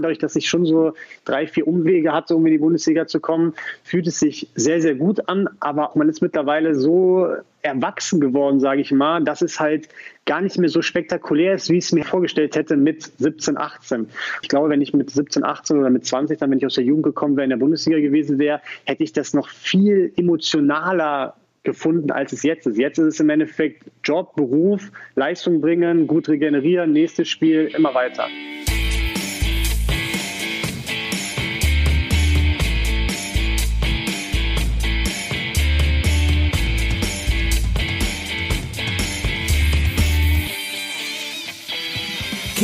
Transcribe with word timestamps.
Dadurch, 0.00 0.18
dass 0.18 0.36
ich 0.36 0.48
schon 0.48 0.64
so 0.64 0.92
drei, 1.24 1.48
vier 1.48 1.66
Umwege 1.66 2.12
hatte, 2.12 2.36
um 2.36 2.46
in 2.46 2.52
die 2.52 2.58
Bundesliga 2.58 3.08
zu 3.08 3.18
kommen, 3.18 3.54
fühlt 3.82 4.06
es 4.06 4.20
sich 4.20 4.48
sehr, 4.54 4.80
sehr 4.80 4.94
gut 4.94 5.28
an. 5.28 5.48
Aber 5.58 5.90
man 5.96 6.08
ist 6.08 6.22
mittlerweile 6.22 6.76
so 6.76 7.26
erwachsen 7.62 8.20
geworden, 8.20 8.60
sage 8.60 8.80
ich 8.80 8.92
mal, 8.92 9.24
dass 9.24 9.42
es 9.42 9.58
halt 9.58 9.88
gar 10.24 10.40
nicht 10.40 10.56
mehr 10.56 10.68
so 10.68 10.82
spektakulär 10.82 11.54
ist, 11.54 11.68
wie 11.68 11.78
ich 11.78 11.86
es 11.86 11.92
mir 11.92 12.04
vorgestellt 12.04 12.54
hätte 12.54 12.76
mit 12.76 13.10
17, 13.18 13.58
18. 13.58 14.08
Ich 14.40 14.48
glaube, 14.48 14.68
wenn 14.68 14.80
ich 14.82 14.94
mit 14.94 15.10
17, 15.10 15.42
18 15.42 15.76
oder 15.76 15.90
mit 15.90 16.06
20, 16.06 16.38
dann 16.38 16.52
wenn 16.52 16.58
ich 16.58 16.66
aus 16.66 16.76
der 16.76 16.84
Jugend 16.84 17.02
gekommen 17.02 17.36
wäre, 17.36 17.46
in 17.46 17.50
der 17.50 17.56
Bundesliga 17.56 17.98
gewesen 17.98 18.38
wäre, 18.38 18.60
hätte 18.84 19.02
ich 19.02 19.12
das 19.12 19.34
noch 19.34 19.48
viel 19.48 20.12
emotionaler 20.16 21.34
gefunden, 21.64 22.12
als 22.12 22.32
es 22.32 22.44
jetzt 22.44 22.68
ist. 22.68 22.78
Jetzt 22.78 22.98
ist 22.98 23.06
es 23.06 23.18
im 23.18 23.30
Endeffekt 23.30 23.82
Job, 24.04 24.36
Beruf, 24.36 24.92
Leistung 25.16 25.60
bringen, 25.60 26.06
gut 26.06 26.28
regenerieren, 26.28 26.92
nächstes 26.92 27.28
Spiel, 27.28 27.72
immer 27.74 27.92
weiter. 27.94 28.28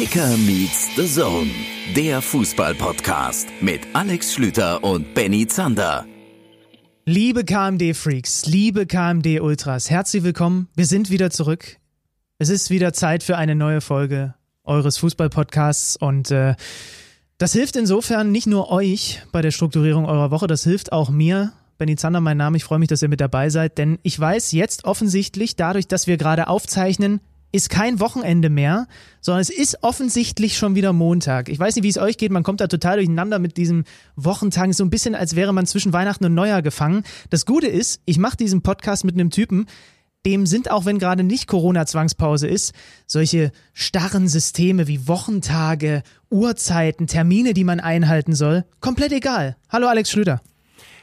Kicker 0.05 0.37
meets 0.37 0.95
the 0.97 1.07
Zone, 1.07 1.51
der 1.97 2.21
Fußball-Podcast 2.21 3.49
mit 3.63 3.81
Alex 3.95 4.35
Schlüter 4.35 4.85
und 4.85 5.15
Benny 5.15 5.47
Zander. 5.47 6.05
Liebe 7.07 7.43
KMD-Freaks, 7.43 8.45
liebe 8.45 8.85
KMD-Ultras, 8.85 9.89
herzlich 9.89 10.23
willkommen. 10.23 10.69
Wir 10.77 10.85
sind 10.85 11.09
wieder 11.09 11.30
zurück. 11.30 11.79
Es 12.39 12.51
ist 12.51 12.69
wieder 12.69 12.93
Zeit 12.93 13.23
für 13.23 13.39
eine 13.39 13.55
neue 13.55 13.80
Folge 13.80 14.35
eures 14.63 14.99
Fußball-Podcasts 14.99 15.97
und 15.97 16.30
äh, 16.30 16.55
das 17.39 17.55
hilft 17.55 17.75
insofern 17.75 18.30
nicht 18.30 18.47
nur 18.47 18.71
euch 18.71 19.23
bei 19.33 19.41
der 19.41 19.52
Strukturierung 19.52 20.05
eurer 20.05 20.30
Woche, 20.30 20.47
das 20.47 20.65
hilft 20.65 20.93
auch 20.93 21.09
mir. 21.09 21.55
Benny 21.79 21.96
Zander, 21.96 22.21
mein 22.21 22.37
Name. 22.37 22.59
Ich 22.59 22.65
freue 22.65 22.79
mich, 22.79 22.89
dass 22.89 23.01
ihr 23.01 23.09
mit 23.09 23.23
dabei 23.23 23.49
seid, 23.49 23.79
denn 23.79 23.99
ich 24.02 24.21
weiß 24.21 24.52
jetzt 24.52 24.85
offensichtlich, 24.85 25.57
dadurch, 25.57 25.89
dass 25.89 26.07
wir 26.07 26.18
gerade 26.18 26.49
aufzeichnen, 26.49 27.21
ist 27.55 27.71
kein 27.71 28.01
Wochenende 28.01 28.51
mehr, 28.51 28.88
sondern 29.21 29.41
es 29.41 29.49
ist 29.49 29.79
offensichtlich 29.83 30.59
schon 30.59 30.74
wieder 30.74 30.93
Montag. 30.93 31.49
Ich 31.49 31.57
weiß 31.57 31.77
nicht, 31.77 31.85
wie 31.85 31.88
es 31.88 31.99
euch 31.99 32.19
geht, 32.19 32.33
man 32.33 32.43
kommt 32.43 32.61
da 32.61 32.66
total 32.66 32.96
durcheinander 32.96 33.38
mit 33.38 33.57
diesem 33.57 33.85
Wochentag, 34.16 34.74
so 34.74 34.83
ein 34.83 34.91
bisschen, 34.91 35.15
als 35.15 35.37
wäre 35.37 35.55
man 35.55 35.65
zwischen 35.65 35.93
Weihnachten 35.93 36.24
und 36.24 36.35
Neujahr 36.35 36.63
gefangen. 36.63 37.05
Das 37.30 37.46
Gute 37.46 37.69
ist, 37.69 38.01
ich 38.07 38.19
mache 38.19 38.37
diesen 38.37 38.63
Podcast 38.63 39.05
mit 39.05 39.15
einem 39.15 39.30
Typen, 39.30 39.66
dem 40.27 40.46
sind, 40.46 40.69
auch 40.69 40.85
wenn 40.85 40.99
gerade 40.99 41.23
nicht 41.23 41.46
Corona-Zwangspause 41.46 42.49
ist, 42.49 42.73
solche 43.07 43.52
starren 43.73 44.27
Systeme 44.27 44.89
wie 44.89 45.07
Wochentage, 45.07 46.02
Uhrzeiten, 46.30 47.07
Termine, 47.07 47.55
die 47.55 47.63
man 47.63 47.79
einhalten 47.79 48.35
soll, 48.35 48.65
komplett 48.80 49.13
egal. 49.13 49.57
Hallo 49.68 49.87
Alex 49.87 50.11
Schlüter. 50.11 50.41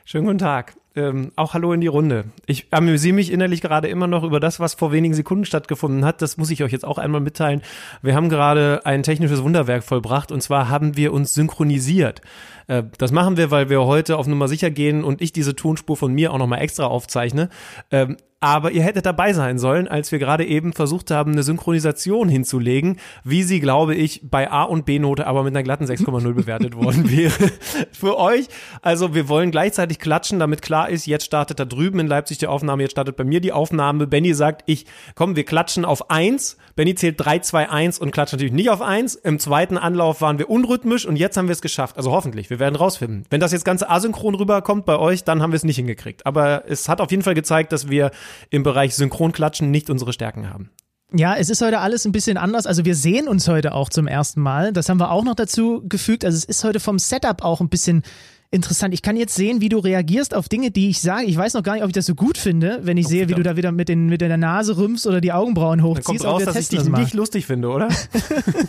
Schönen 0.03 0.25
guten 0.25 0.39
Tag 0.39 0.75
ähm, 0.95 1.31
auch 1.35 1.53
Hallo 1.53 1.73
in 1.73 1.81
die 1.81 1.87
Runde. 1.87 2.25
Ich 2.45 2.67
amüsiere 2.71 3.15
mich 3.15 3.31
innerlich 3.31 3.61
gerade 3.61 3.87
immer 3.87 4.07
noch 4.07 4.23
über 4.23 4.39
das, 4.39 4.59
was 4.59 4.73
vor 4.73 4.91
wenigen 4.91 5.13
Sekunden 5.13 5.45
stattgefunden 5.45 6.03
hat. 6.03 6.21
Das 6.21 6.37
muss 6.37 6.49
ich 6.49 6.63
euch 6.63 6.71
jetzt 6.71 6.85
auch 6.85 6.97
einmal 6.97 7.21
mitteilen. 7.21 7.61
Wir 8.01 8.15
haben 8.15 8.29
gerade 8.29 8.81
ein 8.85 9.03
technisches 9.03 9.43
Wunderwerk 9.43 9.83
vollbracht 9.83 10.31
und 10.31 10.41
zwar 10.41 10.69
haben 10.69 10.97
wir 10.97 11.13
uns 11.13 11.33
synchronisiert. 11.33 12.21
Äh, 12.67 12.83
das 12.97 13.11
machen 13.11 13.37
wir, 13.37 13.51
weil 13.51 13.69
wir 13.69 13.81
heute 13.85 14.17
auf 14.17 14.27
Nummer 14.27 14.47
sicher 14.47 14.71
gehen 14.71 15.03
und 15.03 15.21
ich 15.21 15.31
diese 15.31 15.55
Tonspur 15.55 15.97
von 15.97 16.13
mir 16.13 16.33
auch 16.33 16.37
nochmal 16.37 16.61
extra 16.61 16.85
aufzeichne. 16.85 17.49
Ähm, 17.91 18.17
aber 18.41 18.71
ihr 18.71 18.81
hättet 18.81 19.05
dabei 19.05 19.33
sein 19.33 19.59
sollen, 19.59 19.87
als 19.87 20.11
wir 20.11 20.17
gerade 20.17 20.45
eben 20.45 20.73
versucht 20.73 21.11
haben, 21.11 21.31
eine 21.31 21.43
Synchronisation 21.43 22.27
hinzulegen, 22.27 22.97
wie 23.23 23.43
sie, 23.43 23.59
glaube 23.59 23.93
ich, 23.93 24.21
bei 24.23 24.49
A 24.49 24.63
und 24.63 24.85
B-Note 24.85 25.27
aber 25.27 25.43
mit 25.43 25.55
einer 25.55 25.61
glatten 25.61 25.85
6,0 25.85 26.33
bewertet 26.33 26.75
worden 26.75 27.09
wäre. 27.11 27.51
Für 27.91 28.17
euch. 28.17 28.47
Also 28.81 29.13
wir 29.13 29.29
wollen 29.29 29.51
gleichzeitig 29.51 29.99
klatschen, 29.99 30.39
damit 30.39 30.63
klar 30.63 30.89
ist, 30.89 31.05
jetzt 31.05 31.23
startet 31.23 31.59
da 31.59 31.65
drüben 31.65 31.99
in 31.99 32.07
Leipzig 32.07 32.39
die 32.39 32.47
Aufnahme, 32.47 32.81
jetzt 32.81 32.93
startet 32.93 33.15
bei 33.15 33.23
mir 33.23 33.41
die 33.41 33.51
Aufnahme. 33.51 34.07
Benny 34.07 34.33
sagt, 34.33 34.63
ich, 34.65 34.87
komm, 35.13 35.35
wir 35.35 35.45
klatschen 35.45 35.85
auf 35.85 36.09
eins. 36.09 36.57
Benny 36.75 36.95
zählt 36.95 37.23
3, 37.23 37.39
2, 37.39 37.69
1 37.69 37.99
und 37.99 38.09
klatscht 38.09 38.33
natürlich 38.33 38.53
nicht 38.53 38.71
auf 38.71 38.81
eins. 38.81 39.13
Im 39.13 39.37
zweiten 39.37 39.77
Anlauf 39.77 40.19
waren 40.19 40.39
wir 40.39 40.49
unrhythmisch 40.49 41.05
und 41.05 41.15
jetzt 41.15 41.37
haben 41.37 41.47
wir 41.47 41.53
es 41.53 41.61
geschafft. 41.61 41.95
Also 41.95 42.11
hoffentlich, 42.11 42.49
wir 42.49 42.57
werden 42.57 42.75
rausfinden. 42.75 43.25
Wenn 43.29 43.39
das 43.39 43.51
jetzt 43.51 43.65
ganz 43.65 43.83
asynchron 43.83 44.33
rüberkommt 44.33 44.85
bei 44.87 44.97
euch, 44.97 45.23
dann 45.23 45.43
haben 45.43 45.51
wir 45.51 45.57
es 45.57 45.63
nicht 45.63 45.75
hingekriegt. 45.75 46.25
Aber 46.25 46.63
es 46.67 46.89
hat 46.89 47.01
auf 47.01 47.11
jeden 47.11 47.21
Fall 47.21 47.35
gezeigt, 47.35 47.71
dass 47.71 47.87
wir 47.87 48.09
im 48.49 48.63
Bereich 48.63 48.95
Synchronklatschen 48.95 49.71
nicht 49.71 49.89
unsere 49.89 50.13
Stärken 50.13 50.49
haben. 50.49 50.69
Ja, 51.13 51.35
es 51.35 51.49
ist 51.49 51.61
heute 51.61 51.79
alles 51.79 52.05
ein 52.05 52.13
bisschen 52.13 52.37
anders. 52.37 52.65
Also 52.65 52.85
wir 52.85 52.95
sehen 52.95 53.27
uns 53.27 53.47
heute 53.47 53.73
auch 53.73 53.89
zum 53.89 54.07
ersten 54.07 54.41
Mal. 54.41 54.71
Das 54.71 54.87
haben 54.87 54.99
wir 54.99 55.11
auch 55.11 55.25
noch 55.25 55.35
dazu 55.35 55.83
gefügt. 55.87 56.23
Also 56.23 56.37
es 56.37 56.45
ist 56.45 56.63
heute 56.63 56.79
vom 56.79 56.99
Setup 56.99 57.43
auch 57.43 57.59
ein 57.59 57.67
bisschen 57.67 58.03
interessant. 58.51 58.93
Ich 58.93 59.01
kann 59.01 59.15
jetzt 59.15 59.33
sehen, 59.33 59.61
wie 59.61 59.69
du 59.69 59.79
reagierst 59.79 60.35
auf 60.35 60.49
Dinge, 60.49 60.71
die 60.71 60.89
ich 60.89 61.01
sage. 61.01 61.25
Ich 61.25 61.37
weiß 61.37 61.53
noch 61.53 61.63
gar 61.63 61.73
nicht, 61.73 61.83
ob 61.83 61.89
ich 61.89 61.93
das 61.93 62.05
so 62.05 62.15
gut 62.15 62.37
finde, 62.37 62.81
wenn 62.83 62.97
ich 62.97 63.05
oh, 63.05 63.09
sehe, 63.09 63.29
wie 63.29 63.33
du 63.33 63.43
da 63.43 63.55
wieder 63.55 63.71
mit, 63.71 63.89
den, 63.89 64.07
mit 64.07 64.21
der 64.21 64.35
Nase 64.37 64.77
rümpfst 64.77 65.07
oder 65.07 65.21
die 65.21 65.31
Augenbrauen 65.31 65.81
hochziehst. 65.81 66.23
Dann 66.23 66.31
kommt 66.31 66.47
raus, 66.47 66.53
dass 66.53 66.55
ich 66.57 66.67
dich 66.67 66.83
nicht 66.83 67.13
lustig 67.13 67.45
finde, 67.45 67.69
oder? 67.69 67.87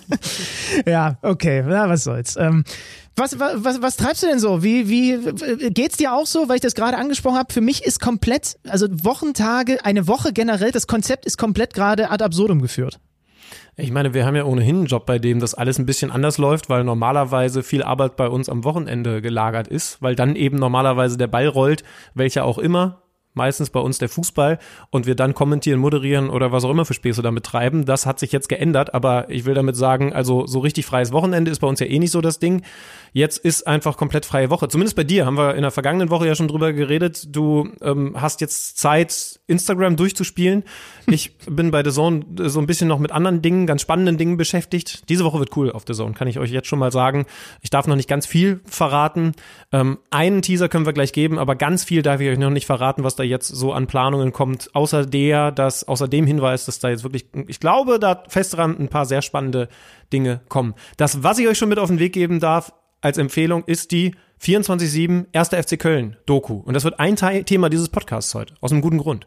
ja, 0.87 1.19
okay, 1.22 1.65
na, 1.66 1.88
was 1.88 2.04
soll's. 2.04 2.37
Ähm, 2.37 2.65
was, 3.16 3.38
was, 3.38 3.82
was 3.82 3.97
treibst 3.97 4.22
du 4.22 4.26
denn 4.28 4.38
so? 4.38 4.62
Wie, 4.62 4.88
wie 4.88 5.70
geht's 5.70 5.99
dir 5.99 6.14
auch 6.14 6.26
so, 6.26 6.49
weil 6.49 6.56
ich 6.56 6.62
das 6.62 6.75
gerade 6.75 6.97
angesprochen 6.97 7.37
habe? 7.37 7.53
Für 7.53 7.60
mich 7.60 7.84
ist 7.84 8.00
komplett, 8.00 8.56
also 8.66 8.87
Wochentage, 8.91 9.84
eine 9.84 10.06
Woche 10.06 10.32
generell, 10.32 10.70
das 10.70 10.87
Konzept 10.87 11.26
ist 11.26 11.37
komplett 11.37 11.75
gerade 11.75 12.10
ad 12.10 12.25
absurdum 12.25 12.62
geführt. 12.62 13.00
Ich 13.77 13.91
meine, 13.91 14.15
wir 14.15 14.27
haben 14.27 14.37
ja 14.37 14.45
ohnehin 14.45 14.77
einen 14.77 14.87
Job, 14.87 15.07
bei 15.07 15.19
dem 15.19 15.41
das 15.41 15.55
alles 15.55 15.79
ein 15.79 15.87
bisschen 15.87 16.11
anders 16.11 16.39
läuft, 16.39 16.69
weil 16.69 16.85
normalerweise 16.85 17.63
viel 17.63 17.83
Arbeit 17.83 18.17
bei 18.17 18.29
uns 18.29 18.49
am 18.49 18.65
Wochenende 18.65 19.23
gelagert 19.23 19.69
ist, 19.69 20.01
weil 20.03 20.15
dann 20.15 20.37
eben 20.37 20.57
normalerweise 20.57 21.19
der 21.19 21.27
Ball 21.27 21.47
rollt, 21.47 21.83
welcher 22.15 22.45
auch 22.45 22.59
immer, 22.59 23.02
meistens 23.34 23.70
bei 23.70 23.81
uns 23.81 23.98
der 23.98 24.09
Fußball 24.09 24.59
und 24.91 25.06
wir 25.06 25.15
dann 25.15 25.34
kommentieren, 25.34 25.81
moderieren 25.81 26.31
oder 26.31 26.53
was 26.53 26.65
auch 26.65 26.70
immer 26.70 26.84
für 26.84 26.94
Späße 26.94 27.22
damit 27.22 27.44
treiben. 27.44 27.84
Das 27.84 28.06
hat 28.06 28.19
sich 28.19 28.32
jetzt 28.32 28.48
geändert, 28.48 28.94
aber 28.94 29.31
ich 29.31 29.44
will 29.44 29.54
damit 29.54 29.76
sagen, 29.76 30.12
also 30.12 30.47
so 30.47 30.60
richtig 30.60 30.87
freies 30.87 31.12
Wochenende 31.12 31.50
ist 31.50 31.60
bei 31.60 31.66
uns 31.66 31.81
ja 31.81 31.87
eh 31.87 31.98
nicht 31.98 32.10
so 32.10 32.20
das 32.20 32.38
Ding. 32.38 32.62
Jetzt 33.12 33.38
ist 33.38 33.66
einfach 33.66 33.97
komplett 33.97 34.25
freie 34.25 34.50
Woche. 34.50 34.69
Zumindest 34.69 34.97
bei 34.97 35.04
dir 35.04 35.26
haben 35.26 35.37
wir 35.37 35.54
in 35.54 35.62
der 35.62 35.70
vergangenen 35.70 36.10
Woche 36.10 36.26
ja 36.26 36.34
schon 36.34 36.48
drüber 36.48 36.72
geredet. 36.72 37.34
Du 37.34 37.69
ähm, 37.82 38.16
hast 38.19 38.41
jetzt 38.41 38.78
Zeit, 38.78 39.41
Instagram 39.47 39.97
durchzuspielen. 39.97 40.64
Ich 41.06 41.37
bin 41.38 41.72
bei 41.72 41.82
The 41.84 41.91
Zone 41.91 42.25
so 42.44 42.60
ein 42.60 42.66
bisschen 42.66 42.87
noch 42.87 43.00
mit 43.00 43.10
anderen 43.10 43.43
Dingen, 43.43 43.66
ganz 43.66 43.82
spannenden 43.82 44.19
Dingen 44.19 44.37
beschäftigt. 44.37 45.09
Diese 45.09 45.25
Woche 45.25 45.41
wird 45.41 45.54
cool 45.56 45.72
auf 45.72 45.82
The 45.87 45.94
Zone, 45.94 46.14
kann 46.14 46.28
ich 46.28 46.38
euch 46.38 46.50
jetzt 46.50 46.69
schon 46.69 46.78
mal 46.78 46.93
sagen. 46.93 47.26
Ich 47.60 47.70
darf 47.70 47.87
noch 47.87 47.97
nicht 47.97 48.09
ganz 48.09 48.25
viel 48.25 48.60
verraten. 48.64 49.32
Ähm, 49.72 49.99
einen 50.10 50.43
Teaser 50.43 50.69
können 50.69 50.87
wir 50.87 50.93
gleich 50.93 51.12
geben, 51.12 51.38
aber 51.38 51.56
ganz 51.56 51.82
viel 51.84 52.03
darf 52.03 52.20
ich 52.20 52.31
euch 52.31 52.38
noch 52.38 52.50
nicht 52.50 52.66
verraten, 52.66 53.03
was 53.03 53.16
da 53.16 53.22
jetzt 53.22 53.49
so 53.49 53.72
an 53.72 53.87
Planungen 53.87 54.33
kommt. 54.33 54.75
Außer 54.75 55.06
der, 55.06 55.50
dass 55.50 55.84
außer 55.84 56.09
dem 56.09 56.27
Hinweis, 56.27 56.65
dass 56.66 56.78
da 56.78 56.91
jetzt 56.91 57.05
wirklich, 57.05 57.27
ich 57.47 57.60
glaube, 57.60 57.99
da 57.99 58.25
fest 58.28 58.56
dran 58.56 58.77
ein 58.78 58.88
paar 58.88 59.06
sehr 59.06 59.22
spannende 59.22 59.69
Dinge 60.12 60.41
kommen. 60.49 60.75
Das, 60.97 61.22
was 61.22 61.38
ich 61.38 61.49
euch 61.49 61.59
schon 61.59 61.69
mit 61.69 61.78
auf 61.78 61.88
den 61.88 61.99
Weg 61.99 62.12
geben 62.12 62.41
darf, 62.41 62.72
als 63.00 63.19
Empfehlung 63.19 63.65
ist 63.65 63.91
die 63.91 64.15
24-7 64.43 65.27
1. 65.32 65.49
FC 65.49 65.78
Köln 65.78 66.16
Doku. 66.27 66.55
Und 66.55 66.75
das 66.75 66.84
wird 66.84 66.99
ein 66.99 67.16
Teil, 67.16 67.44
Thema 67.44 67.69
dieses 67.69 67.88
Podcasts 67.88 68.34
heute. 68.34 68.55
Aus 68.61 68.72
einem 68.72 68.81
guten 68.81 68.99
Grund. 68.99 69.27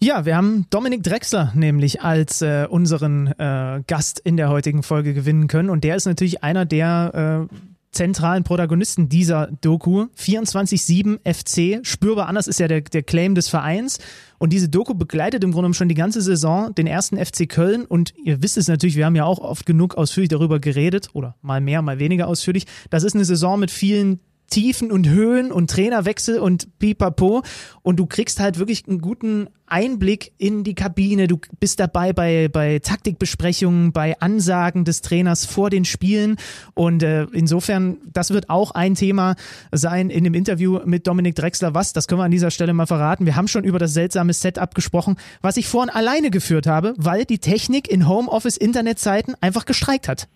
Ja, 0.00 0.24
wir 0.24 0.36
haben 0.36 0.66
Dominik 0.70 1.02
Drexler 1.02 1.52
nämlich 1.54 2.02
als 2.02 2.42
äh, 2.42 2.66
unseren 2.68 3.28
äh, 3.38 3.82
Gast 3.86 4.18
in 4.18 4.36
der 4.36 4.48
heutigen 4.48 4.82
Folge 4.82 5.14
gewinnen 5.14 5.46
können. 5.46 5.70
Und 5.70 5.84
der 5.84 5.96
ist 5.96 6.06
natürlich 6.06 6.42
einer 6.42 6.66
der 6.66 7.48
äh, 7.50 7.54
zentralen 7.94 8.44
Protagonisten 8.44 9.08
dieser 9.08 9.48
Doku. 9.60 10.06
24-7 10.18 11.18
FC, 11.24 11.86
spürbar 11.86 12.28
anders 12.28 12.46
ist 12.46 12.60
ja 12.60 12.68
der, 12.68 12.82
der 12.82 13.02
Claim 13.02 13.34
des 13.34 13.48
Vereins. 13.48 13.98
Und 14.38 14.52
diese 14.52 14.68
Doku 14.68 14.94
begleitet 14.94 15.42
im 15.44 15.52
Grunde 15.52 15.72
schon 15.74 15.88
die 15.88 15.94
ganze 15.94 16.20
Saison 16.20 16.74
den 16.74 16.86
ersten 16.86 17.16
FC 17.16 17.48
Köln. 17.48 17.84
Und 17.86 18.12
ihr 18.22 18.42
wisst 18.42 18.58
es 18.58 18.68
natürlich, 18.68 18.96
wir 18.96 19.06
haben 19.06 19.16
ja 19.16 19.24
auch 19.24 19.38
oft 19.38 19.64
genug 19.64 19.96
ausführlich 19.96 20.28
darüber 20.28 20.60
geredet, 20.60 21.10
oder 21.14 21.36
mal 21.40 21.60
mehr, 21.60 21.80
mal 21.80 21.98
weniger 21.98 22.28
ausführlich. 22.28 22.66
Das 22.90 23.04
ist 23.04 23.14
eine 23.14 23.24
Saison 23.24 23.58
mit 23.58 23.70
vielen 23.70 24.20
Tiefen 24.54 24.92
und 24.92 25.08
Höhen 25.08 25.50
und 25.50 25.68
Trainerwechsel 25.68 26.38
und 26.38 26.78
pipapo. 26.78 27.42
Und 27.82 27.96
du 27.96 28.06
kriegst 28.06 28.38
halt 28.38 28.60
wirklich 28.60 28.86
einen 28.86 29.00
guten 29.00 29.48
Einblick 29.66 30.30
in 30.38 30.62
die 30.62 30.76
Kabine. 30.76 31.26
Du 31.26 31.40
bist 31.58 31.80
dabei 31.80 32.12
bei, 32.12 32.46
bei 32.46 32.78
Taktikbesprechungen, 32.78 33.90
bei 33.90 34.16
Ansagen 34.20 34.84
des 34.84 35.00
Trainers 35.00 35.44
vor 35.44 35.70
den 35.70 35.84
Spielen. 35.84 36.36
Und 36.74 37.02
äh, 37.02 37.24
insofern, 37.32 37.96
das 38.12 38.30
wird 38.30 38.48
auch 38.48 38.70
ein 38.70 38.94
Thema 38.94 39.34
sein 39.72 40.08
in 40.08 40.22
dem 40.22 40.34
Interview 40.34 40.78
mit 40.84 41.08
Dominik 41.08 41.34
Drexler. 41.34 41.74
Was, 41.74 41.92
das 41.92 42.06
können 42.06 42.20
wir 42.20 42.24
an 42.24 42.30
dieser 42.30 42.52
Stelle 42.52 42.74
mal 42.74 42.86
verraten. 42.86 43.26
Wir 43.26 43.34
haben 43.34 43.48
schon 43.48 43.64
über 43.64 43.80
das 43.80 43.92
seltsame 43.92 44.34
Setup 44.34 44.72
gesprochen, 44.72 45.16
was 45.42 45.56
ich 45.56 45.66
vorhin 45.66 45.90
alleine 45.90 46.30
geführt 46.30 46.68
habe, 46.68 46.94
weil 46.96 47.24
die 47.24 47.38
Technik 47.40 47.90
in 47.90 48.06
Homeoffice-Internetzeiten 48.06 49.34
einfach 49.40 49.64
gestreikt 49.64 50.06
hat. 50.06 50.28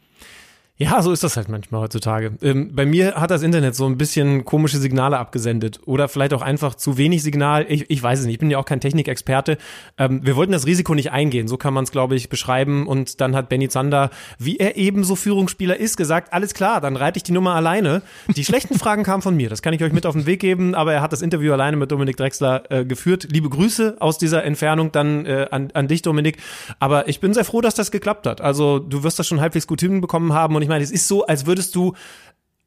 Ja, 0.81 1.03
so 1.03 1.11
ist 1.11 1.25
das 1.25 1.37
halt 1.37 1.49
manchmal 1.49 1.81
heutzutage. 1.81 2.35
Ähm, 2.41 2.71
bei 2.73 2.87
mir 2.87 3.17
hat 3.17 3.33
das 3.33 3.43
Internet 3.43 3.75
so 3.75 3.85
ein 3.87 3.99
bisschen 3.99 4.45
komische 4.45 4.79
Signale 4.79 5.19
abgesendet 5.19 5.81
oder 5.87 6.07
vielleicht 6.07 6.33
auch 6.33 6.41
einfach 6.41 6.77
zu 6.77 6.97
wenig 6.97 7.25
Signal. 7.25 7.67
Ich, 7.69 7.91
ich 7.91 8.01
weiß 8.01 8.21
es 8.21 8.27
nicht, 8.27 8.35
ich 8.35 8.39
bin 8.39 8.49
ja 8.49 8.59
auch 8.59 8.65
kein 8.65 8.81
Technikexperte. 8.81 9.59
Ähm, 9.99 10.25
wir 10.25 10.37
wollten 10.37 10.53
das 10.53 10.67
Risiko 10.67 10.95
nicht 10.95 11.11
eingehen, 11.11 11.49
so 11.49 11.57
kann 11.57 11.75
man 11.75 11.83
es, 11.83 11.91
glaube 11.91 12.15
ich, 12.15 12.29
beschreiben. 12.29 12.87
Und 12.87 13.21
dann 13.21 13.35
hat 13.35 13.49
Benny 13.49 13.69
Zander, 13.69 14.11
wie 14.39 14.59
er 14.59 14.77
eben 14.77 15.03
so 15.03 15.17
Führungsspieler 15.17 15.77
ist, 15.77 15.97
gesagt, 15.97 16.33
alles 16.33 16.55
klar, 16.55 16.81
dann 16.81 16.95
reite 16.95 17.17
ich 17.17 17.25
die 17.25 17.33
Nummer 17.33 17.57
alleine. 17.57 18.01
Die 18.29 18.45
schlechten 18.45 18.75
Fragen 18.79 19.03
kamen 19.03 19.23
von 19.23 19.37
mir, 19.37 19.51
das 19.51 19.63
kann 19.63 19.75
ich 19.75 19.83
euch 19.83 19.93
mit 19.93 20.07
auf 20.07 20.15
den 20.15 20.27
Weg 20.27 20.39
geben, 20.39 20.77
aber 20.77 20.93
er 20.93 21.03
hat 21.03 21.13
das 21.13 21.23
Interview 21.23 21.53
alleine 21.53 21.77
mit 21.77 21.91
Dominik 21.91 22.17
Drexler 22.17 22.71
äh, 22.71 22.85
geführt. 22.85 23.27
Liebe 23.33 23.49
Grüße 23.49 23.97
aus 23.99 24.17
dieser 24.17 24.45
Entfernung 24.45 24.93
dann 24.93 25.27
äh, 25.27 25.49
an, 25.51 25.73
an 25.75 25.89
dich, 25.89 26.03
Dominik. 26.03 26.39
Aber 26.79 27.09
ich 27.09 27.19
bin 27.19 27.35
sehr 27.35 27.45
froh, 27.45 27.63
dass 27.63 27.75
das 27.75 27.91
geklappt 27.91 28.29
hat. 28.29 28.41
Also 28.41 28.79
du 28.79 29.03
wirst 29.03 29.19
das 29.19 29.27
schon 29.27 29.41
halbwegs 29.41 29.67
gut 29.67 29.81
hinbekommen 29.81 30.33
haben 30.33 30.55
und 30.55 30.63
ich 30.63 30.68
meine, 30.69 30.85
es 30.85 30.91
ist 30.91 31.09
so, 31.09 31.26
als 31.26 31.47
würdest 31.47 31.75
du 31.75 31.94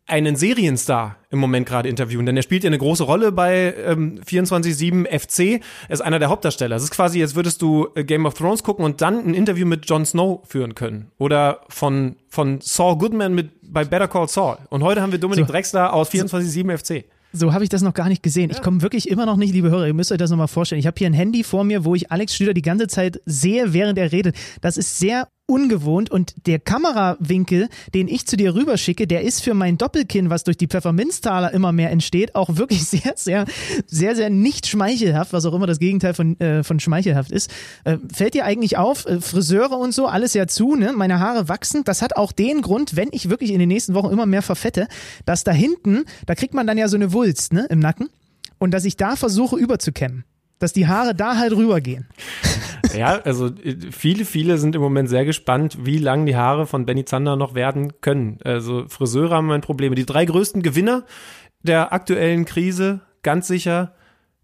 einen 0.07 0.35
Serienstar 0.35 1.15
im 1.29 1.39
Moment 1.39 1.65
gerade 1.65 1.87
interviewen, 1.87 2.25
denn 2.25 2.35
er 2.35 2.43
spielt 2.43 2.63
ja 2.63 2.67
eine 2.67 2.77
große 2.77 3.03
Rolle 3.03 3.31
bei 3.31 3.73
ähm, 3.85 4.19
24-7 4.27 5.05
FC. 5.07 5.61
Er 5.87 5.93
ist 5.93 6.01
einer 6.01 6.19
der 6.19 6.29
Hauptdarsteller. 6.29 6.75
Es 6.75 6.83
ist 6.83 6.91
quasi, 6.91 7.21
als 7.21 7.35
würdest 7.35 7.61
du 7.61 7.87
äh, 7.95 8.03
Game 8.03 8.25
of 8.25 8.33
Thrones 8.33 8.63
gucken 8.63 8.83
und 8.83 9.01
dann 9.01 9.25
ein 9.25 9.33
Interview 9.33 9.65
mit 9.65 9.89
Jon 9.89 10.05
Snow 10.05 10.41
führen 10.45 10.75
können. 10.75 11.11
Oder 11.17 11.61
von, 11.69 12.17
von 12.27 12.59
Saul 12.61 12.97
Goodman 12.97 13.33
mit, 13.33 13.51
bei 13.61 13.85
Better 13.85 14.09
Call 14.09 14.27
Saul. 14.27 14.57
Und 14.69 14.83
heute 14.83 15.01
haben 15.01 15.13
wir 15.13 15.19
Dominik 15.19 15.45
so. 15.45 15.51
Drexler 15.53 15.93
aus 15.93 16.11
24-7 16.11 16.77
FC. 16.77 17.05
So 17.33 17.53
habe 17.53 17.63
ich 17.63 17.69
das 17.69 17.81
noch 17.81 17.93
gar 17.93 18.09
nicht 18.09 18.23
gesehen. 18.23 18.49
Ja. 18.49 18.57
Ich 18.57 18.61
komme 18.61 18.81
wirklich 18.81 19.07
immer 19.07 19.25
noch 19.25 19.37
nicht, 19.37 19.53
liebe 19.53 19.69
Hörer, 19.69 19.87
ihr 19.87 19.93
müsst 19.93 20.11
euch 20.11 20.17
das 20.17 20.29
nochmal 20.29 20.49
vorstellen. 20.49 20.79
Ich 20.79 20.87
habe 20.87 20.95
hier 20.97 21.07
ein 21.07 21.13
Handy 21.13 21.43
vor 21.43 21.63
mir, 21.63 21.85
wo 21.85 21.95
ich 21.95 22.11
Alex 22.11 22.35
Stüder 22.35 22.53
die 22.53 22.61
ganze 22.61 22.87
Zeit 22.87 23.21
sehe, 23.25 23.71
während 23.71 23.97
er 23.97 24.11
redet. 24.11 24.35
Das 24.59 24.75
ist 24.75 24.99
sehr 24.99 25.29
ungewohnt 25.51 26.09
und 26.09 26.47
der 26.47 26.59
Kamerawinkel, 26.59 27.67
den 27.93 28.07
ich 28.07 28.25
zu 28.25 28.37
dir 28.37 28.55
rüberschicke, 28.55 29.05
der 29.05 29.23
ist 29.23 29.43
für 29.43 29.53
mein 29.53 29.77
Doppelkinn, 29.77 30.29
was 30.29 30.45
durch 30.45 30.55
die 30.55 30.67
Pfefferminztaler 30.67 31.53
immer 31.53 31.73
mehr 31.73 31.91
entsteht, 31.91 32.35
auch 32.35 32.55
wirklich 32.55 32.85
sehr, 32.87 33.13
sehr, 33.17 33.45
sehr, 33.85 34.15
sehr 34.15 34.29
nicht 34.29 34.65
schmeichelhaft, 34.65 35.33
was 35.33 35.45
auch 35.45 35.53
immer 35.53 35.67
das 35.67 35.79
Gegenteil 35.79 36.13
von, 36.13 36.39
äh, 36.39 36.63
von 36.63 36.79
schmeichelhaft 36.79 37.31
ist. 37.31 37.51
Äh, 37.83 37.97
fällt 38.13 38.33
dir 38.33 38.45
eigentlich 38.45 38.77
auf, 38.77 39.05
äh, 39.05 39.19
Friseure 39.19 39.77
und 39.77 39.93
so, 39.93 40.07
alles 40.07 40.33
ja 40.33 40.47
zu, 40.47 40.75
ne? 40.75 40.93
meine 40.93 41.19
Haare 41.19 41.49
wachsen. 41.49 41.83
Das 41.83 42.01
hat 42.01 42.15
auch 42.15 42.31
den 42.31 42.61
Grund, 42.61 42.95
wenn 42.95 43.09
ich 43.11 43.29
wirklich 43.29 43.51
in 43.51 43.59
den 43.59 43.67
nächsten 43.67 43.93
Wochen 43.93 44.11
immer 44.11 44.25
mehr 44.25 44.41
verfette, 44.41 44.87
dass 45.25 45.43
da 45.43 45.51
hinten, 45.51 46.05
da 46.25 46.35
kriegt 46.35 46.53
man 46.53 46.65
dann 46.65 46.77
ja 46.77 46.87
so 46.87 46.95
eine 46.95 47.11
Wulst 47.11 47.51
ne, 47.51 47.67
im 47.69 47.79
Nacken 47.79 48.09
und 48.57 48.71
dass 48.71 48.85
ich 48.85 48.95
da 48.95 49.17
versuche 49.17 49.57
überzukämmen 49.57 50.23
dass 50.61 50.73
die 50.73 50.87
Haare 50.87 51.15
da 51.15 51.37
halt 51.37 51.53
rübergehen. 51.53 52.07
Ja, 52.93 53.21
also 53.23 53.47
äh, 53.47 53.77
viele, 53.91 54.25
viele 54.25 54.57
sind 54.57 54.75
im 54.75 54.81
Moment 54.81 55.07
sehr 55.07 55.23
gespannt, 55.23 55.77
wie 55.83 55.97
lang 55.97 56.25
die 56.25 56.35
Haare 56.35 56.67
von 56.67 56.85
Benny 56.85 57.05
Zander 57.05 57.37
noch 57.37 57.55
werden 57.55 58.01
können. 58.01 58.37
Also 58.43 58.85
Friseure 58.89 59.35
haben 59.35 59.49
ein 59.51 59.61
Problem. 59.61 59.95
Die 59.95 60.05
drei 60.05 60.25
größten 60.25 60.61
Gewinner 60.61 61.05
der 61.63 61.93
aktuellen 61.93 62.43
Krise, 62.43 62.99
ganz 63.23 63.47
sicher 63.47 63.93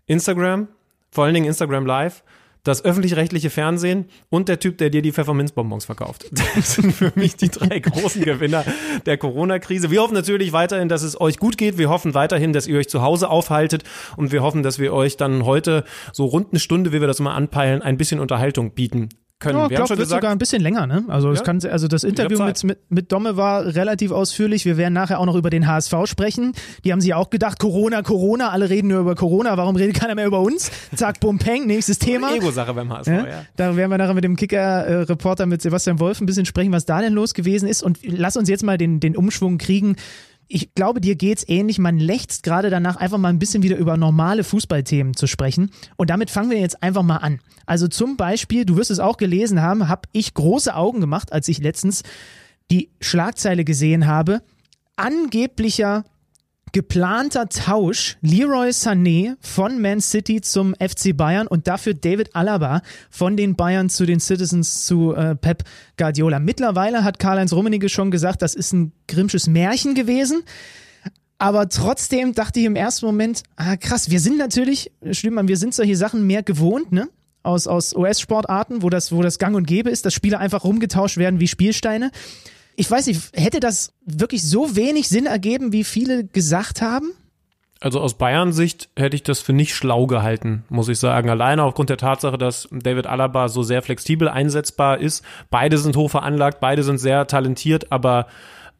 Instagram, 0.06 0.70
vor 1.12 1.26
allen 1.26 1.34
Dingen 1.34 1.48
Instagram 1.48 1.86
Live 1.86 2.24
das 2.68 2.84
öffentlich-rechtliche 2.84 3.50
Fernsehen 3.50 4.06
und 4.30 4.50
der 4.50 4.60
Typ, 4.60 4.78
der 4.78 4.90
dir 4.90 5.02
die 5.02 5.12
Pfefferminzbonbons 5.12 5.86
verkauft. 5.86 6.30
Das 6.56 6.74
sind 6.74 6.94
für 6.94 7.12
mich 7.16 7.36
die 7.36 7.50
drei 7.50 7.80
großen 7.80 8.24
Gewinner 8.24 8.66
der 9.06 9.18
Corona-Krise. 9.18 9.92
Wir 9.92 10.02
hoffen 10.02 10.14
natürlich 10.14 10.54
weiterhin, 10.54 10.90
dass 10.90 11.04
es 11.04 11.20
euch 11.20 11.38
gut 11.38 11.58
geht. 11.58 11.78
Wir 11.78 11.90
hoffen 11.90 12.14
weiterhin, 12.14 12.52
dass 12.52 12.68
ihr 12.68 12.78
euch 12.78 12.90
zu 12.90 13.02
Hause 13.02 13.30
aufhaltet 13.30 13.84
und 14.16 14.32
wir 14.32 14.42
hoffen, 14.42 14.64
dass 14.64 14.80
wir 14.80 14.94
euch 14.94 15.18
dann 15.18 15.46
heute 15.46 15.84
so 16.14 16.26
rund 16.26 16.48
eine 16.52 16.60
Stunde, 16.60 16.94
wie 16.94 17.00
wir 17.00 17.08
das 17.08 17.20
immer 17.20 17.36
anpeilen, 17.36 17.82
ein 17.82 17.98
bisschen 17.98 18.20
Unterhaltung 18.20 18.72
bieten 18.72 19.10
können. 19.40 19.58
Ja, 19.58 19.70
wir 19.70 19.76
glaub, 19.78 19.90
haben 19.90 19.98
wird 19.98 20.10
sogar 20.10 20.32
ein 20.32 20.38
bisschen 20.38 20.62
länger, 20.62 20.88
ne? 20.88 21.04
Also, 21.08 21.32
ja? 21.32 21.42
kann, 21.42 21.60
also 21.64 21.88
das 21.88 22.04
Interview 22.04 22.42
mit, 22.44 22.64
mit, 22.64 22.80
mit 22.90 23.12
Domme 23.12 23.38
war 23.38 23.66
relativ 23.66 24.12
ausführlich. 24.12 24.66
Wir 24.66 24.78
werden 24.78 24.94
nachher 24.94 25.20
auch 25.20 25.26
noch 25.26 25.36
über 25.36 25.50
den 25.50 25.68
HSV 25.68 25.94
sprechen. 26.06 26.54
Die 26.84 26.92
haben 26.92 27.02
sich 27.02 27.14
auch 27.14 27.30
gedacht, 27.30 27.60
Corona, 27.60 28.02
Corona, 28.02 28.50
alle 28.50 28.70
reden 28.70 28.88
nur 28.88 29.00
über 29.02 29.16
Corona, 29.16 29.58
warum 29.58 29.76
redet 29.76 29.96
keiner 29.96 30.16
mehr 30.16 30.26
über 30.26 30.42
uns? 30.42 30.72
Zack, 30.96 31.20
bum, 31.20 31.38
peng, 31.38 31.68
nächstes 31.68 32.00
Thema. 32.00 32.34
Ego-Sache 32.34 32.74
beim 32.74 32.92
HSV, 32.92 33.08
ja? 33.08 33.28
ja. 33.28 33.46
Da 33.56 33.76
werden 33.76 33.92
wir 33.92 33.98
nachher 33.98 34.14
mit 34.14 34.24
dem 34.24 34.36
Kicker-Reporter 34.36 35.46
mit 35.46 35.62
Sebastian 35.62 36.00
Wolf 36.00 36.20
ein 36.20 36.26
bisschen 36.26 36.46
sprechen, 36.46 36.72
was 36.72 36.86
da 36.86 37.02
denn 37.02 37.14
los 37.14 37.34
gewesen 37.34 37.68
ist. 37.68 37.84
Und 37.84 38.00
lass 38.04 38.38
uns 38.38 38.50
jetzt 38.50 38.64
mal 38.64 38.78
den, 38.78 39.00
den 39.00 39.16
Umschwung 39.16 39.58
kriegen 39.58 39.96
ich 40.48 40.74
glaube, 40.76 41.02
dir 41.02 41.16
geht's 41.16 41.44
ähnlich. 41.48 41.78
Man 41.78 42.00
lächzt 42.00 42.44
gerade 42.44 42.70
danach, 42.70 42.96
einfach 42.96 43.18
mal 43.18 43.30
ein 43.30 43.40
bisschen 43.40 43.64
wieder 43.64 43.78
über 43.78 43.98
normale 43.98 44.44
Fußballthemen 44.44 45.16
zu 45.16 45.28
sprechen. 45.28 45.72
Und 45.98 46.10
damit 46.10 46.30
fangen 46.30 46.50
wir 46.50 46.60
jetzt 46.60 46.82
einfach 46.82 47.04
mal 47.04 47.18
an. 47.18 47.40
Also 47.66 47.88
zum 47.88 48.18
Beispiel, 48.18 48.66
du 48.66 48.78
wirst 48.78 48.92
es 48.92 49.00
auch 49.00 49.18
gelesen 49.18 49.62
haben, 49.62 49.90
habe 49.90 50.08
ich 50.14 50.34
große 50.34 50.74
Augen 50.76 51.02
gemacht, 51.02 51.34
als 51.34 51.48
ich 51.48 51.60
letztens 51.60 52.04
die 52.72 52.90
Schlagzeile 53.02 53.64
gesehen 53.66 54.08
habe. 54.08 54.42
Angeblicher 54.96 56.06
geplanter 56.72 57.50
Tausch 57.50 58.18
Leroy 58.22 58.70
Sané 58.70 59.36
von 59.40 59.82
Man 59.82 60.02
City 60.02 60.42
zum 60.42 60.76
FC 60.76 61.16
Bayern 61.16 61.48
und 61.48 61.68
dafür 61.68 61.94
David 61.94 62.36
Alaba 62.36 62.82
von 63.10 63.38
den 63.38 63.56
Bayern 63.56 63.90
zu 63.90 64.06
den 64.06 64.20
Citizens 64.20 64.86
zu 64.86 65.14
äh, 65.14 65.36
Pep 65.36 65.64
Guardiola. 65.98 66.40
Mittlerweile 66.40 67.04
hat 67.04 67.20
Karl-Heinz 67.20 67.54
Rummenigge 67.54 67.90
schon 67.90 68.12
gesagt, 68.12 68.42
das 68.42 68.56
ist 68.56 68.74
ein 68.74 68.92
grimmsches 69.08 69.48
Märchen 69.48 69.96
gewesen. 69.96 70.44
Aber 71.40 71.70
trotzdem 71.70 72.34
dachte 72.34 72.60
ich 72.60 72.66
im 72.66 72.76
ersten 72.76 73.06
Moment, 73.06 73.44
ah 73.58 73.78
krass, 73.78 74.10
wir 74.10 74.20
sind 74.20 74.38
natürlich, 74.38 74.92
Stühlmann, 75.12 75.48
wir 75.48 75.58
sind 75.58 75.74
solche 75.74 75.96
Sachen 75.96 76.26
mehr 76.26 76.44
gewohnt, 76.44 76.92
ne? 76.92 77.10
Aus, 77.44 77.66
aus 77.68 77.96
US-Sportarten, 77.96 78.82
wo 78.82 78.90
das, 78.90 79.12
wo 79.12 79.22
das 79.22 79.40
gang 79.40 79.56
und 79.56 79.68
gäbe 79.68 79.90
ist, 79.90 80.06
dass 80.06 80.14
Spieler 80.14 80.40
einfach 80.40 80.66
rumgetauscht 80.66 81.18
werden 81.18 81.40
wie 81.40 81.48
Spielsteine 81.48 82.12
ich 82.78 82.90
weiß 82.90 83.08
nicht, 83.08 83.32
hätte 83.34 83.60
das 83.60 83.92
wirklich 84.06 84.44
so 84.44 84.76
wenig 84.76 85.10
Sinn 85.10 85.26
ergeben, 85.26 85.74
wie 85.74 85.84
viele 85.84 86.24
gesagt 86.24 86.82
haben? 86.82 87.12
Also 87.80 88.00
aus 88.00 88.14
Bayern 88.14 88.54
Sicht 88.54 88.90
hätte 88.96 89.16
ich 89.16 89.24
das 89.24 89.42
für 89.42 89.52
nicht 89.52 89.76
schlau 89.76 90.06
gehalten, 90.06 90.64
muss 90.70 90.88
ich 90.88 91.00
sagen. 91.00 91.30
Alleine 91.30 91.64
aufgrund 91.64 91.90
der 91.90 91.98
Tatsache, 91.98 92.38
dass 92.38 92.68
David 92.72 93.08
Alaba 93.08 93.50
so 93.50 93.64
sehr 93.64 93.82
flexibel 93.82 94.30
einsetzbar 94.30 95.00
ist. 95.00 95.26
Beide 95.50 95.78
sind 95.80 95.96
hoch 95.98 96.10
veranlagt, 96.10 96.60
beide 96.60 96.84
sind 96.84 97.00
sehr 97.00 97.26
talentiert, 97.26 97.92
aber 97.92 98.28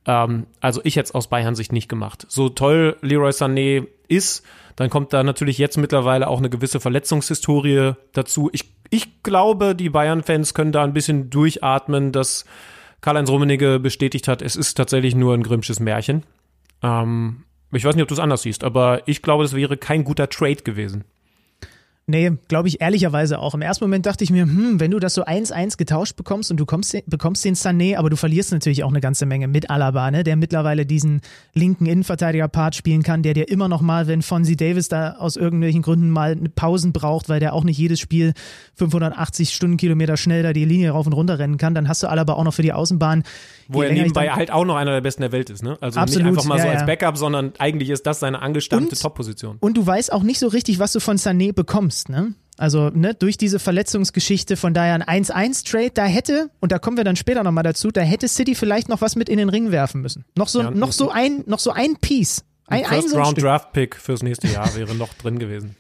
ähm, 0.06 0.46
also 0.62 0.80
ich 0.84 0.96
hätte 0.96 1.08
es 1.08 1.16
aus 1.16 1.28
Bayern 1.28 1.56
Sicht 1.56 1.72
nicht 1.72 1.90
gemacht. 1.90 2.26
So 2.30 2.50
toll 2.50 2.98
Leroy 3.02 3.32
Sané 3.32 3.88
ist, 4.08 4.44
dann 4.76 4.92
kommt 4.92 5.12
da 5.12 5.24
natürlich 5.24 5.58
jetzt 5.58 5.78
mittlerweile 5.78 6.28
auch 6.28 6.38
eine 6.38 6.52
gewisse 6.52 6.80
Verletzungshistorie 6.80 7.94
dazu. 8.14 8.52
Ich, 8.54 8.66
ich 8.92 9.24
glaube, 9.24 9.74
die 9.74 9.90
Bayern-Fans 9.90 10.54
können 10.54 10.72
da 10.72 10.84
ein 10.84 10.94
bisschen 10.94 11.32
durchatmen, 11.32 12.12
dass 12.12 12.46
Karl-Heinz 13.02 13.30
Rummenigge 13.30 13.80
bestätigt 13.80 14.28
hat, 14.28 14.42
es 14.42 14.56
ist 14.56 14.76
tatsächlich 14.76 15.16
nur 15.16 15.34
ein 15.34 15.44
Grimmsches 15.44 15.80
Märchen. 15.80 16.24
Ähm, 16.82 17.44
ich 17.72 17.84
weiß 17.84 17.96
nicht, 17.96 18.04
ob 18.04 18.08
du 18.08 18.14
es 18.14 18.20
anders 18.20 18.42
siehst, 18.42 18.64
aber 18.64 19.08
ich 19.08 19.22
glaube, 19.22 19.44
das 19.44 19.56
wäre 19.56 19.78
kein 19.78 20.04
guter 20.04 20.30
Trade 20.30 20.64
gewesen. 20.64 21.04
Nee, 22.10 22.32
glaube 22.48 22.70
ich 22.70 22.80
ehrlicherweise 22.80 23.38
auch. 23.38 23.54
Im 23.54 23.62
ersten 23.62 23.84
Moment 23.84 24.06
dachte 24.06 24.24
ich 24.24 24.30
mir, 24.30 24.44
hm, 24.44 24.80
wenn 24.80 24.92
du 24.92 25.00
das 25.00 25.14
so 25.14 25.26
1-1 25.26 25.76
getauscht 25.76 26.16
bekommst 26.16 26.50
und 26.50 26.58
du 26.58 26.66
kommst, 26.66 26.96
bekommst 27.06 27.44
den 27.44 27.56
Sané, 27.56 27.98
aber 27.98 28.10
du 28.10 28.16
verlierst 28.16 28.54
natürlich 28.54 28.86
auch 28.86 28.92
eine 28.92 29.02
ganze 29.02 29.26
Menge 29.26 29.50
mit 29.50 29.70
Alaba, 29.70 30.10
ne, 30.10 30.24
der 30.24 30.38
mittlerweile 30.38 30.86
diesen 30.86 31.20
linken 31.54 31.86
Innenverteidiger-Part 31.86 32.76
spielen 32.76 33.04
kann, 33.04 33.24
der 33.24 33.34
dir 33.34 33.50
immer 33.50 33.68
noch 33.68 33.82
mal, 33.82 34.08
wenn 34.08 34.22
Fonzie 34.22 34.56
Davis 34.56 34.88
da 34.88 35.18
aus 35.18 35.36
irgendwelchen 35.36 35.82
Gründen 35.82 36.10
mal 36.10 36.38
Pausen 36.56 36.94
braucht, 36.94 37.28
weil 37.28 37.42
der 37.42 37.52
auch 37.52 37.66
nicht 37.66 37.78
jedes 37.78 38.00
Spiel 38.00 38.34
580 38.76 39.54
Stundenkilometer 39.54 40.16
schnell 40.16 40.44
da 40.44 40.54
die 40.54 40.64
Linie 40.64 40.92
rauf 40.92 41.08
und 41.08 41.14
runter 41.14 41.40
rennen 41.40 41.58
kann, 41.58 41.76
dann 41.76 41.90
hast 41.90 42.04
du 42.04 42.08
Alaba 42.08 42.36
auch 42.36 42.46
noch 42.46 42.54
für 42.54 42.62
die 42.62 42.72
Außenbahn. 42.72 43.24
Wo 43.70 43.82
er 43.82 43.92
nebenbei 43.92 44.30
halt 44.30 44.52
auch 44.52 44.66
noch 44.66 44.76
einer 44.76 44.92
der 44.92 45.02
besten 45.02 45.22
der 45.22 45.32
Welt 45.32 45.50
ist, 45.50 45.64
ne? 45.64 45.78
Also 45.82 46.00
Absolut, 46.00 46.26
nicht 46.26 46.38
einfach 46.38 46.46
mal 46.46 46.58
ja, 46.58 46.64
so 46.64 46.70
als 46.70 46.86
Backup, 46.86 47.18
sondern 47.18 47.54
eigentlich 47.60 47.90
ist 47.90 48.06
das 48.06 48.20
seine 48.20 48.42
angestammte 48.42 48.96
Top-Position. 48.96 49.58
Und 49.60 49.78
du 49.78 49.86
weißt 49.86 50.12
auch 50.12 50.24
nicht 50.24 50.40
so 50.40 50.48
richtig, 50.48 50.80
was 50.80 50.94
du 50.94 51.00
von 51.00 51.18
Sané 51.18 51.54
bekommst 51.54 52.10
ne? 52.10 52.34
Also 52.58 52.90
ne, 52.90 53.14
durch 53.14 53.38
diese 53.38 53.60
Verletzungsgeschichte, 53.60 54.58
von 54.58 54.74
daher 54.74 55.08
ein 55.08 55.26
1-1-Trade, 55.26 55.92
da 55.94 56.06
hätte, 56.06 56.50
und 56.60 56.72
da 56.72 56.80
kommen 56.80 56.98
wir 56.98 57.04
dann 57.04 57.16
später 57.16 57.44
nochmal 57.44 57.64
dazu, 57.64 57.92
da 57.92 58.02
hätte 58.02 58.28
City 58.28 58.56
vielleicht 58.56 58.90
noch 58.90 59.02
was 59.02 59.16
mit 59.16 59.30
in 59.30 59.38
den 59.38 59.50
Ring 59.50 59.72
werfen 59.72 60.02
müssen. 60.02 60.26
Noch 60.36 60.48
so, 60.48 60.62
ja, 60.62 60.72
noch 60.72 60.92
so 60.92 61.12
ein, 61.12 61.44
noch 61.46 61.60
so 61.60 61.72
ein 61.72 61.98
Piece. 61.98 62.44
Ein, 62.66 62.84
ein 62.86 62.86
First 62.86 63.08
ein 63.08 63.10
so 63.12 63.20
Round 63.20 63.42
Draft 63.42 63.74
Pick 63.74 63.96
fürs 63.96 64.24
nächste 64.24 64.48
Jahr 64.48 64.76
wäre 64.76 64.96
noch 64.96 65.14
drin 65.14 65.38
gewesen. 65.38 65.76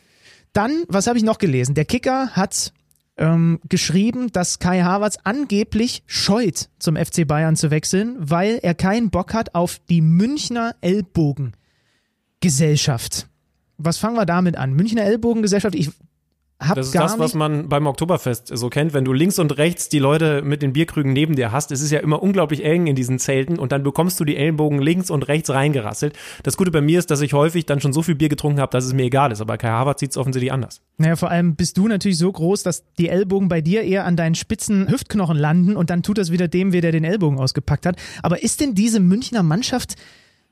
Dann, 0.53 0.83
was 0.87 1.07
habe 1.07 1.17
ich 1.17 1.23
noch 1.23 1.39
gelesen? 1.39 1.73
Der 1.75 1.85
Kicker 1.85 2.29
hat 2.29 2.71
ähm, 3.17 3.59
geschrieben, 3.67 4.31
dass 4.31 4.59
Kai 4.59 4.81
Havertz 4.81 5.17
angeblich 5.23 6.03
scheut, 6.05 6.69
zum 6.79 6.95
FC 6.95 7.27
Bayern 7.27 7.55
zu 7.55 7.71
wechseln, 7.71 8.15
weil 8.19 8.59
er 8.61 8.75
keinen 8.75 9.09
Bock 9.09 9.33
hat 9.33 9.55
auf 9.55 9.79
die 9.89 10.01
Münchner 10.01 10.75
Ellbogengesellschaft 10.81 13.27
was 13.77 13.97
fangen 13.97 14.15
wir 14.15 14.25
damit 14.25 14.57
an? 14.57 14.73
Münchner 14.73 15.03
Ellbogengesellschaft, 15.03 15.75
ich 15.75 15.91
hab 16.59 16.75
das 16.75 16.87
ist 16.87 16.95
das, 16.95 17.19
was 17.19 17.35
man 17.35 17.69
beim 17.69 17.85
Oktoberfest 17.85 18.49
so 18.51 18.69
kennt. 18.69 18.93
Wenn 18.93 19.05
du 19.05 19.13
links 19.13 19.37
und 19.37 19.57
rechts 19.57 19.89
die 19.89 19.99
Leute 19.99 20.41
mit 20.41 20.63
den 20.63 20.73
Bierkrügen 20.73 21.13
neben 21.13 21.35
dir 21.35 21.51
hast, 21.51 21.71
es 21.71 21.81
ist 21.81 21.91
ja 21.91 21.99
immer 21.99 22.23
unglaublich 22.23 22.65
eng 22.65 22.87
in 22.87 22.95
diesen 22.95 23.19
Zelten 23.19 23.59
und 23.59 23.71
dann 23.71 23.83
bekommst 23.83 24.19
du 24.19 24.25
die 24.25 24.35
Ellenbogen 24.35 24.79
links 24.79 25.11
und 25.11 25.27
rechts 25.27 25.51
reingerasselt. 25.51 26.17
Das 26.41 26.57
Gute 26.57 26.71
bei 26.71 26.81
mir 26.81 26.97
ist, 26.97 27.11
dass 27.11 27.21
ich 27.21 27.33
häufig 27.33 27.67
dann 27.67 27.79
schon 27.79 27.93
so 27.93 28.01
viel 28.01 28.15
Bier 28.15 28.29
getrunken 28.29 28.59
habe, 28.59 28.71
dass 28.71 28.85
es 28.85 28.93
mir 28.93 29.03
egal 29.03 29.31
ist. 29.31 29.39
Aber 29.39 29.57
Kai 29.57 29.67
Harvard 29.67 29.99
sieht 29.99 30.11
es 30.11 30.17
offensichtlich 30.17 30.51
anders. 30.51 30.81
Naja, 30.97 31.15
vor 31.15 31.29
allem 31.29 31.55
bist 31.55 31.77
du 31.77 31.87
natürlich 31.87 32.17
so 32.17 32.31
groß, 32.31 32.63
dass 32.63 32.83
die 32.97 33.09
Ellbogen 33.09 33.49
bei 33.49 33.61
dir 33.61 33.83
eher 33.83 34.05
an 34.05 34.15
deinen 34.15 34.33
spitzen 34.33 34.89
Hüftknochen 34.89 35.37
landen 35.37 35.75
und 35.75 35.91
dann 35.91 36.01
tut 36.01 36.17
das 36.17 36.31
wieder 36.31 36.47
dem, 36.47 36.73
wer 36.73 36.81
der 36.81 36.91
den 36.91 37.03
Ellbogen 37.03 37.37
ausgepackt 37.37 37.85
hat. 37.85 37.97
Aber 38.23 38.41
ist 38.41 38.61
denn 38.61 38.73
diese 38.73 38.99
Münchner 38.99 39.43
Mannschaft 39.43 39.95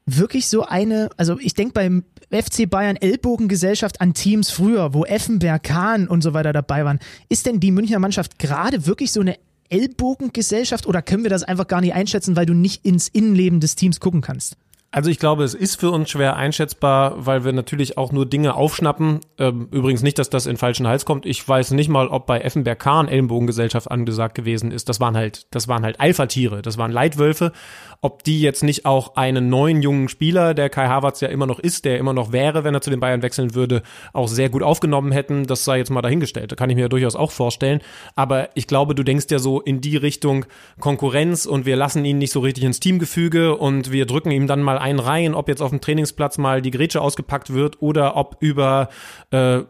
wirklich 0.05 0.47
so 0.47 0.65
eine, 0.65 1.09
also 1.17 1.39
ich 1.39 1.53
denke 1.53 1.73
beim 1.73 2.03
FC 2.31 2.69
Bayern 2.69 2.95
Ellbogengesellschaft 2.95 4.01
an 4.01 4.13
Teams 4.13 4.51
früher, 4.51 4.93
wo 4.93 5.05
Effenberg, 5.05 5.63
Kahn 5.63 6.07
und 6.07 6.21
so 6.21 6.33
weiter 6.33 6.53
dabei 6.53 6.85
waren. 6.85 6.99
Ist 7.29 7.45
denn 7.45 7.59
die 7.59 7.71
Münchner 7.71 7.99
Mannschaft 7.99 8.39
gerade 8.39 8.85
wirklich 8.85 9.11
so 9.11 9.21
eine 9.21 9.37
Ellbogengesellschaft 9.69 10.85
oder 10.85 11.01
können 11.01 11.23
wir 11.23 11.29
das 11.29 11.43
einfach 11.43 11.67
gar 11.67 11.81
nicht 11.81 11.93
einschätzen, 11.93 12.35
weil 12.35 12.45
du 12.45 12.53
nicht 12.53 12.85
ins 12.85 13.07
Innenleben 13.07 13.59
des 13.59 13.75
Teams 13.75 13.99
gucken 13.99 14.21
kannst? 14.21 14.57
Also 14.95 15.09
ich 15.09 15.19
glaube, 15.19 15.43
es 15.43 15.53
ist 15.53 15.77
für 15.77 15.91
uns 15.91 16.09
schwer 16.09 16.37
einschätzbar, 16.37 17.15
weil 17.17 17.43
wir 17.43 17.51
natürlich 17.51 17.97
auch 17.97 18.13
nur 18.13 18.25
Dinge 18.25 18.55
aufschnappen. 18.55 19.19
Ähm, 19.37 19.67
übrigens 19.69 20.03
nicht, 20.03 20.17
dass 20.17 20.29
das 20.29 20.45
in 20.45 20.55
falschen 20.55 20.87
Hals 20.87 21.03
kommt. 21.03 21.25
Ich 21.25 21.45
weiß 21.45 21.71
nicht 21.71 21.89
mal, 21.89 22.07
ob 22.07 22.25
bei 22.25 22.39
Effenberg 22.39 22.79
Kahn 22.79 23.09
Ellenbogengesellschaft 23.09 23.91
angesagt 23.91 24.35
gewesen 24.35 24.71
ist. 24.71 24.87
Das 24.87 25.01
waren 25.01 25.17
halt, 25.17 25.47
das 25.51 25.67
waren 25.67 25.83
halt 25.83 25.99
Alpha-Tiere, 25.99 26.61
das 26.61 26.77
waren 26.77 26.93
Leitwölfe. 26.93 27.51
Ob 27.99 28.23
die 28.23 28.39
jetzt 28.39 28.63
nicht 28.63 28.85
auch 28.85 29.17
einen 29.17 29.49
neuen 29.49 29.81
jungen 29.81 30.07
Spieler, 30.07 30.53
der 30.53 30.69
Kai 30.69 30.87
Havertz 30.87 31.19
ja 31.19 31.27
immer 31.27 31.45
noch 31.45 31.59
ist, 31.59 31.83
der 31.83 31.97
immer 31.97 32.13
noch 32.13 32.31
wäre, 32.31 32.63
wenn 32.63 32.73
er 32.73 32.79
zu 32.79 32.89
den 32.89 33.01
Bayern 33.01 33.21
wechseln 33.21 33.53
würde, 33.53 33.81
auch 34.13 34.29
sehr 34.29 34.47
gut 34.47 34.63
aufgenommen 34.63 35.11
hätten, 35.11 35.45
das 35.45 35.65
sei 35.65 35.79
jetzt 35.79 35.89
mal 35.89 36.03
dahingestellt. 36.03 36.53
Da 36.53 36.55
kann 36.55 36.69
ich 36.69 36.77
mir 36.77 36.83
ja 36.83 36.87
durchaus 36.87 37.17
auch 37.17 37.31
vorstellen. 37.31 37.81
Aber 38.15 38.47
ich 38.53 38.65
glaube, 38.65 38.95
du 38.95 39.03
denkst 39.03 39.25
ja 39.29 39.39
so 39.39 39.59
in 39.59 39.81
die 39.81 39.97
Richtung 39.97 40.45
Konkurrenz 40.79 41.45
und 41.45 41.65
wir 41.65 41.75
lassen 41.75 42.05
ihn 42.05 42.17
nicht 42.17 42.31
so 42.31 42.39
richtig 42.39 42.63
ins 42.63 42.79
Teamgefüge 42.79 43.57
und 43.57 43.91
wir 43.91 44.05
drücken 44.05 44.31
ihm 44.31 44.47
dann 44.47 44.61
mal 44.61 44.84
einen 44.85 44.99
rein, 44.99 45.33
ob 45.33 45.49
jetzt 45.49 45.61
auf 45.61 45.71
dem 45.71 45.81
Trainingsplatz 45.81 46.37
mal 46.37 46.61
die 46.61 46.69
Grätsche 46.69 47.01
ausgepackt 47.01 47.51
wird 47.51 47.81
oder 47.81 48.15
ob 48.15 48.37
über, 48.39 48.89
äh, 49.31 49.61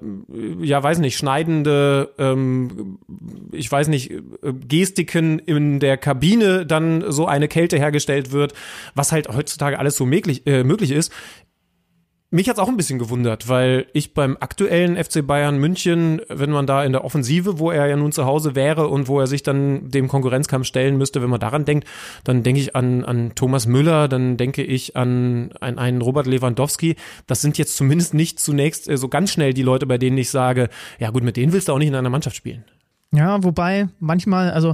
ja, 0.62 0.84
weiß 0.84 1.00
nicht, 1.00 1.17
schneidende, 1.17 2.13
ähm, 2.17 3.00
ich 3.53 3.72
weiß 3.72 3.88
nicht, 3.88 4.12
äh, 4.12 4.22
Gestiken 4.67 5.39
in 5.39 5.79
der 5.79 5.95
Kabine 5.95 6.65
dann 6.65 7.12
so 7.13 7.27
eine 7.27 7.48
Kälte 7.48 7.77
hergestellt 7.77 8.34
wird, 8.34 8.53
was 8.93 9.13
halt 9.13 9.29
heutzutage 9.29 9.79
alles 9.79 9.95
so 9.95 10.05
möglich, 10.05 10.45
äh, 10.48 10.65
möglich 10.65 10.91
ist. 10.91 11.13
Mich 12.32 12.50
hat's 12.50 12.60
auch 12.60 12.67
ein 12.67 12.75
bisschen 12.75 12.98
gewundert, 12.98 13.48
weil 13.48 13.86
ich 13.94 14.15
beim 14.15 14.36
aktuellen 14.39 15.01
FC 15.01 15.25
Bayern 15.25 15.58
München, 15.58 16.22
wenn 16.27 16.50
man 16.50 16.65
da 16.65 16.84
in 16.84 16.91
der 16.91 17.05
Offensive, 17.05 17.60
wo 17.60 17.70
er 17.70 17.86
ja 17.86 17.96
nun 17.96 18.12
zu 18.12 18.25
Hause 18.25 18.55
wäre 18.55 18.88
und 18.88 19.08
wo 19.08 19.20
er 19.20 19.27
sich 19.27 19.44
dann 19.44 19.89
dem 19.91 20.08
Konkurrenzkampf 20.08 20.65
stellen 20.65 20.98
müsste, 20.98 21.22
wenn 21.22 21.29
man 21.29 21.39
daran 21.39 21.65
denkt, 21.65 21.88
dann 22.24 22.41
denke 22.41 22.60
ich 22.60 22.75
an, 22.75 23.05
an 23.05 23.34
Thomas 23.36 23.67
Müller, 23.67 24.08
dann 24.08 24.38
denke 24.38 24.63
ich 24.63 24.98
an, 24.98 25.51
an 25.60 25.77
einen 25.77 26.01
Robert 26.01 26.25
Lewandowski. 26.25 26.96
Das 27.27 27.41
sind 27.41 27.60
jetzt 27.60 27.77
zumindest 27.77 28.15
nicht 28.15 28.39
zunächst 28.39 28.89
äh, 28.89 28.98
so 28.98 29.08
ganz 29.08 29.32
schnell 29.32 29.53
die 29.53 29.63
Leute, 29.63 29.86
bei 29.86 30.00
denen 30.00 30.17
ich 30.17 30.32
sage, 30.32 30.70
ja 31.00 31.12
gut, 31.12 31.24
mit 31.24 31.38
denen 31.38 31.53
willst 31.53 31.67
du 31.67 31.74
auch 31.74 31.79
nicht 31.79 31.89
in 31.89 31.96
einer 31.96 32.10
Mannschaft 32.10 32.36
spielen. 32.36 32.65
Ja, 33.12 33.44
wobei 33.44 33.88
manchmal, 34.00 34.51
also 34.51 34.74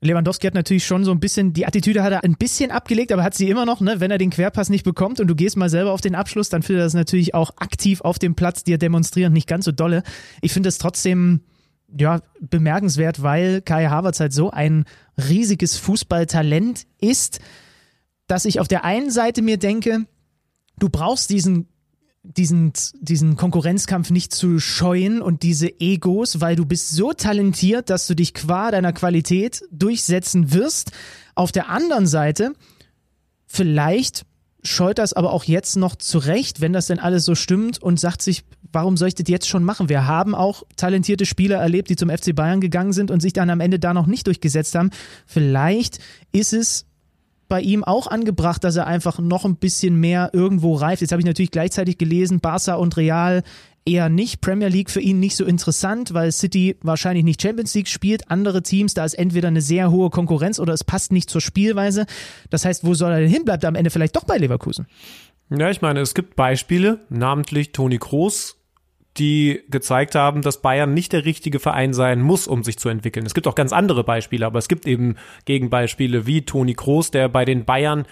Lewandowski 0.00 0.46
hat 0.46 0.54
natürlich 0.54 0.86
schon 0.86 1.04
so 1.04 1.10
ein 1.10 1.18
bisschen, 1.18 1.52
die 1.52 1.66
Attitüde 1.66 2.02
hat 2.02 2.12
er 2.12 2.22
ein 2.22 2.36
bisschen 2.36 2.70
abgelegt, 2.70 3.10
aber 3.10 3.24
hat 3.24 3.34
sie 3.34 3.50
immer 3.50 3.66
noch, 3.66 3.80
ne? 3.80 3.98
Wenn 3.98 4.10
er 4.10 4.18
den 4.18 4.30
Querpass 4.30 4.68
nicht 4.68 4.84
bekommt 4.84 5.18
und 5.18 5.26
du 5.26 5.34
gehst 5.34 5.56
mal 5.56 5.68
selber 5.68 5.92
auf 5.92 6.00
den 6.00 6.14
Abschluss, 6.14 6.48
dann 6.48 6.62
findet 6.62 6.82
er 6.82 6.86
das 6.86 6.94
natürlich 6.94 7.34
auch 7.34 7.50
aktiv 7.56 8.00
auf 8.02 8.18
dem 8.18 8.36
Platz 8.36 8.62
dir 8.62 8.78
demonstrieren, 8.78 9.32
nicht 9.32 9.48
ganz 9.48 9.64
so 9.64 9.72
dolle. 9.72 10.04
Ich 10.40 10.52
finde 10.52 10.68
es 10.68 10.78
trotzdem, 10.78 11.40
ja, 11.96 12.20
bemerkenswert, 12.40 13.22
weil 13.22 13.60
Kai 13.60 13.86
Havertz 13.86 14.20
halt 14.20 14.32
so 14.32 14.50
ein 14.50 14.84
riesiges 15.16 15.76
Fußballtalent 15.78 16.86
ist, 17.00 17.40
dass 18.28 18.44
ich 18.44 18.60
auf 18.60 18.68
der 18.68 18.84
einen 18.84 19.10
Seite 19.10 19.42
mir 19.42 19.56
denke, 19.56 20.04
du 20.78 20.88
brauchst 20.90 21.30
diesen 21.30 21.66
diesen, 22.36 22.72
diesen 23.00 23.36
Konkurrenzkampf 23.36 24.10
nicht 24.10 24.32
zu 24.32 24.58
scheuen 24.58 25.22
und 25.22 25.42
diese 25.42 25.80
Egos, 25.80 26.40
weil 26.40 26.56
du 26.56 26.66
bist 26.66 26.90
so 26.90 27.12
talentiert, 27.12 27.90
dass 27.90 28.06
du 28.06 28.14
dich 28.14 28.34
qua 28.34 28.70
deiner 28.70 28.92
Qualität 28.92 29.62
durchsetzen 29.70 30.52
wirst. 30.52 30.92
Auf 31.34 31.52
der 31.52 31.70
anderen 31.70 32.06
Seite, 32.06 32.52
vielleicht 33.46 34.24
scheut 34.62 34.98
das 34.98 35.12
aber 35.12 35.32
auch 35.32 35.44
jetzt 35.44 35.76
noch 35.76 35.96
zurecht, 35.96 36.60
wenn 36.60 36.72
das 36.72 36.86
denn 36.86 36.98
alles 36.98 37.24
so 37.24 37.34
stimmt 37.34 37.80
und 37.82 37.98
sagt 37.98 38.22
sich, 38.22 38.44
warum 38.72 38.96
soll 38.96 39.08
ich 39.08 39.14
das 39.14 39.28
jetzt 39.28 39.48
schon 39.48 39.64
machen? 39.64 39.88
Wir 39.88 40.06
haben 40.06 40.34
auch 40.34 40.64
talentierte 40.76 41.26
Spieler 41.26 41.56
erlebt, 41.56 41.88
die 41.88 41.96
zum 41.96 42.10
FC 42.10 42.34
Bayern 42.34 42.60
gegangen 42.60 42.92
sind 42.92 43.10
und 43.10 43.20
sich 43.20 43.32
dann 43.32 43.50
am 43.50 43.60
Ende 43.60 43.78
da 43.78 43.94
noch 43.94 44.06
nicht 44.06 44.26
durchgesetzt 44.26 44.74
haben. 44.74 44.90
Vielleicht 45.26 45.98
ist 46.32 46.52
es 46.52 46.87
bei 47.48 47.60
ihm 47.60 47.84
auch 47.84 48.06
angebracht, 48.06 48.62
dass 48.64 48.76
er 48.76 48.86
einfach 48.86 49.18
noch 49.18 49.44
ein 49.44 49.56
bisschen 49.56 49.96
mehr 49.96 50.30
irgendwo 50.32 50.74
reift. 50.74 51.00
Jetzt 51.00 51.12
habe 51.12 51.20
ich 51.20 51.26
natürlich 51.26 51.50
gleichzeitig 51.50 51.98
gelesen, 51.98 52.40
Barca 52.40 52.74
und 52.74 52.96
Real 52.96 53.42
eher 53.88 54.08
nicht. 54.08 54.40
Premier 54.40 54.68
League 54.68 54.90
für 54.90 55.00
ihn 55.00 55.18
nicht 55.18 55.34
so 55.34 55.44
interessant, 55.44 56.12
weil 56.12 56.30
City 56.30 56.76
wahrscheinlich 56.82 57.24
nicht 57.24 57.40
Champions 57.40 57.74
League 57.74 57.88
spielt. 57.88 58.30
Andere 58.30 58.62
Teams, 58.62 58.94
da 58.94 59.04
ist 59.04 59.14
entweder 59.14 59.48
eine 59.48 59.62
sehr 59.62 59.90
hohe 59.90 60.10
Konkurrenz 60.10 60.60
oder 60.60 60.74
es 60.74 60.84
passt 60.84 61.10
nicht 61.10 61.30
zur 61.30 61.40
Spielweise. 61.40 62.06
Das 62.50 62.64
heißt, 62.64 62.84
wo 62.84 62.94
soll 62.94 63.12
er 63.12 63.20
denn 63.20 63.30
hin? 63.30 63.44
Bleibt 63.44 63.64
er 63.64 63.68
am 63.68 63.74
Ende 63.74 63.90
vielleicht 63.90 64.16
doch 64.16 64.24
bei 64.24 64.36
Leverkusen? 64.36 64.86
Ja, 65.50 65.70
ich 65.70 65.80
meine, 65.80 66.00
es 66.00 66.14
gibt 66.14 66.36
Beispiele, 66.36 67.00
namentlich 67.08 67.72
Toni 67.72 67.98
Kroos 67.98 68.57
die 69.18 69.62
gezeigt 69.68 70.14
haben, 70.14 70.42
dass 70.42 70.62
Bayern 70.62 70.94
nicht 70.94 71.12
der 71.12 71.24
richtige 71.24 71.58
Verein 71.58 71.92
sein 71.92 72.20
muss, 72.20 72.46
um 72.46 72.64
sich 72.64 72.78
zu 72.78 72.88
entwickeln. 72.88 73.26
Es 73.26 73.34
gibt 73.34 73.46
auch 73.46 73.54
ganz 73.54 73.72
andere 73.72 74.04
Beispiele, 74.04 74.46
aber 74.46 74.58
es 74.58 74.68
gibt 74.68 74.86
eben 74.86 75.16
Gegenbeispiele 75.44 76.26
wie 76.26 76.42
Toni 76.42 76.74
Kroos, 76.74 77.10
der 77.10 77.28
bei 77.28 77.44
den 77.44 77.64
Bayern 77.64 78.06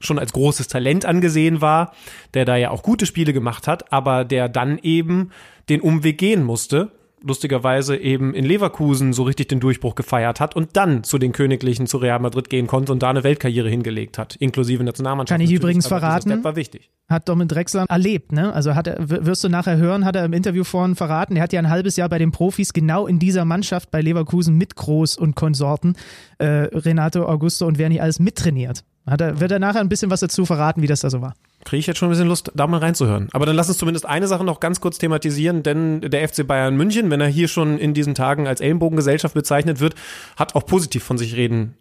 schon 0.00 0.18
als 0.18 0.32
großes 0.32 0.68
Talent 0.68 1.04
angesehen 1.04 1.60
war, 1.60 1.92
der 2.34 2.44
da 2.44 2.56
ja 2.56 2.70
auch 2.70 2.82
gute 2.82 3.06
Spiele 3.06 3.32
gemacht 3.32 3.66
hat, 3.66 3.92
aber 3.92 4.24
der 4.24 4.48
dann 4.48 4.78
eben 4.78 5.30
den 5.68 5.80
Umweg 5.80 6.18
gehen 6.18 6.42
musste 6.42 6.92
lustigerweise 7.22 7.96
eben 7.96 8.34
in 8.34 8.44
Leverkusen 8.44 9.12
so 9.12 9.22
richtig 9.22 9.48
den 9.48 9.60
Durchbruch 9.60 9.94
gefeiert 9.94 10.40
hat 10.40 10.56
und 10.56 10.76
dann 10.76 11.04
zu 11.04 11.18
den 11.18 11.32
Königlichen 11.32 11.86
zu 11.86 11.98
Real 11.98 12.18
Madrid 12.18 12.50
gehen 12.50 12.66
konnte 12.66 12.92
und 12.92 13.02
da 13.02 13.10
eine 13.10 13.24
Weltkarriere 13.24 13.68
hingelegt 13.68 14.18
hat, 14.18 14.36
inklusive 14.36 14.82
Nationalmannschaft. 14.84 15.38
Kann 15.38 15.46
ich 15.46 15.52
übrigens 15.52 15.86
verraten. 15.86 16.42
war 16.44 16.56
wichtig. 16.56 16.90
Hat 17.08 17.28
Domin 17.28 17.48
Drexler 17.48 17.86
erlebt, 17.88 18.32
ne? 18.32 18.52
Also 18.52 18.74
hat 18.74 18.86
er, 18.86 18.96
wirst 19.08 19.44
du 19.44 19.48
nachher 19.48 19.76
hören, 19.76 20.04
hat 20.04 20.16
er 20.16 20.24
im 20.24 20.32
Interview 20.32 20.64
vorhin 20.64 20.94
verraten, 20.94 21.36
er 21.36 21.42
hat 21.42 21.52
ja 21.52 21.60
ein 21.60 21.68
halbes 21.68 21.96
Jahr 21.96 22.08
bei 22.08 22.18
den 22.18 22.32
Profis 22.32 22.72
genau 22.72 23.06
in 23.06 23.18
dieser 23.18 23.44
Mannschaft 23.44 23.90
bei 23.90 24.00
Leverkusen 24.00 24.56
mit 24.56 24.76
Groß 24.76 25.16
und 25.16 25.34
Konsorten, 25.34 25.96
äh, 26.38 26.46
Renato 26.46 27.26
Augusto 27.26 27.66
und 27.66 27.78
wer 27.78 27.88
nicht 27.88 28.02
alles 28.02 28.18
mittrainiert. 28.18 28.84
Hat 29.06 29.20
er, 29.20 29.40
wird 29.40 29.50
er 29.50 29.58
nachher 29.58 29.80
ein 29.80 29.88
bisschen 29.88 30.10
was 30.10 30.20
dazu 30.20 30.46
verraten, 30.46 30.80
wie 30.80 30.86
das 30.86 31.00
da 31.00 31.10
so 31.10 31.20
war? 31.20 31.34
Kriege 31.64 31.80
ich 31.80 31.86
jetzt 31.86 31.98
schon 31.98 32.08
ein 32.08 32.12
bisschen 32.12 32.28
Lust, 32.28 32.52
da 32.54 32.66
mal 32.66 32.78
reinzuhören. 32.78 33.28
Aber 33.32 33.46
dann 33.46 33.56
lass 33.56 33.68
uns 33.68 33.78
zumindest 33.78 34.06
eine 34.06 34.28
Sache 34.28 34.44
noch 34.44 34.60
ganz 34.60 34.80
kurz 34.80 34.98
thematisieren, 34.98 35.62
denn 35.62 36.00
der 36.02 36.28
FC 36.28 36.46
Bayern 36.46 36.76
München, 36.76 37.10
wenn 37.10 37.20
er 37.20 37.26
hier 37.26 37.48
schon 37.48 37.78
in 37.78 37.94
diesen 37.94 38.14
Tagen 38.14 38.46
als 38.46 38.60
Ellenbogengesellschaft 38.60 39.34
bezeichnet 39.34 39.80
wird, 39.80 39.94
hat 40.36 40.54
auch 40.54 40.66
positiv 40.66 41.02
von 41.02 41.18
sich 41.18 41.36
reden 41.36 41.74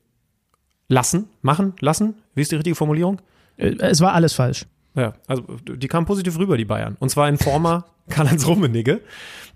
lassen, 0.88 1.30
machen, 1.42 1.74
lassen. 1.80 2.16
Wie 2.34 2.42
ist 2.42 2.52
die 2.52 2.56
richtige 2.56 2.76
Formulierung? 2.76 3.22
Äh, 3.58 3.76
es 3.80 4.02
war 4.02 4.14
alles 4.14 4.34
falsch. 4.34 4.66
Ja, 4.96 5.14
also 5.28 5.44
die 5.66 5.88
kamen 5.88 6.06
positiv 6.06 6.38
rüber, 6.38 6.58
die 6.58 6.66
Bayern. 6.66 6.98
Und 7.00 7.10
zwar 7.10 7.30
in 7.30 7.38
Former 7.38 7.86
Karl-Heinz 8.10 8.46
Rummenigge. 8.48 9.02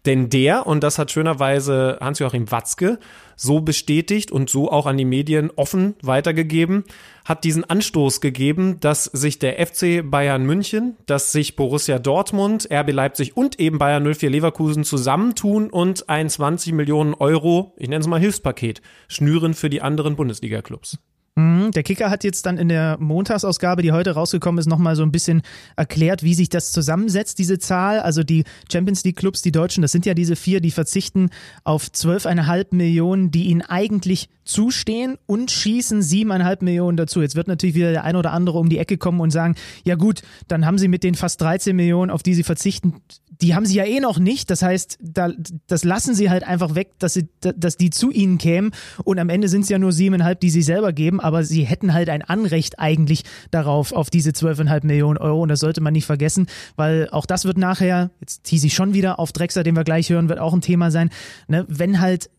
Denn 0.06 0.30
der, 0.30 0.68
und 0.68 0.84
das 0.84 1.00
hat 1.00 1.12
schönerweise 1.12 1.98
Hans-Joachim 2.00 2.52
Watzke 2.52 3.00
so 3.36 3.62
bestätigt 3.62 4.32
und 4.32 4.50
so 4.50 4.72
auch 4.72 4.86
an 4.86 4.98
die 4.98 5.06
Medien 5.06 5.52
offen 5.56 5.96
weitergegeben, 6.02 6.84
hat 7.26 7.44
diesen 7.44 7.64
Anstoß 7.64 8.22
gegeben, 8.22 8.80
dass 8.80 9.06
sich 9.06 9.40
der 9.40 9.66
FC 9.66 10.04
Bayern 10.04 10.46
München, 10.46 10.96
dass 11.06 11.32
sich 11.32 11.56
Borussia 11.56 12.00
Dortmund, 12.00 12.68
RB 12.72 12.92
Leipzig 12.92 13.36
und 13.36 13.60
eben 13.60 13.78
Bayern 13.78 14.04
04 14.14 14.30
Leverkusen 14.30 14.84
zusammentun 14.84 15.70
und 15.70 16.10
ein 16.10 16.30
20 16.30 16.74
Millionen 16.74 17.14
Euro, 17.14 17.74
ich 17.78 17.90
nenne 17.90 18.02
es 18.02 18.08
mal 18.08 18.20
Hilfspaket, 18.20 18.82
schnüren 19.08 19.54
für 19.54 19.70
die 19.70 19.82
anderen 19.82 20.16
Bundesliga-Clubs. 20.16 21.00
Mhm, 21.38 21.72
der 21.72 21.84
Kicker 21.84 22.10
hat 22.10 22.24
jetzt 22.24 22.46
dann 22.46 22.58
in 22.58 22.70
der 22.70 22.98
Montagsausgabe, 23.00 23.82
die 23.82 23.92
heute 23.92 24.12
rausgekommen 24.12 24.58
ist, 24.58 24.68
nochmal 24.68 24.96
so 24.96 25.04
ein 25.04 25.12
bisschen 25.12 25.42
erklärt, 25.76 26.24
wie 26.24 26.34
sich 26.34 26.48
das 26.48 26.72
zusammensetzt, 26.72 27.40
diese 27.40 27.60
Zahl. 27.60 28.00
Also 28.00 28.24
die 28.24 28.46
Champions 28.72 29.04
League 29.04 29.18
Clubs, 29.18 29.42
die 29.42 29.52
Deutschen, 29.52 29.82
das 29.82 29.92
sind 29.92 30.06
ja 30.06 30.14
diese 30.14 30.38
vier, 30.38 30.62
die 30.62 30.72
verzichten 30.72 31.30
auf 31.66 31.88
12,5 31.88 32.68
Millionen, 32.72 33.32
die 33.32 33.48
ihnen 33.48 33.62
eigentlich 33.62 34.30
zustehen 34.46 35.18
und 35.26 35.52
schießen 35.52 36.02
siebeneinhalb 36.02 36.62
Millionen 36.62 36.98
dazu. 36.98 37.22
Jetzt 37.22 37.36
wird 37.36 37.48
natürlich 37.48 37.76
wieder 37.76 37.92
der 37.92 38.04
ein 38.04 38.16
oder 38.16 38.32
andere 38.32 38.60
um 38.60 38.70
die 38.70 38.78
Ecke 38.78 38.98
kommen 38.98 39.20
und 39.20 39.32
sagen, 39.32 39.56
ja 39.84 39.96
gut, 39.96 40.22
dann 40.48 40.66
haben 40.66 40.78
sie 40.78 40.88
mit 40.88 41.04
den 41.04 41.16
fast 41.16 41.42
13 41.42 41.76
Millionen, 41.76 42.12
auf 42.12 42.24
die 42.24 42.36
sie 42.36 42.44
verzichten, 42.44 43.02
die 43.42 43.56
haben 43.56 43.66
sie 43.66 43.76
ja 43.76 43.86
eh 43.86 44.00
noch 44.00 44.20
nicht. 44.20 44.50
Das 44.50 44.62
heißt, 44.62 44.98
da, 45.02 45.32
das 45.68 45.84
lassen 45.84 46.16
sie 46.16 46.30
halt 46.30 46.44
einfach 46.44 46.76
weg, 46.76 46.92
dass, 47.00 47.14
sie, 47.14 47.28
dass 47.42 47.78
die 47.78 47.90
zu 47.90 48.12
ihnen 48.12 48.38
kämen. 48.38 48.72
Und 49.04 49.20
am 49.20 49.30
Ende 49.30 49.48
sind 49.50 49.62
es 49.62 49.70
ja 49.70 49.80
nur 49.80 49.92
siebeneinhalb, 49.92 50.40
die 50.40 50.50
sie 50.50 50.62
selber 50.62 50.94
geben. 50.94 51.20
Aber 51.20 51.44
sie 51.44 51.64
hätten 51.64 51.94
halt 51.94 52.10
ein 52.10 52.22
Anrecht 52.22 52.80
eigentlich 52.80 53.24
darauf, 53.52 53.92
auf 53.92 54.10
diese 54.10 54.34
zwölfeinhalb 54.34 54.84
Millionen 54.84 55.18
Euro. 55.18 55.42
Und 55.42 55.50
das 55.50 55.60
sollte 55.60 55.82
man 55.82 55.94
nicht 55.94 56.06
vergessen, 56.06 56.48
weil 56.76 57.10
auch 57.12 57.26
das 57.26 57.46
wird 57.46 57.58
nachher, 57.58 58.12
jetzt 58.20 58.44
tease 58.44 58.68
ich 58.68 58.74
schon 58.74 58.94
wieder 58.94 59.20
auf 59.20 59.32
Drexler, 59.32 59.64
den 59.64 59.76
wir 59.76 59.84
gleich 59.84 60.10
hören, 60.10 60.30
wird 60.30 60.40
auch 60.40 60.54
ein 60.54 60.62
Thema 60.62 60.92
sein. 60.92 61.10
Ne? 61.48 61.66
Wenn 61.68 62.00
halt 62.00 62.30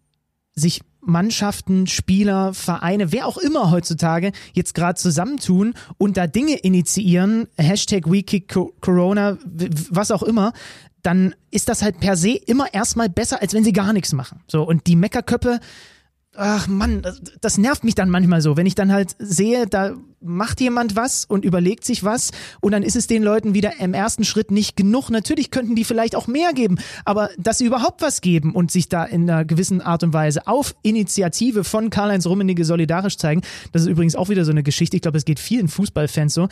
sich 0.56 0.80
Mannschaften, 1.00 1.86
Spieler, 1.86 2.52
Vereine, 2.52 3.12
wer 3.12 3.26
auch 3.26 3.36
immer 3.38 3.70
heutzutage 3.70 4.32
jetzt 4.54 4.74
gerade 4.74 4.96
zusammentun 4.98 5.74
und 5.98 6.16
da 6.16 6.26
Dinge 6.26 6.56
initiieren, 6.56 7.46
Hashtag 7.56 8.10
WeKick 8.10 8.52
Corona, 8.80 9.38
was 9.90 10.10
auch 10.10 10.24
immer, 10.24 10.52
dann 11.02 11.36
ist 11.52 11.68
das 11.68 11.82
halt 11.82 12.00
per 12.00 12.16
se 12.16 12.30
immer 12.30 12.74
erstmal 12.74 13.08
besser, 13.08 13.40
als 13.40 13.54
wenn 13.54 13.62
sie 13.62 13.72
gar 13.72 13.92
nichts 13.92 14.12
machen. 14.12 14.40
So, 14.48 14.64
und 14.64 14.88
die 14.88 14.96
Meckerköppe, 14.96 15.60
ach 16.34 16.66
Mann, 16.66 17.02
das, 17.02 17.20
das, 17.40 17.58
nervt 17.58 17.84
mich 17.84 17.94
dann 17.94 18.10
manchmal 18.10 18.40
so, 18.40 18.56
wenn 18.56 18.66
ich 18.66 18.74
dann 18.74 18.92
halt 18.92 19.14
sehe, 19.20 19.66
da 19.68 19.94
macht 20.26 20.60
jemand 20.60 20.96
was 20.96 21.24
und 21.24 21.44
überlegt 21.44 21.84
sich 21.84 22.04
was 22.04 22.30
und 22.60 22.72
dann 22.72 22.82
ist 22.82 22.96
es 22.96 23.06
den 23.06 23.22
Leuten 23.22 23.54
wieder 23.54 23.80
im 23.80 23.94
ersten 23.94 24.24
Schritt 24.24 24.50
nicht 24.50 24.76
genug. 24.76 25.10
Natürlich 25.10 25.50
könnten 25.50 25.74
die 25.74 25.84
vielleicht 25.84 26.14
auch 26.14 26.26
mehr 26.26 26.52
geben, 26.52 26.78
aber 27.04 27.30
dass 27.38 27.58
sie 27.58 27.66
überhaupt 27.66 28.02
was 28.02 28.20
geben 28.20 28.54
und 28.54 28.70
sich 28.70 28.88
da 28.88 29.04
in 29.04 29.28
einer 29.28 29.44
gewissen 29.44 29.80
Art 29.80 30.02
und 30.02 30.12
Weise 30.12 30.46
auf 30.46 30.74
Initiative 30.82 31.64
von 31.64 31.90
Karl-Heinz 31.90 32.26
Rummenigge 32.26 32.64
solidarisch 32.64 33.16
zeigen, 33.16 33.42
das 33.72 33.82
ist 33.82 33.88
übrigens 33.88 34.16
auch 34.16 34.28
wieder 34.28 34.44
so 34.44 34.50
eine 34.50 34.62
Geschichte, 34.62 34.96
ich 34.96 35.02
glaube, 35.02 35.18
es 35.18 35.24
geht 35.24 35.38
vielen 35.38 35.68
Fußballfans 35.68 36.34
so, 36.34 36.48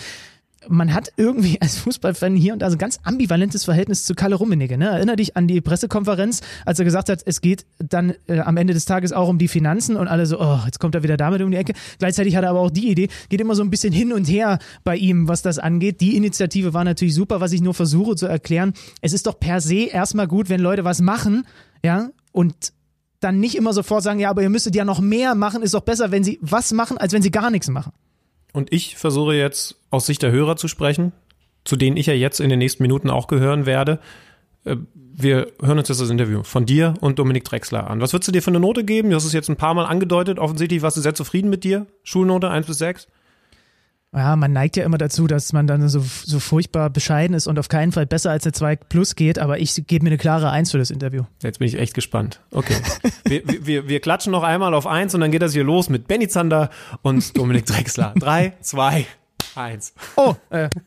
man 0.68 0.92
hat 0.94 1.12
irgendwie 1.16 1.58
als 1.60 1.76
Fußballfan 1.78 2.36
hier 2.36 2.52
und 2.52 2.60
da 2.60 2.70
so 2.70 2.76
ein 2.76 2.78
ganz 2.78 2.98
ambivalentes 3.02 3.64
Verhältnis 3.64 4.04
zu 4.04 4.14
Kalle 4.14 4.36
Rummenigge. 4.36 4.78
Ne? 4.78 4.88
Erinner 4.88 5.16
dich 5.16 5.36
an 5.36 5.48
die 5.48 5.60
Pressekonferenz, 5.60 6.40
als 6.64 6.78
er 6.78 6.84
gesagt 6.84 7.08
hat, 7.08 7.22
es 7.24 7.40
geht 7.40 7.66
dann 7.78 8.14
äh, 8.26 8.40
am 8.40 8.56
Ende 8.56 8.74
des 8.74 8.84
Tages 8.84 9.12
auch 9.12 9.28
um 9.28 9.38
die 9.38 9.48
Finanzen 9.48 9.96
und 9.96 10.08
alle 10.08 10.26
so, 10.26 10.40
oh, 10.40 10.60
jetzt 10.64 10.80
kommt 10.80 10.94
er 10.94 11.02
wieder 11.02 11.16
damit 11.16 11.42
um 11.42 11.50
die 11.50 11.56
Ecke. 11.56 11.74
Gleichzeitig 11.98 12.36
hat 12.36 12.44
er 12.44 12.50
aber 12.50 12.60
auch 12.60 12.70
die 12.70 12.90
Idee, 12.90 13.08
geht 13.28 13.40
immer 13.40 13.54
so 13.54 13.62
ein 13.62 13.70
bisschen 13.70 13.92
hin 13.92 14.12
und 14.12 14.28
her 14.28 14.58
bei 14.84 14.96
ihm, 14.96 15.28
was 15.28 15.42
das 15.42 15.58
angeht. 15.58 16.00
Die 16.00 16.16
Initiative 16.16 16.74
war 16.74 16.84
natürlich 16.84 17.14
super, 17.14 17.40
was 17.40 17.52
ich 17.52 17.60
nur 17.60 17.74
versuche 17.74 18.16
zu 18.16 18.26
erklären. 18.26 18.74
Es 19.00 19.12
ist 19.12 19.26
doch 19.26 19.38
per 19.38 19.60
se 19.60 19.86
erstmal 19.86 20.28
gut, 20.28 20.48
wenn 20.48 20.60
Leute 20.60 20.84
was 20.84 21.00
machen, 21.00 21.46
ja, 21.84 22.10
und 22.32 22.72
dann 23.20 23.40
nicht 23.40 23.56
immer 23.56 23.72
sofort 23.72 24.02
sagen, 24.02 24.20
ja, 24.20 24.30
aber 24.30 24.42
ihr 24.42 24.50
müsstet 24.50 24.74
ja 24.74 24.84
noch 24.84 25.00
mehr 25.00 25.34
machen, 25.34 25.62
ist 25.62 25.74
doch 25.74 25.80
besser, 25.80 26.10
wenn 26.10 26.24
sie 26.24 26.38
was 26.42 26.72
machen, 26.72 26.98
als 26.98 27.12
wenn 27.12 27.22
sie 27.22 27.30
gar 27.30 27.50
nichts 27.50 27.68
machen. 27.68 27.92
Und 28.54 28.72
ich 28.72 28.96
versuche 28.96 29.34
jetzt 29.34 29.74
aus 29.90 30.06
Sicht 30.06 30.22
der 30.22 30.30
Hörer 30.30 30.56
zu 30.56 30.68
sprechen, 30.68 31.12
zu 31.64 31.74
denen 31.74 31.96
ich 31.96 32.06
ja 32.06 32.14
jetzt 32.14 32.38
in 32.38 32.48
den 32.48 32.60
nächsten 32.60 32.84
Minuten 32.84 33.10
auch 33.10 33.26
gehören 33.26 33.66
werde. 33.66 33.98
Äh, 34.64 34.76
wir 34.96 35.48
hören 35.60 35.78
uns 35.78 35.88
jetzt 35.88 36.00
das 36.00 36.08
Interview 36.08 36.44
von 36.44 36.64
dir 36.64 36.94
und 37.00 37.18
Dominik 37.18 37.44
Drexler 37.44 37.90
an. 37.90 38.00
Was 38.00 38.12
würdest 38.12 38.28
du 38.28 38.32
dir 38.32 38.42
für 38.42 38.50
eine 38.50 38.60
Note 38.60 38.84
geben? 38.84 39.10
Du 39.10 39.16
hast 39.16 39.24
es 39.24 39.32
jetzt 39.32 39.48
ein 39.48 39.56
paar 39.56 39.74
Mal 39.74 39.86
angedeutet. 39.86 40.38
Offensichtlich 40.38 40.82
warst 40.82 40.96
du 40.96 41.00
sehr 41.00 41.14
zufrieden 41.14 41.50
mit 41.50 41.64
dir. 41.64 41.86
Schulnote 42.04 42.48
1 42.48 42.66
bis 42.66 42.78
6? 42.78 43.08
Ja, 44.14 44.36
man 44.36 44.52
neigt 44.52 44.76
ja 44.76 44.84
immer 44.84 44.98
dazu, 44.98 45.26
dass 45.26 45.52
man 45.52 45.66
dann 45.66 45.88
so, 45.88 46.00
so 46.00 46.38
furchtbar 46.38 46.88
bescheiden 46.88 47.34
ist 47.34 47.48
und 47.48 47.58
auf 47.58 47.68
keinen 47.68 47.90
Fall 47.90 48.06
besser 48.06 48.30
als 48.30 48.44
eine 48.44 48.52
2 48.52 48.76
plus 48.76 49.16
geht, 49.16 49.40
aber 49.40 49.58
ich 49.58 49.74
gebe 49.88 50.04
mir 50.04 50.10
eine 50.10 50.18
klare 50.18 50.50
1 50.50 50.70
für 50.70 50.78
das 50.78 50.90
Interview. 50.90 51.24
Jetzt 51.42 51.58
bin 51.58 51.66
ich 51.66 51.78
echt 51.78 51.94
gespannt. 51.94 52.40
Okay. 52.52 52.76
wir, 53.24 53.42
wir, 53.66 53.88
wir 53.88 54.00
klatschen 54.00 54.30
noch 54.30 54.44
einmal 54.44 54.72
auf 54.74 54.86
1 54.86 55.14
und 55.14 55.20
dann 55.20 55.32
geht 55.32 55.42
das 55.42 55.52
hier 55.52 55.64
los 55.64 55.88
mit 55.88 56.06
Benny 56.06 56.28
Zander 56.28 56.70
und 57.02 57.36
Dominik 57.36 57.66
Drexler. 57.66 58.14
3, 58.16 58.52
2, 58.60 59.06
1. 59.56 59.94
Oh, 60.16 60.34
äh. 60.50 60.68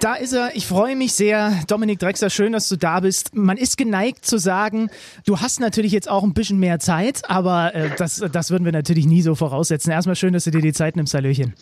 Da 0.00 0.14
ist 0.14 0.32
er. 0.32 0.56
Ich 0.56 0.66
freue 0.66 0.96
mich 0.96 1.12
sehr. 1.12 1.52
Dominik 1.66 1.98
Drexler, 1.98 2.30
schön, 2.30 2.52
dass 2.52 2.70
du 2.70 2.76
da 2.76 3.00
bist. 3.00 3.34
Man 3.34 3.58
ist 3.58 3.76
geneigt 3.76 4.24
zu 4.24 4.38
sagen, 4.38 4.88
du 5.26 5.40
hast 5.40 5.60
natürlich 5.60 5.92
jetzt 5.92 6.08
auch 6.08 6.22
ein 6.22 6.32
bisschen 6.32 6.58
mehr 6.58 6.78
Zeit, 6.78 7.28
aber 7.28 7.74
äh, 7.74 7.90
das, 7.98 8.24
das 8.32 8.50
würden 8.50 8.64
wir 8.64 8.72
natürlich 8.72 9.04
nie 9.04 9.20
so 9.20 9.34
voraussetzen. 9.34 9.90
Erstmal 9.90 10.16
schön, 10.16 10.32
dass 10.32 10.44
du 10.44 10.52
dir 10.52 10.62
die 10.62 10.72
Zeit 10.72 10.96
nimmst, 10.96 11.12
Hallöchen. 11.12 11.52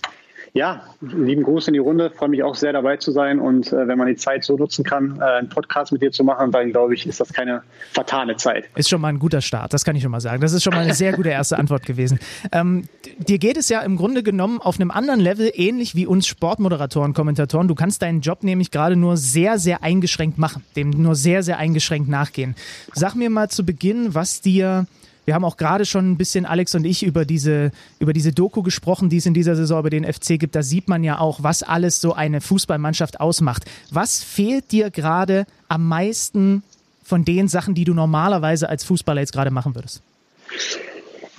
Ja, 0.52 0.82
lieben 1.00 1.42
Gruß 1.42 1.68
in 1.68 1.74
die 1.74 1.78
Runde. 1.78 2.10
Freue 2.10 2.28
mich 2.28 2.42
auch 2.42 2.54
sehr 2.54 2.72
dabei 2.72 2.96
zu 2.96 3.12
sein. 3.12 3.38
Und 3.38 3.72
äh, 3.72 3.86
wenn 3.86 3.98
man 3.98 4.06
die 4.08 4.16
Zeit 4.16 4.44
so 4.44 4.56
nutzen 4.56 4.84
kann, 4.84 5.18
äh, 5.20 5.24
einen 5.24 5.48
Podcast 5.48 5.92
mit 5.92 6.02
dir 6.02 6.10
zu 6.10 6.24
machen, 6.24 6.50
dann 6.50 6.70
glaube 6.70 6.94
ich, 6.94 7.06
ist 7.06 7.20
das 7.20 7.32
keine 7.32 7.62
fatale 7.92 8.36
Zeit. 8.36 8.64
Ist 8.74 8.88
schon 8.88 9.00
mal 9.00 9.08
ein 9.08 9.18
guter 9.18 9.40
Start, 9.40 9.72
das 9.72 9.84
kann 9.84 9.96
ich 9.96 10.02
schon 10.02 10.10
mal 10.10 10.20
sagen. 10.20 10.40
Das 10.40 10.52
ist 10.52 10.62
schon 10.62 10.74
mal 10.74 10.80
eine 10.80 10.94
sehr 10.94 11.12
gute 11.12 11.28
erste 11.28 11.58
Antwort 11.58 11.84
gewesen. 11.84 12.18
Ähm, 12.52 12.88
dir 13.18 13.38
geht 13.38 13.56
es 13.56 13.68
ja 13.68 13.80
im 13.80 13.96
Grunde 13.96 14.22
genommen 14.22 14.60
auf 14.60 14.80
einem 14.80 14.90
anderen 14.90 15.20
Level 15.20 15.50
ähnlich 15.54 15.94
wie 15.94 16.06
uns 16.06 16.26
Sportmoderatoren, 16.26 17.14
Kommentatoren. 17.14 17.68
Du 17.68 17.74
kannst 17.74 18.02
deinen 18.02 18.20
Job 18.20 18.42
nämlich 18.42 18.70
gerade 18.70 18.96
nur 18.96 19.16
sehr, 19.16 19.58
sehr 19.58 19.82
eingeschränkt 19.82 20.38
machen, 20.38 20.64
dem 20.76 20.90
nur 20.90 21.14
sehr, 21.14 21.42
sehr 21.42 21.58
eingeschränkt 21.58 22.08
nachgehen. 22.08 22.54
Sag 22.94 23.14
mir 23.14 23.30
mal 23.30 23.48
zu 23.48 23.64
Beginn, 23.64 24.14
was 24.14 24.40
dir 24.40 24.86
wir 25.28 25.34
haben 25.34 25.44
auch 25.44 25.58
gerade 25.58 25.84
schon 25.84 26.10
ein 26.10 26.16
bisschen, 26.16 26.46
Alex 26.46 26.74
und 26.74 26.86
ich, 26.86 27.02
über 27.02 27.26
diese, 27.26 27.70
über 27.98 28.14
diese 28.14 28.32
Doku 28.32 28.62
gesprochen, 28.62 29.10
die 29.10 29.18
es 29.18 29.26
in 29.26 29.34
dieser 29.34 29.56
Saison 29.56 29.80
über 29.80 29.90
den 29.90 30.10
FC 30.10 30.38
gibt. 30.38 30.56
Da 30.56 30.62
sieht 30.62 30.88
man 30.88 31.04
ja 31.04 31.18
auch, 31.18 31.42
was 31.42 31.62
alles 31.62 32.00
so 32.00 32.14
eine 32.14 32.40
Fußballmannschaft 32.40 33.20
ausmacht. 33.20 33.66
Was 33.90 34.22
fehlt 34.22 34.72
dir 34.72 34.90
gerade 34.90 35.44
am 35.68 35.86
meisten 35.86 36.62
von 37.04 37.26
den 37.26 37.46
Sachen, 37.46 37.74
die 37.74 37.84
du 37.84 37.92
normalerweise 37.92 38.70
als 38.70 38.84
Fußballer 38.84 39.20
jetzt 39.20 39.34
gerade 39.34 39.50
machen 39.50 39.74
würdest? 39.74 40.00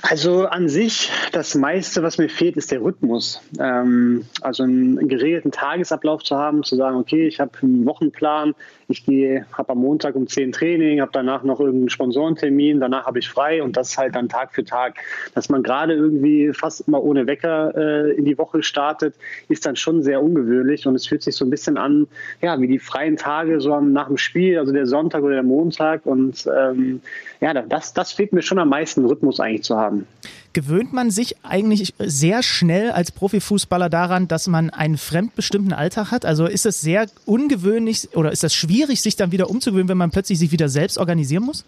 Also 0.01 0.45
an 0.45 0.69
sich, 0.69 1.11
das 1.33 1.55
meiste, 1.55 2.01
was 2.03 2.17
mir 2.17 2.29
fehlt, 2.29 2.55
ist 2.55 2.71
der 2.71 2.81
Rhythmus. 2.81 3.41
Ähm, 3.59 4.25
also 4.41 4.63
einen 4.63 5.09
geregelten 5.09 5.51
Tagesablauf 5.51 6.23
zu 6.23 6.37
haben, 6.37 6.63
zu 6.63 6.75
sagen, 6.77 6.97
okay, 6.97 7.27
ich 7.27 7.39
habe 7.39 7.51
einen 7.61 7.85
Wochenplan, 7.85 8.55
ich 8.87 9.05
gehe, 9.05 9.45
habe 9.53 9.73
am 9.73 9.79
Montag 9.79 10.15
um 10.15 10.27
10 10.27 10.53
Training, 10.53 11.01
habe 11.01 11.11
danach 11.13 11.43
noch 11.43 11.59
irgendeinen 11.59 11.89
Sponsorentermin, 11.89 12.79
danach 12.79 13.05
habe 13.05 13.19
ich 13.19 13.29
frei 13.29 13.61
und 13.61 13.77
das 13.77 13.97
halt 13.97 14.15
dann 14.15 14.29
Tag 14.29 14.53
für 14.53 14.63
Tag. 14.63 14.95
Dass 15.35 15.49
man 15.49 15.63
gerade 15.63 15.93
irgendwie 15.93 16.53
fast 16.53 16.87
immer 16.87 17.03
ohne 17.03 17.27
Wecker 17.27 17.75
äh, 17.75 18.11
in 18.11 18.25
die 18.25 18.37
Woche 18.37 18.63
startet, 18.63 19.15
ist 19.49 19.65
dann 19.65 19.75
schon 19.75 20.01
sehr 20.01 20.23
ungewöhnlich 20.23 20.87
und 20.87 20.95
es 20.95 21.07
fühlt 21.07 21.23
sich 21.23 21.35
so 21.35 21.45
ein 21.45 21.49
bisschen 21.49 21.77
an, 21.77 22.07
ja, 22.41 22.59
wie 22.59 22.67
die 22.67 22.79
freien 22.79 23.17
Tage 23.17 23.59
so 23.59 23.79
nach 23.79 24.07
dem 24.07 24.17
Spiel, 24.17 24.57
also 24.57 24.71
der 24.71 24.85
Sonntag 24.85 25.23
oder 25.23 25.35
der 25.35 25.43
Montag 25.43 26.05
und 26.05 26.47
ähm, 26.47 27.01
ja, 27.41 27.53
das, 27.53 27.93
das 27.93 28.11
fehlt 28.11 28.33
mir 28.33 28.41
schon 28.41 28.59
am 28.59 28.69
meisten, 28.69 29.05
Rhythmus 29.05 29.39
eigentlich 29.39 29.63
zu 29.63 29.77
haben. 29.77 30.05
Gewöhnt 30.51 30.91
man 30.91 31.09
sich 31.09 31.37
eigentlich 31.43 31.93
sehr 31.99 32.43
schnell 32.43 32.91
als 32.91 33.11
Profifußballer 33.11 33.89
daran, 33.89 34.27
dass 34.27 34.47
man 34.47 34.69
einen 34.71 34.97
fremdbestimmten 34.97 35.71
Alltag 35.71 36.11
hat? 36.11 36.25
Also 36.25 36.47
ist 36.47 36.65
es 36.65 36.81
sehr 36.81 37.07
ungewöhnlich 37.25 38.09
oder 38.15 38.31
ist 38.31 38.43
das 38.43 38.53
schwierig, 38.53 39.01
sich 39.01 39.15
dann 39.15 39.31
wieder 39.31 39.49
umzugewöhnen, 39.49 39.89
wenn 39.89 39.97
man 39.97 40.11
plötzlich 40.11 40.39
sich 40.39 40.51
wieder 40.51 40.67
selbst 40.67 40.97
organisieren 40.97 41.43
muss? 41.43 41.63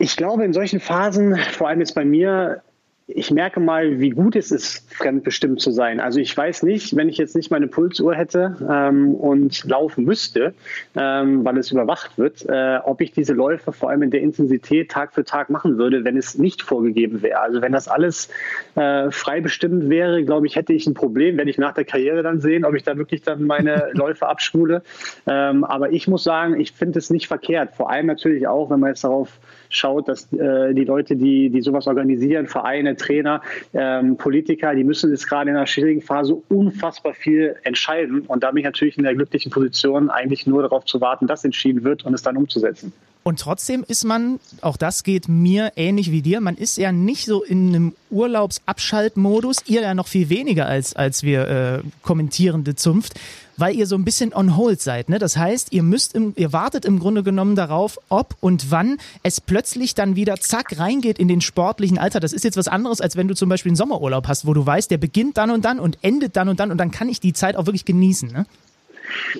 Ich 0.00 0.16
glaube, 0.16 0.44
in 0.44 0.52
solchen 0.52 0.80
Phasen, 0.80 1.36
vor 1.52 1.68
allem 1.68 1.80
jetzt 1.80 1.94
bei 1.94 2.04
mir, 2.04 2.62
ich 3.10 3.30
merke 3.30 3.58
mal, 3.58 4.00
wie 4.00 4.10
gut 4.10 4.36
es 4.36 4.52
ist, 4.52 4.92
fremdbestimmt 4.92 5.62
zu 5.62 5.70
sein. 5.70 5.98
Also 5.98 6.20
ich 6.20 6.36
weiß 6.36 6.62
nicht, 6.62 6.94
wenn 6.94 7.08
ich 7.08 7.16
jetzt 7.16 7.34
nicht 7.34 7.50
meine 7.50 7.66
Pulsuhr 7.66 8.14
hätte 8.14 8.56
ähm, 8.70 9.14
und 9.14 9.64
laufen 9.64 10.04
müsste, 10.04 10.52
ähm, 10.94 11.42
weil 11.42 11.56
es 11.56 11.72
überwacht 11.72 12.18
wird, 12.18 12.44
äh, 12.46 12.78
ob 12.84 13.00
ich 13.00 13.12
diese 13.12 13.32
Läufe 13.32 13.72
vor 13.72 13.88
allem 13.88 14.02
in 14.02 14.10
der 14.10 14.20
Intensität 14.20 14.90
Tag 14.90 15.14
für 15.14 15.24
Tag 15.24 15.48
machen 15.48 15.78
würde, 15.78 16.04
wenn 16.04 16.18
es 16.18 16.36
nicht 16.36 16.60
vorgegeben 16.60 17.22
wäre. 17.22 17.40
Also 17.40 17.62
wenn 17.62 17.72
das 17.72 17.88
alles 17.88 18.28
äh, 18.74 19.10
frei 19.10 19.40
bestimmt 19.40 19.88
wäre, 19.88 20.22
glaube 20.22 20.46
ich, 20.46 20.56
hätte 20.56 20.74
ich 20.74 20.86
ein 20.86 20.92
Problem, 20.92 21.38
werde 21.38 21.50
ich 21.50 21.56
nach 21.56 21.72
der 21.72 21.86
Karriere 21.86 22.22
dann 22.22 22.40
sehen, 22.40 22.66
ob 22.66 22.74
ich 22.74 22.82
da 22.82 22.98
wirklich 22.98 23.22
dann 23.22 23.44
meine 23.44 23.88
Läufe 23.94 24.28
abspule. 24.28 24.82
Ähm, 25.26 25.64
aber 25.64 25.92
ich 25.92 26.08
muss 26.08 26.24
sagen, 26.24 26.60
ich 26.60 26.72
finde 26.72 26.98
es 26.98 27.08
nicht 27.08 27.26
verkehrt. 27.26 27.74
Vor 27.74 27.90
allem 27.90 28.04
natürlich 28.04 28.46
auch, 28.46 28.68
wenn 28.68 28.80
man 28.80 28.90
jetzt 28.90 29.04
darauf 29.04 29.38
schaut, 29.68 30.08
dass 30.08 30.32
äh, 30.32 30.74
die 30.74 30.84
Leute, 30.84 31.16
die, 31.16 31.50
die 31.50 31.60
sowas 31.60 31.86
organisieren, 31.86 32.46
Vereine, 32.46 32.96
Trainer, 32.96 33.42
ähm, 33.74 34.16
Politiker, 34.16 34.74
die 34.74 34.84
müssen 34.84 35.10
jetzt 35.10 35.28
gerade 35.28 35.50
in 35.50 35.56
einer 35.56 35.66
schwierigen 35.66 36.02
Phase 36.02 36.34
unfassbar 36.48 37.14
viel 37.14 37.56
entscheiden. 37.64 38.22
Und 38.22 38.42
da 38.42 38.50
bin 38.50 38.58
ich 38.58 38.64
natürlich 38.64 38.98
in 38.98 39.04
der 39.04 39.14
glücklichen 39.14 39.50
Position, 39.50 40.10
eigentlich 40.10 40.46
nur 40.46 40.62
darauf 40.62 40.84
zu 40.84 41.00
warten, 41.00 41.26
dass 41.26 41.44
entschieden 41.44 41.84
wird 41.84 42.04
und 42.04 42.14
es 42.14 42.22
dann 42.22 42.36
umzusetzen. 42.36 42.92
Und 43.28 43.40
trotzdem 43.40 43.84
ist 43.86 44.04
man, 44.04 44.40
auch 44.62 44.78
das 44.78 45.02
geht 45.02 45.28
mir 45.28 45.72
ähnlich 45.76 46.10
wie 46.10 46.22
dir, 46.22 46.40
man 46.40 46.56
ist 46.56 46.78
ja 46.78 46.92
nicht 46.92 47.26
so 47.26 47.44
in 47.44 47.68
einem 47.68 47.92
Urlaubsabschaltmodus, 48.08 49.58
ihr 49.66 49.82
ja 49.82 49.92
noch 49.92 50.08
viel 50.08 50.30
weniger 50.30 50.64
als, 50.64 50.96
als 50.96 51.22
wir 51.22 51.46
äh, 51.46 51.82
kommentierende 52.00 52.74
Zunft, 52.74 53.20
weil 53.58 53.76
ihr 53.76 53.86
so 53.86 53.96
ein 53.96 54.04
bisschen 54.06 54.32
on 54.32 54.56
hold 54.56 54.80
seid. 54.80 55.10
Ne? 55.10 55.18
Das 55.18 55.36
heißt, 55.36 55.74
ihr 55.74 55.82
müsst, 55.82 56.14
im, 56.14 56.32
ihr 56.36 56.54
wartet 56.54 56.86
im 56.86 56.98
Grunde 56.98 57.22
genommen 57.22 57.54
darauf, 57.54 57.98
ob 58.08 58.34
und 58.40 58.70
wann 58.70 58.96
es 59.22 59.42
plötzlich 59.42 59.94
dann 59.94 60.16
wieder 60.16 60.38
zack 60.40 60.78
reingeht 60.78 61.18
in 61.18 61.28
den 61.28 61.42
sportlichen 61.42 61.98
Alter. 61.98 62.20
Das 62.20 62.32
ist 62.32 62.44
jetzt 62.44 62.56
was 62.56 62.66
anderes, 62.66 63.02
als 63.02 63.16
wenn 63.16 63.28
du 63.28 63.34
zum 63.34 63.50
Beispiel 63.50 63.68
einen 63.68 63.76
Sommerurlaub 63.76 64.26
hast, 64.26 64.46
wo 64.46 64.54
du 64.54 64.64
weißt, 64.64 64.90
der 64.90 64.96
beginnt 64.96 65.36
dann 65.36 65.50
und 65.50 65.66
dann 65.66 65.80
und 65.80 65.98
endet 66.00 66.34
dann 66.34 66.48
und 66.48 66.60
dann 66.60 66.70
und 66.70 66.78
dann 66.78 66.92
kann 66.92 67.10
ich 67.10 67.20
die 67.20 67.34
Zeit 67.34 67.56
auch 67.56 67.66
wirklich 67.66 67.84
genießen. 67.84 68.32
Ne? 68.32 68.46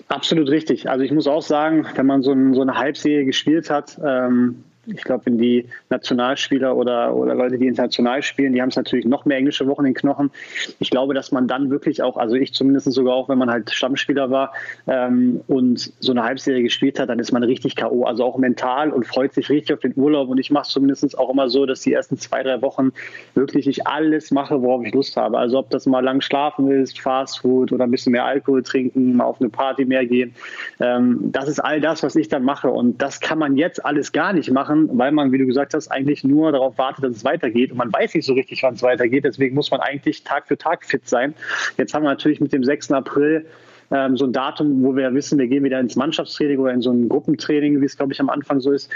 Absolut 0.08 0.48
richtig. 0.48 0.88
Also 0.88 1.04
ich 1.04 1.12
muss 1.12 1.26
auch 1.26 1.42
sagen, 1.42 1.86
wenn 1.94 2.06
man 2.06 2.22
so, 2.22 2.32
ein, 2.32 2.54
so 2.54 2.62
eine 2.62 2.74
Halbserie 2.74 3.24
gespielt 3.24 3.70
hat, 3.70 3.98
ähm, 4.04 4.64
ich 4.94 5.04
glaube, 5.04 5.26
wenn 5.26 5.38
die 5.38 5.66
Nationalspieler 5.90 6.74
oder, 6.76 7.14
oder 7.14 7.34
Leute, 7.34 7.58
die 7.58 7.66
international 7.66 8.22
spielen, 8.22 8.52
die 8.52 8.62
haben 8.62 8.70
es 8.70 8.76
natürlich 8.76 9.04
noch 9.04 9.24
mehr 9.24 9.36
englische 9.36 9.66
Wochen 9.66 9.82
in 9.82 9.92
den 9.92 9.94
Knochen. 9.94 10.30
Ich 10.78 10.90
glaube, 10.90 11.14
dass 11.14 11.32
man 11.32 11.46
dann 11.46 11.70
wirklich 11.70 12.02
auch, 12.02 12.16
also 12.16 12.34
ich 12.36 12.54
zumindest 12.54 12.90
sogar 12.92 13.14
auch, 13.14 13.28
wenn 13.28 13.38
man 13.38 13.50
halt 13.50 13.70
Stammspieler 13.70 14.30
war 14.30 14.52
ähm, 14.86 15.40
und 15.46 15.92
so 16.00 16.12
eine 16.12 16.24
Halbserie 16.24 16.62
gespielt 16.62 16.98
hat, 16.98 17.08
dann 17.08 17.18
ist 17.18 17.32
man 17.32 17.42
richtig 17.42 17.76
K.O., 17.76 18.04
also 18.04 18.24
auch 18.24 18.38
mental 18.38 18.90
und 18.90 19.06
freut 19.06 19.34
sich 19.34 19.50
richtig 19.50 19.74
auf 19.74 19.80
den 19.80 19.92
Urlaub. 19.96 20.28
Und 20.28 20.38
ich 20.38 20.50
mache 20.50 20.64
es 20.64 20.70
zumindest 20.70 21.18
auch 21.18 21.30
immer 21.30 21.48
so, 21.48 21.66
dass 21.66 21.80
die 21.80 21.92
ersten 21.92 22.16
zwei, 22.16 22.42
drei 22.42 22.62
Wochen 22.62 22.92
wirklich 23.34 23.66
ich 23.66 23.86
alles 23.86 24.30
mache, 24.30 24.62
worauf 24.62 24.84
ich 24.84 24.94
Lust 24.94 25.16
habe. 25.16 25.38
Also 25.38 25.58
ob 25.58 25.70
das 25.70 25.86
mal 25.86 26.02
lang 26.02 26.20
schlafen 26.20 26.70
ist, 26.70 27.00
Fast 27.00 27.40
Food 27.40 27.72
oder 27.72 27.84
ein 27.84 27.90
bisschen 27.90 28.12
mehr 28.12 28.24
Alkohol 28.24 28.62
trinken, 28.62 29.16
mal 29.16 29.24
auf 29.24 29.40
eine 29.40 29.50
Party 29.50 29.84
mehr 29.84 30.06
gehen. 30.06 30.34
Ähm, 30.80 31.18
das 31.32 31.48
ist 31.48 31.60
all 31.60 31.80
das, 31.80 32.02
was 32.02 32.16
ich 32.16 32.28
dann 32.28 32.42
mache. 32.42 32.70
Und 32.70 33.02
das 33.02 33.20
kann 33.20 33.38
man 33.38 33.56
jetzt 33.56 33.84
alles 33.84 34.12
gar 34.12 34.32
nicht 34.32 34.50
machen 34.50 34.77
machen, 34.86 34.98
weil 34.98 35.12
man, 35.12 35.32
wie 35.32 35.38
du 35.38 35.46
gesagt 35.46 35.74
hast, 35.74 35.88
eigentlich 35.88 36.24
nur 36.24 36.52
darauf 36.52 36.78
wartet, 36.78 37.04
dass 37.04 37.16
es 37.16 37.24
weitergeht. 37.24 37.72
Und 37.72 37.78
man 37.78 37.92
weiß 37.92 38.14
nicht 38.14 38.26
so 38.26 38.34
richtig, 38.34 38.62
wann 38.62 38.74
es 38.74 38.82
weitergeht. 38.82 39.24
Deswegen 39.24 39.54
muss 39.54 39.70
man 39.70 39.80
eigentlich 39.80 40.24
Tag 40.24 40.46
für 40.46 40.58
Tag 40.58 40.84
fit 40.84 41.08
sein. 41.08 41.34
Jetzt 41.76 41.94
haben 41.94 42.02
wir 42.02 42.10
natürlich 42.10 42.40
mit 42.40 42.52
dem 42.52 42.64
6. 42.64 42.92
April 42.92 43.46
ähm, 43.90 44.16
so 44.16 44.26
ein 44.26 44.32
Datum, 44.32 44.82
wo 44.82 44.94
wir 44.94 45.12
wissen, 45.14 45.38
wir 45.38 45.46
gehen 45.46 45.64
wieder 45.64 45.80
ins 45.80 45.96
Mannschaftstraining 45.96 46.58
oder 46.58 46.72
in 46.72 46.82
so 46.82 46.90
ein 46.90 47.08
Gruppentraining, 47.08 47.80
wie 47.80 47.86
es, 47.86 47.96
glaube 47.96 48.12
ich, 48.12 48.20
am 48.20 48.28
Anfang 48.28 48.60
so 48.60 48.72
ist. 48.72 48.90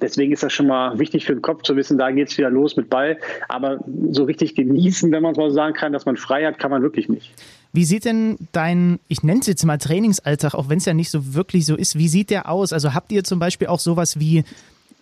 Deswegen 0.00 0.32
ist 0.32 0.42
das 0.42 0.52
schon 0.52 0.66
mal 0.66 0.98
wichtig 0.98 1.26
für 1.26 1.34
den 1.34 1.42
Kopf 1.42 1.62
zu 1.62 1.76
wissen, 1.76 1.98
da 1.98 2.10
geht 2.10 2.28
es 2.28 2.38
wieder 2.38 2.50
los 2.50 2.76
mit 2.76 2.88
Ball. 2.90 3.18
Aber 3.48 3.78
so 4.10 4.24
richtig 4.24 4.54
genießen, 4.54 5.10
wenn 5.12 5.22
man 5.22 5.32
es 5.32 5.38
mal 5.38 5.50
so 5.50 5.54
sagen 5.54 5.74
kann, 5.74 5.92
dass 5.92 6.06
man 6.06 6.16
frei 6.16 6.46
hat, 6.46 6.58
kann 6.58 6.70
man 6.70 6.82
wirklich 6.82 7.08
nicht. 7.08 7.32
Wie 7.72 7.84
sieht 7.84 8.04
denn 8.04 8.36
dein, 8.52 8.98
ich 9.08 9.22
nenne 9.22 9.40
es 9.40 9.46
jetzt 9.46 9.64
mal 9.64 9.78
Trainingsalltag, 9.78 10.54
auch 10.54 10.68
wenn 10.68 10.78
es 10.78 10.84
ja 10.84 10.92
nicht 10.92 11.10
so 11.10 11.34
wirklich 11.34 11.64
so 11.64 11.74
ist, 11.74 11.96
wie 11.96 12.08
sieht 12.08 12.30
der 12.30 12.48
aus? 12.50 12.72
Also 12.72 12.92
habt 12.92 13.10
ihr 13.12 13.24
zum 13.24 13.38
Beispiel 13.38 13.68
auch 13.68 13.80
sowas 13.80 14.18
wie, 14.18 14.44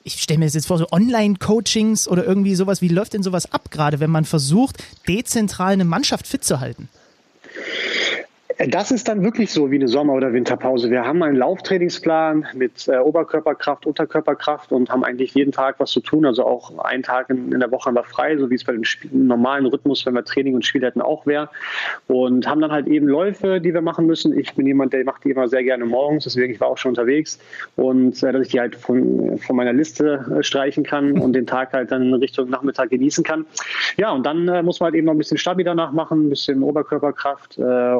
ich 0.04 0.14
stelle 0.14 0.38
mir 0.38 0.44
das 0.44 0.54
jetzt 0.54 0.66
vor, 0.66 0.78
so 0.78 0.86
Online-Coachings 0.90 2.06
oder 2.06 2.24
irgendwie 2.24 2.54
sowas, 2.54 2.80
wie 2.80 2.88
läuft 2.88 3.14
denn 3.14 3.24
sowas 3.24 3.52
ab 3.52 3.70
gerade, 3.72 3.98
wenn 3.98 4.10
man 4.10 4.24
versucht, 4.24 4.82
dezentral 5.08 5.72
eine 5.72 5.84
Mannschaft 5.84 6.28
fit 6.28 6.44
zu 6.44 6.60
halten? 6.60 6.88
Das 8.68 8.90
ist 8.90 9.08
dann 9.08 9.24
wirklich 9.24 9.50
so 9.50 9.70
wie 9.70 9.76
eine 9.76 9.88
Sommer- 9.88 10.12
oder 10.12 10.34
Winterpause. 10.34 10.90
Wir 10.90 11.02
haben 11.02 11.22
einen 11.22 11.36
Lauftrainingsplan 11.36 12.46
mit 12.52 12.88
äh, 12.88 12.98
Oberkörperkraft, 12.98 13.86
Unterkörperkraft 13.86 14.70
und 14.70 14.90
haben 14.90 15.02
eigentlich 15.02 15.32
jeden 15.34 15.50
Tag 15.50 15.76
was 15.78 15.90
zu 15.92 16.00
tun. 16.00 16.26
Also 16.26 16.44
auch 16.44 16.78
einen 16.84 17.02
Tag 17.02 17.30
in, 17.30 17.52
in 17.52 17.60
der 17.60 17.70
Woche 17.70 17.86
haben 17.86 17.94
wir 17.94 18.04
frei, 18.04 18.36
so 18.36 18.50
wie 18.50 18.56
es 18.56 18.64
bei 18.64 18.72
dem 18.72 18.82
normalen 19.12 19.64
Rhythmus, 19.64 20.04
wenn 20.04 20.12
wir 20.12 20.26
Training 20.26 20.54
und 20.54 20.66
Spiel 20.66 20.82
hätten, 20.82 21.00
auch 21.00 21.24
wäre. 21.24 21.48
Und 22.06 22.46
haben 22.46 22.60
dann 22.60 22.70
halt 22.70 22.86
eben 22.86 23.08
Läufe, 23.08 23.62
die 23.62 23.72
wir 23.72 23.80
machen 23.80 24.04
müssen. 24.04 24.38
Ich 24.38 24.54
bin 24.54 24.66
jemand, 24.66 24.92
der 24.92 25.04
macht 25.04 25.24
die 25.24 25.30
immer 25.30 25.48
sehr 25.48 25.64
gerne 25.64 25.86
morgens, 25.86 26.24
deswegen 26.24 26.52
ich 26.52 26.60
war 26.60 26.68
auch 26.68 26.76
schon 26.76 26.90
unterwegs. 26.90 27.38
Und 27.76 28.22
äh, 28.22 28.30
dass 28.30 28.42
ich 28.42 28.48
die 28.48 28.60
halt 28.60 28.76
von, 28.76 29.38
von 29.38 29.56
meiner 29.56 29.72
Liste 29.72 30.38
äh, 30.38 30.42
streichen 30.42 30.84
kann 30.84 31.18
und 31.18 31.32
den 31.32 31.46
Tag 31.46 31.72
halt 31.72 31.90
dann 31.92 32.12
Richtung 32.12 32.50
Nachmittag 32.50 32.90
genießen 32.90 33.24
kann. 33.24 33.46
Ja, 33.96 34.10
und 34.10 34.26
dann 34.26 34.48
äh, 34.48 34.62
muss 34.62 34.80
man 34.80 34.88
halt 34.88 34.96
eben 34.96 35.06
noch 35.06 35.14
ein 35.14 35.18
bisschen 35.18 35.38
Stabi 35.38 35.64
danach 35.64 35.92
machen, 35.92 36.26
ein 36.26 36.28
bisschen 36.28 36.62
Oberkörperkraft 36.62 37.56
äh, 37.56 37.94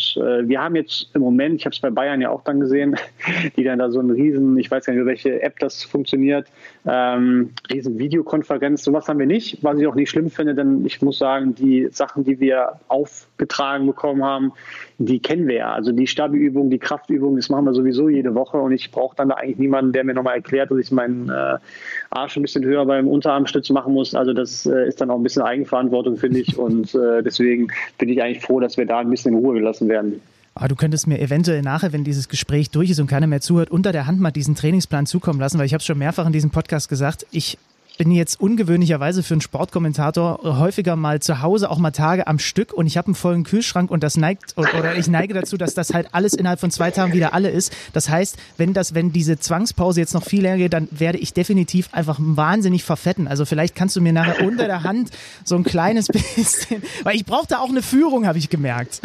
und 0.00 0.22
äh, 0.22 0.48
wir 0.48 0.62
haben 0.62 0.76
jetzt 0.76 1.10
im 1.14 1.22
Moment, 1.22 1.56
ich 1.56 1.66
habe 1.66 1.74
es 1.74 1.80
bei 1.80 1.90
Bayern 1.90 2.20
ja 2.20 2.30
auch 2.30 2.42
dann 2.42 2.60
gesehen, 2.60 2.96
die 3.56 3.64
dann 3.64 3.78
da 3.78 3.90
so 3.90 4.00
einen 4.00 4.10
riesen, 4.10 4.56
ich 4.58 4.70
weiß 4.70 4.86
gar 4.86 4.94
nicht, 4.94 5.04
welche 5.04 5.42
App 5.42 5.58
das 5.58 5.82
funktioniert, 5.82 6.46
ähm, 6.86 7.50
riesen 7.70 7.98
Videokonferenz, 7.98 8.82
sowas 8.84 9.08
haben 9.08 9.18
wir 9.18 9.26
nicht, 9.26 9.62
was 9.62 9.78
ich 9.78 9.86
auch 9.86 9.94
nicht 9.94 10.10
schlimm 10.10 10.30
finde, 10.30 10.54
denn 10.54 10.84
ich 10.86 11.02
muss 11.02 11.18
sagen, 11.18 11.54
die 11.54 11.88
Sachen, 11.90 12.24
die 12.24 12.40
wir 12.40 12.80
aufgetragen 12.88 13.86
bekommen 13.86 14.24
haben, 14.24 14.52
die 14.98 15.20
kennen 15.20 15.48
wir 15.48 15.56
ja. 15.56 15.72
Also 15.72 15.92
die 15.92 16.06
Stabi-Übung, 16.06 16.70
die 16.70 16.78
Kraftübung, 16.78 17.36
das 17.36 17.48
machen 17.48 17.64
wir 17.64 17.74
sowieso 17.74 18.08
jede 18.08 18.34
Woche 18.34 18.58
und 18.58 18.72
ich 18.72 18.90
brauche 18.90 19.16
dann 19.16 19.30
da 19.30 19.36
eigentlich 19.36 19.58
niemanden, 19.58 19.92
der 19.92 20.04
mir 20.04 20.14
nochmal 20.14 20.36
erklärt, 20.36 20.70
dass 20.70 20.78
ich 20.78 20.90
meinen 20.90 21.28
äh, 21.30 21.58
Arsch 22.10 22.36
ein 22.36 22.42
bisschen 22.42 22.64
höher 22.64 22.84
beim 22.84 23.08
Unterarmstütz 23.08 23.70
machen 23.70 23.94
muss. 23.94 24.14
Also 24.14 24.32
das 24.32 24.66
äh, 24.66 24.88
ist 24.88 25.00
dann 25.00 25.10
auch 25.10 25.16
ein 25.16 25.22
bisschen 25.22 25.42
Eigenverantwortung, 25.42 26.16
finde 26.16 26.40
ich. 26.40 26.58
Und 26.58 26.94
äh, 26.94 27.22
deswegen 27.22 27.68
bin 27.98 28.08
ich 28.08 28.22
eigentlich 28.22 28.42
froh, 28.42 28.60
dass 28.60 28.76
wir 28.76 28.86
da 28.86 28.98
ein 28.98 29.10
bisschen 29.10 29.34
in 29.34 29.38
Ruhe 29.38 29.54
gelassen 29.54 29.88
werden. 29.88 29.89
Aber 30.54 30.64
ah, 30.64 30.68
du 30.68 30.74
könntest 30.74 31.06
mir 31.06 31.20
eventuell 31.20 31.62
nachher, 31.62 31.92
wenn 31.92 32.02
dieses 32.02 32.28
Gespräch 32.28 32.70
durch 32.70 32.90
ist 32.90 32.98
und 32.98 33.06
keiner 33.06 33.28
mehr 33.28 33.40
zuhört, 33.40 33.70
unter 33.70 33.92
der 33.92 34.06
Hand 34.06 34.20
mal 34.20 34.32
diesen 34.32 34.56
Trainingsplan 34.56 35.06
zukommen 35.06 35.38
lassen, 35.38 35.58
weil 35.58 35.66
ich 35.66 35.72
habe 35.72 35.80
es 35.80 35.86
schon 35.86 35.96
mehrfach 35.96 36.26
in 36.26 36.32
diesem 36.32 36.50
Podcast 36.50 36.88
gesagt, 36.88 37.24
ich 37.30 37.56
bin 38.00 38.12
jetzt 38.12 38.40
ungewöhnlicherweise 38.40 39.22
für 39.22 39.34
einen 39.34 39.42
Sportkommentator 39.42 40.58
häufiger 40.58 40.96
mal 40.96 41.20
zu 41.20 41.42
Hause, 41.42 41.70
auch 41.70 41.76
mal 41.76 41.90
Tage 41.90 42.26
am 42.28 42.38
Stück 42.38 42.72
und 42.72 42.86
ich 42.86 42.96
habe 42.96 43.08
einen 43.08 43.14
vollen 43.14 43.44
Kühlschrank 43.44 43.90
und 43.90 44.02
das 44.02 44.16
neigt 44.16 44.56
oder 44.56 44.96
ich 44.96 45.06
neige 45.06 45.34
dazu, 45.34 45.58
dass 45.58 45.74
das 45.74 45.92
halt 45.92 46.08
alles 46.12 46.32
innerhalb 46.32 46.60
von 46.60 46.70
zwei 46.70 46.90
Tagen 46.92 47.12
wieder 47.12 47.34
alle 47.34 47.50
ist. 47.50 47.76
Das 47.92 48.08
heißt, 48.08 48.38
wenn 48.56 48.72
das, 48.72 48.94
wenn 48.94 49.12
diese 49.12 49.38
Zwangspause 49.38 50.00
jetzt 50.00 50.14
noch 50.14 50.24
viel 50.24 50.40
länger 50.40 50.56
geht, 50.56 50.72
dann 50.72 50.88
werde 50.90 51.18
ich 51.18 51.34
definitiv 51.34 51.90
einfach 51.92 52.16
wahnsinnig 52.18 52.84
verfetten. 52.84 53.28
Also 53.28 53.44
vielleicht 53.44 53.74
kannst 53.74 53.96
du 53.96 54.00
mir 54.00 54.14
nachher 54.14 54.46
unter 54.46 54.64
der 54.64 54.82
Hand 54.82 55.10
so 55.44 55.56
ein 55.56 55.64
kleines 55.64 56.06
bisschen, 56.36 56.82
weil 57.02 57.16
ich 57.16 57.26
brauche 57.26 57.48
da 57.48 57.58
auch 57.58 57.68
eine 57.68 57.82
Führung, 57.82 58.26
habe 58.26 58.38
ich 58.38 58.48
gemerkt. 58.48 59.02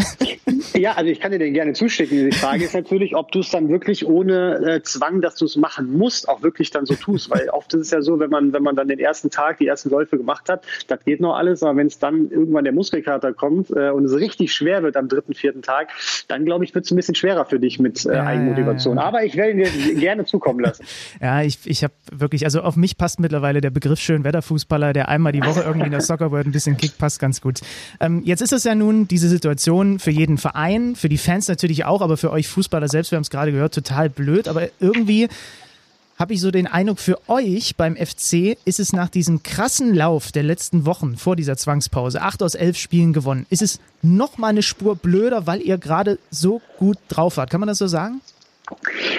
Ja, 0.73 0.93
also 0.93 1.10
ich 1.10 1.19
kann 1.19 1.31
dir 1.31 1.39
den 1.39 1.53
gerne 1.53 1.73
zuschicken. 1.73 2.29
Die 2.29 2.36
Frage 2.36 2.63
ist 2.63 2.73
natürlich, 2.73 3.15
ob 3.15 3.31
du 3.31 3.39
es 3.39 3.49
dann 3.49 3.69
wirklich 3.69 4.05
ohne 4.05 4.75
äh, 4.75 4.81
Zwang, 4.84 5.21
dass 5.21 5.36
du 5.36 5.45
es 5.45 5.55
machen 5.55 5.97
musst, 5.97 6.29
auch 6.29 6.43
wirklich 6.43 6.69
dann 6.69 6.86
so 6.86 6.95
tust. 6.95 7.29
Weil 7.29 7.49
oft 7.49 7.73
ist 7.73 7.81
es 7.81 7.91
ja 7.91 8.01
so, 8.01 8.19
wenn 8.19 8.29
man, 8.29 8.53
wenn 8.53 8.63
man 8.63 8.75
dann 8.75 8.85
den 8.88 9.00
ersten 9.00 9.30
Tag, 9.30 9.58
die 9.58 9.67
ersten 9.67 9.89
Läufe 9.89 10.17
gemacht 10.17 10.50
hat, 10.50 10.63
das 10.88 11.04
geht 11.04 11.21
noch 11.21 11.36
alles, 11.36 11.63
aber 11.63 11.78
wenn 11.78 11.88
es 11.88 12.00
dann 12.00 12.30
irgendwann 12.30 12.63
der 12.63 12.74
Muskelkater 12.74 13.34
kommt 13.34 13.69
äh, 13.71 13.89
und 13.89 14.06
es 14.06 14.13
richtig 14.13 14.54
schwer 14.54 14.84
wird 14.84 14.98
am 14.98 15.08
dritten, 15.08 15.34
vierten 15.34 15.62
Tag, 15.62 15.89
dann 16.28 16.45
glaube 16.45 16.65
ich, 16.65 16.74
wird 16.74 16.86
es 16.86 16.91
ein 16.91 16.95
bisschen 16.95 17.15
schwerer 17.15 17.45
für 17.45 17.60
dich 17.60 17.80
mit 17.80 18.06
äh, 18.06 18.12
Eigenmotivation. 18.12 18.98
Aber 18.98 19.24
ich 19.24 19.36
werde 19.36 19.52
ihn 19.52 19.58
dir 19.58 19.95
gerne 19.95 20.26
zukommen 20.26 20.60
lassen. 20.60 20.86
ja, 21.21 21.41
ich, 21.41 21.60
ich 21.65 21.84
habe 21.84 21.93
wirklich, 22.12 22.45
also 22.45 22.62
auf 22.62 22.76
mich 22.76 22.98
passt 22.98 23.19
mittlerweile 23.19 23.62
der 23.62 23.69
Begriff 23.69 24.00
Schönwetterfußballer, 24.00 24.93
der 24.93 25.10
einmal 25.10 25.32
die 25.32 25.41
Woche 25.41 25.62
irgendwie 25.62 25.86
in 25.86 25.91
der 25.91 26.02
Soccer 26.02 26.32
World 26.32 26.48
ein 26.48 26.52
bisschen 26.52 26.78
kickt, 26.78 26.98
passt 26.98 27.19
ganz 27.19 27.41
gut. 27.41 27.62
Ähm, 28.00 28.21
jetzt 28.26 28.41
ist 28.41 28.54
es 28.54 28.63
ja 28.63 28.76
nun 28.76 29.08
diese 29.08 29.30
Situation 29.30 30.00
für 30.00 30.12
jeden 30.12 30.38
Verein, 30.38 30.95
für 30.95 31.10
die 31.10 31.17
Fans 31.17 31.48
natürlich 31.48 31.86
auch, 31.86 32.02
aber 32.02 32.17
für 32.17 32.32
euch 32.32 32.48
Fußballer 32.48 32.88
selbst, 32.88 33.12
wir 33.12 33.17
haben 33.17 33.24
es 33.24 33.30
gerade 33.30 33.52
gehört, 33.52 33.74
total 33.74 34.10
blöd, 34.10 34.48
aber 34.48 34.69
irgendwie 34.80 35.28
habe 36.17 36.34
ich 36.34 36.41
so 36.41 36.51
den 36.51 36.67
Eindruck, 36.67 36.99
für 36.99 37.19
euch 37.30 37.75
beim 37.75 37.95
FC 37.95 38.58
ist 38.65 38.80
es 38.80 38.93
nach 38.93 39.10
diesem 39.10 39.43
krassen 39.43 39.93
Lauf 39.93 40.32
der 40.32 40.43
letzten 40.43 40.86
Wochen 40.86 41.17
vor 41.17 41.36
dieser 41.36 41.58
Zwangspause, 41.58 42.21
acht 42.21 42.41
aus 42.41 42.56
elf 42.56 42.78
Spielen 42.78 43.13
gewonnen, 43.13 43.45
ist 43.49 43.62
es 43.62 43.80
noch 44.01 44.38
mal 44.38 44.47
eine 44.47 44.63
Spur 44.63 44.95
blöder, 44.95 45.45
weil 45.45 45.62
ihr 45.62 45.78
gerade 45.78 46.17
so 46.32 46.62
gut 46.78 46.97
drauf 47.10 47.38
wart. 47.38 47.49
Kann 47.49 47.60
man 47.60 47.67
das 47.67 47.80
so 47.80 47.88
sagen? 47.88 48.21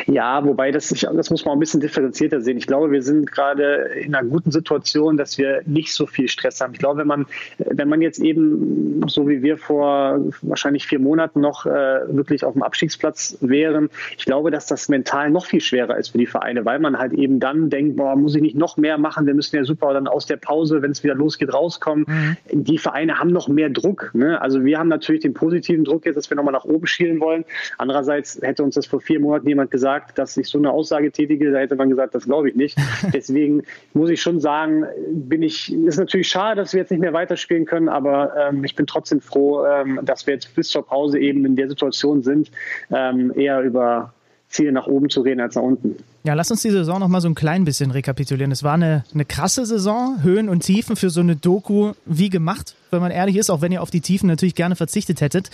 Ja, 0.06 0.44
wobei 0.44 0.72
das, 0.72 0.88
das 0.88 1.30
muss 1.30 1.44
man 1.44 1.56
ein 1.56 1.60
bisschen 1.60 1.80
differenzierter 1.80 2.40
sehen. 2.40 2.58
Ich 2.58 2.66
glaube, 2.66 2.90
wir 2.90 3.02
sind 3.02 3.30
gerade 3.30 3.90
in 4.00 4.14
einer 4.14 4.26
guten 4.28 4.50
Situation, 4.50 5.16
dass 5.16 5.38
wir 5.38 5.62
nicht 5.66 5.92
so 5.92 6.06
viel 6.06 6.28
Stress 6.28 6.60
haben. 6.60 6.72
Ich 6.72 6.78
glaube, 6.78 7.00
wenn 7.00 7.06
man, 7.06 7.26
wenn 7.58 7.88
man 7.88 8.02
jetzt 8.02 8.18
eben, 8.20 9.02
so 9.08 9.28
wie 9.28 9.42
wir 9.42 9.58
vor 9.58 10.20
wahrscheinlich 10.42 10.86
vier 10.86 10.98
Monaten 10.98 11.40
noch 11.40 11.66
äh, 11.66 11.70
wirklich 11.70 12.44
auf 12.44 12.54
dem 12.54 12.62
Abstiegsplatz 12.62 13.36
wären, 13.40 13.88
ich 14.16 14.24
glaube, 14.24 14.50
dass 14.50 14.66
das 14.66 14.88
mental 14.88 15.30
noch 15.30 15.46
viel 15.46 15.60
schwerer 15.60 15.96
ist 15.96 16.08
für 16.08 16.18
die 16.18 16.26
Vereine, 16.26 16.64
weil 16.64 16.78
man 16.78 16.98
halt 16.98 17.12
eben 17.12 17.40
dann 17.40 17.70
denkt, 17.70 17.96
boah, 17.96 18.16
muss 18.16 18.34
ich 18.34 18.42
nicht 18.42 18.56
noch 18.56 18.76
mehr 18.76 18.98
machen, 18.98 19.26
wir 19.26 19.34
müssen 19.34 19.56
ja 19.56 19.64
super 19.64 19.92
dann 19.92 20.08
aus 20.08 20.26
der 20.26 20.36
Pause, 20.36 20.82
wenn 20.82 20.90
es 20.90 21.04
wieder 21.04 21.14
losgeht, 21.14 21.52
rauskommen. 21.52 22.06
Mhm. 22.08 22.64
Die 22.64 22.78
Vereine 22.78 23.18
haben 23.18 23.30
noch 23.30 23.48
mehr 23.48 23.70
Druck. 23.70 24.10
Ne? 24.14 24.40
Also 24.40 24.64
wir 24.64 24.78
haben 24.78 24.88
natürlich 24.88 25.22
den 25.22 25.34
positiven 25.34 25.84
Druck 25.84 26.06
jetzt, 26.06 26.16
dass 26.16 26.30
wir 26.30 26.36
nochmal 26.36 26.52
nach 26.52 26.64
oben 26.64 26.86
schielen 26.86 27.20
wollen. 27.20 27.44
Andererseits 27.78 28.40
hätte 28.42 28.62
uns 28.62 28.74
das 28.74 28.86
vor 28.86 29.00
vier 29.00 29.20
Monaten 29.20 29.35
jemand 29.44 29.70
gesagt, 29.70 29.86
gesagt, 29.86 30.18
dass 30.18 30.36
ich 30.36 30.48
so 30.48 30.58
eine 30.58 30.70
Aussage 30.70 31.12
tätige, 31.12 31.50
da 31.50 31.58
hätte 31.58 31.76
man 31.76 31.88
gesagt, 31.88 32.14
das 32.14 32.24
glaube 32.24 32.50
ich 32.50 32.56
nicht. 32.56 32.76
Deswegen 33.12 33.62
muss 33.94 34.10
ich 34.10 34.20
schon 34.20 34.40
sagen, 34.40 34.84
bin 35.12 35.42
ich, 35.42 35.72
ist 35.72 35.98
natürlich 35.98 36.28
schade, 36.28 36.60
dass 36.60 36.72
wir 36.72 36.80
jetzt 36.80 36.90
nicht 36.90 37.00
mehr 37.00 37.12
weiterspielen 37.12 37.66
können, 37.66 37.88
aber 37.88 38.32
ähm, 38.36 38.64
ich 38.64 38.74
bin 38.74 38.86
trotzdem 38.86 39.20
froh, 39.20 39.64
ähm, 39.64 40.00
dass 40.02 40.26
wir 40.26 40.34
jetzt 40.34 40.54
bis 40.54 40.68
zur 40.68 40.84
Pause 40.84 41.18
eben 41.18 41.44
in 41.44 41.56
der 41.56 41.68
Situation 41.68 42.22
sind, 42.22 42.50
ähm, 42.90 43.32
eher 43.36 43.60
über 43.60 44.12
Ziele 44.48 44.72
nach 44.72 44.86
oben 44.86 45.10
zu 45.10 45.22
reden 45.22 45.40
als 45.40 45.56
nach 45.56 45.62
unten. 45.62 45.96
Ja, 46.24 46.34
lass 46.34 46.50
uns 46.50 46.62
die 46.62 46.70
Saison 46.70 47.00
noch 47.00 47.08
mal 47.08 47.20
so 47.20 47.28
ein 47.28 47.34
klein 47.34 47.64
bisschen 47.64 47.90
rekapitulieren. 47.90 48.52
Es 48.52 48.62
war 48.62 48.74
eine, 48.74 49.04
eine 49.12 49.24
krasse 49.24 49.66
Saison, 49.66 50.22
Höhen 50.22 50.48
und 50.48 50.60
Tiefen 50.60 50.96
für 50.96 51.10
so 51.10 51.20
eine 51.20 51.36
Doku 51.36 51.92
wie 52.04 52.30
gemacht, 52.30 52.74
wenn 52.90 53.00
man 53.00 53.10
ehrlich 53.10 53.36
ist, 53.36 53.50
auch 53.50 53.60
wenn 53.60 53.72
ihr 53.72 53.82
auf 53.82 53.90
die 53.90 54.00
Tiefen 54.00 54.28
natürlich 54.28 54.54
gerne 54.54 54.76
verzichtet 54.76 55.20
hättet. 55.20 55.50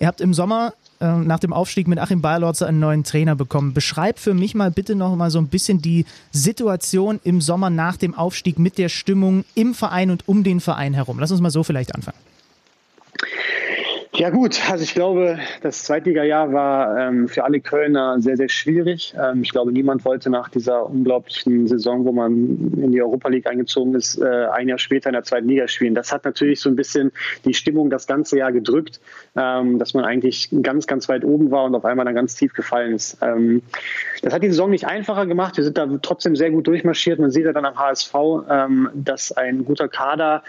Ihr 0.00 0.06
habt 0.06 0.20
im 0.20 0.32
Sommer 0.32 0.72
äh, 1.00 1.16
nach 1.16 1.38
dem 1.38 1.52
Aufstieg 1.52 1.88
mit 1.88 1.98
Achim 1.98 2.20
Bayerlotzer 2.20 2.66
einen 2.66 2.80
neuen 2.80 3.04
Trainer 3.04 3.36
bekommen. 3.36 3.74
Beschreib 3.74 4.18
für 4.18 4.34
mich 4.34 4.54
mal 4.54 4.70
bitte 4.70 4.94
noch 4.94 5.14
mal 5.16 5.30
so 5.30 5.38
ein 5.38 5.48
bisschen 5.48 5.80
die 5.80 6.04
Situation 6.32 7.20
im 7.24 7.40
Sommer 7.40 7.70
nach 7.70 7.96
dem 7.96 8.14
Aufstieg 8.14 8.58
mit 8.58 8.78
der 8.78 8.88
Stimmung 8.88 9.44
im 9.54 9.74
Verein 9.74 10.10
und 10.10 10.28
um 10.28 10.44
den 10.44 10.60
Verein 10.60 10.94
herum. 10.94 11.18
Lass 11.18 11.30
uns 11.30 11.40
mal 11.40 11.50
so 11.50 11.62
vielleicht 11.62 11.94
anfangen. 11.94 12.18
Ja 14.16 14.30
gut, 14.30 14.58
also 14.70 14.82
ich 14.82 14.94
glaube, 14.94 15.38
das 15.60 15.82
Zweitliga-Jahr 15.82 16.50
war 16.50 16.96
ähm, 16.96 17.28
für 17.28 17.44
alle 17.44 17.60
Kölner 17.60 18.18
sehr, 18.18 18.38
sehr 18.38 18.48
schwierig. 18.48 19.14
Ähm, 19.14 19.42
ich 19.42 19.50
glaube, 19.50 19.72
niemand 19.72 20.06
wollte 20.06 20.30
nach 20.30 20.48
dieser 20.48 20.88
unglaublichen 20.88 21.66
Saison, 21.68 22.06
wo 22.06 22.12
man 22.12 22.72
in 22.80 22.92
die 22.92 23.02
Europa 23.02 23.28
League 23.28 23.46
eingezogen 23.46 23.94
ist, 23.94 24.16
äh, 24.16 24.46
ein 24.46 24.70
Jahr 24.70 24.78
später 24.78 25.10
in 25.10 25.12
der 25.12 25.24
zweiten 25.24 25.46
Liga 25.46 25.68
spielen. 25.68 25.94
Das 25.94 26.12
hat 26.12 26.24
natürlich 26.24 26.60
so 26.60 26.70
ein 26.70 26.76
bisschen 26.76 27.12
die 27.44 27.52
Stimmung 27.52 27.90
das 27.90 28.06
ganze 28.06 28.38
Jahr 28.38 28.52
gedrückt, 28.52 29.00
ähm, 29.36 29.78
dass 29.78 29.92
man 29.92 30.06
eigentlich 30.06 30.48
ganz, 30.62 30.86
ganz 30.86 31.10
weit 31.10 31.22
oben 31.22 31.50
war 31.50 31.64
und 31.64 31.74
auf 31.74 31.84
einmal 31.84 32.06
dann 32.06 32.14
ganz 32.14 32.36
tief 32.36 32.54
gefallen 32.54 32.94
ist. 32.94 33.18
Ähm, 33.20 33.60
das 34.22 34.32
hat 34.32 34.42
die 34.42 34.48
Saison 34.48 34.70
nicht 34.70 34.86
einfacher 34.86 35.26
gemacht. 35.26 35.58
Wir 35.58 35.64
sind 35.64 35.76
da 35.76 35.86
trotzdem 36.00 36.36
sehr 36.36 36.50
gut 36.50 36.66
durchmarschiert. 36.66 37.18
Man 37.18 37.30
sieht 37.30 37.44
ja 37.44 37.52
dann 37.52 37.66
am 37.66 37.78
HSV, 37.78 38.14
ähm, 38.48 38.88
dass 38.94 39.32
ein 39.32 39.66
guter 39.66 39.88
Kader 39.88 40.42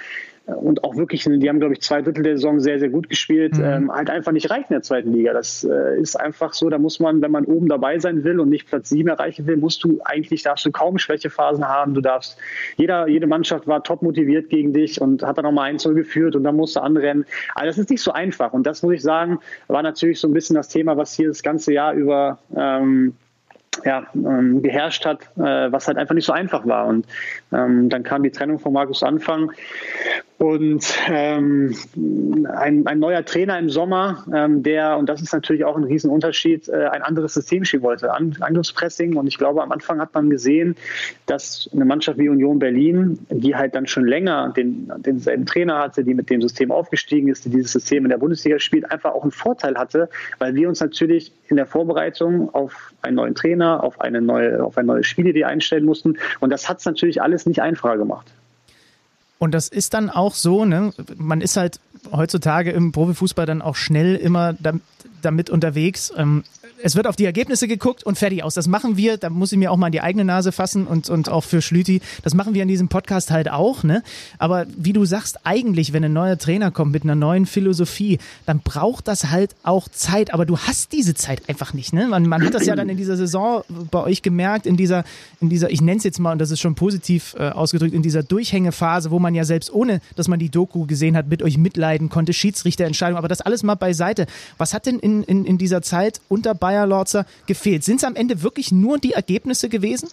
und 0.47 0.83
auch 0.83 0.95
wirklich, 0.95 1.23
die 1.23 1.49
haben, 1.49 1.59
glaube 1.59 1.73
ich, 1.73 1.81
zwei 1.81 2.01
Drittel 2.01 2.23
der 2.23 2.37
Saison 2.37 2.59
sehr, 2.59 2.79
sehr 2.79 2.89
gut 2.89 3.09
gespielt, 3.09 3.57
mhm. 3.57 3.63
ähm, 3.63 3.91
halt 3.91 4.09
einfach 4.09 4.31
nicht 4.31 4.49
reicht 4.49 4.69
in 4.69 4.75
der 4.75 4.81
zweiten 4.81 5.11
Liga. 5.11 5.33
Das 5.33 5.65
äh, 5.65 5.99
ist 5.99 6.15
einfach 6.15 6.53
so, 6.53 6.69
da 6.69 6.77
muss 6.77 6.99
man, 6.99 7.21
wenn 7.21 7.31
man 7.31 7.45
oben 7.45 7.67
dabei 7.67 7.99
sein 7.99 8.23
will 8.23 8.39
und 8.39 8.49
nicht 8.49 8.67
Platz 8.67 8.89
sieben 8.89 9.09
erreichen 9.09 9.45
will, 9.45 9.57
musst 9.57 9.83
du 9.83 9.99
eigentlich, 10.05 10.43
darfst 10.43 10.65
du 10.65 10.71
kaum 10.71 10.97
Schwächephasen 10.97 11.67
haben. 11.67 11.93
Du 11.93 12.01
darfst, 12.01 12.37
jeder, 12.77 13.07
jede 13.07 13.27
Mannschaft 13.27 13.67
war 13.67 13.83
top 13.83 14.01
motiviert 14.01 14.49
gegen 14.49 14.73
dich 14.73 15.01
und 15.01 15.21
hat 15.21 15.37
dann 15.37 15.43
nochmal 15.43 15.69
1 15.69 15.83
geführt 15.83 16.35
und 16.35 16.43
dann 16.43 16.55
musst 16.55 16.75
du 16.75 16.79
anrennen. 16.79 17.25
Also 17.55 17.67
das 17.67 17.77
ist 17.77 17.89
nicht 17.89 18.01
so 18.01 18.11
einfach. 18.11 18.53
Und 18.53 18.65
das 18.65 18.83
muss 18.83 18.93
ich 18.93 19.01
sagen, 19.01 19.39
war 19.67 19.83
natürlich 19.83 20.19
so 20.19 20.27
ein 20.27 20.33
bisschen 20.33 20.55
das 20.55 20.69
Thema, 20.69 20.97
was 20.97 21.13
hier 21.13 21.27
das 21.27 21.43
ganze 21.43 21.73
Jahr 21.73 21.93
über 21.93 22.39
ähm, 22.55 23.13
ja, 23.85 24.07
ähm, 24.15 24.61
beherrscht 24.61 25.05
hat, 25.05 25.21
äh, 25.37 25.71
was 25.71 25.87
halt 25.87 25.97
einfach 25.97 26.15
nicht 26.15 26.25
so 26.25 26.33
einfach 26.33 26.65
war. 26.65 26.87
Und 26.87 27.05
ähm, 27.51 27.89
dann 27.89 28.03
kam 28.03 28.23
die 28.23 28.31
Trennung 28.31 28.59
von 28.59 28.73
Markus 28.73 29.03
Anfang 29.03 29.51
und 30.39 30.85
ähm, 31.09 31.75
ein, 31.95 32.85
ein, 32.85 32.99
neuer 32.99 33.25
Trainer 33.25 33.57
im 33.57 33.71
Sommer, 33.71 34.23
ähm, 34.31 34.61
der, 34.61 34.97
und 34.97 35.09
das 35.09 35.19
ist 35.19 35.33
natürlich 35.33 35.65
auch 35.65 35.75
ein 35.75 35.83
Riesenunterschied, 35.83 36.69
äh, 36.69 36.89
ein 36.91 37.01
anderes 37.01 37.33
System 37.33 37.65
spielen 37.65 37.81
wollte, 37.81 38.13
An 38.13 38.37
Angriffspressing. 38.39 39.15
Und 39.15 39.25
ich 39.25 39.39
glaube, 39.39 39.63
am 39.63 39.71
Anfang 39.71 39.99
hat 39.99 40.13
man 40.13 40.29
gesehen, 40.29 40.75
dass 41.25 41.67
eine 41.73 41.85
Mannschaft 41.85 42.19
wie 42.19 42.29
Union 42.29 42.59
Berlin, 42.59 43.17
die 43.29 43.55
halt 43.55 43.73
dann 43.73 43.87
schon 43.87 44.05
länger 44.05 44.53
den, 44.55 44.91
denselben 44.97 45.47
Trainer 45.47 45.79
hatte, 45.79 46.03
die 46.03 46.13
mit 46.13 46.29
dem 46.29 46.41
System 46.43 46.71
aufgestiegen 46.71 47.29
ist, 47.29 47.45
die 47.45 47.49
dieses 47.49 47.71
System 47.71 48.05
in 48.05 48.09
der 48.09 48.19
Bundesliga 48.19 48.59
spielt, 48.59 48.91
einfach 48.91 49.15
auch 49.15 49.23
einen 49.23 49.31
Vorteil 49.31 49.75
hatte, 49.75 50.07
weil 50.37 50.53
wir 50.53 50.69
uns 50.69 50.79
natürlich 50.79 51.31
in 51.47 51.55
der 51.55 51.65
Vorbereitung 51.65 52.53
auf 52.53 52.93
einen 53.01 53.15
neuen 53.15 53.33
Trainer, 53.33 53.83
auf 53.83 53.99
eine 54.01 54.21
neue, 54.21 54.63
auf 54.63 54.77
eine 54.77 54.85
neue 54.85 55.03
Spielidee 55.03 55.45
einstellen 55.45 55.85
mussten. 55.85 56.19
Und 56.39 56.51
das 56.51 56.69
hat 56.69 56.77
es 56.77 56.85
natürlich 56.85 57.23
alles 57.23 57.47
nicht 57.47 57.63
einfacher 57.63 57.97
gemacht. 57.97 58.31
Und 59.39 59.53
das 59.53 59.67
ist 59.67 59.93
dann 59.93 60.09
auch 60.09 60.33
so, 60.33 60.65
ne? 60.65 60.93
Man 61.15 61.41
ist 61.41 61.57
halt 61.57 61.79
heutzutage 62.11 62.71
im 62.71 62.91
Profifußball 62.91 63.45
dann 63.45 63.61
auch 63.61 63.75
schnell 63.75 64.15
immer 64.15 64.53
damit, 64.53 65.49
unterwegs. 65.49 66.11
Ähm, 66.15 66.43
es 66.83 66.95
wird 66.95 67.07
auf 67.07 67.15
die 67.15 67.25
Ergebnisse 67.25 67.67
geguckt 67.67 68.03
und 68.03 68.17
fertig 68.17 68.43
aus. 68.43 68.53
Das 68.53 68.67
machen 68.67 68.97
wir, 68.97 69.17
da 69.17 69.29
muss 69.29 69.51
ich 69.51 69.57
mir 69.57 69.71
auch 69.71 69.77
mal 69.77 69.87
in 69.87 69.91
die 69.91 70.01
eigene 70.01 70.25
Nase 70.25 70.51
fassen 70.51 70.87
und, 70.87 71.09
und 71.09 71.29
auch 71.29 71.43
für 71.43 71.61
Schlüti, 71.61 72.01
das 72.23 72.33
machen 72.33 72.53
wir 72.53 72.61
in 72.61 72.67
diesem 72.67 72.87
Podcast 72.87 73.31
halt 73.31 73.49
auch, 73.49 73.83
ne? 73.83 74.03
Aber 74.37 74.65
wie 74.75 74.93
du 74.93 75.05
sagst, 75.05 75.39
eigentlich, 75.43 75.93
wenn 75.93 76.03
ein 76.03 76.13
neuer 76.13 76.37
Trainer 76.37 76.71
kommt 76.71 76.91
mit 76.91 77.03
einer 77.03 77.15
neuen 77.15 77.45
Philosophie, 77.45 78.19
dann 78.45 78.59
braucht 78.59 79.07
das 79.07 79.29
halt 79.29 79.55
auch 79.63 79.87
Zeit, 79.89 80.33
aber 80.33 80.45
du 80.45 80.57
hast 80.57 80.91
diese 80.91 81.15
Zeit 81.15 81.49
einfach 81.49 81.73
nicht, 81.73 81.93
ne? 81.93 82.07
Man, 82.07 82.27
man 82.27 82.43
hat 82.43 82.53
das 82.53 82.65
ja 82.65 82.75
dann 82.75 82.89
in 82.89 82.97
dieser 82.97 83.17
Saison 83.17 83.63
bei 83.91 84.03
euch 84.03 84.21
gemerkt, 84.21 84.65
in 84.65 84.77
dieser, 84.77 85.03
in 85.41 85.49
dieser, 85.49 85.69
ich 85.71 85.81
nenne 85.81 85.97
es 85.97 86.03
jetzt 86.03 86.19
mal, 86.19 86.33
und 86.33 86.39
das 86.39 86.51
ist 86.51 86.59
schon 86.59 86.75
positiv 86.75 87.35
äh, 87.37 87.49
ausgedrückt, 87.49 87.93
in 87.93 88.01
dieser 88.01 88.23
Durchhängephase, 88.23 89.11
wo 89.11 89.19
man 89.19 89.35
ja 89.35 89.43
selbst 89.43 89.73
ohne, 89.73 90.01
dass 90.15 90.27
man 90.27 90.39
die 90.39 90.49
Doku 90.49 90.85
gesehen 90.85 91.17
hat, 91.17 91.27
mit 91.27 91.41
euch 91.41 91.57
mitleiden 91.57 92.09
konnte, 92.09 92.33
Schiedsrichterentscheidung, 92.33 93.17
aber 93.17 93.27
das 93.27 93.41
alles 93.41 93.63
mal 93.63 93.75
beiseite. 93.75 94.27
Was 94.57 94.73
hat 94.73 94.85
denn 94.85 94.99
in, 94.99 95.23
in, 95.23 95.45
in 95.45 95.57
dieser 95.57 95.81
Zeit 95.81 96.21
unter 96.29 96.53
Bayer 96.67 96.85
Lorzer 96.85 97.25
gefehlt? 97.45 97.85
Sind 97.85 97.97
es 97.97 98.03
am 98.03 98.17
Ende 98.17 98.43
wirklich 98.43 98.73
nur 98.73 98.97
die 98.97 99.13
Ergebnisse 99.13 99.69
gewesen? 99.69 100.09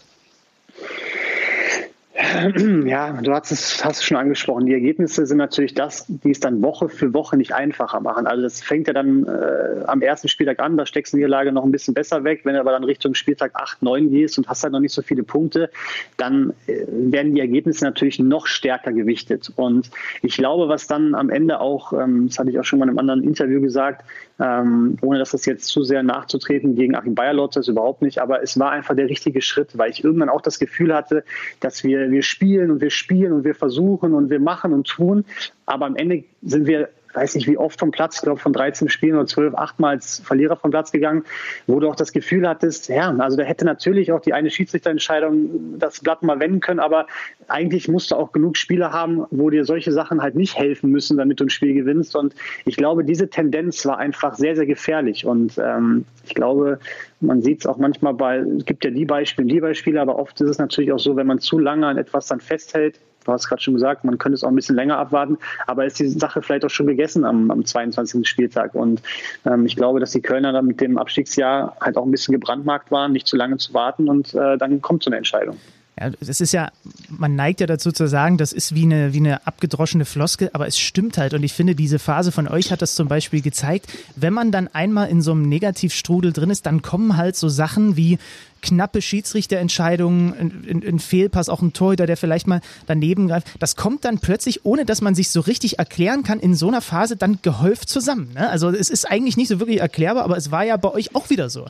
Ja, 2.86 3.12
du 3.12 3.32
hast 3.32 3.50
es, 3.50 3.84
hast 3.84 3.98
es 3.98 4.04
schon 4.04 4.16
angesprochen. 4.16 4.66
Die 4.66 4.72
Ergebnisse 4.72 5.26
sind 5.26 5.38
natürlich 5.38 5.74
das, 5.74 6.06
die 6.06 6.30
es 6.30 6.40
dann 6.40 6.62
Woche 6.62 6.88
für 6.88 7.12
Woche 7.12 7.36
nicht 7.36 7.54
einfacher 7.54 8.00
machen. 8.00 8.26
Also 8.26 8.42
das 8.42 8.60
fängt 8.60 8.86
ja 8.86 8.92
dann 8.92 9.26
äh, 9.26 9.84
am 9.86 10.00
ersten 10.00 10.28
Spieltag 10.28 10.60
an, 10.60 10.76
da 10.76 10.86
steckst 10.86 11.12
du 11.12 11.16
die 11.16 11.22
Niederlage 11.22 11.52
noch 11.52 11.64
ein 11.64 11.72
bisschen 11.72 11.94
besser 11.94 12.22
weg. 12.24 12.42
Wenn 12.44 12.54
du 12.54 12.60
aber 12.60 12.72
dann 12.72 12.84
Richtung 12.84 13.14
Spieltag 13.14 13.52
8, 13.54 13.82
9 13.82 14.10
gehst 14.10 14.38
und 14.38 14.48
hast 14.48 14.62
halt 14.62 14.72
noch 14.72 14.80
nicht 14.80 14.92
so 14.92 15.02
viele 15.02 15.22
Punkte, 15.22 15.70
dann 16.16 16.52
äh, 16.66 16.84
werden 16.88 17.34
die 17.34 17.40
Ergebnisse 17.40 17.84
natürlich 17.84 18.18
noch 18.18 18.46
stärker 18.46 18.92
gewichtet. 18.92 19.52
Und 19.56 19.90
ich 20.22 20.36
glaube, 20.36 20.68
was 20.68 20.86
dann 20.86 21.14
am 21.14 21.30
Ende 21.30 21.60
auch, 21.60 21.92
ähm, 21.92 22.28
das 22.28 22.38
hatte 22.38 22.50
ich 22.50 22.58
auch 22.58 22.64
schon 22.64 22.78
mal 22.78 22.84
in 22.84 22.90
einem 22.90 22.98
anderen 22.98 23.24
Interview 23.24 23.60
gesagt, 23.60 24.04
ähm, 24.40 24.96
ohne 25.00 25.18
dass 25.18 25.30
das 25.30 25.46
jetzt 25.46 25.66
zu 25.66 25.82
sehr 25.84 26.02
nachzutreten 26.02 26.74
gegen 26.74 26.96
Achim 26.96 27.14
Bayerlotz 27.14 27.56
ist 27.56 27.68
überhaupt 27.68 28.02
nicht, 28.02 28.18
aber 28.18 28.42
es 28.42 28.58
war 28.58 28.70
einfach 28.70 28.96
der 28.96 29.08
richtige 29.08 29.40
Schritt, 29.40 29.78
weil 29.78 29.90
ich 29.90 30.02
irgendwann 30.02 30.28
auch 30.28 30.40
das 30.40 30.58
Gefühl 30.58 30.94
hatte, 30.94 31.24
dass 31.60 31.84
wir, 31.84 32.10
wir 32.10 32.22
spielen 32.22 32.70
und 32.70 32.80
wir 32.80 32.90
spielen 32.90 33.32
und 33.32 33.44
wir 33.44 33.54
versuchen 33.54 34.12
und 34.12 34.30
wir 34.30 34.40
machen 34.40 34.72
und 34.72 34.88
tun, 34.88 35.24
aber 35.66 35.86
am 35.86 35.96
Ende 35.96 36.24
sind 36.42 36.66
wir 36.66 36.88
weiß 37.14 37.34
nicht 37.34 37.46
wie 37.46 37.58
oft 37.58 37.78
vom 37.78 37.90
Platz, 37.90 38.16
ich 38.16 38.22
glaube 38.22 38.40
von 38.40 38.52
13 38.52 38.88
Spielen 38.88 39.16
oder 39.16 39.26
12, 39.26 39.54
achtmal 39.54 39.94
als 39.94 40.20
Verlierer 40.20 40.56
vom 40.56 40.70
Platz 40.70 40.92
gegangen, 40.92 41.24
wo 41.66 41.80
du 41.80 41.88
auch 41.88 41.96
das 41.96 42.12
Gefühl 42.12 42.48
hattest, 42.48 42.88
ja, 42.88 43.14
also 43.16 43.36
da 43.36 43.44
hätte 43.44 43.64
natürlich 43.64 44.12
auch 44.12 44.20
die 44.20 44.32
eine 44.32 44.50
Schiedsrichterentscheidung 44.50 45.78
das 45.78 46.00
Blatt 46.00 46.22
mal 46.22 46.40
wenden 46.40 46.60
können, 46.60 46.80
aber 46.80 47.06
eigentlich 47.48 47.88
musst 47.88 48.10
du 48.10 48.16
auch 48.16 48.32
genug 48.32 48.56
Spiele 48.56 48.92
haben, 48.92 49.24
wo 49.30 49.50
dir 49.50 49.64
solche 49.64 49.92
Sachen 49.92 50.22
halt 50.22 50.34
nicht 50.34 50.56
helfen 50.56 50.90
müssen, 50.90 51.16
damit 51.16 51.40
du 51.40 51.44
ein 51.44 51.50
Spiel 51.50 51.74
gewinnst. 51.74 52.16
Und 52.16 52.34
ich 52.64 52.76
glaube, 52.76 53.04
diese 53.04 53.28
Tendenz 53.28 53.84
war 53.86 53.98
einfach 53.98 54.34
sehr, 54.34 54.56
sehr 54.56 54.66
gefährlich. 54.66 55.26
Und 55.26 55.58
ähm, 55.58 56.04
ich 56.24 56.34
glaube, 56.34 56.78
man 57.20 57.42
sieht 57.42 57.60
es 57.60 57.66
auch 57.66 57.78
manchmal 57.78 58.14
bei, 58.14 58.38
es 58.38 58.64
gibt 58.64 58.84
ja 58.84 58.90
die 58.90 59.04
Beispiele, 59.04 59.48
die 59.48 59.60
Beispiele, 59.60 60.00
aber 60.00 60.18
oft 60.18 60.40
ist 60.40 60.50
es 60.50 60.58
natürlich 60.58 60.92
auch 60.92 60.98
so, 60.98 61.16
wenn 61.16 61.26
man 61.26 61.38
zu 61.38 61.58
lange 61.58 61.86
an 61.86 61.98
etwas 61.98 62.26
dann 62.26 62.40
festhält, 62.40 63.00
du 63.24 63.32
hast 63.32 63.48
gerade 63.48 63.62
schon 63.62 63.74
gesagt, 63.74 64.04
man 64.04 64.18
könnte 64.18 64.34
es 64.34 64.44
auch 64.44 64.48
ein 64.48 64.54
bisschen 64.54 64.76
länger 64.76 64.98
abwarten, 64.98 65.38
aber 65.66 65.84
ist 65.84 65.98
die 65.98 66.08
Sache 66.08 66.42
vielleicht 66.42 66.64
auch 66.64 66.70
schon 66.70 66.86
gegessen 66.86 67.24
am, 67.24 67.50
am 67.50 67.64
22. 67.64 68.26
Spieltag. 68.28 68.74
Und 68.74 69.02
ähm, 69.44 69.66
ich 69.66 69.76
glaube, 69.76 70.00
dass 70.00 70.12
die 70.12 70.22
Kölner 70.22 70.52
dann 70.52 70.66
mit 70.66 70.80
dem 70.80 70.98
Abstiegsjahr 70.98 71.76
halt 71.80 71.96
auch 71.96 72.04
ein 72.04 72.10
bisschen 72.10 72.32
gebrandmarkt 72.32 72.90
waren, 72.90 73.12
nicht 73.12 73.26
zu 73.26 73.36
lange 73.36 73.56
zu 73.56 73.74
warten 73.74 74.08
und 74.08 74.34
äh, 74.34 74.56
dann 74.58 74.80
kommt 74.80 75.02
so 75.02 75.10
eine 75.10 75.16
Entscheidung. 75.16 75.56
Ja, 75.98 76.10
das 76.10 76.40
ist 76.40 76.52
ja, 76.52 76.72
man 77.08 77.36
neigt 77.36 77.60
ja 77.60 77.68
dazu 77.68 77.92
zu 77.92 78.08
sagen, 78.08 78.36
das 78.36 78.52
ist 78.52 78.74
wie 78.74 78.82
eine, 78.82 79.12
wie 79.12 79.18
eine 79.18 79.46
abgedroschene 79.46 80.04
Floskel, 80.04 80.50
aber 80.52 80.66
es 80.66 80.76
stimmt 80.76 81.18
halt. 81.18 81.34
Und 81.34 81.44
ich 81.44 81.52
finde, 81.52 81.76
diese 81.76 82.00
Phase 82.00 82.32
von 82.32 82.48
euch 82.48 82.72
hat 82.72 82.82
das 82.82 82.96
zum 82.96 83.06
Beispiel 83.06 83.42
gezeigt. 83.42 83.86
Wenn 84.16 84.32
man 84.32 84.50
dann 84.50 84.66
einmal 84.66 85.08
in 85.08 85.22
so 85.22 85.30
einem 85.30 85.48
Negativstrudel 85.48 86.32
drin 86.32 86.50
ist, 86.50 86.66
dann 86.66 86.82
kommen 86.82 87.16
halt 87.16 87.36
so 87.36 87.48
Sachen 87.48 87.96
wie 87.96 88.18
knappe 88.64 89.02
Schiedsrichterentscheidungen, 89.02 90.32
ein, 90.68 90.82
ein 90.86 90.98
Fehlpass, 90.98 91.48
auch 91.48 91.62
ein 91.62 91.72
Torhüter, 91.72 92.06
der 92.06 92.16
vielleicht 92.16 92.46
mal 92.46 92.60
daneben 92.86 93.28
greift. 93.28 93.48
Das 93.58 93.76
kommt 93.76 94.04
dann 94.04 94.18
plötzlich, 94.18 94.64
ohne 94.64 94.84
dass 94.84 95.00
man 95.00 95.14
sich 95.14 95.28
so 95.28 95.40
richtig 95.40 95.78
erklären 95.78 96.22
kann, 96.22 96.40
in 96.40 96.54
so 96.54 96.68
einer 96.68 96.80
Phase 96.80 97.16
dann 97.16 97.38
gehäuft 97.42 97.88
zusammen. 97.88 98.32
Ne? 98.34 98.48
Also 98.48 98.70
es 98.70 98.90
ist 98.90 99.10
eigentlich 99.10 99.36
nicht 99.36 99.48
so 99.48 99.60
wirklich 99.60 99.80
erklärbar, 99.80 100.24
aber 100.24 100.36
es 100.36 100.50
war 100.50 100.64
ja 100.64 100.76
bei 100.76 100.90
euch 100.90 101.14
auch 101.14 101.30
wieder 101.30 101.50
so. 101.50 101.66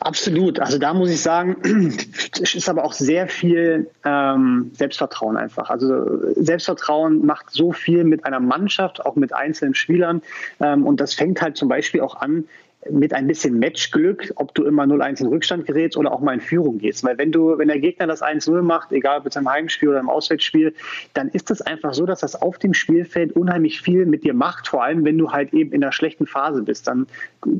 Absolut. 0.00 0.60
Also 0.60 0.78
da 0.78 0.94
muss 0.94 1.10
ich 1.10 1.20
sagen, 1.20 1.56
es 2.42 2.54
ist 2.54 2.68
aber 2.68 2.84
auch 2.84 2.92
sehr 2.92 3.28
viel 3.28 3.90
ähm, 4.04 4.70
Selbstvertrauen 4.74 5.36
einfach. 5.36 5.70
Also 5.70 6.32
Selbstvertrauen 6.34 7.24
macht 7.24 7.50
so 7.50 7.72
viel 7.72 8.04
mit 8.04 8.24
einer 8.24 8.40
Mannschaft, 8.40 9.04
auch 9.04 9.16
mit 9.16 9.34
einzelnen 9.34 9.74
Spielern. 9.74 10.22
Ähm, 10.60 10.86
und 10.86 11.00
das 11.00 11.14
fängt 11.14 11.42
halt 11.42 11.56
zum 11.56 11.68
Beispiel 11.68 12.00
auch 12.00 12.16
an 12.16 12.44
mit 12.90 13.12
ein 13.12 13.26
bisschen 13.26 13.58
Matchglück, 13.58 14.32
ob 14.36 14.54
du 14.54 14.64
immer 14.64 14.84
0-1 14.84 15.20
in 15.20 15.26
Rückstand 15.26 15.66
gerätst 15.66 15.96
oder 15.96 16.12
auch 16.12 16.20
mal 16.20 16.34
in 16.34 16.40
Führung 16.40 16.78
gehst. 16.78 17.04
Weil 17.04 17.18
wenn 17.18 17.32
du, 17.32 17.58
wenn 17.58 17.68
der 17.68 17.80
Gegner 17.80 18.06
das 18.06 18.22
1-0 18.22 18.62
macht, 18.62 18.92
egal 18.92 19.18
ob 19.18 19.26
es 19.26 19.36
im 19.36 19.48
Heimspiel 19.48 19.88
oder 19.88 20.00
im 20.00 20.08
Auswärtsspiel, 20.08 20.72
dann 21.14 21.28
ist 21.28 21.50
es 21.50 21.60
einfach 21.60 21.92
so, 21.92 22.06
dass 22.06 22.20
das 22.20 22.40
auf 22.40 22.58
dem 22.58 22.74
Spielfeld 22.74 23.32
unheimlich 23.32 23.80
viel 23.80 24.06
mit 24.06 24.24
dir 24.24 24.32
macht, 24.32 24.68
vor 24.68 24.84
allem 24.84 25.04
wenn 25.04 25.18
du 25.18 25.32
halt 25.32 25.52
eben 25.52 25.72
in 25.72 25.82
einer 25.82 25.92
schlechten 25.92 26.26
Phase 26.26 26.62
bist. 26.62 26.86
Dann 26.86 27.06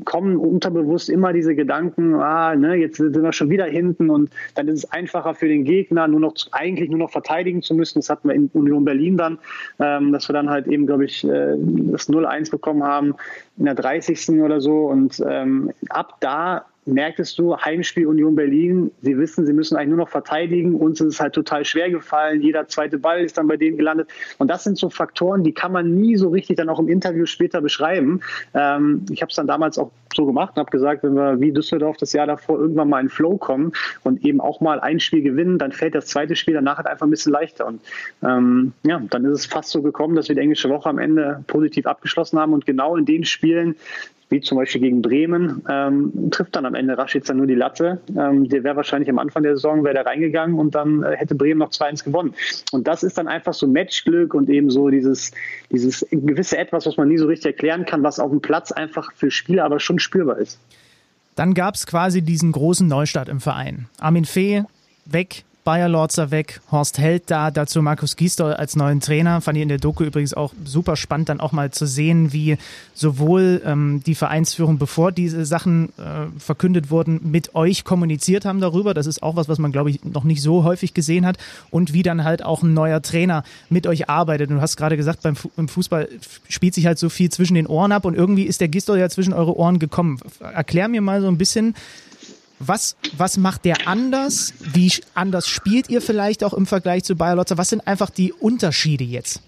kommen 0.05 0.37
unterbewusst 0.37 1.09
immer 1.09 1.33
diese 1.33 1.53
Gedanken, 1.53 2.15
ah, 2.15 2.55
ne, 2.55 2.75
jetzt 2.75 2.97
sind 2.97 3.21
wir 3.21 3.33
schon 3.33 3.49
wieder 3.49 3.65
hinten 3.65 4.09
und 4.09 4.29
dann 4.55 4.67
ist 4.67 4.85
es 4.85 4.91
einfacher 4.91 5.35
für 5.35 5.47
den 5.47 5.65
Gegner, 5.65 6.07
nur 6.07 6.19
noch 6.19 6.33
eigentlich 6.51 6.89
nur 6.89 6.99
noch 6.99 7.11
verteidigen 7.11 7.61
zu 7.61 7.75
müssen. 7.75 7.99
Das 7.99 8.09
hatten 8.09 8.29
wir 8.29 8.35
in 8.35 8.49
Union 8.53 8.85
Berlin 8.85 9.17
dann, 9.17 9.37
ähm, 9.79 10.11
dass 10.11 10.29
wir 10.29 10.33
dann 10.33 10.49
halt 10.49 10.67
eben, 10.67 10.85
glaube 10.85 11.05
ich, 11.05 11.23
äh, 11.25 11.55
das 11.57 12.09
0-1 12.09 12.51
bekommen 12.51 12.83
haben 12.83 13.15
in 13.57 13.65
der 13.65 13.75
30. 13.75 14.41
oder 14.41 14.61
so. 14.61 14.85
Und 14.87 15.08
ähm, 15.19 15.71
ab 15.89 16.17
da 16.19 16.65
merktest 16.89 17.37
du, 17.39 17.55
Heimspiel 17.57 18.07
Union 18.07 18.35
Berlin, 18.35 18.91
sie 19.01 19.17
wissen, 19.17 19.45
sie 19.45 19.53
müssen 19.53 19.75
eigentlich 19.75 19.89
nur 19.89 19.97
noch 19.99 20.09
verteidigen. 20.09 20.75
Uns 20.75 20.99
ist 21.01 21.07
es 21.15 21.19
halt 21.19 21.33
total 21.33 21.65
schwer 21.65 21.89
gefallen. 21.89 22.41
Jeder 22.41 22.67
zweite 22.67 22.97
Ball 22.97 23.23
ist 23.23 23.37
dann 23.37 23.47
bei 23.47 23.57
denen 23.57 23.77
gelandet. 23.77 24.09
Und 24.37 24.49
das 24.49 24.63
sind 24.63 24.77
so 24.77 24.89
Faktoren, 24.89 25.43
die 25.43 25.53
kann 25.53 25.71
man 25.71 25.95
nie 25.95 26.15
so 26.17 26.29
richtig 26.29 26.57
dann 26.57 26.69
auch 26.69 26.79
im 26.79 26.87
Interview 26.87 27.25
später 27.25 27.61
beschreiben. 27.61 28.21
Ähm, 28.53 29.05
ich 29.09 29.21
habe 29.21 29.29
es 29.29 29.35
dann 29.35 29.47
damals 29.47 29.77
auch 29.77 29.91
so 30.15 30.25
gemacht 30.25 30.53
und 30.55 30.61
habe 30.61 30.71
gesagt, 30.71 31.03
wenn 31.03 31.13
wir 31.13 31.39
wie 31.39 31.51
Düsseldorf 31.51 31.97
das 31.97 32.13
Jahr 32.13 32.25
davor 32.25 32.59
irgendwann 32.59 32.89
mal 32.89 32.99
in 32.99 33.09
Flow 33.09 33.37
kommen 33.37 33.73
und 34.03 34.25
eben 34.25 34.41
auch 34.41 34.59
mal 34.59 34.79
ein 34.79 34.99
Spiel 34.99 35.21
gewinnen, 35.21 35.59
dann 35.59 35.71
fällt 35.71 35.95
das 35.95 36.07
zweite 36.07 36.35
Spiel 36.35 36.55
danach 36.55 36.77
halt 36.77 36.87
einfach 36.87 37.05
ein 37.05 37.11
bisschen 37.11 37.31
leichter. 37.31 37.67
Und 37.67 37.81
ähm, 38.23 38.73
ja, 38.83 39.01
dann 39.09 39.25
ist 39.25 39.39
es 39.39 39.45
fast 39.45 39.69
so 39.69 39.81
gekommen, 39.81 40.15
dass 40.15 40.27
wir 40.27 40.35
die 40.35 40.41
englische 40.41 40.69
Woche 40.69 40.89
am 40.89 40.97
Ende 40.97 41.43
positiv 41.47 41.85
abgeschlossen 41.85 42.39
haben 42.39 42.53
und 42.53 42.65
genau 42.65 42.95
in 42.95 43.05
den 43.05 43.23
Spielen, 43.23 43.75
wie 44.29 44.41
zum 44.41 44.57
Beispiel 44.57 44.81
gegen 44.81 45.01
Bremen, 45.01 45.63
ähm, 45.69 46.29
trifft 46.31 46.55
dann 46.55 46.65
am 46.65 46.75
Ende 46.75 46.97
Raschitzer 46.97 47.33
nur 47.33 47.47
die 47.47 47.55
Latte. 47.55 47.99
Ähm, 48.09 48.47
der 48.47 48.63
wäre 48.63 48.75
wahrscheinlich 48.75 49.09
am 49.09 49.17
Anfang 49.17 49.43
der 49.43 49.55
Saison 49.55 49.83
wäre 49.83 49.95
der 49.95 50.05
reingegangen 50.05 50.57
und 50.57 50.75
dann 50.75 51.03
äh, 51.03 51.17
hätte 51.17 51.35
Bremen 51.35 51.59
noch 51.59 51.71
2-1 51.71 52.03
gewonnen. 52.03 52.33
Und 52.71 52.87
das 52.87 53.03
ist 53.03 53.17
dann 53.17 53.27
einfach 53.27 53.53
so 53.53 53.67
Matchglück 53.67 54.33
und 54.33 54.49
eben 54.49 54.69
so 54.69 54.89
dieses, 54.89 55.31
dieses 55.71 56.05
gewisse 56.11 56.57
Etwas, 56.57 56.85
was 56.85 56.97
man 56.97 57.07
nie 57.07 57.17
so 57.17 57.25
richtig 57.25 57.47
erklären 57.47 57.85
kann, 57.85 58.03
was 58.03 58.19
auf 58.19 58.29
dem 58.29 58.41
Platz 58.41 58.71
einfach 58.71 59.11
für 59.13 59.31
Spieler 59.31 59.65
aber 59.65 59.79
schon 59.79 59.99
spürbar 59.99 60.37
ist. 60.37 60.59
Dann 61.35 61.53
gab 61.53 61.75
es 61.75 61.87
quasi 61.87 62.21
diesen 62.21 62.51
großen 62.51 62.87
Neustart 62.87 63.29
im 63.29 63.39
Verein. 63.39 63.87
Armin 63.99 64.25
Fee 64.25 64.63
weg, 65.05 65.43
Bayer 65.69 65.87
Lorzer 65.87 66.31
weg, 66.31 66.61
Horst 66.71 66.97
Held 66.97 67.29
da, 67.29 67.51
dazu 67.51 67.83
Markus 67.83 68.15
Gisdol 68.15 68.53
als 68.53 68.75
neuen 68.75 69.01
Trainer. 69.01 69.39
Fand 69.39 69.55
ich 69.55 69.61
in 69.61 69.69
der 69.69 69.77
Doku 69.77 70.03
übrigens 70.03 70.33
auch 70.33 70.51
super 70.65 70.95
spannend, 70.95 71.29
dann 71.29 71.39
auch 71.39 71.51
mal 71.51 71.69
zu 71.69 71.85
sehen, 71.85 72.33
wie 72.33 72.57
sowohl 72.95 73.61
ähm, 73.63 74.01
die 74.03 74.15
Vereinsführung, 74.15 74.79
bevor 74.79 75.11
diese 75.11 75.45
Sachen 75.45 75.89
äh, 75.99 76.25
verkündet 76.39 76.89
wurden, 76.89 77.19
mit 77.29 77.53
euch 77.53 77.83
kommuniziert 77.83 78.45
haben 78.45 78.61
darüber. 78.61 78.95
Das 78.95 79.05
ist 79.05 79.21
auch 79.21 79.35
was, 79.35 79.47
was 79.47 79.59
man, 79.59 79.71
glaube 79.71 79.91
ich, 79.91 80.03
noch 80.03 80.23
nicht 80.23 80.41
so 80.41 80.63
häufig 80.63 80.95
gesehen 80.95 81.23
hat. 81.23 81.37
Und 81.69 81.93
wie 81.93 82.01
dann 82.01 82.23
halt 82.23 82.43
auch 82.43 82.63
ein 82.63 82.73
neuer 82.73 83.03
Trainer 83.03 83.43
mit 83.69 83.85
euch 83.85 84.09
arbeitet. 84.09 84.49
Du 84.49 84.61
hast 84.61 84.75
gerade 84.75 84.97
gesagt, 84.97 85.21
beim 85.21 85.35
Fu 85.35 85.51
im 85.55 85.67
Fußball 85.67 86.09
spielt 86.47 86.73
sich 86.73 86.87
halt 86.87 86.97
so 86.97 87.09
viel 87.09 87.29
zwischen 87.29 87.53
den 87.53 87.67
Ohren 87.67 87.91
ab 87.91 88.05
und 88.05 88.15
irgendwie 88.15 88.45
ist 88.45 88.59
der 88.59 88.69
Gisdol 88.69 88.97
ja 88.97 89.07
zwischen 89.09 89.33
eure 89.33 89.55
Ohren 89.55 89.77
gekommen. 89.77 90.19
Erklär 90.39 90.87
mir 90.87 91.01
mal 91.01 91.21
so 91.21 91.27
ein 91.27 91.37
bisschen, 91.37 91.75
was, 92.59 92.95
was 93.17 93.37
macht 93.37 93.65
der 93.65 93.87
anders? 93.87 94.53
Wie 94.73 94.91
anders 95.13 95.47
spielt 95.47 95.89
ihr 95.89 96.01
vielleicht 96.01 96.43
auch 96.43 96.53
im 96.53 96.65
Vergleich 96.65 97.03
zu 97.03 97.15
Bayer 97.15 97.35
Lotzer? 97.35 97.57
Was 97.57 97.69
sind 97.69 97.87
einfach 97.87 98.09
die 98.09 98.33
Unterschiede 98.33 99.03
jetzt? 99.03 99.41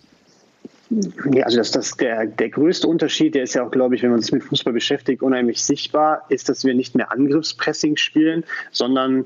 Ja, 1.33 1.45
also 1.45 1.57
das, 1.57 1.71
das 1.71 1.95
der, 1.95 2.25
der 2.25 2.49
größte 2.49 2.85
Unterschied, 2.85 3.35
der 3.35 3.43
ist 3.43 3.53
ja 3.53 3.65
auch, 3.65 3.71
glaube 3.71 3.95
ich, 3.95 4.03
wenn 4.03 4.11
man 4.11 4.21
sich 4.21 4.31
mit 4.33 4.43
Fußball 4.43 4.73
beschäftigt, 4.73 5.21
unheimlich 5.21 5.63
sichtbar, 5.63 6.25
ist, 6.27 6.49
dass 6.49 6.65
wir 6.65 6.73
nicht 6.73 6.95
mehr 6.95 7.11
Angriffspressing 7.11 7.95
spielen, 7.95 8.43
sondern 8.71 9.25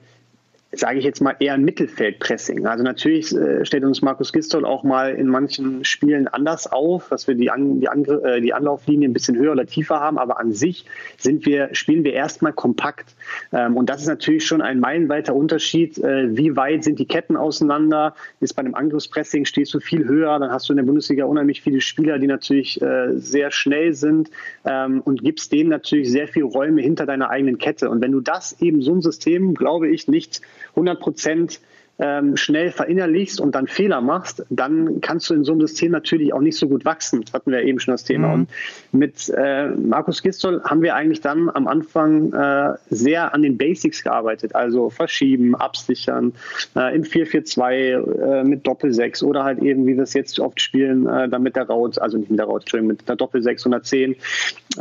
sage 0.80 1.00
ich 1.00 1.06
jetzt 1.06 1.22
mal, 1.22 1.36
eher 1.40 1.54
ein 1.54 1.64
Mittelfeldpressing. 1.64 2.66
Also 2.66 2.84
natürlich 2.84 3.36
äh, 3.36 3.66
stellt 3.66 3.84
uns 3.84 4.02
Markus 4.02 4.34
Gistol 4.34 4.66
auch 4.66 4.84
mal 4.84 5.14
in 5.14 5.28
manchen 5.28 5.84
Spielen 5.86 6.28
anders 6.28 6.72
auf, 6.72 7.10
dass 7.10 7.28
wir 7.28 7.36
die, 7.36 7.50
An 7.50 7.80
die, 7.80 7.88
äh, 7.88 8.42
die 8.42 8.54
Anlauflinie 8.54 9.10
ein 9.10 9.14
bisschen 9.14 9.38
höher 9.38 9.52
oder 9.52 9.66
tiefer 9.66 10.00
haben, 10.00 10.18
aber 10.18 10.40
an 10.40 10.52
sich 10.52 10.86
sind 11.18 11.46
wir, 11.46 11.70
spielen 11.74 12.04
wir 12.04 12.14
erstmal 12.14 12.54
kompakt. 12.54 13.16
Ähm, 13.52 13.78
und 13.78 13.90
das 13.90 14.02
ist 14.02 14.08
natürlich 14.08 14.46
schon 14.46 14.62
ein 14.62 14.80
meilenweiter 14.80 15.36
Unterschied. 15.36 15.98
Äh, 15.98 16.36
wie 16.36 16.56
weit 16.56 16.84
sind 16.84 17.00
die 17.00 17.08
Ketten 17.08 17.38
auseinander? 17.38 18.16
Ist 18.40 18.56
bei 18.56 18.62
einem 18.62 18.76
Angriffspressing 18.76 19.46
stehst 19.46 19.74
du 19.74 19.80
viel 19.80 20.06
höher, 20.06 20.40
dann 20.40 20.52
hast 20.52 20.70
du 20.70 20.74
in 20.74 20.78
der 20.78 20.84
Bundesliga 20.84 21.26
unheimlich 21.26 21.62
viele 21.62 21.82
Spieler, 21.82 22.20
die 22.20 22.28
natürlich 22.28 22.82
äh, 22.82 23.18
sehr 23.18 23.52
schnell 23.52 23.94
sind 23.94 24.30
ähm, 24.66 25.02
und 25.02 25.24
gibst 25.24 25.52
denen 25.52 25.70
natürlich 25.70 26.12
sehr 26.12 26.28
viel 26.28 26.44
Räume 26.44 26.82
hinter 26.82 27.06
deiner 27.06 27.30
eigenen 27.30 27.58
Kette. 27.58 27.90
Und 27.90 28.02
wenn 28.02 28.12
du 28.12 28.22
das 28.22 28.62
eben 28.62 28.82
so 28.82 28.94
ein 28.94 29.02
System, 29.02 29.54
glaube 29.54 29.90
ich, 29.90 30.08
nicht 30.08 30.42
100 30.76 31.00
Prozent 31.00 31.60
ähm, 31.98 32.36
schnell 32.36 32.72
verinnerlichst 32.72 33.40
und 33.40 33.56
dann 33.56 33.68
Fehler 33.68 34.02
machst, 34.02 34.46
dann 34.50 35.00
kannst 35.00 35.30
du 35.30 35.34
in 35.34 35.44
so 35.46 35.54
einem 35.54 35.62
System 35.62 35.92
natürlich 35.92 36.34
auch 36.34 36.42
nicht 36.42 36.58
so 36.58 36.68
gut 36.68 36.84
wachsen. 36.84 37.22
Das 37.22 37.34
hatten 37.34 37.52
wir 37.52 37.64
eben 37.64 37.80
schon 37.80 37.94
das 37.94 38.04
Thema. 38.04 38.28
Mhm. 38.28 38.34
Und 38.34 38.50
mit 38.92 39.30
äh, 39.30 39.70
Markus 39.70 40.22
Gistol 40.22 40.62
haben 40.64 40.82
wir 40.82 40.96
eigentlich 40.96 41.22
dann 41.22 41.50
am 41.50 41.68
Anfang 41.68 42.34
äh, 42.34 42.74
sehr 42.90 43.34
an 43.34 43.44
den 43.44 43.58
Basics 43.58 44.04
gearbeitet, 44.04 44.56
also 44.56 44.90
verschieben, 44.90 45.56
absichern, 45.56 46.34
äh, 46.76 46.94
im 46.96 47.04
4-4-2 47.04 47.72
äh, 47.72 48.44
mit 48.44 48.68
Doppel-6 48.68 49.24
oder 49.24 49.46
halt 49.46 49.60
eben, 49.60 49.88
wie 49.88 49.96
wir 49.96 50.04
es 50.04 50.14
jetzt 50.14 50.38
oft 50.40 50.60
spielen, 50.60 51.08
äh, 51.08 51.30
dann 51.30 51.44
mit 51.44 51.56
der 51.56 51.68
Raut, 51.68 51.98
also 52.00 52.18
nicht 52.18 52.30
mit 52.30 52.40
der 52.40 52.48
Raut, 52.48 52.64
Entschuldigung, 52.64 52.90
mit 52.90 53.08
der 53.08 53.16
Doppel-6 53.16 53.60
110. 53.60 54.16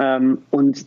Ähm, 0.01 0.39
und 0.51 0.85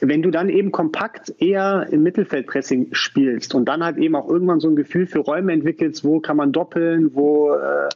wenn 0.00 0.22
du 0.22 0.30
dann 0.30 0.48
eben 0.48 0.72
kompakt 0.72 1.32
eher 1.38 1.86
im 1.90 2.02
Mittelfeldpressing 2.02 2.88
spielst 2.92 3.54
und 3.54 3.66
dann 3.66 3.84
halt 3.84 3.98
eben 3.98 4.16
auch 4.16 4.28
irgendwann 4.28 4.60
so 4.60 4.68
ein 4.68 4.76
Gefühl 4.76 5.06
für 5.06 5.20
Räume 5.20 5.52
entwickelst, 5.52 6.04
wo 6.04 6.20
kann 6.20 6.36
man 6.36 6.52
doppeln, 6.52 7.14
wo 7.14 7.52
äh, 7.52 7.88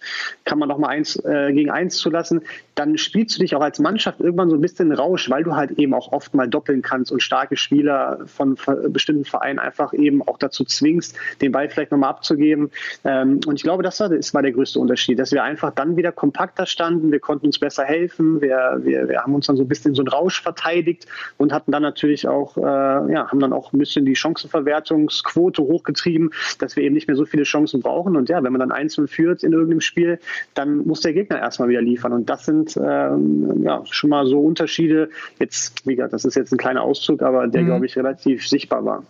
kann 0.45 0.59
man 0.59 0.69
noch 0.69 0.79
mal 0.79 0.89
eins 0.89 1.17
äh, 1.25 1.53
gegen 1.53 1.71
eins 1.71 1.97
zulassen, 1.97 2.43
dann 2.75 2.99
spielst 2.99 3.37
du 3.37 3.41
dich 3.41 3.55
auch 3.57 3.63
als 3.63 3.79
Mannschaft 3.79 4.21
irgendwann 4.21 4.51
so 4.51 4.57
ein 4.57 4.61
bisschen 4.61 4.93
Rausch, 4.93 5.31
weil 5.31 5.45
du 5.45 5.57
halt 5.57 5.73
eben 5.73 5.95
auch 5.95 6.13
oft 6.13 6.35
mal 6.35 6.49
doppeln 6.49 6.83
kannst 6.83 7.11
und 7.11 7.23
starke 7.23 7.57
Spieler 7.57 8.21
von 8.27 8.57
bestimmten 8.89 9.25
Vereinen 9.25 9.59
einfach 9.59 9.93
eben 9.95 10.23
auch 10.23 10.39
dazu 10.39 10.65
zwingst, 10.65 11.17
den 11.41 11.53
Ball 11.53 11.69
vielleicht 11.69 11.91
nochmal 11.91 12.11
abzugeben. 12.11 12.71
Ähm, 13.05 13.41
und 13.47 13.57
ich 13.57 13.63
glaube, 13.63 13.83
das 13.83 14.01
war, 14.01 14.09
das 14.11 14.35
war 14.35 14.43
der 14.43 14.53
größte 14.53 14.79
Unterschied, 14.79 15.19
dass 15.19 15.33
wir 15.33 15.43
einfach 15.43 15.71
dann 15.71 15.97
wieder 15.97 16.13
kompakter 16.13 16.67
standen, 16.67 17.13
wir 17.13 17.21
konnten 17.21 17.47
uns 17.47 17.59
besser 17.59 17.85
helfen, 17.85 18.41
wir, 18.41 18.81
wir, 18.83 19.09
wir 19.09 19.23
haben 19.23 19.35
uns 19.35 19.47
dann 19.47 19.57
so 19.57 19.63
ein 19.63 19.69
bisschen 19.69 19.95
so 19.95 20.03
einen 20.03 20.09
Rausch 20.09 20.43
verteidigt 20.43 21.07
und 21.39 21.53
hatten 21.53 21.73
dann 21.73 21.83
natürlich 21.83 21.94
auch, 22.27 22.57
äh, 22.57 22.61
ja, 22.61 23.29
haben 23.29 23.41
dann 23.41 23.53
auch 23.53 23.73
ein 23.73 23.79
bisschen 23.79 24.05
die 24.05 24.17
Chancenverwertungsquote 24.17 25.63
hochgetrieben, 25.63 26.31
dass 26.59 26.77
wir 26.77 26.83
eben 26.83 26.95
nicht 26.95 27.09
mehr 27.09 27.17
so 27.17 27.25
viele 27.25 27.45
Chancen 27.45 27.81
brauchen. 27.81 28.17
Und 28.17 28.29
ja, 28.29 28.43
wenn 28.43 28.53
man 28.53 28.61
dann 28.61 28.73
einzeln 28.73 29.09
führt 29.09 29.43
in 29.43 29.53
irgendeinem 29.53 29.81
Spiel, 29.81 30.19
dann 30.55 30.79
muss 30.87 31.01
der 31.01 31.13
Gegner 31.13 31.39
erstmal 31.39 31.69
wieder 31.69 31.83
liefern. 31.83 32.13
Und 32.13 32.29
das 32.29 32.45
sind 32.45 32.77
ähm, 32.77 33.63
ja 33.63 33.83
schon 33.91 34.11
mal 34.11 34.27
so 34.27 34.41
Unterschiede. 34.41 35.11
Jetzt, 35.39 35.87
wie 35.87 35.97
gesagt, 35.97 36.13
das 36.13 36.25
ist 36.25 36.35
jetzt 36.35 36.53
ein 36.53 36.59
kleiner 36.59 36.83
Auszug, 36.83 37.23
aber 37.23 37.47
der, 37.47 37.63
mhm. 37.63 37.67
glaube 37.67 37.87
ich, 37.87 37.97
relativ 37.97 38.47
sichtbar 38.49 38.85
war. 38.85 39.05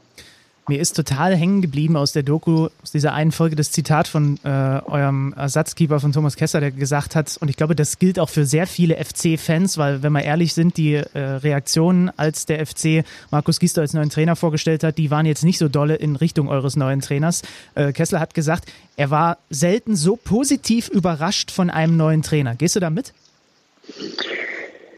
Mir 0.67 0.81
ist 0.81 0.97
total 0.97 1.37
hängen 1.37 1.61
geblieben 1.61 1.95
aus 1.95 2.13
der 2.13 2.23
Doku, 2.23 2.69
aus 2.83 2.91
dieser 2.91 3.13
einen 3.13 3.33
Folge, 3.33 3.55
das 3.55 3.71
Zitat 3.71 4.09
von 4.09 4.39
äh, 4.45 4.49
eurem 4.49 5.35
Ersatzkeeper 5.37 6.01
von 6.01 6.13
Thomas 6.13 6.37
Kessler, 6.37 6.61
der 6.61 6.71
gesagt 6.71 7.15
hat, 7.15 7.37
und 7.39 7.51
ich 7.51 7.57
glaube, 7.57 7.77
das 7.77 7.99
gilt 7.99 8.19
auch 8.19 8.31
für 8.31 8.47
sehr 8.47 8.67
viele 8.67 8.97
FC-Fans, 8.97 9.77
weil, 9.77 10.03
wenn 10.03 10.13
wir 10.13 10.23
ehrlich 10.23 10.55
sind, 10.55 10.79
die 10.79 10.95
äh, 10.95 11.19
Reaktionen, 11.19 12.11
als 12.17 12.47
der 12.47 12.65
FC 12.67 13.05
Markus 13.31 13.61
Gister 13.61 13.83
als 13.83 13.93
neuen 13.93 14.09
Trainer 14.09 14.37
vorgestellt 14.37 14.85
hat, 14.85 14.97
die 14.97 15.11
waren 15.11 15.27
jetzt 15.27 15.45
nicht 15.45 15.59
so 15.59 15.69
dolle 15.69 15.97
in 15.97 16.17
Richtung 16.17 16.49
eures 16.49 16.77
neuen 16.77 17.03
Trainers. 17.03 17.43
Äh, 17.75 17.93
Kessler 17.93 18.21
hat 18.21 18.33
gesagt, 18.33 18.65
er 18.97 19.11
war 19.11 19.37
selten 19.51 19.97
so 19.97 20.17
positiv 20.17 20.89
überrascht 20.89 21.51
von 21.51 21.69
einem 21.69 21.99
neuen 21.99 22.23
Trainer. 22.23 22.55
Gehst 22.55 22.75
du 22.75 22.81
da 22.81 22.89
mit? 22.89 23.13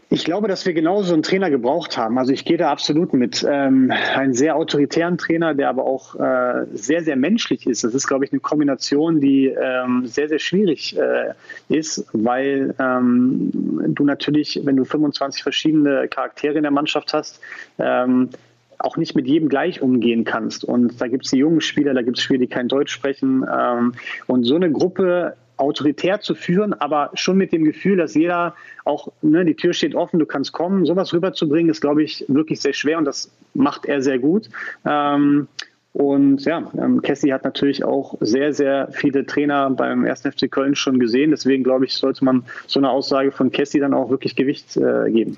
Ich 0.09 0.23
glaube, 0.23 0.47
dass 0.47 0.65
wir 0.65 0.73
genauso 0.73 1.13
einen 1.13 1.23
Trainer 1.23 1.49
gebraucht 1.49 1.97
haben. 1.97 2.17
Also 2.17 2.31
ich 2.31 2.45
gehe 2.45 2.57
da 2.57 2.71
absolut 2.71 3.13
mit. 3.13 3.45
Ähm, 3.47 3.91
einen 4.15 4.33
sehr 4.33 4.55
autoritären 4.55 5.17
Trainer, 5.17 5.53
der 5.53 5.67
aber 5.67 5.83
auch 5.83 6.15
äh, 6.15 6.65
sehr, 6.71 7.03
sehr 7.03 7.17
menschlich 7.17 7.67
ist. 7.67 7.83
Das 7.83 7.93
ist, 7.93 8.07
glaube 8.07 8.23
ich, 8.23 8.31
eine 8.31 8.39
Kombination, 8.39 9.19
die 9.19 9.47
ähm, 9.47 10.05
sehr, 10.05 10.29
sehr 10.29 10.39
schwierig 10.39 10.97
äh, 10.97 11.33
ist, 11.67 12.05
weil 12.13 12.73
ähm, 12.79 13.51
du 13.87 14.05
natürlich, 14.05 14.61
wenn 14.63 14.77
du 14.77 14.85
25 14.85 15.43
verschiedene 15.43 16.07
Charaktere 16.07 16.55
in 16.55 16.63
der 16.63 16.71
Mannschaft 16.71 17.13
hast, 17.13 17.41
ähm, 17.77 18.29
auch 18.79 18.95
nicht 18.95 19.13
mit 19.13 19.27
jedem 19.27 19.49
gleich 19.49 19.81
umgehen 19.81 20.23
kannst. 20.23 20.63
Und 20.63 21.01
da 21.01 21.07
gibt 21.07 21.25
es 21.25 21.31
die 21.31 21.39
jungen 21.39 21.59
Spieler, 21.59 21.93
da 21.93 22.01
gibt 22.01 22.17
es 22.17 22.23
Spieler, 22.23 22.39
die 22.39 22.47
kein 22.47 22.69
Deutsch 22.69 22.93
sprechen. 22.93 23.45
Ähm, 23.51 23.93
und 24.27 24.45
so 24.45 24.55
eine 24.55 24.71
Gruppe 24.71 25.35
autoritär 25.57 26.21
zu 26.21 26.35
führen, 26.35 26.73
aber 26.73 27.11
schon 27.13 27.37
mit 27.37 27.51
dem 27.51 27.63
Gefühl, 27.63 27.97
dass 27.97 28.13
jeder 28.13 28.55
auch, 28.85 29.11
ne, 29.21 29.43
die 29.43 29.55
Tür 29.55 29.73
steht 29.73 29.95
offen, 29.95 30.19
du 30.19 30.25
kannst 30.25 30.53
kommen, 30.53 30.85
sowas 30.85 31.13
rüberzubringen, 31.13 31.69
ist, 31.69 31.81
glaube 31.81 32.03
ich, 32.03 32.25
wirklich 32.27 32.61
sehr 32.61 32.73
schwer 32.73 32.97
und 32.97 33.05
das 33.05 33.31
macht 33.53 33.85
er 33.85 34.01
sehr 34.01 34.19
gut. 34.19 34.49
Ähm, 34.85 35.47
und 35.93 36.45
ja, 36.45 36.71
ähm, 36.77 37.01
Cassie 37.01 37.33
hat 37.33 37.43
natürlich 37.43 37.83
auch 37.83 38.15
sehr, 38.21 38.53
sehr 38.53 38.89
viele 38.91 39.25
Trainer 39.25 39.71
beim 39.71 40.05
1. 40.05 40.21
FC 40.21 40.51
Köln 40.51 40.75
schon 40.75 40.99
gesehen. 40.99 41.31
Deswegen 41.31 41.63
glaube 41.63 41.85
ich, 41.85 41.95
sollte 41.95 42.23
man 42.23 42.43
so 42.67 42.79
eine 42.79 42.91
Aussage 42.91 43.31
von 43.31 43.51
Cassie 43.51 43.79
dann 43.79 43.95
auch 43.95 44.11
wirklich 44.11 44.35
Gewicht 44.35 44.77
äh, 44.77 45.09
geben. 45.09 45.37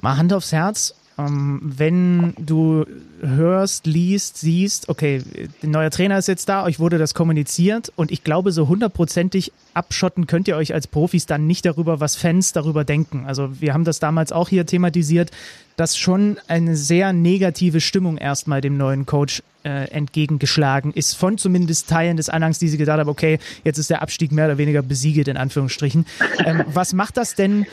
Mal 0.00 0.16
Hand 0.16 0.32
aufs 0.32 0.52
Herz. 0.52 0.94
Ähm, 1.26 1.60
wenn 1.62 2.34
du 2.38 2.84
hörst, 3.20 3.86
liest, 3.86 4.38
siehst, 4.38 4.88
okay, 4.88 5.22
ein 5.62 5.70
neuer 5.70 5.90
Trainer 5.90 6.18
ist 6.18 6.28
jetzt 6.28 6.48
da, 6.48 6.64
euch 6.64 6.78
wurde 6.78 6.98
das 6.98 7.14
kommuniziert 7.14 7.92
und 7.96 8.10
ich 8.10 8.24
glaube, 8.24 8.52
so 8.52 8.68
hundertprozentig 8.68 9.52
abschotten 9.74 10.26
könnt 10.26 10.48
ihr 10.48 10.56
euch 10.56 10.72
als 10.72 10.86
Profis 10.86 11.26
dann 11.26 11.46
nicht 11.46 11.66
darüber, 11.66 12.00
was 12.00 12.16
Fans 12.16 12.52
darüber 12.52 12.84
denken. 12.84 13.24
Also 13.26 13.60
wir 13.60 13.74
haben 13.74 13.84
das 13.84 13.98
damals 13.98 14.32
auch 14.32 14.48
hier 14.48 14.66
thematisiert, 14.66 15.30
dass 15.76 15.96
schon 15.96 16.38
eine 16.48 16.76
sehr 16.76 17.12
negative 17.12 17.80
Stimmung 17.80 18.16
erstmal 18.16 18.60
dem 18.60 18.76
neuen 18.76 19.06
Coach 19.06 19.42
äh, 19.64 19.90
entgegengeschlagen 19.90 20.92
ist, 20.92 21.14
von 21.14 21.38
zumindest 21.38 21.88
Teilen 21.88 22.16
des 22.16 22.28
Anhangs, 22.28 22.58
die 22.58 22.68
sie 22.68 22.78
gesagt 22.78 23.00
haben, 23.00 23.10
okay, 23.10 23.38
jetzt 23.64 23.78
ist 23.78 23.90
der 23.90 24.02
Abstieg 24.02 24.32
mehr 24.32 24.46
oder 24.46 24.58
weniger 24.58 24.82
besiegelt, 24.82 25.28
in 25.28 25.36
Anführungsstrichen. 25.36 26.06
Ähm, 26.44 26.64
was 26.66 26.92
macht 26.92 27.16
das 27.16 27.34
denn 27.34 27.66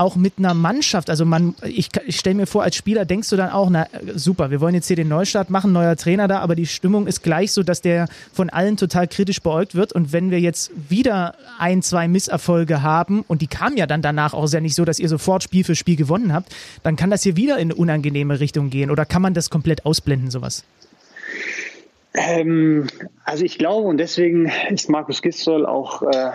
auch 0.00 0.16
mit 0.16 0.34
einer 0.38 0.54
Mannschaft. 0.54 1.10
Also 1.10 1.26
man, 1.26 1.54
ich, 1.62 1.90
ich 2.06 2.18
stelle 2.18 2.34
mir 2.34 2.46
vor, 2.46 2.62
als 2.62 2.74
Spieler 2.74 3.04
denkst 3.04 3.28
du 3.28 3.36
dann 3.36 3.50
auch, 3.50 3.68
na 3.68 3.86
super, 4.14 4.50
wir 4.50 4.60
wollen 4.60 4.74
jetzt 4.74 4.86
hier 4.86 4.96
den 4.96 5.08
Neustart 5.08 5.50
machen, 5.50 5.72
neuer 5.72 5.94
Trainer 5.94 6.26
da, 6.26 6.38
aber 6.40 6.56
die 6.56 6.66
Stimmung 6.66 7.06
ist 7.06 7.22
gleich 7.22 7.52
so, 7.52 7.62
dass 7.62 7.82
der 7.82 8.08
von 8.32 8.48
allen 8.48 8.78
total 8.78 9.06
kritisch 9.06 9.42
beäugt 9.42 9.74
wird. 9.74 9.92
Und 9.92 10.12
wenn 10.12 10.30
wir 10.30 10.40
jetzt 10.40 10.70
wieder 10.88 11.34
ein, 11.58 11.82
zwei 11.82 12.08
Misserfolge 12.08 12.82
haben, 12.82 13.22
und 13.28 13.42
die 13.42 13.46
kamen 13.46 13.76
ja 13.76 13.86
dann 13.86 14.00
danach 14.00 14.32
auch 14.32 14.46
sehr 14.46 14.62
nicht 14.62 14.74
so, 14.74 14.86
dass 14.86 14.98
ihr 14.98 15.08
sofort 15.08 15.42
Spiel 15.42 15.64
für 15.64 15.76
Spiel 15.76 15.96
gewonnen 15.96 16.32
habt, 16.32 16.50
dann 16.82 16.96
kann 16.96 17.10
das 17.10 17.22
hier 17.22 17.36
wieder 17.36 17.58
in 17.58 17.70
eine 17.70 17.74
unangenehme 17.74 18.40
Richtung 18.40 18.70
gehen. 18.70 18.90
Oder 18.90 19.04
kann 19.04 19.20
man 19.20 19.34
das 19.34 19.50
komplett 19.50 19.84
ausblenden, 19.84 20.30
sowas? 20.30 20.64
Ähm, 22.12 22.88
also 23.24 23.44
ich 23.44 23.56
glaube 23.58 23.86
und 23.86 23.98
deswegen 23.98 24.50
ist 24.70 24.90
Markus 24.90 25.22
Gistol 25.22 25.64
auch 25.64 26.02
äh, 26.02 26.30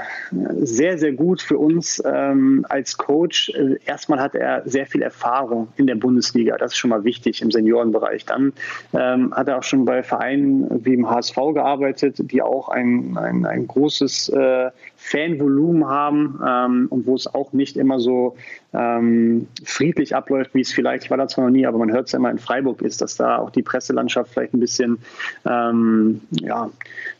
sehr, 0.62 0.98
sehr 0.98 1.12
gut 1.12 1.42
für 1.42 1.58
uns 1.58 2.02
ähm, 2.06 2.66
als 2.70 2.98
Coach. 2.98 3.50
Äh, 3.50 3.80
erstmal 3.86 4.22
hat 4.22 4.36
er 4.36 4.62
sehr 4.66 4.86
viel 4.86 5.02
Erfahrung 5.02 5.68
in 5.76 5.88
der 5.88 5.96
Bundesliga. 5.96 6.58
Das 6.58 6.72
ist 6.72 6.78
schon 6.78 6.92
mal 6.92 7.04
wichtig 7.04 7.42
im 7.42 7.52
Seniorenbereich. 7.52 8.26
Dann 8.26 8.54
ähm, 8.94 9.34
hat 9.36 9.50
er 9.50 9.58
auch 9.58 9.64
schon 9.64 9.84
bei 9.84 10.02
Vereinen 10.02 10.86
wie 10.86 10.94
im 10.94 11.10
HSV 11.10 11.36
gearbeitet, 11.54 12.32
die 12.32 12.42
auch 12.42 12.70
ein, 12.70 13.18
ein, 13.18 13.46
ein 13.46 13.68
großes 13.68 14.30
äh, 14.30 14.72
Fanvolumen 14.96 15.88
haben 15.88 16.40
ähm, 16.46 16.88
und 16.90 17.06
wo 17.06 17.16
es 17.16 17.28
auch 17.28 17.52
nicht 17.52 17.76
immer 17.76 18.00
so 18.00 18.38
ähm, 18.76 19.48
friedlich 19.64 20.16
abläuft, 20.16 20.54
wie 20.54 20.62
es 20.62 20.72
vielleicht, 20.72 21.06
ich 21.06 21.10
war 21.10 21.18
da 21.18 21.28
zwar 21.28 21.46
noch 21.46 21.52
nie, 21.52 21.66
aber 21.66 21.78
man 21.78 21.92
hört 21.92 22.08
es 22.08 22.12
ja 22.12 22.20
immer 22.20 22.32
in 22.32 22.40
Freiburg 22.40 22.82
ist, 22.82 23.02
dass 23.02 23.16
da 23.16 23.38
auch 23.38 23.50
die 23.50 23.64
Presselandschaft 23.64 24.34
vielleicht 24.34 24.54
ein 24.54 24.60
bisschen 24.60 25.00
ähm, 25.46 26.22
ja, 26.32 26.70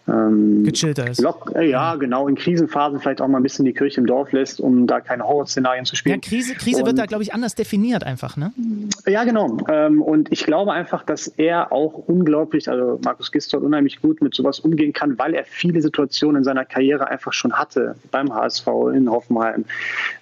ähm, 0.08 0.64
gechillter 0.64 1.10
ist. 1.10 1.22
Lock, 1.22 1.52
äh, 1.56 1.70
ja, 1.70 1.96
genau, 1.96 2.28
in 2.28 2.36
Krisenphasen 2.36 3.00
vielleicht 3.00 3.22
auch 3.22 3.28
mal 3.28 3.38
ein 3.38 3.44
bisschen 3.44 3.66
die 3.66 3.74
Kirche 3.74 4.02
im 4.02 4.06
Dorf 4.06 4.32
lässt, 4.32 4.60
um 4.60 4.86
da 4.86 5.00
keine 5.00 5.24
Horrorszenarien 5.24 5.86
zu 5.86 5.96
spielen. 5.96 6.20
Ja, 6.22 6.30
Krise, 6.30 6.56
Krise 6.56 6.82
und, 6.82 6.88
wird 6.88 6.98
da, 6.98 7.06
glaube 7.06 7.24
ich, 7.24 7.34
anders 7.34 7.56
definiert 7.56 8.04
einfach, 8.04 8.38
ne? 8.38 8.52
Ja, 9.08 9.24
genau. 9.24 9.58
Ähm, 9.70 10.02
und 10.02 10.32
ich 10.32 10.46
glaube 10.46 10.74
einfach, 10.74 11.04
dass 11.04 11.28
er 11.28 11.72
auch 11.72 11.94
unglaublich, 11.94 12.70
also 12.70 13.00
Markus 13.04 13.32
Gisdol 13.32 13.64
unheimlich 13.64 14.02
gut 14.02 14.22
mit 14.22 14.36
sowas 14.36 14.60
umgehen 14.60 14.94
kann, 14.94 15.18
weil 15.18 15.34
er 15.34 15.46
viele 15.46 15.82
Situationen 15.82 16.38
in 16.38 16.44
seiner 16.44 16.66
Karriere 16.66 17.08
einfach 17.08 17.34
schon 17.34 17.54
hatte, 17.54 17.96
beim 18.12 18.34
HSV, 18.34 18.68
in 18.94 19.10
Hoffenheim. 19.10 19.66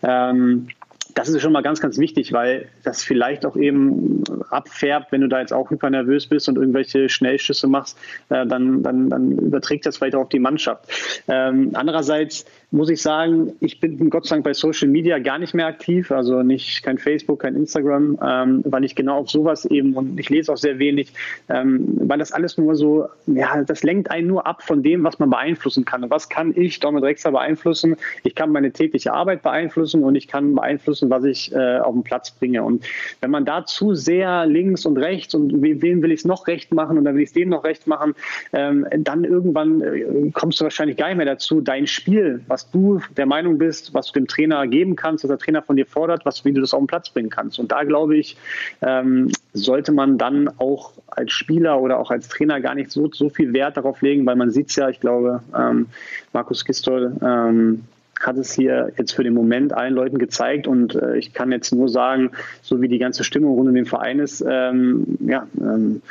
Ähm, 0.01 0.67
das 1.15 1.29
ist 1.29 1.41
schon 1.41 1.51
mal 1.51 1.61
ganz, 1.61 1.79
ganz 1.79 1.97
wichtig, 1.97 2.33
weil 2.33 2.69
das 2.83 3.03
vielleicht 3.03 3.45
auch 3.45 3.55
eben 3.55 4.23
abfärbt, 4.49 5.11
wenn 5.11 5.21
du 5.21 5.27
da 5.27 5.39
jetzt 5.39 5.53
auch 5.53 5.69
hypernervös 5.69 6.27
bist 6.27 6.49
und 6.49 6.57
irgendwelche 6.57 7.09
Schnellschüsse 7.09 7.67
machst, 7.67 7.97
äh, 8.29 8.45
dann, 8.45 8.83
dann, 8.83 9.09
dann 9.09 9.31
überträgt 9.31 9.85
das 9.85 9.97
vielleicht 9.97 10.15
auch 10.15 10.21
auf 10.21 10.29
die 10.29 10.39
Mannschaft. 10.39 10.85
Ähm, 11.27 11.71
andererseits 11.73 12.45
muss 12.73 12.89
ich 12.89 13.03
sagen, 13.03 13.53
ich 13.59 13.79
bin 13.79 14.09
Gott 14.09 14.25
sei 14.25 14.35
Dank 14.35 14.45
bei 14.45 14.53
Social 14.53 14.87
Media 14.87 15.19
gar 15.19 15.37
nicht 15.37 15.53
mehr 15.53 15.67
aktiv, 15.67 16.11
also 16.11 16.41
nicht 16.41 16.81
kein 16.81 16.97
Facebook, 16.97 17.41
kein 17.41 17.55
Instagram, 17.55 18.17
ähm, 18.25 18.61
weil 18.65 18.83
ich 18.83 18.95
genau 18.95 19.19
auf 19.19 19.29
sowas 19.29 19.65
eben 19.65 19.93
und 19.93 20.19
ich 20.19 20.31
lese 20.31 20.51
auch 20.51 20.57
sehr 20.57 20.79
wenig, 20.79 21.13
ähm, 21.49 21.99
weil 22.01 22.17
das 22.17 22.31
alles 22.31 22.57
nur 22.57 22.75
so, 22.75 23.09
ja, 23.27 23.61
das 23.63 23.83
lenkt 23.83 24.09
einen 24.09 24.25
nur 24.25 24.47
ab 24.47 24.63
von 24.63 24.81
dem, 24.81 25.03
was 25.03 25.19
man 25.19 25.29
beeinflussen 25.29 25.85
kann. 25.85 26.03
Und 26.03 26.09
was 26.09 26.29
kann 26.29 26.51
ich, 26.57 26.79
Dortmund 26.79 27.05
Drexler, 27.05 27.31
beeinflussen? 27.31 27.95
Ich 28.23 28.33
kann 28.33 28.51
meine 28.51 28.71
tägliche 28.71 29.13
Arbeit 29.13 29.43
beeinflussen 29.43 30.03
und 30.03 30.15
ich 30.15 30.27
kann 30.27 30.55
beeinflussen, 30.55 31.11
was 31.11 31.25
ich 31.25 31.53
äh, 31.53 31.77
auf 31.77 31.93
den 31.93 32.01
Platz 32.01 32.31
bringe. 32.31 32.63
Und 32.63 32.83
wenn 33.21 33.29
man 33.29 33.45
da 33.45 33.67
zu 33.67 33.93
sehr 33.93 34.47
links 34.47 34.87
und 34.87 34.97
rechts 34.97 35.35
und 35.35 35.61
wem 35.61 36.01
will 36.01 36.11
ich 36.11 36.21
es 36.21 36.25
noch 36.25 36.47
recht 36.47 36.73
machen 36.73 36.97
und 36.97 37.05
dann 37.05 37.13
will 37.13 37.21
ich 37.21 37.29
es 37.29 37.33
dem 37.33 37.49
noch 37.49 37.65
recht 37.65 37.85
machen, 37.85 38.15
ähm, 38.51 38.87
dann 38.97 39.25
irgendwann 39.25 39.81
äh, 39.81 40.31
kommst 40.33 40.59
du 40.59 40.63
wahrscheinlich 40.63 40.97
gar 40.97 41.09
nicht 41.09 41.17
mehr 41.17 41.27
dazu, 41.27 41.61
dein 41.61 41.85
Spiel, 41.85 42.41
was 42.47 42.62
du 42.71 43.01
der 43.17 43.25
Meinung 43.25 43.57
bist, 43.57 43.93
was 43.93 44.07
du 44.07 44.19
dem 44.19 44.27
Trainer 44.27 44.67
geben 44.67 44.95
kannst, 44.95 45.23
was 45.23 45.29
der 45.29 45.37
Trainer 45.37 45.61
von 45.61 45.75
dir 45.75 45.85
fordert, 45.85 46.25
was, 46.25 46.45
wie 46.45 46.53
du 46.53 46.61
das 46.61 46.73
auf 46.73 46.81
den 46.81 46.87
Platz 46.87 47.09
bringen 47.09 47.29
kannst. 47.29 47.59
Und 47.59 47.71
da 47.71 47.83
glaube 47.83 48.17
ich, 48.17 48.37
ähm, 48.81 49.29
sollte 49.53 49.91
man 49.91 50.17
dann 50.17 50.49
auch 50.57 50.93
als 51.07 51.31
Spieler 51.31 51.79
oder 51.79 51.99
auch 51.99 52.11
als 52.11 52.27
Trainer 52.27 52.61
gar 52.61 52.75
nicht 52.75 52.91
so, 52.91 53.09
so 53.11 53.29
viel 53.29 53.53
Wert 53.53 53.77
darauf 53.77 54.01
legen, 54.01 54.25
weil 54.25 54.35
man 54.35 54.51
sieht 54.51 54.69
es 54.69 54.75
ja, 54.75 54.89
ich 54.89 54.99
glaube, 54.99 55.41
ähm, 55.57 55.87
Markus 56.33 56.65
Gistol 56.65 57.15
ähm, 57.21 57.83
hat 58.19 58.37
es 58.37 58.53
hier 58.53 58.91
jetzt 58.97 59.11
für 59.13 59.23
den 59.23 59.33
Moment 59.33 59.73
allen 59.73 59.93
Leuten 59.93 60.17
gezeigt 60.17 60.67
und 60.67 60.95
äh, 60.95 61.17
ich 61.17 61.33
kann 61.33 61.51
jetzt 61.51 61.73
nur 61.73 61.89
sagen, 61.89 62.31
so 62.61 62.81
wie 62.81 62.87
die 62.87 62.99
ganze 62.99 63.23
Stimmung 63.23 63.55
rund 63.55 63.69
um 63.69 63.75
den 63.75 63.85
Verein 63.85 64.19
ist, 64.19 64.43
ähm, 64.47 65.17
ja, 65.25 65.47
ähm, 65.59 66.01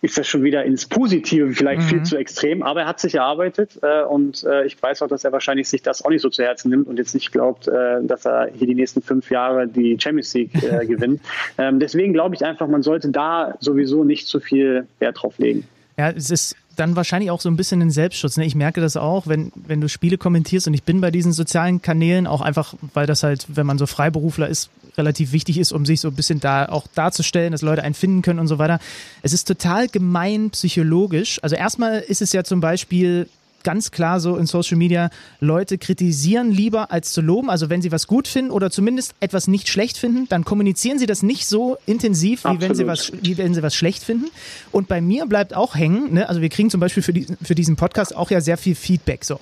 ist 0.00 0.16
das 0.16 0.26
schon 0.26 0.42
wieder 0.42 0.64
ins 0.64 0.86
Positive 0.86 1.52
vielleicht 1.52 1.82
mhm. 1.82 1.86
viel 1.86 2.02
zu 2.02 2.16
extrem. 2.16 2.62
Aber 2.62 2.82
er 2.82 2.86
hat 2.86 3.00
sich 3.00 3.16
erarbeitet 3.16 3.78
äh, 3.82 4.02
und 4.02 4.44
äh, 4.44 4.64
ich 4.66 4.80
weiß 4.80 5.02
auch, 5.02 5.08
dass 5.08 5.24
er 5.24 5.32
wahrscheinlich 5.32 5.68
sich 5.68 5.82
das 5.82 6.04
auch 6.04 6.10
nicht 6.10 6.22
so 6.22 6.28
zu 6.28 6.42
Herzen 6.42 6.70
nimmt 6.70 6.86
und 6.86 6.98
jetzt 6.98 7.14
nicht 7.14 7.32
glaubt, 7.32 7.68
äh, 7.68 8.02
dass 8.02 8.24
er 8.24 8.50
hier 8.52 8.66
die 8.66 8.74
nächsten 8.74 9.02
fünf 9.02 9.30
Jahre 9.30 9.66
die 9.66 9.96
Champions 9.98 10.34
League 10.34 10.62
äh, 10.62 10.86
gewinnt. 10.86 11.20
Ähm, 11.56 11.80
deswegen 11.80 12.12
glaube 12.12 12.34
ich 12.34 12.44
einfach, 12.44 12.68
man 12.68 12.82
sollte 12.82 13.10
da 13.10 13.56
sowieso 13.60 14.04
nicht 14.04 14.26
zu 14.26 14.40
viel 14.40 14.86
Wert 14.98 15.22
drauf 15.22 15.38
legen. 15.38 15.66
Ja, 15.96 16.10
es 16.10 16.30
ist 16.30 16.54
dann 16.76 16.94
wahrscheinlich 16.94 17.30
auch 17.30 17.40
so 17.40 17.48
ein 17.48 17.56
bisschen 17.56 17.82
ein 17.82 17.90
Selbstschutz. 17.90 18.36
Ne? 18.36 18.44
Ich 18.44 18.54
merke 18.54 18.80
das 18.80 18.96
auch, 18.96 19.26
wenn, 19.26 19.50
wenn 19.56 19.80
du 19.80 19.88
Spiele 19.88 20.16
kommentierst 20.16 20.68
und 20.68 20.74
ich 20.74 20.84
bin 20.84 21.00
bei 21.00 21.10
diesen 21.10 21.32
sozialen 21.32 21.82
Kanälen 21.82 22.28
auch 22.28 22.40
einfach, 22.40 22.74
weil 22.94 23.06
das 23.06 23.24
halt, 23.24 23.46
wenn 23.48 23.66
man 23.66 23.78
so 23.78 23.86
Freiberufler 23.86 24.48
ist, 24.48 24.70
relativ 24.98 25.32
wichtig 25.32 25.58
ist, 25.58 25.72
um 25.72 25.86
sich 25.86 26.00
so 26.00 26.08
ein 26.08 26.14
bisschen 26.14 26.40
da 26.40 26.66
auch 26.66 26.86
darzustellen, 26.94 27.52
dass 27.52 27.62
Leute 27.62 27.82
einen 27.82 27.94
finden 27.94 28.22
können 28.22 28.38
und 28.38 28.48
so 28.48 28.58
weiter. 28.58 28.80
Es 29.22 29.32
ist 29.32 29.46
total 29.46 29.88
gemein 29.88 30.50
psychologisch. 30.50 31.38
Also 31.42 31.56
erstmal 31.56 32.00
ist 32.00 32.22
es 32.22 32.32
ja 32.32 32.44
zum 32.44 32.60
Beispiel 32.60 33.28
ganz 33.64 33.90
klar 33.90 34.20
so 34.20 34.36
in 34.36 34.46
Social 34.46 34.76
Media, 34.76 35.10
Leute 35.40 35.78
kritisieren 35.78 36.50
lieber 36.50 36.90
als 36.90 37.12
zu 37.12 37.20
loben. 37.20 37.50
Also 37.50 37.70
wenn 37.70 37.82
sie 37.82 37.92
was 37.92 38.06
gut 38.06 38.28
finden 38.28 38.50
oder 38.50 38.70
zumindest 38.70 39.14
etwas 39.20 39.48
nicht 39.48 39.68
schlecht 39.68 39.98
finden, 39.98 40.28
dann 40.28 40.44
kommunizieren 40.44 40.98
sie 40.98 41.06
das 41.06 41.22
nicht 41.22 41.46
so 41.46 41.76
intensiv, 41.86 42.44
wie 42.44 42.60
wenn 42.60 42.74
sie 42.74 42.86
was, 42.86 43.12
wie 43.20 43.36
wenn 43.36 43.54
sie 43.54 43.62
was 43.62 43.74
schlecht 43.74 44.02
finden. 44.02 44.26
Und 44.72 44.88
bei 44.88 45.00
mir 45.00 45.26
bleibt 45.26 45.54
auch 45.54 45.74
hängen, 45.74 46.14
ne? 46.14 46.28
also 46.28 46.40
wir 46.40 46.48
kriegen 46.48 46.70
zum 46.70 46.80
Beispiel 46.80 47.02
für, 47.02 47.12
die, 47.12 47.26
für 47.42 47.54
diesen 47.54 47.76
Podcast 47.76 48.14
auch 48.16 48.30
ja 48.30 48.40
sehr 48.40 48.56
viel 48.56 48.74
Feedback. 48.74 49.24
So. 49.24 49.40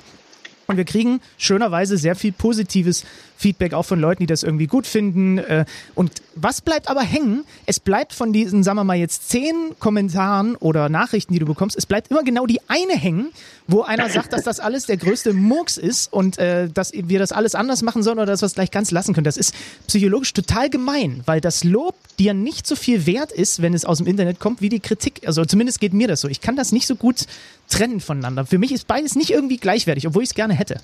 Und 0.67 0.77
wir 0.77 0.85
kriegen 0.85 1.21
schönerweise 1.39 1.97
sehr 1.97 2.17
viel 2.17 2.33
positives 2.33 3.05
Feedback 3.37 3.75
auch 3.75 3.85
von 3.85 4.01
Leuten, 4.01 4.21
die 4.23 4.27
das 4.27 4.43
irgendwie 4.43 4.67
gut 4.67 4.87
finden. 4.87 5.39
Äh, 5.39 5.65
und 5.95 6.11
was 6.35 6.61
bleibt 6.61 6.89
aber 6.89 7.03
hängen? 7.03 7.45
Es 7.67 7.81
bleibt 7.81 8.13
von 8.13 8.33
diesen, 8.33 8.63
sagen 8.63 8.77
wir 8.77 8.85
mal 8.85 8.97
jetzt 8.97 9.29
zehn 9.29 9.75
Kommentaren 9.79 10.57
oder 10.57 10.89
Nachrichten, 10.89 11.33
die 11.33 11.39
du 11.39 11.47
bekommst, 11.47 11.77
es 11.77 11.87
bleibt 11.87 12.11
immer 12.11 12.23
genau 12.23 12.47
die 12.47 12.61
eine 12.69 12.95
hängen, 12.95 13.31
wo 13.67 13.83
einer 13.83 14.09
sagt, 14.09 14.33
dass 14.33 14.43
das 14.43 14.61
alles 14.61 14.87
der 14.87 14.97
größte 14.97 15.33
Murks 15.33 15.77
ist 15.77 16.13
und 16.13 16.39
äh, 16.39 16.69
dass 16.69 16.93
wir 16.93 17.19
das 17.19 17.33
alles 17.33 17.55
anders 17.55 17.83
machen 17.83 18.03
sollen 18.03 18.19
oder 18.19 18.27
dass 18.27 18.43
wir 18.43 18.47
es 18.47 18.55
gleich 18.55 18.71
ganz 18.71 18.91
lassen 18.91 19.15
können. 19.15 19.25
Das 19.25 19.37
ist 19.37 19.55
psychologisch 19.87 20.33
total 20.33 20.71
gemein, 20.71 21.23
weil 21.27 21.41
das 21.41 21.65
Lob 21.65 21.95
dir 22.19 22.35
nicht 22.35 22.67
so 22.67 22.77
viel 22.77 23.07
wert 23.07 23.33
ist, 23.33 23.63
wenn 23.63 23.75
es 23.75 23.85
aus 23.85 23.99
dem 23.99 24.07
Internet 24.07 24.41
kommt, 24.41 24.61
wie 24.61 24.69
die 24.69 24.81
Kritik. 24.81 25.23
Also 25.27 25.45
zumindest 25.45 25.81
geht 25.81 25.93
mir 25.93 26.09
das 26.09 26.21
so. 26.21 26.29
Ich 26.29 26.41
kann 26.41 26.57
das 26.57 26.73
nicht 26.73 26.87
so 26.87 26.97
gut 26.97 27.27
trennen 27.69 28.01
voneinander. 28.01 28.47
Für 28.47 28.59
mich 28.59 28.73
ist 28.73 28.87
beides 28.87 29.17
nicht 29.17 29.31
irgendwie 29.31 29.59
gleichwertig, 29.59 30.07
obwohl 30.07 30.23
ich 30.23 30.31
es 30.31 30.35
gerne 30.35 30.55
hätte. 30.55 30.81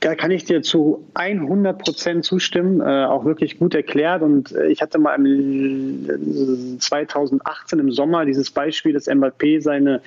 Da 0.00 0.14
kann 0.14 0.30
ich 0.30 0.44
dir 0.44 0.62
zu 0.62 1.06
100 1.12 1.78
Prozent 1.78 2.24
zustimmen, 2.24 2.80
äh, 2.80 3.04
auch 3.04 3.26
wirklich 3.26 3.58
gut 3.58 3.74
erklärt. 3.74 4.22
Und 4.22 4.50
äh, 4.52 4.68
ich 4.68 4.80
hatte 4.80 4.98
mal 4.98 5.14
im 5.14 6.78
2018 6.80 7.78
im 7.78 7.92
Sommer 7.92 8.24
dieses 8.24 8.50
Beispiel, 8.50 8.94
dass 8.94 9.08
Mbappé 9.08 9.60
seine 9.60 10.00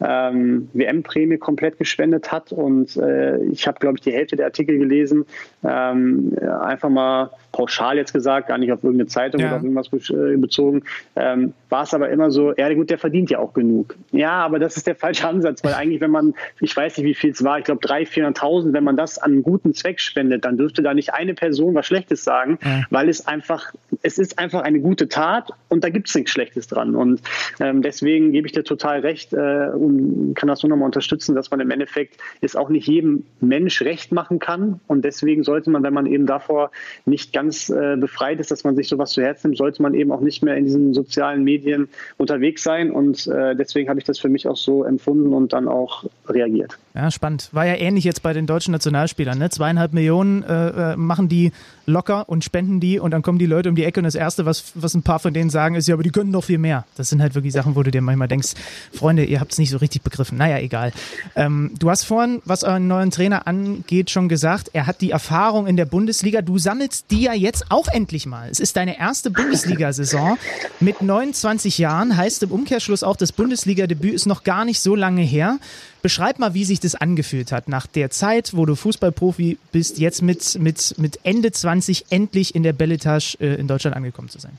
ähm, 0.00 0.68
WM-Prämie 0.74 1.38
komplett 1.38 1.78
gespendet 1.78 2.30
hat. 2.30 2.52
Und 2.52 2.98
äh, 2.98 3.42
ich 3.44 3.66
habe, 3.66 3.78
glaube 3.78 3.96
ich, 3.96 4.02
die 4.02 4.12
Hälfte 4.12 4.36
der 4.36 4.46
Artikel 4.46 4.76
gelesen. 4.76 5.24
Ähm, 5.64 6.36
einfach 6.60 6.90
mal 6.90 7.30
pauschal 7.52 7.96
jetzt 7.96 8.12
gesagt, 8.12 8.48
gar 8.48 8.58
nicht 8.58 8.72
auf 8.72 8.82
irgendeine 8.82 9.08
Zeitung 9.08 9.40
ja. 9.40 9.48
oder 9.48 9.56
auf 9.56 9.62
irgendwas 9.62 10.10
äh, 10.10 10.36
bezogen, 10.36 10.82
ähm, 11.16 11.54
war 11.68 11.82
es 11.82 11.94
aber 11.94 12.08
immer 12.10 12.30
so, 12.30 12.54
ja 12.56 12.72
gut, 12.74 12.90
der 12.90 12.98
verdient 12.98 13.30
ja 13.30 13.38
auch 13.38 13.52
genug. 13.52 13.96
Ja, 14.12 14.32
aber 14.32 14.58
das 14.58 14.76
ist 14.76 14.86
der 14.86 14.94
falsche 14.94 15.26
Ansatz, 15.26 15.64
weil 15.64 15.74
eigentlich, 15.74 16.00
wenn 16.00 16.10
man, 16.10 16.34
ich 16.60 16.76
weiß 16.76 16.98
nicht, 16.98 17.06
wie 17.06 17.14
viel 17.14 17.30
es 17.30 17.42
war, 17.44 17.58
ich 17.58 17.64
glaube 17.64 17.86
300.000, 17.86 18.38
400.000, 18.38 18.72
wenn 18.72 18.84
man 18.84 18.96
das 18.96 19.18
an 19.18 19.32
einen 19.32 19.42
guten 19.42 19.74
Zweck 19.74 20.00
spendet, 20.00 20.44
dann 20.44 20.56
dürfte 20.56 20.82
da 20.82 20.94
nicht 20.94 21.14
eine 21.14 21.34
Person 21.34 21.74
was 21.74 21.86
Schlechtes 21.86 22.24
sagen, 22.24 22.58
ja. 22.62 22.82
weil 22.90 23.08
es 23.08 23.26
einfach, 23.26 23.72
es 24.02 24.18
ist 24.18 24.38
einfach 24.38 24.62
eine 24.62 24.80
gute 24.80 25.08
Tat 25.08 25.50
und 25.68 25.84
da 25.84 25.90
gibt 25.90 26.08
es 26.08 26.14
nichts 26.14 26.30
Schlechtes 26.30 26.66
dran. 26.66 26.94
Und 26.94 27.20
ähm, 27.60 27.82
deswegen 27.82 28.32
gebe 28.32 28.46
ich 28.46 28.52
dir 28.52 28.64
total 28.64 29.00
recht 29.00 29.32
äh, 29.32 29.68
und 29.74 30.34
kann 30.34 30.48
das 30.48 30.62
nur 30.62 30.70
nochmal 30.70 30.86
unterstützen, 30.86 31.34
dass 31.34 31.50
man 31.50 31.60
im 31.60 31.70
Endeffekt 31.70 32.16
es 32.40 32.56
auch 32.56 32.68
nicht 32.68 32.86
jedem 32.86 33.24
Mensch 33.40 33.82
recht 33.82 34.12
machen 34.12 34.38
kann. 34.38 34.80
Und 34.86 35.04
deswegen 35.04 35.44
sollte 35.44 35.70
man, 35.70 35.82
wenn 35.82 35.94
man 35.94 36.06
eben 36.06 36.26
davor 36.26 36.70
nicht 37.04 37.32
ganz 37.32 37.47
äh, 37.52 37.96
befreit 37.98 38.40
ist, 38.40 38.50
dass 38.50 38.64
man 38.64 38.76
sich 38.76 38.88
sowas 38.88 39.10
zu 39.10 39.22
Herzen 39.22 39.48
nimmt, 39.48 39.58
sollte 39.58 39.82
man 39.82 39.94
eben 39.94 40.12
auch 40.12 40.20
nicht 40.20 40.42
mehr 40.42 40.56
in 40.56 40.64
diesen 40.64 40.94
sozialen 40.94 41.44
Medien 41.44 41.88
unterwegs 42.16 42.62
sein. 42.62 42.90
Und 42.90 43.26
äh, 43.26 43.54
deswegen 43.56 43.88
habe 43.88 43.98
ich 43.98 44.04
das 44.04 44.18
für 44.18 44.28
mich 44.28 44.46
auch 44.46 44.56
so 44.56 44.84
empfunden 44.84 45.32
und 45.32 45.52
dann 45.52 45.68
auch 45.68 46.04
reagiert. 46.28 46.78
Ja, 46.94 47.10
spannend. 47.10 47.48
War 47.52 47.66
ja 47.66 47.74
ähnlich 47.76 48.04
jetzt 48.04 48.22
bei 48.22 48.32
den 48.32 48.46
deutschen 48.46 48.72
Nationalspielern. 48.72 49.38
Ne? 49.38 49.50
Zweieinhalb 49.50 49.92
Millionen 49.92 50.42
äh, 50.42 50.92
äh 50.92 50.96
machen 50.96 51.28
die 51.28 51.52
locker 51.88 52.28
und 52.28 52.44
spenden 52.44 52.80
die 52.80 53.00
und 53.00 53.10
dann 53.10 53.22
kommen 53.22 53.38
die 53.38 53.46
Leute 53.46 53.68
um 53.68 53.74
die 53.74 53.84
Ecke 53.84 54.00
und 54.00 54.04
das 54.04 54.14
Erste, 54.14 54.46
was, 54.46 54.72
was 54.74 54.94
ein 54.94 55.02
paar 55.02 55.18
von 55.18 55.32
denen 55.32 55.50
sagen, 55.50 55.74
ist, 55.74 55.88
ja, 55.88 55.94
aber 55.94 56.02
die 56.02 56.10
können 56.10 56.32
doch 56.32 56.44
viel 56.44 56.58
mehr. 56.58 56.84
Das 56.96 57.08
sind 57.08 57.22
halt 57.22 57.34
wirklich 57.34 57.52
Sachen, 57.52 57.74
wo 57.74 57.82
du 57.82 57.90
dir 57.90 58.02
manchmal 58.02 58.28
denkst, 58.28 58.54
Freunde, 58.92 59.24
ihr 59.24 59.40
habt 59.40 59.52
es 59.52 59.58
nicht 59.58 59.70
so 59.70 59.78
richtig 59.78 60.02
begriffen. 60.02 60.38
Naja, 60.38 60.58
egal. 60.58 60.92
Ähm, 61.34 61.72
du 61.78 61.90
hast 61.90 62.04
vorhin, 62.04 62.40
was 62.44 62.62
euren 62.62 62.86
neuen 62.86 63.10
Trainer 63.10 63.46
angeht, 63.46 64.10
schon 64.10 64.28
gesagt, 64.28 64.70
er 64.74 64.86
hat 64.86 65.00
die 65.00 65.10
Erfahrung 65.10 65.66
in 65.66 65.76
der 65.76 65.86
Bundesliga. 65.86 66.42
Du 66.42 66.58
sammelst 66.58 67.10
die 67.10 67.27
ja 67.28 67.34
jetzt 67.34 67.66
auch 67.70 67.88
endlich 67.88 68.26
mal. 68.26 68.48
Es 68.50 68.58
ist 68.58 68.76
deine 68.76 68.98
erste 68.98 69.30
Bundesliga-Saison 69.30 70.38
mit 70.80 71.02
29 71.02 71.76
Jahren, 71.78 72.16
heißt 72.16 72.42
im 72.42 72.52
Umkehrschluss 72.52 73.02
auch, 73.02 73.16
das 73.16 73.32
Bundesliga-Debüt 73.32 74.14
ist 74.14 74.26
noch 74.26 74.44
gar 74.44 74.64
nicht 74.64 74.80
so 74.80 74.94
lange 74.94 75.22
her. 75.22 75.58
Beschreib 76.00 76.38
mal, 76.38 76.54
wie 76.54 76.64
sich 76.64 76.80
das 76.80 76.94
angefühlt 76.94 77.52
hat, 77.52 77.68
nach 77.68 77.86
der 77.86 78.10
Zeit, 78.10 78.56
wo 78.56 78.64
du 78.64 78.74
Fußballprofi 78.74 79.58
bist, 79.72 79.98
jetzt 79.98 80.22
mit, 80.22 80.58
mit, 80.58 80.94
mit 80.96 81.20
Ende 81.24 81.52
20 81.52 82.06
endlich 82.10 82.54
in 82.54 82.62
der 82.62 82.72
Belletage 82.72 83.36
äh, 83.40 83.54
in 83.56 83.68
Deutschland 83.68 83.94
angekommen 83.94 84.28
zu 84.28 84.38
sein. 84.38 84.52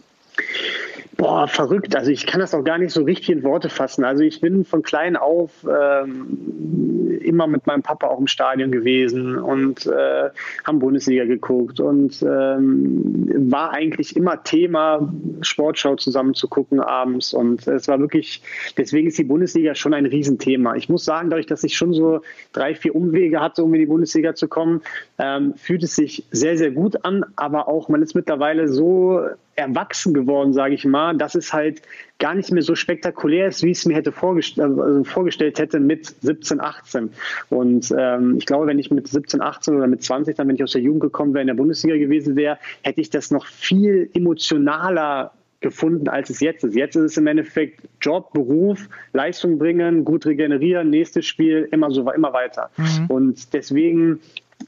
Boah, 1.20 1.49
verrückt. 1.49 1.97
Also 1.97 2.11
ich 2.11 2.26
kann 2.26 2.39
das 2.39 2.53
auch 2.53 2.63
gar 2.63 2.78
nicht 2.78 2.93
so 2.93 3.03
richtig 3.03 3.30
in 3.30 3.43
Worte 3.43 3.67
fassen. 3.67 4.05
Also 4.05 4.24
ich 4.24 4.39
bin 4.39 4.63
von 4.63 4.84
klein 4.84 5.17
auf 5.17 5.67
ähm, 5.70 7.20
immer 7.22 7.45
mit 7.45 7.67
meinem 7.67 7.84
Papa 7.84 8.07
auch 8.07 8.22
im 8.22 8.28
Stadion 8.28 8.72
gewesen 8.72 9.38
und 9.38 9.86
äh, 9.86 10.30
haben 10.63 10.80
Bundesliga 10.80 11.26
geguckt 11.26 11.82
und 11.82 12.22
ähm, 12.22 13.49
war 13.51 13.74
eigentlich 13.74 14.15
immer 14.15 14.43
Thema, 14.45 15.11
Sportschau 15.41 15.97
zusammen 15.97 16.36
zu 16.36 16.47
gucken 16.47 16.80
abends. 16.80 17.34
Und 17.34 17.67
es 17.67 17.89
war 17.89 17.99
wirklich, 17.99 18.41
deswegen 18.78 19.09
ist 19.09 19.17
die 19.17 19.26
Bundesliga 19.26 19.76
schon 19.76 19.93
ein 19.93 20.05
Riesenthema. 20.05 20.76
Ich 20.76 20.88
muss 20.88 21.03
sagen, 21.03 21.30
dadurch, 21.30 21.47
dass 21.47 21.65
ich 21.65 21.76
schon 21.76 21.91
so 21.91 22.22
drei, 22.53 22.76
vier 22.76 22.95
Umwege 22.95 23.41
hatte, 23.41 23.65
um 23.65 23.74
in 23.74 23.82
die 23.82 23.88
Bundesliga 23.88 24.36
zu 24.36 24.47
kommen, 24.47 24.84
ähm, 25.17 25.53
fühlt 25.57 25.84
es 25.84 25.97
sich 25.97 26.24
sehr, 26.32 26.57
sehr 26.57 26.72
gut 26.72 27.03
an. 27.03 27.26
Aber 27.36 27.67
auch, 27.67 27.89
man 27.89 28.01
ist 28.01 28.15
mittlerweile 28.15 28.70
so 28.70 29.20
erwachsen 29.60 30.14
geworden, 30.14 30.53
sage 30.53 30.74
ich 30.74 30.86
mal, 30.86 31.16
dass 31.16 31.36
es 31.36 31.53
halt 31.53 31.82
gar 32.18 32.36
nicht 32.36 32.51
mehr 32.51 32.64
so 32.64 32.76
spektakulär 32.76 33.47
ist, 33.47 33.64
wie 33.64 33.72
ich 33.72 33.80
es 33.80 33.86
mir 33.86 33.95
hätte 33.95 34.12
vorgest 34.12 34.60
also 34.60 35.03
vorgestellt 35.03 35.60
hätte 35.60 35.80
mit 35.80 36.07
17, 36.22 36.60
18. 36.60 37.12
Und 37.49 37.93
ähm, 37.97 38.36
ich 38.38 38.45
glaube, 38.45 38.68
wenn 38.68 38.80
ich 38.80 38.91
mit 38.91 39.07
17, 39.07 39.41
18 39.41 39.76
oder 39.76 39.88
mit 39.88 40.03
20, 40.03 40.36
dann 40.36 40.47
wenn 40.47 40.55
ich 40.55 40.64
aus 40.64 40.74
der 40.74 40.82
Jugend 40.82 41.01
gekommen 41.01 41.34
wäre, 41.34 41.41
in 41.41 41.47
der 41.47 41.53
Bundesliga 41.53 41.97
gewesen 41.97 42.36
wäre, 42.36 42.57
hätte 42.82 43.01
ich 43.01 43.10
das 43.10 43.32
noch 43.32 43.45
viel 43.45 44.10
emotionaler 44.14 45.32
gefunden, 45.62 46.07
als 46.07 46.30
es 46.30 46.39
jetzt 46.39 46.64
ist. 46.64 46.76
Jetzt 46.76 46.95
ist 46.95 47.03
es 47.03 47.18
im 47.18 47.28
Endeffekt 47.28 47.82
Job, 48.01 48.32
Beruf, 48.34 48.88
Leistung 49.14 49.57
bringen, 49.57 50.05
gut 50.05 50.26
regenerieren, 50.26 50.89
nächstes 50.89 51.26
Spiel, 51.26 51.68
immer 51.72 51.91
so, 51.91 52.10
immer 52.12 52.34
weiter. 52.34 52.70
Mhm. 52.78 53.05
Und 53.07 53.53
deswegen 53.53 54.22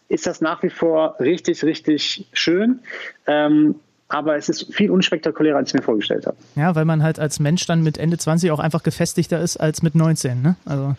ist 0.09 0.27
das 0.27 0.41
nach 0.41 0.63
wie 0.63 0.69
vor 0.69 1.15
richtig, 1.19 1.63
richtig 1.63 2.27
schön. 2.33 2.79
Ähm, 3.27 3.75
aber 4.11 4.35
es 4.35 4.49
ist 4.49 4.73
viel 4.73 4.91
unspektakulärer, 4.91 5.57
als 5.57 5.69
ich 5.69 5.73
mir 5.73 5.81
vorgestellt 5.81 6.25
habe. 6.25 6.37
Ja, 6.55 6.75
weil 6.75 6.85
man 6.85 7.03
halt 7.03 7.19
als 7.19 7.39
Mensch 7.39 7.65
dann 7.65 7.83
mit 7.83 7.97
Ende 7.97 8.17
20 8.17 8.51
auch 8.51 8.59
einfach 8.59 8.83
gefestigter 8.83 9.39
ist 9.39 9.57
als 9.57 9.81
mit 9.81 9.95
19, 9.95 10.41
ne? 10.41 10.55
Also. 10.65 10.95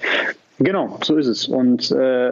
Genau, 0.59 0.99
so 1.03 1.17
ist 1.17 1.27
es. 1.27 1.49
Und 1.49 1.91
äh, 1.91 2.31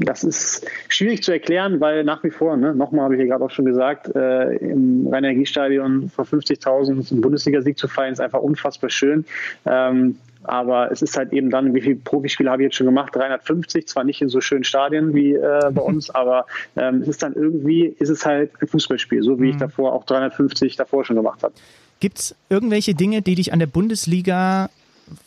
das 0.00 0.24
ist 0.24 0.66
schwierig 0.88 1.22
zu 1.22 1.32
erklären, 1.32 1.80
weil 1.80 2.04
nach 2.04 2.22
wie 2.24 2.30
vor, 2.30 2.56
ne, 2.56 2.74
nochmal 2.74 3.04
habe 3.04 3.14
ich 3.14 3.20
ja 3.20 3.26
gerade 3.26 3.44
auch 3.44 3.50
schon 3.50 3.64
gesagt, 3.64 4.14
äh, 4.14 4.56
im 4.56 5.08
Rhein-Energiestadion 5.10 6.10
vor 6.10 6.24
50.000 6.24 7.12
einen 7.12 7.20
Bundesligasieg 7.20 7.78
zu 7.78 7.88
feiern, 7.88 8.12
ist 8.12 8.20
einfach 8.20 8.40
unfassbar 8.40 8.90
schön. 8.90 9.24
Ähm, 9.64 10.16
aber 10.42 10.90
es 10.90 11.02
ist 11.02 11.16
halt 11.16 11.32
eben 11.32 11.50
dann, 11.50 11.74
wie 11.74 11.80
viele 11.80 11.96
Profispiele 11.96 12.50
habe 12.50 12.62
ich 12.62 12.66
jetzt 12.66 12.76
schon 12.76 12.86
gemacht? 12.86 13.14
350, 13.14 13.86
zwar 13.86 14.04
nicht 14.04 14.22
in 14.22 14.28
so 14.28 14.40
schönen 14.40 14.64
Stadien 14.64 15.14
wie 15.14 15.34
äh, 15.34 15.70
bei 15.70 15.82
uns, 15.82 16.10
aber 16.14 16.46
ähm, 16.76 17.02
es 17.02 17.08
ist 17.08 17.22
dann 17.22 17.34
irgendwie, 17.34 17.84
ist 17.84 18.08
es 18.08 18.24
halt 18.24 18.50
ein 18.60 18.66
Fußballspiel, 18.66 19.22
so 19.22 19.38
wie 19.38 19.44
mhm. 19.44 19.50
ich 19.50 19.56
davor 19.56 19.92
auch 19.92 20.04
350 20.04 20.76
davor 20.76 21.04
schon 21.04 21.16
gemacht 21.16 21.42
habe. 21.42 21.54
Gibt 22.00 22.18
es 22.18 22.34
irgendwelche 22.48 22.94
Dinge, 22.94 23.20
die 23.20 23.34
dich 23.34 23.52
an 23.52 23.58
der 23.58 23.66
Bundesliga, 23.66 24.70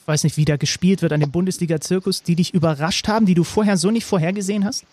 weiß 0.06 0.24
nicht, 0.24 0.38
wie 0.38 0.46
da 0.46 0.58
gespielt 0.58 1.02
wird, 1.02 1.14
an 1.14 1.20
dem 1.20 1.32
Bundesliga-Zirkus, 1.32 2.24
die 2.24 2.36
dich 2.36 2.54
überrascht 2.54 3.08
haben, 3.08 3.26
die 3.26 3.34
du 3.34 3.44
vorher 3.44 3.78
so 3.78 3.92
nicht 3.92 4.06
vorhergesehen 4.06 4.66
hast? 4.66 4.86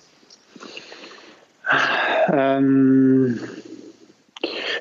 Ähm, 2.28 3.41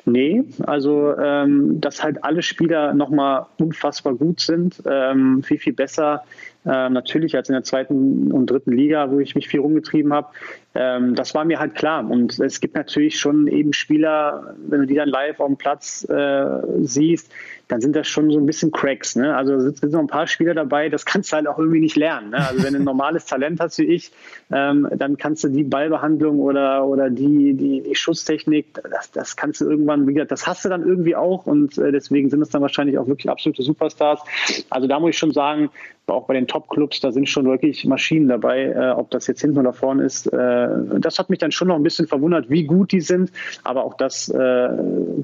Nee, 0.06 0.44
also 0.62 1.14
ähm, 1.18 1.80
dass 1.80 2.02
halt 2.02 2.24
alle 2.24 2.42
Spieler 2.42 2.94
nochmal 2.94 3.46
unfassbar 3.58 4.14
gut 4.14 4.40
sind, 4.40 4.82
ähm, 4.86 5.42
viel, 5.42 5.58
viel 5.58 5.72
besser 5.72 6.24
äh, 6.66 6.90
natürlich 6.90 7.36
als 7.36 7.48
in 7.48 7.54
der 7.54 7.64
zweiten 7.64 8.32
und 8.32 8.50
dritten 8.50 8.72
Liga, 8.72 9.10
wo 9.10 9.20
ich 9.20 9.34
mich 9.34 9.48
viel 9.48 9.60
rumgetrieben 9.60 10.12
habe. 10.12 10.28
Ähm, 10.74 11.14
das 11.14 11.34
war 11.34 11.44
mir 11.44 11.58
halt 11.58 11.74
klar. 11.74 12.08
Und 12.08 12.38
es 12.38 12.60
gibt 12.60 12.74
natürlich 12.74 13.18
schon 13.18 13.46
eben 13.46 13.72
Spieler, 13.72 14.54
wenn 14.68 14.80
du 14.80 14.86
die 14.86 14.94
dann 14.94 15.08
live 15.08 15.40
auf 15.40 15.46
dem 15.46 15.56
Platz 15.56 16.06
äh, 16.08 16.46
siehst, 16.80 17.32
dann 17.70 17.80
sind 17.80 17.94
das 17.94 18.08
schon 18.08 18.30
so 18.30 18.38
ein 18.38 18.46
bisschen 18.46 18.72
Cracks. 18.72 19.16
Ne? 19.16 19.34
Also 19.34 19.58
sind 19.58 19.92
noch 19.92 20.00
ein 20.00 20.06
paar 20.06 20.26
Spieler 20.26 20.54
dabei, 20.54 20.88
das 20.88 21.04
kannst 21.04 21.32
du 21.32 21.36
halt 21.36 21.46
auch 21.46 21.58
irgendwie 21.58 21.80
nicht 21.80 21.96
lernen. 21.96 22.30
Ne? 22.30 22.38
Also 22.38 22.64
wenn 22.64 22.72
du 22.72 22.80
ein 22.80 22.84
normales 22.84 23.26
Talent 23.26 23.60
hast 23.60 23.78
wie 23.78 23.84
ich, 23.84 24.12
ähm, 24.50 24.88
dann 24.96 25.16
kannst 25.16 25.44
du 25.44 25.48
die 25.48 25.64
Ballbehandlung 25.64 26.40
oder, 26.40 26.84
oder 26.84 27.10
die, 27.10 27.54
die, 27.54 27.82
die 27.82 27.94
Schusstechnik, 27.94 28.80
das, 28.90 29.12
das 29.12 29.36
kannst 29.36 29.60
du 29.60 29.70
irgendwann, 29.70 30.06
wie 30.06 30.14
gesagt, 30.14 30.32
das 30.32 30.46
hast 30.46 30.64
du 30.64 30.68
dann 30.68 30.84
irgendwie 30.84 31.14
auch 31.14 31.46
und 31.46 31.78
äh, 31.78 31.92
deswegen 31.92 32.28
sind 32.28 32.42
es 32.42 32.50
dann 32.50 32.62
wahrscheinlich 32.62 32.98
auch 32.98 33.06
wirklich 33.06 33.30
absolute 33.30 33.62
Superstars. 33.62 34.20
Also 34.68 34.88
da 34.88 34.98
muss 34.98 35.10
ich 35.10 35.18
schon 35.18 35.32
sagen, 35.32 35.70
auch 36.10 36.26
bei 36.26 36.34
den 36.34 36.46
Top-Clubs, 36.46 37.00
da 37.00 37.12
sind 37.12 37.28
schon 37.28 37.46
wirklich 37.46 37.84
Maschinen 37.84 38.28
dabei, 38.28 38.64
äh, 38.64 38.90
ob 38.90 39.10
das 39.10 39.26
jetzt 39.26 39.40
hinten 39.40 39.58
oder 39.58 39.72
vorne 39.72 40.04
ist. 40.04 40.26
Äh, 40.26 40.68
das 40.98 41.18
hat 41.18 41.30
mich 41.30 41.38
dann 41.38 41.52
schon 41.52 41.68
noch 41.68 41.76
ein 41.76 41.82
bisschen 41.82 42.06
verwundert, 42.06 42.50
wie 42.50 42.64
gut 42.64 42.92
die 42.92 43.00
sind, 43.00 43.30
aber 43.64 43.84
auch 43.84 43.94
das 43.94 44.28
äh, 44.28 44.68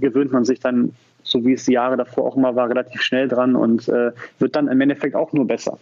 gewöhnt 0.00 0.32
man 0.32 0.44
sich 0.44 0.60
dann 0.60 0.92
so 1.26 1.44
wie 1.44 1.54
es 1.54 1.64
die 1.64 1.72
Jahre 1.72 1.96
davor 1.96 2.24
auch 2.24 2.36
immer 2.36 2.54
war, 2.54 2.68
relativ 2.68 3.02
schnell 3.02 3.28
dran 3.28 3.56
und 3.56 3.88
äh, 3.88 4.12
wird 4.38 4.56
dann 4.56 4.68
im 4.68 4.80
Endeffekt 4.80 5.16
auch 5.16 5.32
nur 5.32 5.46
besser. 5.46 5.78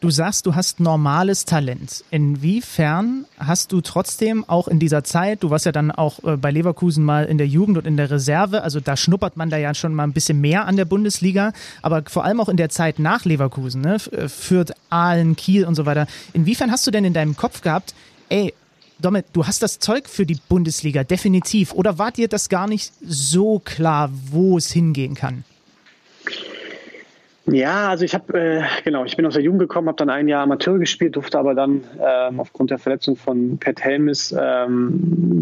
Du 0.00 0.08
sagst, 0.08 0.46
du 0.46 0.54
hast 0.54 0.80
normales 0.80 1.44
Talent. 1.44 2.04
Inwiefern 2.10 3.26
hast 3.38 3.70
du 3.70 3.82
trotzdem 3.82 4.48
auch 4.48 4.66
in 4.66 4.78
dieser 4.78 5.04
Zeit, 5.04 5.42
du 5.42 5.50
warst 5.50 5.66
ja 5.66 5.72
dann 5.72 5.90
auch 5.90 6.24
äh, 6.24 6.38
bei 6.38 6.50
Leverkusen 6.50 7.04
mal 7.04 7.26
in 7.26 7.36
der 7.36 7.46
Jugend 7.46 7.76
und 7.76 7.86
in 7.86 7.98
der 7.98 8.10
Reserve, 8.10 8.62
also 8.62 8.80
da 8.80 8.96
schnuppert 8.96 9.36
man 9.36 9.50
da 9.50 9.58
ja 9.58 9.74
schon 9.74 9.92
mal 9.92 10.04
ein 10.04 10.14
bisschen 10.14 10.40
mehr 10.40 10.66
an 10.66 10.78
der 10.78 10.86
Bundesliga, 10.86 11.52
aber 11.82 12.02
vor 12.06 12.24
allem 12.24 12.40
auch 12.40 12.48
in 12.48 12.56
der 12.56 12.70
Zeit 12.70 12.98
nach 12.98 13.26
Leverkusen, 13.26 13.82
ne, 13.82 13.96
äh, 14.12 14.30
Fürth, 14.30 14.72
Aalen, 14.88 15.36
Kiel 15.36 15.66
und 15.66 15.74
so 15.74 15.84
weiter. 15.84 16.06
Inwiefern 16.32 16.70
hast 16.70 16.86
du 16.86 16.90
denn 16.90 17.04
in 17.04 17.12
deinem 17.12 17.36
Kopf 17.36 17.60
gehabt, 17.60 17.94
ey, 18.30 18.54
Domet, 19.00 19.26
du 19.34 19.46
hast 19.46 19.62
das 19.62 19.80
Zeug 19.80 20.08
für 20.08 20.24
die 20.24 20.38
Bundesliga, 20.48 21.04
definitiv. 21.04 21.74
Oder 21.74 21.98
war 21.98 22.10
dir 22.10 22.28
das 22.28 22.48
gar 22.48 22.66
nicht 22.66 22.94
so 23.06 23.58
klar, 23.58 24.10
wo 24.30 24.56
es 24.56 24.72
hingehen 24.72 25.14
kann? 25.14 25.44
Ja, 27.46 27.88
also 27.88 28.04
ich 28.04 28.14
habe, 28.14 28.38
äh, 28.38 28.62
genau, 28.84 29.04
ich 29.04 29.16
bin 29.16 29.26
aus 29.26 29.34
der 29.34 29.42
Jugend 29.42 29.60
gekommen, 29.60 29.88
habe 29.88 29.96
dann 29.96 30.10
ein 30.10 30.28
Jahr 30.28 30.42
Amateur 30.42 30.78
gespielt, 30.78 31.16
durfte 31.16 31.38
aber 31.38 31.54
dann 31.54 31.82
ähm, 31.98 32.38
aufgrund 32.38 32.70
der 32.70 32.78
Verletzung 32.78 33.16
von 33.16 33.58
Pat 33.58 33.80
Helmis 33.80 34.34
ähm, 34.38 34.92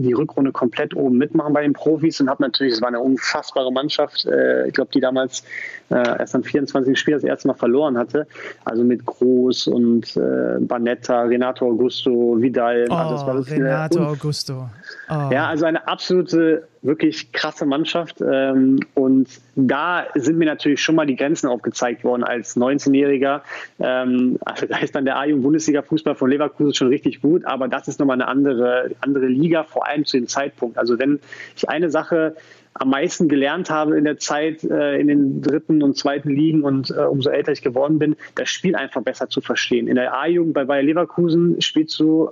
die 0.03 0.13
Rückrunde 0.13 0.53
komplett 0.53 0.95
oben 0.95 1.19
mitmachen 1.19 1.53
bei 1.53 1.63
den 1.63 1.73
Profis 1.73 2.21
und 2.21 2.31
habe 2.31 2.43
natürlich, 2.43 2.75
es 2.75 2.81
war 2.81 2.89
eine 2.89 3.01
unfassbare 3.01 3.73
Mannschaft, 3.73 4.27
äh, 4.27 4.69
ich 4.69 4.75
glaube, 4.75 4.91
die 4.95 5.01
damals 5.01 5.43
äh, 5.91 6.19
erst 6.19 6.35
am 6.35 6.43
24. 6.43 6.99
Spiel 6.99 7.15
das 7.15 7.25
erste 7.25 7.49
Mal 7.49 7.55
verloren 7.55 7.99
hatte. 7.99 8.27
Also 8.65 8.85
mit 8.85 9.05
Groß 9.05 9.67
und 9.69 10.17
äh, 10.17 10.59
Banetta, 10.61 11.23
Renato 11.23 11.67
Augusto, 11.67 12.37
Vidal. 12.39 12.87
Oh, 12.91 12.95
also 12.95 13.13
das 13.15 13.27
war 13.27 13.35
wirklich 13.35 13.61
Renato 13.61 14.05
Augusto. 14.05 14.69
Oh. 15.11 15.31
Ja, 15.33 15.49
also 15.49 15.65
eine 15.65 15.87
absolute, 15.89 16.69
wirklich 16.83 17.33
krasse 17.33 17.67
Mannschaft. 17.67 18.21
Ähm, 18.21 18.81
und 18.95 19.29
da 19.57 20.07
sind 20.15 20.39
mir 20.39 20.45
natürlich 20.45 20.83
schon 20.83 20.95
mal 20.95 21.07
die 21.07 21.17
Grenzen 21.17 21.49
aufgezeigt 21.49 22.05
worden 22.05 22.25
als 22.25 22.57
19-Jähriger. 22.57 23.43
Ähm, 23.81 24.39
also 24.45 24.67
da 24.67 24.79
ist 24.79 24.95
dann 24.95 25.05
der 25.05 25.17
A-Jugend-Bundesliga-Fußball 25.19 26.15
von 26.15 26.31
Leverkusen 26.31 26.75
schon 26.75 26.89
richtig 26.89 27.21
gut, 27.21 27.45
aber 27.45 27.69
das 27.69 27.89
ist 27.89 27.99
nochmal 27.99 28.15
eine 28.15 28.29
andere, 28.29 28.91
andere 29.01 29.27
Liga, 29.27 29.65
vor 29.65 29.87
allem 29.87 30.05
zu 30.05 30.17
dem 30.17 30.29
Zeitpunkt. 30.29 30.79
Also 30.79 30.99
wenn 30.99 31.21
ich 31.57 31.69
eine 31.69 31.91
Sache 31.91 32.37
am 32.75 32.91
meisten 32.91 33.29
gelernt 33.29 33.71
habe 33.71 33.99
in 33.99 34.05
der 34.05 34.19
Zeit 34.19 34.63
äh, 34.63 34.99
in 34.99 35.09
den 35.09 35.43
dritten 35.43 35.83
und 35.83 35.97
zweiten 35.97 36.31
Ligen 36.31 36.63
und 36.63 36.91
äh, 36.91 37.01
umso 37.01 37.31
älter 37.31 37.53
ich 37.53 37.63
geworden 37.63 37.99
bin, 37.99 38.17
das 38.37 38.51
Spiel 38.51 38.77
einfach 38.77 39.03
besser 39.03 39.29
zu 39.29 39.41
verstehen. 39.41 39.89
In 39.89 39.97
der 39.97 40.15
A-Jugend 40.15 40.55
bei 40.55 40.65
Bayer 40.65 40.83
Leverkusen 40.83 41.61
spielst 41.61 41.99
du 41.99 42.31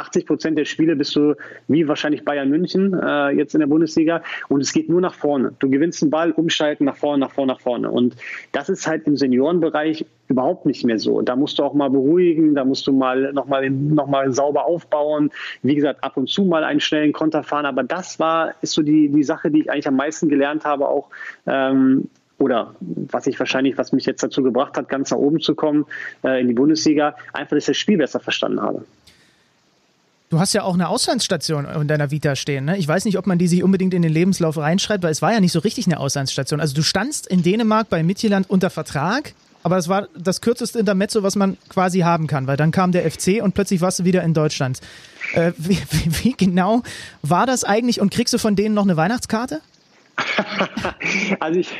80 0.00 0.26
Prozent 0.26 0.58
der 0.58 0.64
Spiele 0.64 0.96
bist 0.96 1.14
du 1.14 1.34
wie 1.68 1.86
wahrscheinlich 1.86 2.24
Bayern 2.24 2.48
München 2.48 2.94
äh, 2.94 3.30
jetzt 3.30 3.54
in 3.54 3.60
der 3.60 3.66
Bundesliga 3.66 4.22
und 4.48 4.60
es 4.60 4.72
geht 4.72 4.88
nur 4.88 5.00
nach 5.00 5.14
vorne. 5.14 5.52
Du 5.58 5.68
gewinnst 5.68 6.02
den 6.02 6.10
Ball, 6.10 6.32
umschalten 6.32 6.86
nach 6.86 6.96
vorne, 6.96 7.20
nach 7.20 7.30
vorne, 7.30 7.52
nach 7.52 7.60
vorne. 7.60 7.90
Und 7.90 8.16
das 8.52 8.68
ist 8.68 8.86
halt 8.86 9.06
im 9.06 9.16
Seniorenbereich 9.16 10.06
überhaupt 10.28 10.64
nicht 10.64 10.84
mehr 10.84 10.98
so. 10.98 11.20
Da 11.20 11.36
musst 11.36 11.58
du 11.58 11.64
auch 11.64 11.74
mal 11.74 11.90
beruhigen, 11.90 12.54
da 12.54 12.64
musst 12.64 12.86
du 12.86 12.92
mal 12.92 13.32
nochmal 13.32 13.68
noch 13.70 14.06
mal 14.06 14.32
sauber 14.32 14.64
aufbauen. 14.64 15.30
Wie 15.62 15.74
gesagt, 15.74 16.02
ab 16.02 16.16
und 16.16 16.28
zu 16.28 16.44
mal 16.44 16.64
einen 16.64 16.80
schnellen 16.80 17.12
Konter 17.12 17.42
fahren. 17.42 17.66
Aber 17.66 17.82
das 17.82 18.18
war, 18.18 18.54
ist 18.62 18.72
so 18.72 18.82
die, 18.82 19.08
die 19.08 19.22
Sache, 19.22 19.50
die 19.50 19.60
ich 19.60 19.70
eigentlich 19.70 19.88
am 19.88 19.96
meisten 19.96 20.28
gelernt 20.28 20.64
habe, 20.64 20.88
auch 20.88 21.08
ähm, 21.46 22.08
oder 22.40 22.74
was 22.80 23.26
ich 23.26 23.38
wahrscheinlich, 23.38 23.76
was 23.76 23.92
mich 23.92 24.06
jetzt 24.06 24.22
dazu 24.22 24.42
gebracht 24.42 24.76
hat, 24.78 24.88
ganz 24.88 25.10
nach 25.10 25.18
oben 25.18 25.40
zu 25.40 25.54
kommen 25.54 25.84
äh, 26.24 26.40
in 26.40 26.48
die 26.48 26.54
Bundesliga, 26.54 27.14
einfach, 27.34 27.50
dass 27.50 27.64
ich 27.64 27.66
das 27.66 27.76
Spiel 27.76 27.98
besser 27.98 28.18
verstanden 28.18 28.62
habe. 28.62 28.84
Du 30.30 30.38
hast 30.38 30.52
ja 30.54 30.62
auch 30.62 30.74
eine 30.74 30.88
Auslandsstation 30.88 31.66
in 31.66 31.88
deiner 31.88 32.10
Vita 32.10 32.36
stehen. 32.36 32.64
Ne? 32.64 32.78
Ich 32.78 32.86
weiß 32.86 33.04
nicht, 33.04 33.18
ob 33.18 33.26
man 33.26 33.38
die 33.38 33.48
sich 33.48 33.62
unbedingt 33.62 33.92
in 33.94 34.02
den 34.02 34.12
Lebenslauf 34.12 34.56
reinschreibt, 34.56 35.02
weil 35.02 35.10
es 35.10 35.22
war 35.22 35.32
ja 35.32 35.40
nicht 35.40 35.52
so 35.52 35.58
richtig 35.58 35.86
eine 35.86 35.98
Auslandsstation. 35.98 36.60
Also 36.60 36.74
du 36.74 36.82
standst 36.82 37.26
in 37.26 37.42
Dänemark 37.42 37.88
bei 37.90 38.02
Midtjylland 38.02 38.48
unter 38.48 38.70
Vertrag 38.70 39.34
aber 39.62 39.76
es 39.76 39.88
war 39.88 40.08
das 40.16 40.40
kürzeste 40.40 40.78
Intermezzo, 40.78 41.22
was 41.22 41.36
man 41.36 41.56
quasi 41.68 42.00
haben 42.00 42.26
kann, 42.26 42.46
weil 42.46 42.56
dann 42.56 42.70
kam 42.70 42.92
der 42.92 43.10
FC 43.10 43.42
und 43.42 43.54
plötzlich 43.54 43.80
warst 43.80 43.98
du 43.98 44.04
wieder 44.04 44.22
in 44.22 44.34
Deutschland. 44.34 44.80
Äh, 45.34 45.52
wie, 45.56 45.78
wie, 45.90 46.24
wie 46.24 46.32
genau 46.32 46.82
war 47.22 47.46
das 47.46 47.64
eigentlich 47.64 48.00
und 48.00 48.10
kriegst 48.10 48.32
du 48.32 48.38
von 48.38 48.56
denen 48.56 48.74
noch 48.74 48.84
eine 48.84 48.96
Weihnachtskarte? 48.96 49.60
also 51.40 51.60
ich, 51.60 51.78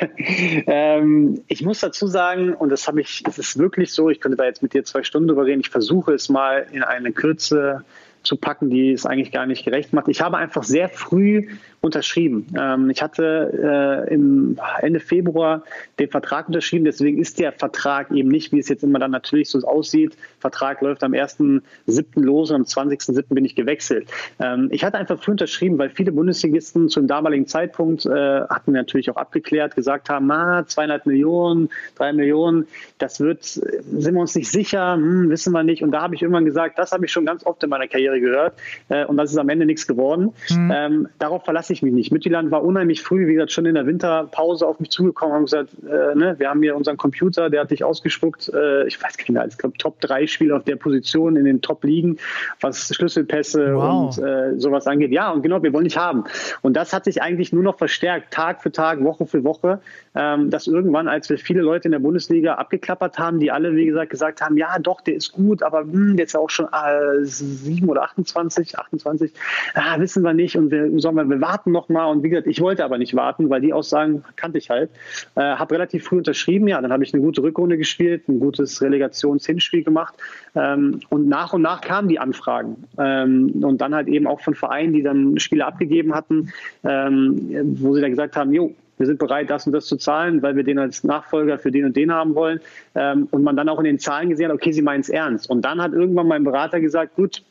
ähm, 0.66 1.42
ich 1.48 1.62
muss 1.62 1.80
dazu 1.80 2.07
sagen, 2.07 2.55
und 2.55 2.70
das 2.70 2.86
habe 2.86 3.01
ich, 3.01 3.22
es 3.26 3.38
ist 3.38 3.59
wirklich 3.59 3.92
so, 3.92 4.09
ich 4.09 4.20
könnte 4.20 4.36
da 4.36 4.44
jetzt 4.44 4.62
mit 4.62 4.72
dir 4.72 4.84
zwei 4.84 5.03
Stunden 5.03 5.28
drüber 5.28 5.44
reden, 5.44 5.61
ich 5.61 5.70
versuche 5.70 6.12
es 6.12 6.28
mal 6.28 6.66
in 6.72 6.82
eine 6.82 7.12
Kürze 7.12 7.84
zu 8.22 8.36
packen, 8.36 8.70
die 8.70 8.92
es 8.92 9.06
eigentlich 9.06 9.32
gar 9.32 9.46
nicht 9.46 9.64
gerecht 9.64 9.92
macht. 9.92 10.08
Ich 10.08 10.20
habe 10.20 10.36
einfach 10.36 10.62
sehr 10.62 10.88
früh 10.88 11.48
unterschrieben. 11.80 12.46
Ähm, 12.58 12.90
ich 12.90 13.02
hatte 13.02 14.06
äh, 14.08 14.14
im 14.14 14.58
Ende 14.80 15.00
Februar 15.00 15.62
den 15.98 16.10
Vertrag 16.10 16.48
unterschrieben, 16.48 16.84
deswegen 16.84 17.18
ist 17.18 17.38
der 17.38 17.52
Vertrag 17.52 18.10
eben 18.10 18.28
nicht, 18.28 18.52
wie 18.52 18.58
es 18.58 18.68
jetzt 18.68 18.84
immer 18.84 18.98
dann 18.98 19.10
natürlich 19.10 19.48
so 19.48 19.58
aussieht. 19.60 20.16
Vertrag 20.40 20.82
läuft 20.82 21.02
am 21.02 21.12
1.7. 21.12 22.20
los 22.20 22.50
und 22.50 22.56
am 22.56 22.62
20.7. 22.62 23.24
bin 23.30 23.44
ich 23.44 23.54
gewechselt. 23.54 24.08
Ähm, 24.38 24.68
ich 24.70 24.84
hatte 24.84 24.98
einfach 24.98 25.22
früh 25.22 25.32
unterschrieben, 25.32 25.78
weil 25.78 25.88
viele 25.88 26.12
Bundesligisten 26.12 26.90
zum 26.90 27.06
damaligen 27.06 27.46
Zeitpunkt 27.46 28.04
äh, 28.04 28.10
hatten 28.10 28.72
natürlich 28.72 29.10
auch 29.10 29.16
abgeklärt, 29.16 29.74
gesagt 29.74 30.10
haben, 30.10 30.30
ah, 30.30 30.64
zweieinhalb 30.66 31.06
Millionen, 31.06 31.70
drei 31.96 32.12
Millionen, 32.12 32.66
das 32.98 33.20
wird, 33.20 33.44
sind 33.44 34.14
wir 34.14 34.20
uns 34.20 34.34
nicht 34.34 34.50
sicher, 34.50 34.94
hm, 34.94 35.30
wissen 35.30 35.52
wir 35.52 35.62
nicht. 35.62 35.82
Und 35.82 35.92
da 35.92 36.02
habe 36.02 36.14
ich 36.14 36.20
irgendwann 36.20 36.44
gesagt, 36.44 36.78
das 36.78 36.92
habe 36.92 37.06
ich 37.06 37.12
schon 37.12 37.24
ganz 37.24 37.46
oft 37.46 37.62
in 37.62 37.70
meiner 37.70 37.88
Karriere 37.88 38.09
gehört 38.18 38.54
äh, 38.88 39.04
und 39.04 39.16
das 39.16 39.30
ist 39.30 39.38
am 39.38 39.48
Ende 39.48 39.66
nichts 39.66 39.86
geworden. 39.86 40.32
Mhm. 40.50 40.72
Ähm, 40.74 41.08
darauf 41.18 41.44
verlasse 41.44 41.72
ich 41.72 41.82
mich 41.82 41.92
nicht. 41.92 42.11
Mittelland 42.12 42.50
war 42.50 42.64
unheimlich 42.64 43.02
früh, 43.02 43.26
wie 43.26 43.34
gesagt, 43.34 43.52
schon 43.52 43.66
in 43.66 43.74
der 43.74 43.86
Winterpause 43.86 44.66
auf 44.66 44.80
mich 44.80 44.90
zugekommen 44.90 45.36
und 45.36 45.44
gesagt, 45.44 45.70
äh, 45.84 46.14
ne, 46.16 46.34
wir 46.38 46.48
haben 46.48 46.62
hier 46.62 46.74
unseren 46.74 46.96
Computer, 46.96 47.50
der 47.50 47.61
hat 47.61 47.70
dich 47.70 47.84
ausgespuckt, 47.84 48.50
äh, 48.52 48.86
ich 48.86 49.00
weiß 49.00 49.16
gar 49.16 49.22
nicht 49.22 49.30
mehr, 49.30 49.46
ich 49.46 49.58
glaube 49.58 49.76
Top 49.78 50.00
3 50.00 50.26
Spieler 50.26 50.56
auf 50.56 50.64
der 50.64 50.76
Position 50.76 51.36
in 51.36 51.44
den 51.44 51.61
Top 51.61 51.84
ligen, 51.84 52.16
was 52.61 52.94
Schlüsselpässe 52.94 53.74
wow. 53.74 54.16
und 54.16 54.24
äh, 54.24 54.58
sowas 54.58 54.86
angeht. 54.86 55.12
Ja, 55.12 55.30
und 55.30 55.42
genau, 55.42 55.62
wir 55.62 55.72
wollen 55.72 55.84
nicht 55.84 55.98
haben. 55.98 56.24
Und 56.62 56.74
das 56.74 56.92
hat 56.92 57.04
sich 57.04 57.22
eigentlich 57.22 57.52
nur 57.52 57.62
noch 57.62 57.78
verstärkt, 57.78 58.32
Tag 58.32 58.62
für 58.62 58.72
Tag, 58.72 59.02
Woche 59.04 59.26
für 59.26 59.44
Woche, 59.44 59.80
ähm, 60.14 60.50
dass 60.50 60.66
irgendwann, 60.66 61.08
als 61.08 61.28
wir 61.28 61.38
viele 61.38 61.61
Leute 61.61 61.88
in 61.88 61.92
der 61.92 61.98
Bundesliga 61.98 62.54
abgeklappert 62.54 63.18
haben, 63.18 63.38
die 63.38 63.50
alle, 63.50 63.74
wie 63.74 63.86
gesagt, 63.86 64.11
gesagt 64.11 64.40
haben, 64.40 64.56
ja, 64.56 64.78
doch, 64.78 65.00
der 65.00 65.14
ist 65.14 65.32
gut, 65.32 65.62
aber 65.62 65.84
mh, 65.84 65.92
hm, 65.92 66.16
der 66.16 66.26
ist 66.26 66.32
ja 66.32 66.40
auch 66.40 66.50
schon 66.50 66.66
äh, 66.66 67.24
7 67.24 67.88
oder 68.01 68.05
28, 68.05 68.78
28, 68.78 69.32
ah, 69.74 69.98
wissen 69.98 70.22
wir 70.22 70.32
nicht 70.34 70.57
und 70.57 70.70
wir, 70.70 70.90
sollen 71.01 71.16
wir, 71.16 71.40
warten 71.40 71.40
warten 71.40 71.72
noch 71.72 71.88
mal. 71.88 72.07
Und 72.07 72.22
wie 72.22 72.30
gesagt, 72.30 72.46
ich 72.46 72.61
wollte 72.61 72.84
aber 72.84 72.98
nicht 72.98 73.14
warten, 73.14 73.51
weil 73.51 73.61
die 73.61 73.72
Aussagen 73.72 74.24
kannte 74.36 74.59
ich 74.59 74.70
halt. 74.70 74.90
Äh, 75.34 75.40
habe 75.40 75.74
relativ 75.74 76.05
früh 76.05 76.18
unterschrieben. 76.18 76.68
Ja, 76.68 76.80
dann 76.80 76.92
habe 76.92 77.05
ich 77.05 77.12
eine 77.12 77.22
gute 77.22 77.42
Rückrunde 77.42 77.76
gespielt, 77.76 78.28
ein 78.28 78.40
gutes 78.40 78.80
Relegationshinspiel 78.82 79.84
gemacht. 79.84 80.14
Ähm, 80.55 81.01
und 81.09 81.28
nach 81.28 81.53
und 81.53 81.62
nach 81.62 81.80
kamen 81.80 82.09
die 82.09 82.18
Anfragen. 82.18 82.84
Ähm, 82.98 83.62
und 83.62 83.80
dann 83.80 83.94
halt 83.94 84.09
eben 84.09 84.26
auch 84.26 84.40
von 84.40 84.55
Vereinen, 84.55 84.92
die 84.92 85.03
dann 85.03 85.38
Spiele 85.38 85.66
abgegeben 85.66 86.14
hatten, 86.14 86.53
ähm, 86.84 87.76
wo 87.80 87.94
sie 87.94 88.01
dann 88.01 88.11
gesagt 88.11 88.36
haben, 88.36 88.53
jo, 88.53 88.74
wir 88.98 89.07
sind 89.07 89.18
bereit, 89.18 89.48
das 89.48 89.66
und 89.66 89.72
das 89.72 89.86
zu 89.86 89.96
zahlen, 89.96 90.42
weil 90.42 90.57
wir 90.57 90.62
den 90.62 90.78
als 90.78 91.05
Nachfolger 91.05 91.59
für 91.59 91.70
den 91.70 91.86
und 91.86 91.96
den 91.96 92.12
haben 92.12 92.34
wollen. 92.34 92.61
Ähm, 92.94 93.28
und 93.30 93.42
man 93.42 93.57
dann 93.57 93.68
auch 93.70 93.78
in 93.78 93.84
den 93.84 93.98
Zahlen 93.98 94.28
gesehen 94.28 94.51
hat, 94.51 94.55
okay, 94.55 94.72
sie 94.72 94.82
meinen 94.82 95.01
es 95.01 95.09
ernst. 95.09 95.48
Und 95.48 95.64
dann 95.64 95.80
hat 95.80 95.92
irgendwann 95.92 96.28
mein 96.28 96.44
Berater 96.44 96.80
gesagt, 96.80 97.16
gut, 97.16 97.42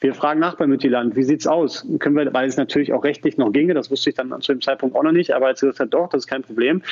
wir 0.00 0.14
fragen 0.14 0.40
nach 0.40 0.56
bei 0.56 0.66
Müttiland, 0.66 1.16
wie 1.16 1.22
sieht's 1.22 1.46
aus? 1.46 1.86
Können 1.98 2.16
wir, 2.16 2.32
weil 2.34 2.48
es 2.48 2.56
natürlich 2.56 2.92
auch 2.92 3.04
rechtlich 3.04 3.38
noch 3.38 3.52
ginge, 3.52 3.74
das 3.74 3.90
wusste 3.90 4.10
ich 4.10 4.16
dann 4.16 4.40
zu 4.40 4.52
dem 4.52 4.60
Zeitpunkt 4.60 4.94
auch 4.94 5.02
noch 5.02 5.12
nicht, 5.12 5.32
aber 5.32 5.46
als 5.46 5.62
er 5.62 5.68
gesagt 5.68 5.80
hat, 5.80 5.94
doch, 5.94 6.08
das 6.10 6.24
ist 6.24 6.26
kein 6.26 6.42
Problem. 6.42 6.82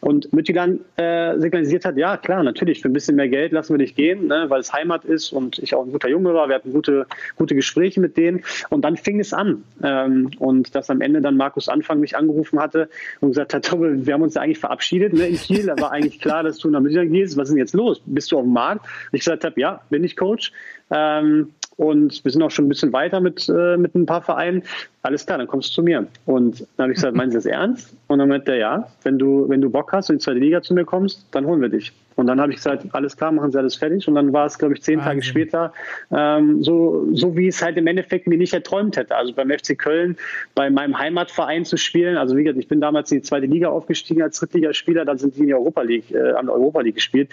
Und 0.00 0.32
Müttiland 0.32 0.80
äh, 0.96 1.38
signalisiert 1.38 1.84
hat, 1.84 1.96
ja 1.96 2.16
klar, 2.16 2.42
natürlich, 2.42 2.80
für 2.80 2.88
ein 2.88 2.92
bisschen 2.92 3.16
mehr 3.16 3.28
Geld 3.28 3.52
lassen 3.52 3.74
wir 3.74 3.78
dich 3.78 3.94
gehen, 3.94 4.28
ne, 4.28 4.46
weil 4.48 4.60
es 4.60 4.72
Heimat 4.72 5.04
ist 5.04 5.32
und 5.32 5.58
ich 5.58 5.74
auch 5.74 5.84
ein 5.84 5.92
guter 5.92 6.08
Junge 6.08 6.34
war. 6.34 6.48
Wir 6.48 6.56
hatten 6.56 6.72
gute, 6.72 7.06
gute 7.36 7.54
Gespräche 7.54 8.00
mit 8.00 8.16
denen. 8.16 8.42
Und 8.70 8.82
dann 8.82 8.96
fing 8.96 9.20
es 9.20 9.32
an. 9.32 9.64
Ähm, 9.82 10.30
und 10.38 10.74
dass 10.74 10.90
am 10.90 11.00
Ende 11.00 11.20
dann 11.20 11.36
Markus 11.36 11.68
Anfang 11.68 12.00
mich 12.00 12.16
angerufen 12.16 12.60
hatte 12.60 12.88
und 13.20 13.30
gesagt 13.30 13.54
hat, 13.54 13.64
Tobi, 13.64 14.06
wir 14.06 14.14
haben 14.14 14.22
uns 14.22 14.34
ja 14.34 14.42
eigentlich 14.42 14.58
verabschiedet 14.58 15.12
ne, 15.12 15.28
in 15.28 15.36
Kiel. 15.36 15.66
Da 15.66 15.78
war 15.80 15.92
eigentlich 15.92 16.20
klar, 16.20 16.42
dass 16.42 16.58
du 16.58 16.70
nach 16.70 16.80
Müttiland 16.80 17.12
gehst. 17.12 17.36
Was 17.36 17.48
ist 17.48 17.52
denn 17.52 17.58
jetzt 17.58 17.74
los? 17.74 18.02
Bist 18.06 18.32
du 18.32 18.38
auf 18.38 18.44
dem 18.44 18.52
Markt? 18.52 18.84
Und 18.84 19.16
ich 19.16 19.20
gesagt 19.20 19.44
habe, 19.44 19.60
ja, 19.60 19.80
bin 19.90 20.04
ich 20.04 20.16
Coach. 20.16 20.52
Ähm, 20.90 21.50
und 21.76 22.24
wir 22.24 22.30
sind 22.30 22.42
auch 22.42 22.50
schon 22.50 22.66
ein 22.66 22.68
bisschen 22.68 22.92
weiter 22.92 23.20
mit, 23.20 23.48
äh, 23.48 23.76
mit 23.76 23.94
ein 23.94 24.06
paar 24.06 24.22
Vereinen. 24.22 24.62
Alles 25.02 25.26
klar, 25.26 25.38
dann 25.38 25.46
kommst 25.46 25.70
du 25.70 25.74
zu 25.74 25.82
mir. 25.82 26.06
Und 26.26 26.60
dann 26.76 26.84
habe 26.84 26.92
ich 26.92 26.96
gesagt, 26.96 27.16
meinen 27.16 27.30
Sie 27.30 27.38
das 27.38 27.46
ernst? 27.46 27.94
Und 28.06 28.18
dann 28.18 28.28
meinte 28.28 28.52
er, 28.52 28.58
ja, 28.58 28.88
wenn 29.02 29.18
du, 29.18 29.48
wenn 29.48 29.60
du 29.60 29.70
Bock 29.70 29.92
hast 29.92 30.10
und 30.10 30.14
in 30.14 30.18
die 30.18 30.24
zweite 30.24 30.38
Liga 30.38 30.62
zu 30.62 30.74
mir 30.74 30.84
kommst, 30.84 31.26
dann 31.32 31.46
holen 31.46 31.60
wir 31.60 31.68
dich. 31.68 31.92
Und 32.16 32.26
dann 32.26 32.40
habe 32.40 32.52
ich 32.52 32.56
gesagt, 32.56 32.84
alles 32.92 33.16
klar, 33.16 33.32
machen 33.32 33.50
Sie 33.50 33.58
alles 33.58 33.76
fertig. 33.76 34.06
Und 34.08 34.14
dann 34.14 34.32
war 34.32 34.46
es, 34.46 34.58
glaube 34.58 34.74
ich, 34.74 34.82
zehn 34.82 34.98
Wahnsinn. 34.98 35.12
Tage 35.12 35.22
später 35.22 35.72
ähm, 36.10 36.62
so, 36.62 37.06
so, 37.12 37.36
wie 37.36 37.48
es 37.48 37.62
halt 37.62 37.76
im 37.76 37.86
Endeffekt 37.86 38.26
mir 38.26 38.38
nicht 38.38 38.54
erträumt 38.54 38.96
hätte. 38.96 39.16
Also 39.16 39.32
beim 39.32 39.50
FC 39.50 39.78
Köln, 39.78 40.16
bei 40.54 40.70
meinem 40.70 40.98
Heimatverein 40.98 41.64
zu 41.64 41.76
spielen. 41.76 42.16
Also 42.16 42.36
wie 42.36 42.44
gesagt, 42.44 42.60
ich 42.60 42.68
bin 42.68 42.80
damals 42.80 43.10
in 43.10 43.18
die 43.18 43.22
zweite 43.22 43.46
Liga 43.46 43.68
aufgestiegen 43.68 44.22
als 44.22 44.38
Drittligaspieler, 44.38 45.04
dann 45.04 45.18
sind 45.18 45.36
die 45.36 45.40
in 45.40 45.46
die 45.48 45.54
Europa 45.54 45.82
League, 45.82 46.10
äh, 46.10 46.32
an 46.32 46.46
der 46.46 46.54
Europa 46.54 46.80
League 46.80 46.94
gespielt. 46.94 47.30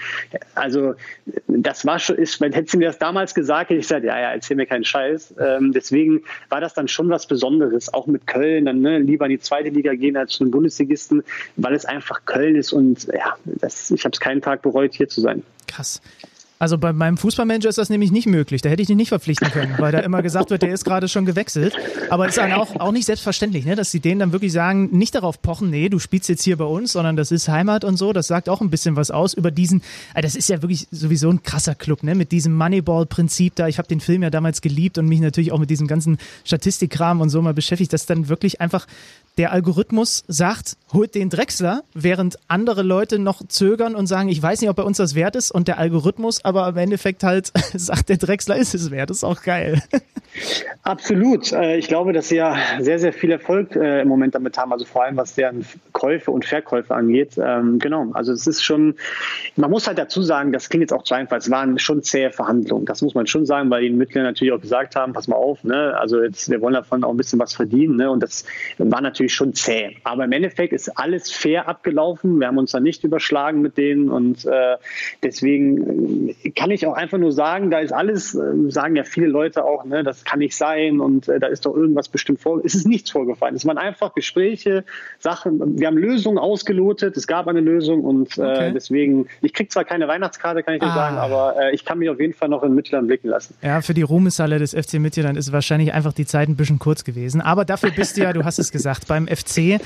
Also 0.55 0.95
das 1.47 1.85
war 1.85 1.99
schon, 1.99 2.17
ist, 2.17 2.41
hätte 2.41 2.65
sie 2.65 2.77
mir 2.77 2.87
das 2.87 2.99
damals 2.99 3.33
gesagt, 3.33 3.69
hätte 3.69 3.79
ich 3.79 3.87
gesagt, 3.87 4.05
ja, 4.05 4.19
ja, 4.19 4.31
erzähl 4.31 4.57
mir 4.57 4.65
keinen 4.65 4.83
Scheiß. 4.83 5.35
Ähm, 5.39 5.71
deswegen 5.73 6.23
war 6.49 6.61
das 6.61 6.73
dann 6.73 6.87
schon 6.87 7.09
was 7.09 7.25
Besonderes, 7.27 7.93
auch 7.93 8.07
mit 8.07 8.27
Köln, 8.27 8.65
dann 8.65 8.81
ne, 8.81 8.99
lieber 8.99 9.25
in 9.25 9.31
die 9.31 9.39
zweite 9.39 9.69
Liga 9.69 9.93
gehen 9.93 10.17
als 10.17 10.33
zu 10.33 10.43
den 10.43 10.51
Bundesligisten, 10.51 11.23
weil 11.55 11.73
es 11.73 11.85
einfach 11.85 12.25
Köln 12.25 12.55
ist 12.55 12.73
und 12.73 13.07
ja, 13.07 13.35
das, 13.45 13.91
ich 13.91 14.03
habe 14.05 14.13
es 14.13 14.19
keinen 14.19 14.41
Tag 14.41 14.61
bereut, 14.71 14.93
hier 14.93 15.09
zu 15.09 15.21
sein. 15.21 15.43
Krass. 15.67 16.01
Also 16.61 16.77
bei 16.77 16.93
meinem 16.93 17.17
Fußballmanager 17.17 17.69
ist 17.69 17.79
das 17.79 17.89
nämlich 17.89 18.11
nicht 18.11 18.27
möglich. 18.27 18.61
Da 18.61 18.69
hätte 18.69 18.83
ich 18.83 18.87
dich 18.87 18.95
nicht 18.95 19.09
verpflichten 19.09 19.49
können, 19.49 19.73
weil 19.79 19.91
da 19.91 19.97
immer 19.97 20.21
gesagt 20.21 20.51
wird, 20.51 20.61
der 20.61 20.71
ist 20.71 20.85
gerade 20.85 21.07
schon 21.07 21.25
gewechselt. 21.25 21.73
Aber 22.11 22.25
es 22.25 22.33
ist 22.33 22.37
dann 22.37 22.51
auch, 22.51 22.79
auch 22.79 22.91
nicht 22.91 23.05
selbstverständlich, 23.05 23.65
ne, 23.65 23.75
dass 23.75 23.89
sie 23.89 23.99
denen 23.99 24.19
dann 24.19 24.31
wirklich 24.31 24.51
sagen, 24.51 24.95
nicht 24.95 25.15
darauf 25.15 25.41
pochen, 25.41 25.71
nee, 25.71 25.89
du 25.89 25.97
spielst 25.97 26.29
jetzt 26.29 26.43
hier 26.43 26.57
bei 26.57 26.65
uns, 26.65 26.91
sondern 26.91 27.15
das 27.15 27.31
ist 27.31 27.47
Heimat 27.47 27.83
und 27.83 27.97
so. 27.97 28.13
Das 28.13 28.27
sagt 28.27 28.47
auch 28.47 28.61
ein 28.61 28.69
bisschen 28.69 28.95
was 28.95 29.09
aus 29.09 29.33
über 29.33 29.49
diesen, 29.49 29.81
also 30.13 30.21
das 30.21 30.35
ist 30.35 30.49
ja 30.49 30.61
wirklich 30.61 30.87
sowieso 30.91 31.31
ein 31.31 31.41
krasser 31.41 31.73
Club, 31.73 32.03
ne, 32.03 32.13
mit 32.13 32.31
diesem 32.31 32.55
Moneyball-Prinzip 32.55 33.55
da. 33.55 33.67
Ich 33.67 33.79
habe 33.79 33.87
den 33.87 33.99
Film 33.99 34.21
ja 34.21 34.29
damals 34.29 34.61
geliebt 34.61 34.99
und 34.99 35.07
mich 35.07 35.19
natürlich 35.19 35.51
auch 35.51 35.59
mit 35.59 35.71
diesem 35.71 35.87
ganzen 35.87 36.19
Statistikkram 36.43 37.21
und 37.21 37.31
so 37.31 37.41
mal 37.41 37.55
beschäftigt, 37.55 37.91
dass 37.91 38.05
dann 38.05 38.29
wirklich 38.29 38.61
einfach 38.61 38.85
der 39.37 39.51
Algorithmus 39.51 40.23
sagt, 40.27 40.77
holt 40.91 41.15
den 41.15 41.29
Drechsler, 41.29 41.83
während 41.93 42.37
andere 42.47 42.83
Leute 42.83 43.17
noch 43.17 43.41
zögern 43.47 43.95
und 43.95 44.07
sagen, 44.07 44.29
ich 44.29 44.41
weiß 44.41 44.61
nicht, 44.61 44.69
ob 44.69 44.75
bei 44.75 44.83
uns 44.83 44.97
das 44.97 45.15
wert 45.15 45.35
ist 45.35 45.51
und 45.51 45.67
der 45.67 45.77
Algorithmus 45.77 46.43
aber 46.59 46.69
im 46.69 46.77
Endeffekt 46.77 47.23
halt 47.23 47.51
sagt, 47.73 48.09
der 48.09 48.17
Drechsler 48.17 48.57
ist 48.57 48.73
es 48.73 48.91
wert. 48.91 49.09
Das 49.09 49.17
ist 49.17 49.23
auch 49.23 49.41
geil. 49.41 49.81
Absolut. 50.83 51.51
Äh, 51.51 51.77
ich 51.77 51.87
glaube, 51.87 52.13
dass 52.13 52.29
sie 52.29 52.37
ja 52.37 52.55
sehr, 52.79 52.99
sehr 52.99 53.13
viel 53.13 53.31
Erfolg 53.31 53.75
äh, 53.75 54.01
im 54.01 54.07
Moment 54.07 54.33
damit 54.33 54.57
haben, 54.57 54.71
also 54.71 54.85
vor 54.85 55.03
allem 55.03 55.17
was 55.17 55.35
deren 55.35 55.65
Käufe 55.91 56.31
und 56.31 56.45
Verkäufe 56.45 56.95
angeht. 56.95 57.37
Ähm, 57.37 57.79
genau, 57.79 58.11
also 58.13 58.31
es 58.31 58.47
ist 58.47 58.63
schon, 58.63 58.95
man 59.55 59.69
muss 59.69 59.87
halt 59.87 59.97
dazu 59.97 60.21
sagen, 60.21 60.53
das 60.53 60.69
klingt 60.69 60.81
jetzt 60.81 60.93
auch 60.93 61.03
zu 61.03 61.13
einfach, 61.13 61.37
es 61.37 61.51
waren 61.51 61.77
schon 61.79 62.01
zähe 62.01 62.31
Verhandlungen. 62.31 62.85
Das 62.85 63.01
muss 63.01 63.13
man 63.13 63.27
schon 63.27 63.45
sagen, 63.45 63.69
weil 63.69 63.83
die 63.83 63.89
Mitglieder 63.89 64.23
natürlich 64.23 64.53
auch 64.53 64.61
gesagt 64.61 64.95
haben, 64.95 65.13
pass 65.13 65.27
mal 65.27 65.35
auf, 65.35 65.63
ne? 65.63 65.95
also 65.99 66.21
jetzt, 66.21 66.49
wir 66.49 66.61
wollen 66.61 66.73
davon 66.73 67.03
auch 67.03 67.11
ein 67.11 67.17
bisschen 67.17 67.39
was 67.39 67.53
verdienen 67.53 67.97
ne? 67.97 68.09
und 68.09 68.23
das 68.23 68.45
war 68.77 69.01
natürlich 69.01 69.33
schon 69.33 69.53
zäh. 69.53 69.97
Aber 70.03 70.23
im 70.23 70.31
Endeffekt 70.31 70.73
ist 70.73 70.97
alles 70.97 71.31
fair 71.31 71.67
abgelaufen. 71.67 72.39
Wir 72.39 72.47
haben 72.47 72.57
uns 72.57 72.71
da 72.71 72.79
nicht 72.79 73.03
überschlagen 73.03 73.61
mit 73.61 73.77
denen 73.77 74.09
und 74.09 74.45
äh, 74.45 74.77
deswegen 75.21 76.35
kann 76.55 76.71
ich 76.71 76.85
auch 76.87 76.93
einfach 76.93 77.17
nur 77.17 77.31
sagen, 77.31 77.69
da 77.71 77.79
ist 77.79 77.91
alles, 77.91 78.35
äh, 78.35 78.69
sagen 78.69 78.95
ja 78.95 79.03
viele 79.03 79.27
Leute 79.27 79.63
auch, 79.63 79.85
ne, 79.85 80.03
das 80.03 80.23
kann 80.23 80.39
nicht 80.39 80.55
sein 80.55 80.99
und 80.99 81.27
äh, 81.27 81.39
da 81.39 81.47
ist 81.47 81.65
doch 81.65 81.75
irgendwas 81.75 82.09
bestimmt 82.09 82.41
vor. 82.41 82.61
Es 82.63 82.75
ist 82.75 82.87
nichts 82.87 83.11
vorgefallen. 83.11 83.55
Es 83.55 83.65
waren 83.65 83.77
einfach 83.77 84.13
Gespräche, 84.13 84.83
Sachen. 85.19 85.79
Wir 85.79 85.87
haben 85.87 85.97
Lösungen 85.97 86.37
ausgelotet. 86.37 87.17
Es 87.17 87.27
gab 87.27 87.47
eine 87.47 87.59
Lösung 87.59 88.03
und 88.03 88.37
äh, 88.37 88.41
okay. 88.41 88.71
deswegen, 88.73 89.27
ich 89.41 89.53
kriege 89.53 89.69
zwar 89.69 89.83
keine 89.83 90.07
Weihnachtskarte, 90.07 90.63
kann 90.63 90.75
ich 90.75 90.83
ah. 90.83 90.93
sagen, 90.93 91.17
aber 91.17 91.55
äh, 91.59 91.75
ich 91.75 91.85
kann 91.85 91.99
mich 91.99 92.09
auf 92.09 92.19
jeden 92.19 92.33
Fall 92.33 92.49
noch 92.49 92.63
in 92.63 92.73
Mittelland 92.73 93.07
blicken 93.07 93.27
lassen. 93.27 93.55
Ja, 93.61 93.81
für 93.81 93.93
die 93.93 94.01
Ruhmeshalle 94.01 94.59
des 94.59 94.73
FC 94.73 94.95
Mittelland 94.95 95.37
ist 95.37 95.51
wahrscheinlich 95.51 95.93
einfach 95.93 96.13
die 96.13 96.25
Zeit 96.25 96.49
ein 96.49 96.55
bisschen 96.55 96.79
kurz 96.79 97.03
gewesen. 97.03 97.41
Aber 97.41 97.65
dafür 97.65 97.91
bist 97.91 98.17
du 98.17 98.21
ja, 98.21 98.33
du 98.33 98.43
hast 98.43 98.59
es 98.59 98.71
gesagt, 98.71 99.07
beim 99.07 99.27
FC. 99.27 99.79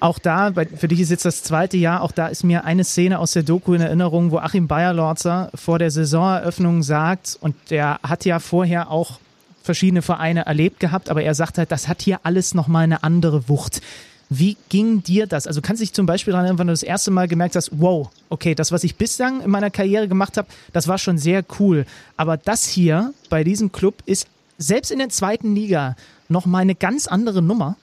Auch 0.00 0.18
da, 0.18 0.52
für 0.76 0.88
dich 0.88 1.00
ist 1.00 1.10
jetzt 1.10 1.24
das 1.24 1.42
zweite 1.42 1.76
Jahr, 1.76 2.02
auch 2.02 2.12
da 2.12 2.28
ist 2.28 2.42
mir 2.42 2.64
eine 2.64 2.84
Szene 2.84 3.18
aus 3.18 3.32
der 3.32 3.42
Doku 3.42 3.74
in 3.74 3.80
Erinnerung, 3.80 4.30
wo 4.30 4.38
Achim 4.38 4.66
Bayerlorzer 4.66 5.50
vor 5.54 5.78
der 5.78 5.89
Saisoneröffnung 5.90 6.82
sagt, 6.82 7.38
und 7.40 7.54
der 7.70 8.00
hat 8.02 8.24
ja 8.24 8.38
vorher 8.38 8.90
auch 8.90 9.18
verschiedene 9.62 10.02
Vereine 10.02 10.46
erlebt 10.46 10.80
gehabt, 10.80 11.10
aber 11.10 11.22
er 11.22 11.34
sagt 11.34 11.58
halt, 11.58 11.70
das 11.70 11.88
hat 11.88 12.02
hier 12.02 12.20
alles 12.22 12.54
nochmal 12.54 12.84
eine 12.84 13.02
andere 13.02 13.48
Wucht. 13.48 13.82
Wie 14.28 14.56
ging 14.68 15.02
dir 15.02 15.26
das? 15.26 15.46
Also 15.46 15.60
kannst 15.60 15.80
du 15.80 15.84
dich 15.84 15.92
zum 15.92 16.06
Beispiel 16.06 16.32
daran 16.32 16.46
erinnern, 16.46 16.60
wenn 16.60 16.66
du 16.68 16.72
das 16.72 16.84
erste 16.84 17.10
Mal 17.10 17.26
gemerkt 17.26 17.56
hast, 17.56 17.70
wow, 17.72 18.08
okay, 18.28 18.54
das, 18.54 18.70
was 18.70 18.84
ich 18.84 18.96
bislang 18.96 19.42
in 19.42 19.50
meiner 19.50 19.70
Karriere 19.70 20.06
gemacht 20.06 20.36
habe, 20.36 20.48
das 20.72 20.86
war 20.86 20.98
schon 20.98 21.18
sehr 21.18 21.44
cool. 21.58 21.84
Aber 22.16 22.36
das 22.36 22.66
hier 22.66 23.12
bei 23.28 23.42
diesem 23.42 23.72
Club 23.72 23.96
ist 24.06 24.28
selbst 24.56 24.92
in 24.92 25.00
der 25.00 25.08
zweiten 25.08 25.54
Liga 25.54 25.96
nochmal 26.28 26.62
eine 26.62 26.76
ganz 26.76 27.08
andere 27.08 27.42
Nummer. 27.42 27.76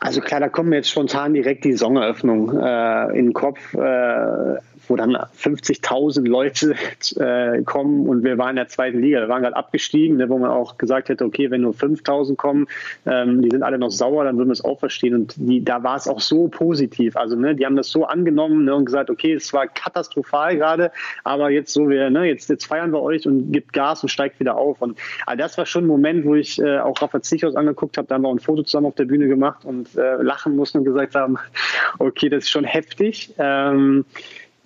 Also 0.00 0.20
klar, 0.20 0.40
da 0.40 0.48
kommen 0.48 0.72
jetzt 0.72 0.90
spontan 0.90 1.34
direkt 1.34 1.64
die 1.64 1.74
Songeröffnung 1.74 2.58
äh, 2.58 3.18
in 3.18 3.26
den 3.26 3.32
Kopf. 3.32 3.72
Äh, 3.74 4.56
wo 4.88 4.96
dann 4.96 5.16
50.000 5.16 6.26
Leute 6.26 6.74
äh, 7.16 7.62
kommen 7.62 8.08
und 8.08 8.24
wir 8.24 8.38
waren 8.38 8.50
in 8.50 8.56
der 8.56 8.68
zweiten 8.68 9.00
Liga, 9.00 9.20
wir 9.20 9.28
waren 9.28 9.42
gerade 9.42 9.56
abgestiegen, 9.56 10.16
ne, 10.16 10.28
wo 10.28 10.38
man 10.38 10.50
auch 10.50 10.78
gesagt 10.78 11.08
hätte, 11.08 11.24
okay, 11.24 11.50
wenn 11.50 11.62
nur 11.62 11.72
5.000 11.72 12.36
kommen, 12.36 12.66
ähm, 13.06 13.42
die 13.42 13.50
sind 13.50 13.62
alle 13.62 13.78
noch 13.78 13.90
sauer, 13.90 14.24
dann 14.24 14.36
würden 14.36 14.48
wir 14.48 14.54
es 14.54 14.64
auch 14.64 14.78
verstehen. 14.78 15.14
Und 15.14 15.34
die, 15.36 15.64
da 15.64 15.82
war 15.82 15.96
es 15.96 16.08
auch 16.08 16.20
so 16.20 16.48
positiv, 16.48 17.16
also 17.16 17.36
ne, 17.36 17.54
die 17.54 17.66
haben 17.66 17.76
das 17.76 17.88
so 17.88 18.04
angenommen 18.04 18.64
ne, 18.64 18.74
und 18.74 18.84
gesagt, 18.84 19.10
okay, 19.10 19.34
es 19.34 19.52
war 19.52 19.66
katastrophal 19.66 20.56
gerade, 20.56 20.92
aber 21.24 21.50
jetzt 21.50 21.72
so 21.72 21.88
wir, 21.88 22.10
ne, 22.10 22.24
jetzt, 22.24 22.48
jetzt 22.50 22.66
feiern 22.66 22.92
wir 22.92 23.02
euch 23.02 23.26
und 23.26 23.52
gibt 23.52 23.72
Gas 23.72 24.02
und 24.02 24.08
steigt 24.08 24.40
wieder 24.40 24.56
auf. 24.56 24.82
Und 24.82 24.98
also 25.26 25.38
das 25.38 25.58
war 25.58 25.66
schon 25.66 25.84
ein 25.84 25.88
Moment, 25.88 26.24
wo 26.24 26.34
ich 26.34 26.60
äh, 26.60 26.78
auch 26.78 27.00
Rafa 27.00 27.22
Zichos 27.22 27.56
angeguckt 27.56 27.96
habe, 27.98 28.08
da 28.08 28.14
haben 28.14 28.22
wir 28.22 28.28
auch 28.28 28.34
ein 28.34 28.40
Foto 28.40 28.62
zusammen 28.62 28.86
auf 28.86 28.94
der 28.94 29.04
Bühne 29.04 29.28
gemacht 29.28 29.64
und 29.64 29.96
äh, 29.96 30.16
lachen 30.22 30.56
mussten 30.56 30.78
und 30.78 30.84
gesagt 30.84 31.14
haben, 31.14 31.38
okay, 31.98 32.28
das 32.28 32.44
ist 32.44 32.50
schon 32.50 32.64
heftig. 32.64 33.34
Ähm, 33.38 34.04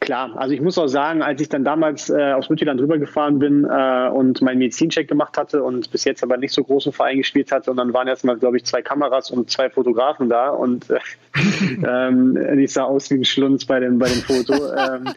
Klar, 0.01 0.37
also 0.37 0.55
ich 0.55 0.61
muss 0.61 0.79
auch 0.79 0.87
sagen, 0.87 1.23
als 1.23 1.41
ich 1.41 1.49
dann 1.49 1.65
damals 1.65 2.09
äh, 2.09 2.33
aus 2.33 2.49
Mütterland 2.49 2.81
rübergefahren 2.81 3.41
bin 3.41 3.65
äh, 3.65 4.09
und 4.09 4.41
meinen 4.43 4.59
Medizincheck 4.59 5.09
gemacht 5.09 5.37
hatte 5.37 5.65
und 5.65 5.91
bis 5.91 6.05
jetzt 6.05 6.23
aber 6.23 6.37
nicht 6.37 6.53
so 6.53 6.63
großen 6.63 6.93
Verein 6.93 7.19
gespielt 7.19 7.51
hatte 7.51 7.71
und 7.73 7.79
dann 7.79 7.93
waren 7.93 8.07
erstmal, 8.07 8.37
glaube 8.37 8.59
ich, 8.59 8.65
zwei 8.65 8.81
Kameras 8.81 9.33
und 9.33 9.51
zwei 9.51 9.71
Fotografen 9.71 10.29
da 10.29 10.51
und 10.51 10.89
äh, 10.89 10.99
ähm, 11.87 12.37
ich 12.59 12.73
sah 12.73 12.85
aus 12.85 13.11
wie 13.11 13.15
ein 13.15 13.25
Schlunz 13.25 13.65
bei 13.65 13.81
dem, 13.81 13.99
bei 13.99 14.09
dem 14.09 14.23
Foto. 14.23 14.55
Ähm, 14.55 15.11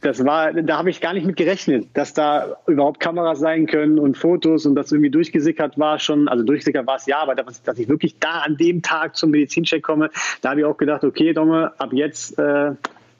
das 0.00 0.24
war, 0.24 0.52
da 0.52 0.78
habe 0.78 0.88
ich 0.88 1.02
gar 1.02 1.12
nicht 1.12 1.26
mit 1.26 1.36
gerechnet, 1.36 1.88
dass 1.92 2.14
da 2.14 2.56
überhaupt 2.66 3.00
Kameras 3.00 3.38
sein 3.38 3.66
können 3.66 3.98
und 3.98 4.16
Fotos 4.16 4.64
und 4.64 4.74
das 4.74 4.90
irgendwie 4.92 5.10
durchgesickert 5.10 5.78
war 5.78 5.98
schon, 5.98 6.28
also 6.28 6.42
durchgesickert 6.42 6.86
war 6.86 6.96
es 6.96 7.06
ja, 7.06 7.18
aber 7.18 7.34
dass, 7.34 7.62
dass 7.62 7.78
ich 7.78 7.88
wirklich 7.88 8.18
da 8.18 8.40
an 8.40 8.56
dem 8.56 8.80
Tag 8.80 9.14
zum 9.14 9.30
Medizincheck 9.30 9.82
komme, 9.82 10.10
da 10.40 10.50
habe 10.50 10.60
ich 10.60 10.66
auch 10.66 10.78
gedacht, 10.78 11.04
okay, 11.04 11.34
Domme, 11.34 11.72
ab 11.78 11.92
jetzt 11.92 12.38
äh, 12.38 12.72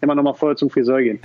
immer 0.02 0.14
noch 0.14 0.22
mal 0.22 0.34
vorher 0.34 0.56
zum 0.56 0.68
Friseur 0.68 1.00
gehen. 1.00 1.20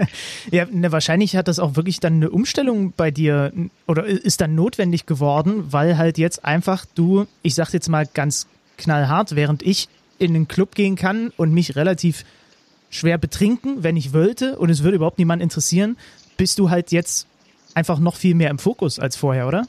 ja, 0.50 0.64
ne, 0.70 0.92
wahrscheinlich 0.92 1.36
hat 1.36 1.48
das 1.48 1.58
auch 1.58 1.76
wirklich 1.76 2.00
dann 2.00 2.14
eine 2.14 2.30
Umstellung 2.30 2.92
bei 2.96 3.10
dir 3.10 3.52
oder 3.86 4.06
ist 4.06 4.40
dann 4.40 4.54
notwendig 4.54 5.06
geworden, 5.06 5.64
weil 5.70 5.98
halt 5.98 6.16
jetzt 6.16 6.44
einfach 6.44 6.86
du, 6.94 7.26
ich 7.42 7.54
sag 7.54 7.72
jetzt 7.72 7.88
mal 7.88 8.06
ganz 8.06 8.46
knallhart, 8.78 9.36
während 9.36 9.62
ich 9.62 9.88
in 10.18 10.34
den 10.34 10.48
Club 10.48 10.74
gehen 10.74 10.96
kann 10.96 11.32
und 11.36 11.52
mich 11.52 11.76
relativ 11.76 12.24
schwer 12.88 13.18
betrinken, 13.18 13.82
wenn 13.82 13.96
ich 13.96 14.12
wollte 14.12 14.58
und 14.58 14.70
es 14.70 14.82
würde 14.82 14.96
überhaupt 14.96 15.18
niemand 15.18 15.42
interessieren, 15.42 15.96
bist 16.36 16.58
du 16.58 16.70
halt 16.70 16.92
jetzt 16.92 17.26
einfach 17.74 17.98
noch 17.98 18.16
viel 18.16 18.34
mehr 18.34 18.50
im 18.50 18.58
Fokus 18.58 18.98
als 18.98 19.16
vorher, 19.16 19.46
oder? 19.46 19.66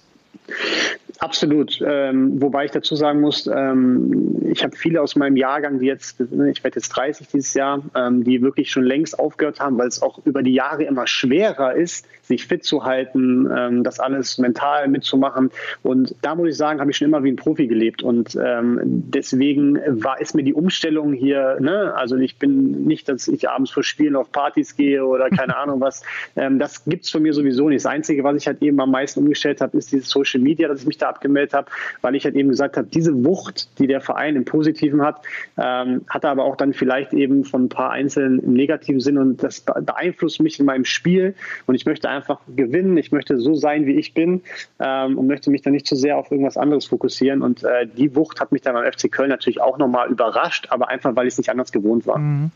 Absolut. 1.24 1.80
Ähm, 1.86 2.42
wobei 2.42 2.66
ich 2.66 2.72
dazu 2.72 2.96
sagen 2.96 3.22
muss, 3.22 3.46
ähm, 3.46 4.42
ich 4.52 4.64
habe 4.64 4.76
viele 4.76 5.04
aus 5.04 5.16
meinem 5.16 5.38
Jahrgang, 5.38 5.78
die 5.78 5.86
jetzt, 5.86 6.20
ich 6.20 6.64
werde 6.64 6.78
jetzt 6.78 6.90
30 6.90 7.28
dieses 7.28 7.54
Jahr, 7.54 7.84
ähm, 7.96 8.24
die 8.24 8.42
wirklich 8.42 8.72
schon 8.72 8.84
längst 8.84 9.20
aufgehört 9.20 9.60
haben, 9.60 9.78
weil 9.78 9.88
es 9.88 10.02
auch 10.02 10.20
über 10.26 10.42
die 10.42 10.54
Jahre 10.54 10.84
immer 10.84 11.06
schwerer 11.06 11.76
ist, 11.76 12.08
sich 12.24 12.48
fit 12.48 12.64
zu 12.64 12.86
halten, 12.86 13.48
ähm, 13.56 13.84
das 13.84 14.00
alles 14.00 14.40
mental 14.40 14.88
mitzumachen. 14.88 15.52
Und 15.84 16.16
da 16.24 16.34
muss 16.34 16.50
ich 16.50 16.58
sagen, 16.58 16.80
habe 16.80 16.90
ich 16.90 16.98
schon 16.98 17.08
immer 17.08 17.24
wie 17.24 17.32
ein 17.32 17.36
Profi 17.36 17.68
gelebt. 17.68 18.02
Und 18.02 18.36
ähm, 18.44 18.80
deswegen 18.84 19.80
war 20.04 20.20
ist 20.20 20.34
mir 20.34 20.44
die 20.44 20.56
Umstellung 20.56 21.14
hier, 21.14 21.58
ne, 21.60 21.94
also 21.96 22.18
ich 22.18 22.40
bin 22.40 22.86
nicht, 22.86 23.08
dass 23.08 23.28
ich 23.28 23.48
abends 23.48 23.70
vor 23.70 23.84
Spielen 23.84 24.16
auf 24.16 24.32
Partys 24.32 24.76
gehe 24.76 25.06
oder 25.06 25.30
keine 25.38 25.56
Ahnung 25.56 25.82
was. 25.82 26.02
Ähm, 26.36 26.58
das 26.58 26.84
gibt 26.86 27.06
es 27.06 27.12
von 27.12 27.22
mir 27.22 27.34
sowieso 27.34 27.70
nicht. 27.70 27.86
Das 27.86 27.92
Einzige, 27.92 28.24
was 28.24 28.38
ich 28.38 28.48
halt 28.48 28.60
eben 28.64 28.80
am 28.82 28.90
meisten 28.90 29.20
umgestellt 29.20 29.62
habe, 29.62 29.78
ist 29.78 29.92
dieses 29.92 30.10
Social 30.10 30.42
Media, 30.42 30.68
dass 30.68 30.82
ich 30.82 30.88
mich 30.88 30.98
da 30.98 31.11
abgemeldet 31.12 31.54
habe, 31.54 31.72
weil 32.02 32.16
ich 32.16 32.26
halt 32.26 32.36
eben 32.36 32.50
gesagt 32.50 32.78
habe, 32.78 32.88
diese 32.88 33.24
Wucht, 33.24 33.80
die 33.80 33.88
der 33.88 34.02
Verein 34.02 34.36
im 34.36 34.46
Positiven 34.46 35.02
hat, 35.02 35.22
ähm, 35.58 36.02
hat 36.10 36.24
er 36.24 36.32
aber 36.32 36.44
auch 36.44 36.56
dann 36.56 36.74
vielleicht 36.74 37.14
eben 37.14 37.44
von 37.46 37.66
ein 37.66 37.70
paar 37.70 37.92
Einzelnen 37.92 38.40
im 38.40 38.54
negativen 38.54 39.00
Sinn 39.00 39.18
und 39.18 39.44
das 39.44 39.62
beeinflusst 39.62 40.42
mich 40.42 40.60
in 40.60 40.66
meinem 40.66 40.86
Spiel 40.86 41.36
und 41.68 41.76
ich 41.76 41.86
möchte 41.86 42.10
einfach 42.10 42.40
gewinnen, 42.56 42.98
ich 42.98 43.12
möchte 43.12 43.38
so 43.40 43.54
sein, 43.54 43.86
wie 43.86 43.96
ich 43.96 44.14
bin 44.14 44.42
ähm, 44.80 45.18
und 45.18 45.28
möchte 45.28 45.52
mich 45.52 45.62
dann 45.62 45.74
nicht 45.74 45.88
zu 45.88 45.96
sehr 45.96 46.18
auf 46.18 46.32
irgendwas 46.32 46.58
anderes 46.58 46.86
fokussieren 46.86 47.42
und 47.42 47.64
äh, 47.64 47.88
die 47.88 48.16
Wucht 48.16 48.40
hat 48.40 48.52
mich 48.52 48.62
dann 48.62 48.74
beim 48.74 48.92
FC 48.92 49.12
Köln 49.12 49.30
natürlich 49.30 49.62
auch 49.62 49.78
nochmal 49.78 50.10
überrascht, 50.10 50.68
aber 50.70 50.90
einfach, 50.90 51.16
weil 51.16 51.28
ich 51.28 51.34
es 51.34 51.38
nicht 51.38 51.50
anders 51.50 51.72
gewohnt 51.72 52.08
war. 52.08 52.20
Mhm. 52.20 52.52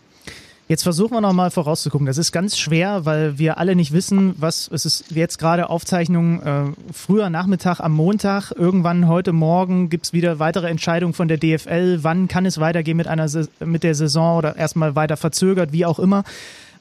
Jetzt 0.67 0.81
versuchen 0.81 1.13
wir 1.13 1.21
nochmal 1.21 1.51
vorauszugucken. 1.51 2.07
Das 2.07 2.17
ist 2.17 2.31
ganz 2.31 2.57
schwer, 2.57 3.05
weil 3.05 3.37
wir 3.37 3.59
alle 3.59 3.75
nicht 3.75 3.91
wissen, 3.91 4.33
was 4.39 4.67
es 4.73 4.85
ist 4.85 5.11
jetzt 5.11 5.37
gerade 5.37 5.69
Aufzeichnung 5.69 6.41
äh, 6.41 6.63
früher 6.91 7.29
Nachmittag 7.29 7.79
am 7.79 7.91
Montag. 7.91 8.51
Irgendwann 8.51 9.07
heute 9.07 9.31
Morgen 9.31 9.89
gibt 9.89 10.07
es 10.07 10.13
wieder 10.13 10.39
weitere 10.39 10.67
Entscheidungen 10.67 11.13
von 11.13 11.27
der 11.27 11.37
DFL. 11.37 11.99
Wann 12.01 12.27
kann 12.27 12.47
es 12.47 12.59
weitergehen 12.59 12.97
mit 12.97 13.05
einer 13.05 13.29
mit 13.59 13.83
der 13.83 13.93
Saison 13.93 14.39
oder 14.39 14.55
erstmal 14.55 14.95
weiter 14.95 15.17
verzögert, 15.17 15.71
wie 15.71 15.85
auch 15.85 15.99
immer. 15.99 16.23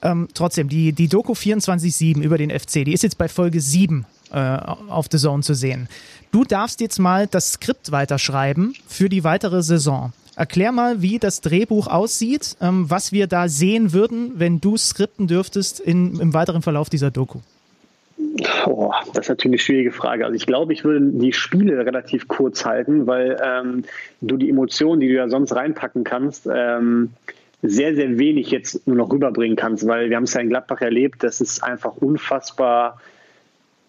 Ähm, 0.00 0.28
trotzdem, 0.32 0.70
die, 0.70 0.94
die 0.94 1.08
Doku 1.08 1.34
24-7 1.34 2.22
über 2.22 2.38
den 2.38 2.48
FC, 2.50 2.86
die 2.86 2.94
ist 2.94 3.02
jetzt 3.02 3.18
bei 3.18 3.28
Folge 3.28 3.60
7 3.60 4.06
äh, 4.32 4.38
auf 4.38 5.08
The 5.10 5.18
Zone 5.18 5.42
zu 5.42 5.54
sehen. 5.54 5.88
Du 6.30 6.44
darfst 6.44 6.80
jetzt 6.80 6.98
mal 6.98 7.26
das 7.26 7.52
Skript 7.52 7.92
weiterschreiben 7.92 8.74
für 8.86 9.10
die 9.10 9.24
weitere 9.24 9.62
Saison. 9.62 10.14
Erklär 10.36 10.72
mal, 10.72 11.00
wie 11.00 11.18
das 11.18 11.40
Drehbuch 11.40 11.86
aussieht, 11.86 12.56
ähm, 12.60 12.90
was 12.90 13.12
wir 13.12 13.26
da 13.26 13.48
sehen 13.48 13.92
würden, 13.92 14.32
wenn 14.36 14.60
du 14.60 14.76
skripten 14.76 15.26
dürftest 15.26 15.80
in, 15.80 16.18
im 16.18 16.34
weiteren 16.34 16.62
Verlauf 16.62 16.88
dieser 16.88 17.10
Doku. 17.10 17.38
Oh, 18.66 18.92
das 19.12 19.24
ist 19.24 19.28
natürlich 19.28 19.52
eine 19.52 19.58
schwierige 19.58 19.92
Frage. 19.92 20.24
Also 20.24 20.34
ich 20.34 20.46
glaube, 20.46 20.72
ich 20.72 20.84
würde 20.84 21.00
die 21.00 21.32
Spiele 21.32 21.84
relativ 21.84 22.26
kurz 22.26 22.64
halten, 22.64 23.06
weil 23.06 23.36
ähm, 23.44 23.84
du 24.20 24.36
die 24.36 24.50
Emotionen, 24.50 25.00
die 25.00 25.08
du 25.08 25.14
ja 25.14 25.28
sonst 25.28 25.54
reinpacken 25.54 26.04
kannst, 26.04 26.48
ähm, 26.52 27.10
sehr, 27.62 27.94
sehr 27.94 28.18
wenig 28.18 28.50
jetzt 28.50 28.86
nur 28.86 28.96
noch 28.96 29.10
rüberbringen 29.10 29.56
kannst, 29.56 29.86
weil 29.86 30.10
wir 30.10 30.16
haben 30.16 30.24
es 30.24 30.34
ja 30.34 30.40
in 30.40 30.48
Gladbach 30.48 30.80
erlebt, 30.80 31.22
das 31.22 31.40
ist 31.40 31.62
einfach 31.62 31.96
unfassbar 31.96 33.00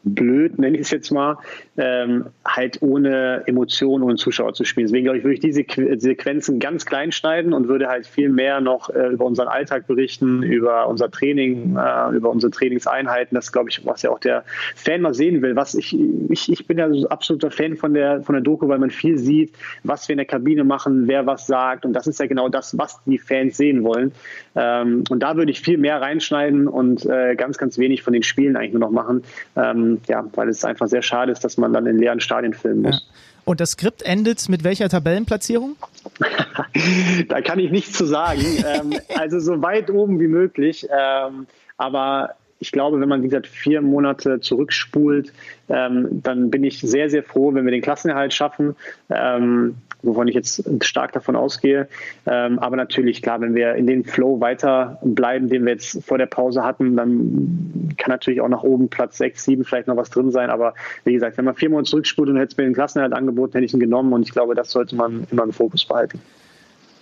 blöd, 0.05 0.57
nenne 0.59 0.77
ich 0.77 0.83
es 0.83 0.91
jetzt 0.91 1.11
mal, 1.11 1.37
ähm, 1.77 2.27
halt 2.45 2.81
ohne 2.81 3.43
Emotionen, 3.47 4.03
ohne 4.03 4.15
Zuschauer 4.15 4.53
zu 4.53 4.63
spielen. 4.63 4.87
Deswegen 4.87 5.05
glaube 5.05 5.17
ich, 5.17 5.23
würde 5.23 5.33
ich 5.33 5.39
diese 5.39 5.65
Sequenzen 5.99 6.59
ganz 6.59 6.85
klein 6.85 7.11
schneiden 7.11 7.53
und 7.53 7.67
würde 7.67 7.87
halt 7.87 8.05
viel 8.05 8.29
mehr 8.29 8.61
noch 8.61 8.89
äh, 8.89 9.07
über 9.07 9.25
unseren 9.25 9.47
Alltag 9.47 9.87
berichten, 9.87 10.43
über 10.43 10.87
unser 10.87 11.09
Training, 11.09 11.75
äh, 11.75 12.15
über 12.15 12.29
unsere 12.29 12.51
Trainingseinheiten. 12.51 13.35
Das 13.35 13.51
glaube 13.51 13.69
ich, 13.69 13.85
was 13.85 14.03
ja 14.03 14.11
auch 14.11 14.19
der 14.19 14.43
Fan 14.75 15.01
mal 15.01 15.13
sehen 15.13 15.41
will. 15.41 15.55
Was 15.55 15.73
ich, 15.73 15.97
ich, 16.29 16.51
ich 16.51 16.67
bin 16.67 16.77
ja 16.77 16.89
so 16.93 17.09
absoluter 17.09 17.51
Fan 17.51 17.75
von 17.75 17.93
der, 17.93 18.21
von 18.21 18.33
der 18.33 18.43
Doku, 18.43 18.67
weil 18.67 18.79
man 18.79 18.91
viel 18.91 19.17
sieht, 19.17 19.53
was 19.83 20.07
wir 20.07 20.13
in 20.13 20.17
der 20.17 20.25
Kabine 20.25 20.63
machen, 20.63 21.07
wer 21.07 21.25
was 21.25 21.47
sagt. 21.47 21.85
Und 21.85 21.93
das 21.93 22.05
ist 22.05 22.19
ja 22.19 22.27
genau 22.27 22.47
das, 22.47 22.77
was 22.77 22.99
die 23.05 23.17
Fans 23.17 23.57
sehen 23.57 23.83
wollen. 23.83 24.11
Ähm, 24.55 25.03
und 25.09 25.19
da 25.23 25.35
würde 25.35 25.51
ich 25.51 25.61
viel 25.61 25.79
mehr 25.79 25.99
reinschneiden 25.99 26.67
und 26.67 27.05
äh, 27.05 27.35
ganz, 27.35 27.57
ganz 27.57 27.79
wenig 27.79 28.03
von 28.03 28.13
den 28.13 28.23
Spielen 28.23 28.55
eigentlich 28.55 28.73
nur 28.73 28.81
noch 28.81 28.91
machen. 28.91 29.23
Ähm, 29.55 29.94
ja, 30.07 30.25
weil 30.33 30.49
es 30.49 30.63
einfach 30.63 30.87
sehr 30.87 31.01
schade 31.01 31.31
ist, 31.31 31.43
dass 31.43 31.57
man 31.57 31.73
dann 31.73 31.85
in 31.85 31.97
leeren 31.97 32.19
Stadien 32.19 32.53
filmen 32.53 32.83
muss. 32.83 33.05
Ja. 33.07 33.15
Und 33.45 33.61
das 33.61 33.71
Skript 33.71 34.01
endet 34.01 34.49
mit 34.49 34.63
welcher 34.63 34.89
Tabellenplatzierung? 34.89 35.75
da 37.29 37.41
kann 37.41 37.59
ich 37.59 37.71
nichts 37.71 37.93
zu 37.93 38.05
sagen. 38.05 38.41
ähm, 38.65 38.99
also 39.15 39.39
so 39.39 39.61
weit 39.61 39.91
oben 39.91 40.19
wie 40.19 40.27
möglich. 40.27 40.87
Ähm, 40.91 41.45
aber 41.77 42.31
ich 42.59 42.71
glaube, 42.71 42.99
wenn 42.99 43.09
man, 43.09 43.21
wie 43.21 43.27
gesagt, 43.27 43.47
vier 43.47 43.81
Monate 43.81 44.39
zurückspult, 44.39 45.33
ähm, 45.69 46.21
dann 46.23 46.49
bin 46.49 46.63
ich 46.63 46.79
sehr, 46.79 47.09
sehr 47.09 47.23
froh, 47.23 47.53
wenn 47.53 47.65
wir 47.65 47.71
den 47.71 47.81
Klassenerhalt 47.81 48.33
schaffen. 48.33 48.75
Ähm, 49.09 49.75
wovon 50.05 50.27
ich 50.27 50.35
jetzt 50.35 50.63
stark 50.83 51.11
davon 51.13 51.35
ausgehe. 51.35 51.87
Ähm, 52.25 52.59
aber 52.59 52.75
natürlich, 52.75 53.21
klar, 53.21 53.41
wenn 53.41 53.55
wir 53.55 53.75
in 53.75 53.87
den 53.87 54.03
Flow 54.03 54.39
weiter 54.39 54.99
bleiben, 55.03 55.49
den 55.49 55.65
wir 55.65 55.73
jetzt 55.73 56.03
vor 56.05 56.17
der 56.17 56.27
Pause 56.27 56.63
hatten, 56.63 56.95
dann 56.95 57.95
kann 57.97 58.11
natürlich 58.11 58.41
auch 58.41 58.49
nach 58.49 58.63
oben 58.63 58.89
Platz 58.89 59.17
6, 59.17 59.43
7 59.43 59.65
vielleicht 59.65 59.87
noch 59.87 59.97
was 59.97 60.09
drin 60.09 60.31
sein. 60.31 60.49
Aber 60.49 60.75
wie 61.03 61.13
gesagt, 61.13 61.37
wenn 61.37 61.45
man 61.45 61.55
vier 61.55 61.69
Monate 61.69 61.89
zurückspult 61.89 62.29
und 62.29 62.37
hätte 62.37 62.53
es 62.53 62.57
mir 62.57 62.65
den 62.65 62.73
Klassenerhalt 62.73 63.13
angeboten, 63.13 63.53
hätte 63.53 63.65
ich 63.65 63.73
ihn 63.73 63.79
genommen 63.79 64.13
und 64.13 64.23
ich 64.23 64.31
glaube, 64.31 64.55
das 64.55 64.71
sollte 64.71 64.95
man 64.95 65.27
immer 65.31 65.43
im 65.43 65.51
Fokus 65.51 65.85
behalten. 65.85 66.21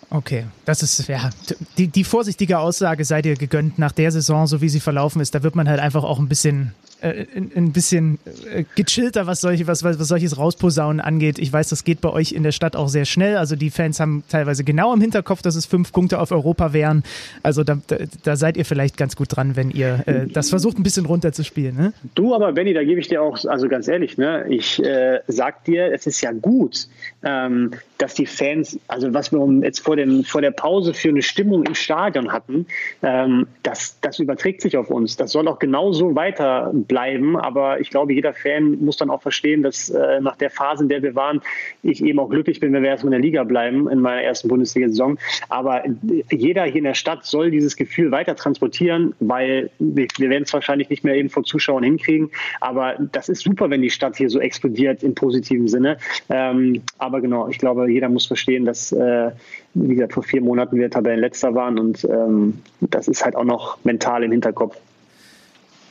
Okay, 0.09 0.45
das 0.65 0.83
ist, 0.83 1.07
ja, 1.07 1.29
die, 1.77 1.87
die 1.87 2.03
vorsichtige 2.03 2.59
Aussage 2.59 3.05
sei 3.05 3.21
dir 3.21 3.35
gegönnt 3.35 3.79
nach 3.79 3.91
der 3.91 4.11
Saison, 4.11 4.47
so 4.47 4.61
wie 4.61 4.69
sie 4.69 4.79
verlaufen 4.79 5.21
ist. 5.21 5.33
Da 5.33 5.43
wird 5.43 5.55
man 5.55 5.67
halt 5.67 5.79
einfach 5.79 6.03
auch 6.03 6.19
ein 6.19 6.29
bisschen 6.29 6.73
äh, 7.03 7.25
ein 7.55 7.73
bisschen 7.73 8.17
äh, 8.49 8.63
gechillter, 8.75 9.27
was, 9.27 9.41
solche, 9.41 9.67
was, 9.67 9.83
was 9.83 9.97
solches 9.97 10.37
Rausposaunen 10.37 11.01
angeht. 11.01 11.37
Ich 11.37 11.51
weiß, 11.51 11.67
das 11.67 11.83
geht 11.83 11.99
bei 11.99 12.09
euch 12.09 12.31
in 12.31 12.43
der 12.43 12.53
Stadt 12.53 12.77
auch 12.77 12.87
sehr 12.87 13.03
schnell. 13.03 13.35
Also 13.35 13.57
die 13.57 13.69
Fans 13.69 13.99
haben 13.99 14.23
teilweise 14.29 14.63
genau 14.63 14.93
im 14.93 15.01
Hinterkopf, 15.01 15.41
dass 15.41 15.55
es 15.55 15.65
fünf 15.65 15.91
Punkte 15.91 16.19
auf 16.19 16.31
Europa 16.31 16.71
wären. 16.71 17.03
Also 17.43 17.65
da, 17.65 17.77
da, 17.87 17.97
da 18.23 18.35
seid 18.37 18.55
ihr 18.55 18.63
vielleicht 18.63 18.95
ganz 18.95 19.17
gut 19.17 19.35
dran, 19.35 19.57
wenn 19.57 19.69
ihr 19.69 20.03
äh, 20.05 20.27
das 20.27 20.49
versucht, 20.49 20.79
ein 20.79 20.83
bisschen 20.83 21.05
runterzuspielen. 21.05 21.75
Ne? 21.75 21.93
Du, 22.15 22.33
aber 22.33 22.53
Benny, 22.53 22.73
da 22.73 22.85
gebe 22.85 23.01
ich 23.01 23.09
dir 23.09 23.21
auch, 23.21 23.37
also 23.45 23.67
ganz 23.67 23.89
ehrlich, 23.89 24.17
ne, 24.17 24.45
ich 24.47 24.81
äh, 24.81 25.19
sag 25.27 25.65
dir, 25.65 25.93
es 25.93 26.07
ist 26.07 26.21
ja 26.21 26.31
gut, 26.31 26.87
ähm, 27.23 27.71
dass 27.97 28.13
die 28.13 28.25
Fans, 28.25 28.79
also 28.87 29.13
was 29.13 29.33
wir 29.33 29.45
jetzt 29.63 29.81
vor, 29.81 29.97
dem, 29.97 30.23
vor 30.23 30.41
der 30.41 30.51
Pause 30.51 30.93
für 30.93 31.09
eine 31.09 31.21
Stimmung 31.21 31.63
im 31.65 31.75
Stadion 31.75 32.31
hatten, 32.31 32.65
ähm, 33.01 33.47
das, 33.61 33.97
das 33.99 34.19
überträgt 34.19 34.61
sich 34.61 34.77
auf 34.77 34.89
uns. 34.89 35.17
Das 35.17 35.31
soll 35.33 35.49
auch 35.49 35.59
genauso 35.59 36.15
weiter 36.15 36.71
bleiben 36.73 36.92
bleiben. 36.93 37.35
Aber 37.35 37.79
ich 37.79 37.89
glaube, 37.89 38.13
jeder 38.13 38.35
Fan 38.35 38.77
muss 38.85 38.97
dann 38.97 39.09
auch 39.09 39.23
verstehen, 39.23 39.63
dass 39.63 39.89
äh, 39.89 40.21
nach 40.21 40.35
der 40.35 40.51
Phase, 40.51 40.83
in 40.83 40.89
der 40.89 41.01
wir 41.01 41.15
waren, 41.15 41.41
ich 41.81 42.03
eben 42.03 42.19
auch 42.19 42.29
glücklich 42.29 42.59
bin, 42.59 42.71
wenn 42.71 42.83
wir 42.83 42.91
erstmal 42.91 43.13
in 43.13 43.19
der 43.19 43.27
Liga 43.27 43.43
bleiben 43.43 43.89
in 43.89 43.99
meiner 43.99 44.21
ersten 44.21 44.47
Bundesliga-Saison. 44.47 45.17
Aber 45.49 45.83
jeder 46.29 46.65
hier 46.65 46.75
in 46.75 46.83
der 46.83 46.93
Stadt 46.93 47.25
soll 47.25 47.49
dieses 47.49 47.75
Gefühl 47.75 48.11
weiter 48.11 48.35
transportieren, 48.35 49.15
weil 49.19 49.71
wir, 49.79 50.07
werden 50.19 50.43
es 50.43 50.53
wahrscheinlich 50.53 50.91
nicht 50.91 51.03
mehr 51.03 51.15
eben 51.15 51.31
vor 51.31 51.43
Zuschauern 51.43 51.83
hinkriegen. 51.83 52.29
Aber 52.61 52.95
das 53.11 53.27
ist 53.27 53.41
super, 53.41 53.71
wenn 53.71 53.81
die 53.81 53.89
Stadt 53.89 54.15
hier 54.17 54.29
so 54.29 54.39
explodiert 54.39 55.01
im 55.01 55.15
positiven 55.15 55.67
Sinne. 55.67 55.97
Ähm, 56.29 56.83
aber 56.99 57.21
genau, 57.21 57.47
ich 57.47 57.57
glaube, 57.57 57.91
jeder 57.91 58.07
muss 58.07 58.27
verstehen, 58.27 58.65
dass, 58.65 58.91
äh, 58.91 59.31
wie 59.73 59.95
gesagt, 59.95 60.13
vor 60.13 60.21
vier 60.21 60.41
Monaten 60.41 60.77
wir 60.77 60.91
Tabellenletzter 60.91 61.55
waren 61.55 61.79
und 61.79 62.03
ähm, 62.05 62.61
das 62.81 63.07
ist 63.07 63.25
halt 63.25 63.35
auch 63.35 63.45
noch 63.45 63.83
mental 63.83 64.23
im 64.23 64.31
Hinterkopf. 64.31 64.77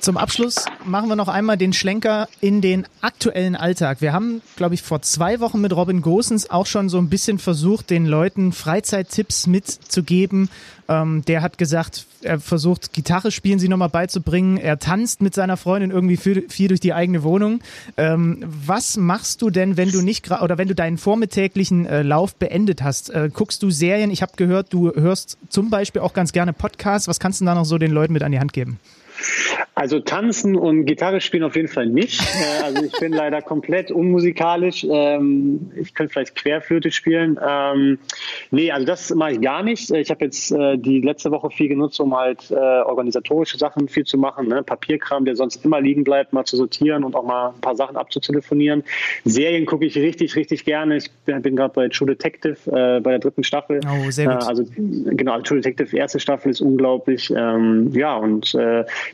Zum 0.02 0.16
Abschluss 0.16 0.64
machen 0.84 1.08
wir 1.08 1.14
noch 1.14 1.28
einmal 1.28 1.56
den 1.56 1.72
Schlenker 1.72 2.28
in 2.40 2.60
den 2.60 2.88
aktuellen 3.02 3.54
Alltag. 3.54 4.00
Wir 4.00 4.12
haben, 4.12 4.42
glaube 4.56 4.74
ich, 4.74 4.82
vor 4.82 5.00
zwei 5.00 5.38
Wochen 5.38 5.60
mit 5.60 5.76
Robin 5.76 6.02
Gosens 6.02 6.50
auch 6.50 6.66
schon 6.66 6.88
so 6.88 6.98
ein 6.98 7.08
bisschen 7.08 7.38
versucht, 7.38 7.88
den 7.88 8.06
Leuten 8.06 8.50
Freizeittipps 8.50 9.46
mitzugeben. 9.46 10.50
Ähm, 10.88 11.24
der 11.28 11.40
hat 11.40 11.56
gesagt, 11.56 12.06
er 12.22 12.40
versucht, 12.40 12.92
Gitarre 12.92 13.30
spielen 13.30 13.60
sie 13.60 13.68
nochmal 13.68 13.90
beizubringen. 13.90 14.56
Er 14.56 14.80
tanzt 14.80 15.22
mit 15.22 15.34
seiner 15.34 15.56
Freundin 15.56 15.92
irgendwie 15.92 16.16
viel, 16.16 16.48
viel 16.48 16.66
durch 16.66 16.80
die 16.80 16.94
eigene 16.94 17.22
Wohnung. 17.22 17.60
Ähm, 17.96 18.42
was 18.44 18.96
machst 18.96 19.40
du 19.40 19.50
denn, 19.50 19.76
wenn 19.76 19.92
du 19.92 20.02
nicht 20.02 20.28
oder 20.32 20.58
wenn 20.58 20.66
du 20.66 20.74
deinen 20.74 20.98
vormittäglichen 20.98 21.86
äh, 21.86 22.02
Lauf 22.02 22.34
beendet 22.34 22.82
hast? 22.82 23.10
Äh, 23.10 23.30
guckst 23.32 23.62
du 23.62 23.70
Serien? 23.70 24.10
Ich 24.10 24.22
habe 24.22 24.32
gehört, 24.34 24.72
du 24.72 24.92
hörst 24.92 25.38
zum 25.48 25.70
Beispiel 25.70 26.02
auch 26.02 26.12
ganz 26.12 26.32
gerne 26.32 26.52
Podcasts. 26.52 27.06
Was 27.06 27.20
kannst 27.20 27.40
du 27.40 27.44
da 27.44 27.54
noch 27.54 27.66
so 27.66 27.78
den 27.78 27.92
Leuten 27.92 28.12
mit 28.12 28.24
an 28.24 28.32
die 28.32 28.40
Hand 28.40 28.52
geben? 28.52 28.80
Also 29.74 30.00
tanzen 30.00 30.56
und 30.56 30.84
Gitarre 30.84 31.20
spielen 31.20 31.44
auf 31.44 31.56
jeden 31.56 31.68
Fall 31.68 31.86
nicht. 31.86 32.20
Äh, 32.20 32.62
also 32.64 32.84
ich 32.84 32.92
bin 33.00 33.12
leider 33.12 33.42
komplett 33.42 33.90
unmusikalisch. 33.90 34.86
Ähm, 34.88 35.72
ich 35.76 35.94
könnte 35.94 36.12
vielleicht 36.12 36.34
Querflöte 36.34 36.90
spielen. 36.90 37.38
Ähm, 37.44 37.98
nee, 38.50 38.70
also 38.70 38.86
das 38.86 39.10
mache 39.14 39.32
ich 39.32 39.40
gar 39.40 39.62
nicht. 39.62 39.90
Ich 39.90 40.10
habe 40.10 40.24
jetzt 40.24 40.52
äh, 40.52 40.76
die 40.76 41.00
letzte 41.00 41.30
Woche 41.30 41.50
viel 41.50 41.68
genutzt, 41.68 42.00
um 42.00 42.16
halt 42.16 42.50
äh, 42.50 42.54
organisatorische 42.54 43.58
Sachen 43.58 43.88
viel 43.88 44.04
zu 44.04 44.18
machen. 44.18 44.48
Ne? 44.48 44.62
Papierkram, 44.62 45.24
der 45.24 45.36
sonst 45.36 45.64
immer 45.64 45.80
liegen 45.80 46.04
bleibt, 46.04 46.32
mal 46.32 46.44
zu 46.44 46.56
sortieren 46.56 47.04
und 47.04 47.14
auch 47.14 47.24
mal 47.24 47.48
ein 47.48 47.60
paar 47.60 47.76
Sachen 47.76 47.96
abzutelefonieren. 47.96 48.84
Serien 49.24 49.66
gucke 49.66 49.84
ich 49.84 49.96
richtig, 49.96 50.36
richtig 50.36 50.64
gerne. 50.64 50.96
Ich 50.96 51.10
bin 51.24 51.56
gerade 51.56 51.72
bei 51.74 51.88
True 51.88 52.08
Detective 52.08 52.56
bei 52.66 53.00
der 53.00 53.18
dritten 53.18 53.44
Staffel. 53.44 53.80
Oh, 53.86 54.10
sehr 54.10 54.26
gut. 54.26 54.46
also 54.46 54.64
genau, 54.76 55.40
True 55.40 55.60
Detective 55.60 55.96
erste 55.96 56.20
Staffel 56.20 56.50
ist 56.50 56.60
unglaublich. 56.60 57.32
Ähm, 57.34 57.90
ja, 57.94 58.16
und 58.16 58.56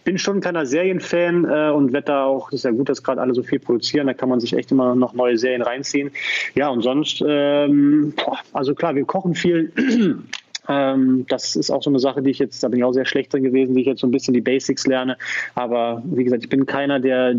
bin 0.04 0.18
schon 0.18 0.38
ein 0.38 0.40
kleiner 0.40 0.66
Serienfan 0.66 1.44
äh, 1.44 1.70
und 1.70 1.92
werde 1.92 2.06
da 2.06 2.24
auch, 2.24 2.52
ist 2.52 2.64
ja 2.64 2.70
gut, 2.70 2.88
dass 2.88 3.02
gerade 3.02 3.20
alle 3.20 3.34
so 3.34 3.42
viel 3.42 3.58
produzieren, 3.58 4.06
da 4.06 4.14
kann 4.14 4.28
man 4.28 4.40
sich 4.40 4.52
echt 4.54 4.70
immer 4.70 4.94
noch 4.94 5.14
neue 5.14 5.38
Serien 5.38 5.62
reinziehen. 5.62 6.10
Ja, 6.54 6.68
und 6.68 6.82
sonst, 6.82 7.22
ähm, 7.26 8.12
boah, 8.16 8.38
also 8.52 8.74
klar, 8.74 8.94
wir 8.94 9.04
kochen 9.04 9.34
viel. 9.34 9.72
Ähm, 10.68 11.24
das 11.28 11.56
ist 11.56 11.70
auch 11.70 11.82
so 11.82 11.90
eine 11.90 11.98
Sache, 11.98 12.22
die 12.22 12.30
ich 12.30 12.38
jetzt, 12.38 12.62
da 12.62 12.68
bin 12.68 12.78
ich 12.78 12.84
auch 12.84 12.92
sehr 12.92 13.06
schlecht 13.06 13.32
drin 13.32 13.42
gewesen, 13.42 13.74
wie 13.74 13.80
ich 13.80 13.86
jetzt 13.86 14.00
so 14.00 14.06
ein 14.06 14.10
bisschen 14.10 14.34
die 14.34 14.40
Basics 14.40 14.86
lerne. 14.86 15.16
Aber 15.54 16.02
wie 16.04 16.24
gesagt, 16.24 16.44
ich 16.44 16.48
bin 16.48 16.66
keiner, 16.66 17.00
der 17.00 17.30
äh, 17.30 17.34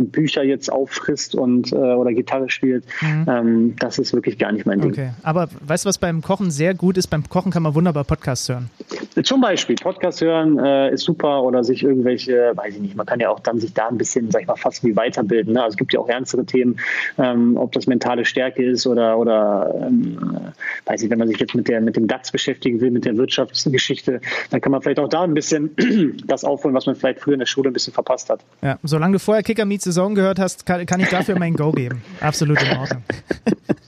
Bücher 0.00 0.42
jetzt 0.42 0.70
auffrisst 0.70 1.34
und 1.34 1.72
äh, 1.72 1.76
oder 1.76 2.12
Gitarre 2.12 2.50
spielt. 2.50 2.84
Mhm. 3.00 3.26
Ähm, 3.28 3.76
das 3.78 3.98
ist 3.98 4.12
wirklich 4.12 4.38
gar 4.38 4.52
nicht 4.52 4.66
mein 4.66 4.80
Ding. 4.80 4.92
Okay, 4.92 5.10
aber 5.22 5.48
weißt 5.66 5.84
du, 5.84 5.88
was 5.88 5.98
beim 5.98 6.22
Kochen 6.22 6.50
sehr 6.50 6.74
gut 6.74 6.96
ist? 6.96 7.08
Beim 7.08 7.28
Kochen 7.28 7.50
kann 7.50 7.62
man 7.62 7.74
wunderbar 7.74 8.04
Podcasts 8.04 8.48
hören. 8.48 8.70
Zum 9.22 9.40
Beispiel, 9.40 9.76
Podcast 9.76 10.20
hören 10.20 10.58
äh, 10.58 10.92
ist 10.92 11.04
super 11.04 11.42
oder 11.42 11.64
sich 11.64 11.82
irgendwelche, 11.82 12.52
weiß 12.54 12.74
ich 12.74 12.80
nicht, 12.80 12.96
man 12.96 13.06
kann 13.06 13.20
ja 13.20 13.30
auch 13.30 13.40
dann 13.40 13.60
sich 13.60 13.72
da 13.72 13.88
ein 13.88 13.96
bisschen, 13.96 14.30
sag 14.30 14.42
ich 14.42 14.48
mal, 14.48 14.56
fast 14.56 14.84
wie 14.84 14.96
weiterbilden. 14.96 15.54
Ne? 15.54 15.62
Also 15.62 15.74
es 15.74 15.76
gibt 15.78 15.92
ja 15.92 16.00
auch 16.00 16.08
ernstere 16.08 16.44
Themen, 16.44 16.78
ähm, 17.18 17.56
ob 17.56 17.72
das 17.72 17.86
mentale 17.86 18.24
Stärke 18.24 18.64
ist 18.64 18.86
oder, 18.86 19.18
oder 19.18 19.74
ähm, 19.86 20.18
äh, 20.34 20.90
weiß 20.90 21.02
ich, 21.02 21.10
wenn 21.10 21.18
man 21.18 21.28
sich 21.28 21.38
jetzt 21.38 21.54
mit, 21.54 21.68
der, 21.68 21.80
mit 21.80 21.96
dem 21.96 22.06
DAX 22.06 22.32
beschäftigt, 22.32 22.73
beschäftigen 22.74 22.80
will 22.80 22.90
mit 22.90 23.04
der 23.04 23.16
Wirtschaftsgeschichte, 23.16 24.20
dann 24.50 24.60
kann 24.60 24.72
man 24.72 24.82
vielleicht 24.82 24.98
auch 24.98 25.08
da 25.08 25.22
ein 25.22 25.34
bisschen 25.34 25.70
das 26.26 26.44
aufholen, 26.44 26.74
was 26.74 26.86
man 26.86 26.94
vielleicht 26.94 27.20
früher 27.20 27.34
in 27.34 27.40
der 27.40 27.46
Schule 27.46 27.70
ein 27.70 27.72
bisschen 27.72 27.92
verpasst 27.92 28.30
hat. 28.30 28.40
Ja, 28.62 28.78
solange 28.82 29.14
du 29.14 29.18
vorher 29.18 29.42
Kicker 29.42 29.64
Meet 29.64 29.82
Saison 29.82 30.14
gehört 30.14 30.38
hast, 30.38 30.66
kann, 30.66 30.84
kann 30.86 31.00
ich 31.00 31.08
dafür 31.08 31.38
mein 31.38 31.54
Go 31.54 31.72
geben. 31.72 32.02
Absolut 32.20 32.62
in 32.62 32.76
Ordnung. 32.76 33.02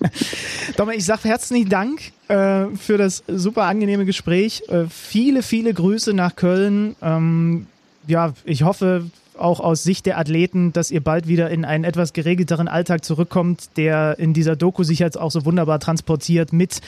Dominik, 0.77 1.01
ich 1.01 1.07
sage 1.07 1.25
herzlichen 1.25 1.69
Dank 1.69 2.01
äh, 2.29 2.67
für 2.77 2.99
das 2.99 3.23
super 3.27 3.65
angenehme 3.65 4.05
Gespräch. 4.05 4.63
Äh, 4.69 4.85
viele, 4.89 5.43
viele 5.43 5.73
Grüße 5.73 6.13
nach 6.13 6.37
Köln. 6.37 6.97
Ähm, 7.03 7.67
ja, 8.07 8.35
ich 8.45 8.63
hoffe, 8.63 9.07
auch 9.39 9.61
aus 9.61 9.83
Sicht 9.83 10.07
der 10.07 10.19
Athleten, 10.19 10.73
dass 10.73 10.91
ihr 10.91 11.03
bald 11.03 11.29
wieder 11.29 11.51
in 11.51 11.67
einen 11.67 11.85
etwas 11.85 12.15
geregelteren 12.15 12.69
Alltag 12.69 13.05
zurückkommt, 13.05 13.69
der 13.77 14.19
in 14.19 14.33
dieser 14.33 14.57
Doku 14.57 14.83
sich 14.83 14.99
jetzt 14.99 15.19
auch 15.19 15.31
so 15.31 15.45
wunderbar 15.45 15.79
transportiert 15.79 16.55
mit 16.55 16.81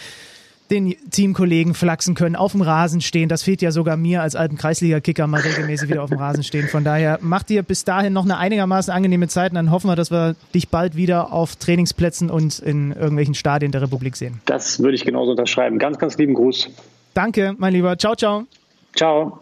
den 0.70 0.94
Teamkollegen 1.10 1.74
flachsen 1.74 2.14
können, 2.14 2.36
auf 2.36 2.52
dem 2.52 2.60
Rasen 2.60 3.00
stehen. 3.00 3.28
Das 3.28 3.42
fehlt 3.42 3.62
ja 3.62 3.72
sogar 3.72 3.96
mir 3.96 4.22
als 4.22 4.36
alten 4.36 4.56
Kreisliga-Kicker 4.56 5.26
mal 5.26 5.40
regelmäßig 5.40 5.88
wieder 5.88 6.02
auf 6.02 6.10
dem 6.10 6.18
Rasen 6.18 6.42
stehen. 6.42 6.68
Von 6.68 6.84
daher 6.84 7.18
macht 7.22 7.48
dir 7.48 7.62
bis 7.62 7.84
dahin 7.84 8.12
noch 8.12 8.24
eine 8.24 8.36
einigermaßen 8.36 8.92
angenehme 8.92 9.28
Zeit 9.28 9.52
und 9.52 9.56
dann 9.56 9.70
hoffen 9.70 9.88
wir, 9.88 9.96
dass 9.96 10.10
wir 10.10 10.36
dich 10.54 10.68
bald 10.68 10.96
wieder 10.96 11.32
auf 11.32 11.56
Trainingsplätzen 11.56 12.30
und 12.30 12.58
in 12.58 12.92
irgendwelchen 12.92 13.34
Stadien 13.34 13.72
der 13.72 13.82
Republik 13.82 14.16
sehen. 14.16 14.40
Das 14.44 14.80
würde 14.80 14.94
ich 14.94 15.04
genauso 15.04 15.32
unterschreiben. 15.32 15.78
Ganz, 15.78 15.98
ganz 15.98 16.16
lieben 16.18 16.34
Gruß. 16.34 16.70
Danke, 17.14 17.54
mein 17.58 17.72
Lieber. 17.72 17.96
Ciao, 17.98 18.14
ciao. 18.14 18.46
Ciao. 18.94 19.40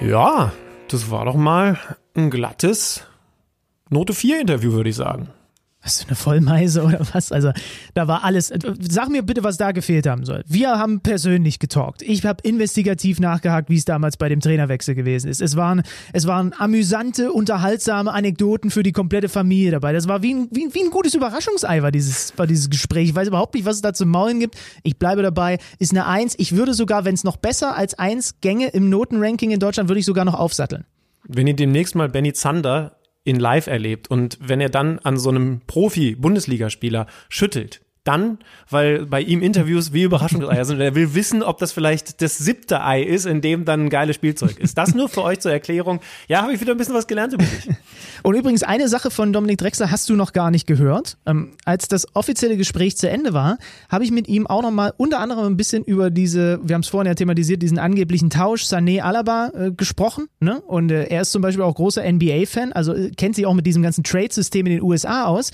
Ja, 0.00 0.52
das 0.88 1.10
war 1.10 1.26
doch 1.26 1.36
mal 1.36 1.78
ein 2.14 2.30
glattes 2.30 3.06
Note 3.90 4.14
4 4.14 4.40
Interview, 4.40 4.72
würde 4.72 4.90
ich 4.90 4.96
sagen. 4.96 5.28
Was 5.82 6.02
für 6.02 6.08
eine 6.08 6.16
Vollmeise 6.16 6.82
oder 6.82 7.00
was? 7.12 7.32
Also, 7.32 7.52
da 7.94 8.06
war 8.06 8.22
alles. 8.22 8.52
Sag 8.80 9.08
mir 9.08 9.22
bitte, 9.22 9.42
was 9.44 9.56
da 9.56 9.72
gefehlt 9.72 10.06
haben 10.06 10.26
soll. 10.26 10.44
Wir 10.46 10.78
haben 10.78 11.00
persönlich 11.00 11.58
getalkt. 11.58 12.02
Ich 12.02 12.24
habe 12.26 12.46
investigativ 12.46 13.18
nachgehakt, 13.18 13.70
wie 13.70 13.76
es 13.76 13.86
damals 13.86 14.18
bei 14.18 14.28
dem 14.28 14.40
Trainerwechsel 14.40 14.94
gewesen 14.94 15.28
ist. 15.28 15.40
Es 15.40 15.56
waren, 15.56 15.82
es 16.12 16.26
waren 16.26 16.52
amüsante, 16.58 17.32
unterhaltsame 17.32 18.12
Anekdoten 18.12 18.70
für 18.70 18.82
die 18.82 18.92
komplette 18.92 19.30
Familie 19.30 19.70
dabei. 19.70 19.94
Das 19.94 20.06
war 20.06 20.22
wie 20.22 20.34
ein, 20.34 20.48
wie, 20.50 20.68
wie 20.74 20.82
ein 20.82 20.90
gutes 20.90 21.14
Überraschungsei, 21.14 21.82
war 21.82 21.90
dieses, 21.90 22.36
war 22.36 22.46
dieses 22.46 22.68
Gespräch. 22.68 23.08
Ich 23.08 23.14
weiß 23.14 23.28
überhaupt 23.28 23.54
nicht, 23.54 23.64
was 23.64 23.76
es 23.76 23.82
da 23.82 23.94
zu 23.94 24.04
maulen 24.04 24.38
gibt. 24.38 24.56
Ich 24.82 24.98
bleibe 24.98 25.22
dabei. 25.22 25.58
Ist 25.78 25.92
eine 25.92 26.06
Eins. 26.06 26.34
Ich 26.36 26.56
würde 26.56 26.74
sogar, 26.74 27.06
wenn 27.06 27.14
es 27.14 27.24
noch 27.24 27.38
besser 27.38 27.74
als 27.74 27.98
Eins 27.98 28.34
gänge 28.42 28.68
im 28.68 28.90
Notenranking 28.90 29.50
in 29.50 29.60
Deutschland, 29.60 29.88
würde 29.88 30.00
ich 30.00 30.06
sogar 30.06 30.26
noch 30.26 30.34
aufsatteln. 30.34 30.84
Wenn 31.24 31.46
ihr 31.46 31.54
demnächst 31.54 31.94
mal 31.94 32.08
Benny 32.08 32.34
Zander 32.34 32.99
in 33.30 33.40
live 33.40 33.66
erlebt. 33.66 34.10
Und 34.10 34.38
wenn 34.40 34.60
er 34.60 34.68
dann 34.68 34.98
an 34.98 35.16
so 35.16 35.30
einem 35.30 35.60
Profi-Bundesligaspieler 35.66 37.06
schüttelt, 37.28 37.80
dann, 38.10 38.38
weil 38.68 39.06
bei 39.06 39.20
ihm 39.20 39.40
Interviews 39.40 39.92
wie 39.92 40.02
Überraschungseier 40.02 40.64
sind. 40.64 40.80
Er 40.80 40.94
will 40.96 41.14
wissen, 41.14 41.42
ob 41.44 41.58
das 41.58 41.70
vielleicht 41.70 42.20
das 42.22 42.38
siebte 42.38 42.82
Ei 42.82 43.02
ist, 43.02 43.24
in 43.24 43.40
dem 43.40 43.64
dann 43.64 43.84
ein 43.84 43.90
geiles 43.90 44.16
Spielzeug 44.16 44.58
ist. 44.58 44.76
Das 44.76 44.94
nur 44.94 45.08
für 45.08 45.22
euch 45.22 45.38
zur 45.38 45.52
Erklärung. 45.52 46.00
Ja, 46.26 46.42
habe 46.42 46.52
ich 46.52 46.60
wieder 46.60 46.72
ein 46.72 46.78
bisschen 46.78 46.94
was 46.94 47.06
gelernt 47.06 47.32
über 47.34 47.44
dich. 47.44 47.68
Und 48.22 48.34
übrigens, 48.34 48.64
eine 48.64 48.88
Sache 48.88 49.10
von 49.10 49.32
Dominik 49.32 49.58
Drexler 49.58 49.90
hast 49.90 50.08
du 50.08 50.16
noch 50.16 50.32
gar 50.32 50.50
nicht 50.50 50.66
gehört. 50.66 51.18
Ähm, 51.24 51.52
als 51.64 51.86
das 51.86 52.14
offizielle 52.16 52.56
Gespräch 52.56 52.96
zu 52.96 53.08
Ende 53.08 53.32
war, 53.32 53.58
habe 53.88 54.02
ich 54.02 54.10
mit 54.10 54.26
ihm 54.26 54.46
auch 54.48 54.62
nochmal 54.62 54.92
unter 54.96 55.20
anderem 55.20 55.46
ein 55.46 55.56
bisschen 55.56 55.84
über 55.84 56.10
diese, 56.10 56.58
wir 56.64 56.74
haben 56.74 56.82
es 56.82 56.88
vorhin 56.88 57.06
ja 57.06 57.14
thematisiert, 57.14 57.62
diesen 57.62 57.78
angeblichen 57.78 58.30
Tausch 58.30 58.64
Sané-Alaba 58.64 59.52
äh, 59.54 59.70
gesprochen. 59.70 60.26
Ne? 60.40 60.60
Und 60.62 60.90
äh, 60.90 61.04
er 61.04 61.22
ist 61.22 61.30
zum 61.30 61.42
Beispiel 61.42 61.62
auch 61.62 61.74
großer 61.74 62.02
NBA-Fan, 62.02 62.72
also 62.72 62.92
äh, 62.92 63.10
kennt 63.10 63.36
sich 63.36 63.46
auch 63.46 63.54
mit 63.54 63.66
diesem 63.66 63.82
ganzen 63.82 64.02
Trade-System 64.02 64.66
in 64.66 64.72
den 64.72 64.82
USA 64.82 65.26
aus. 65.26 65.52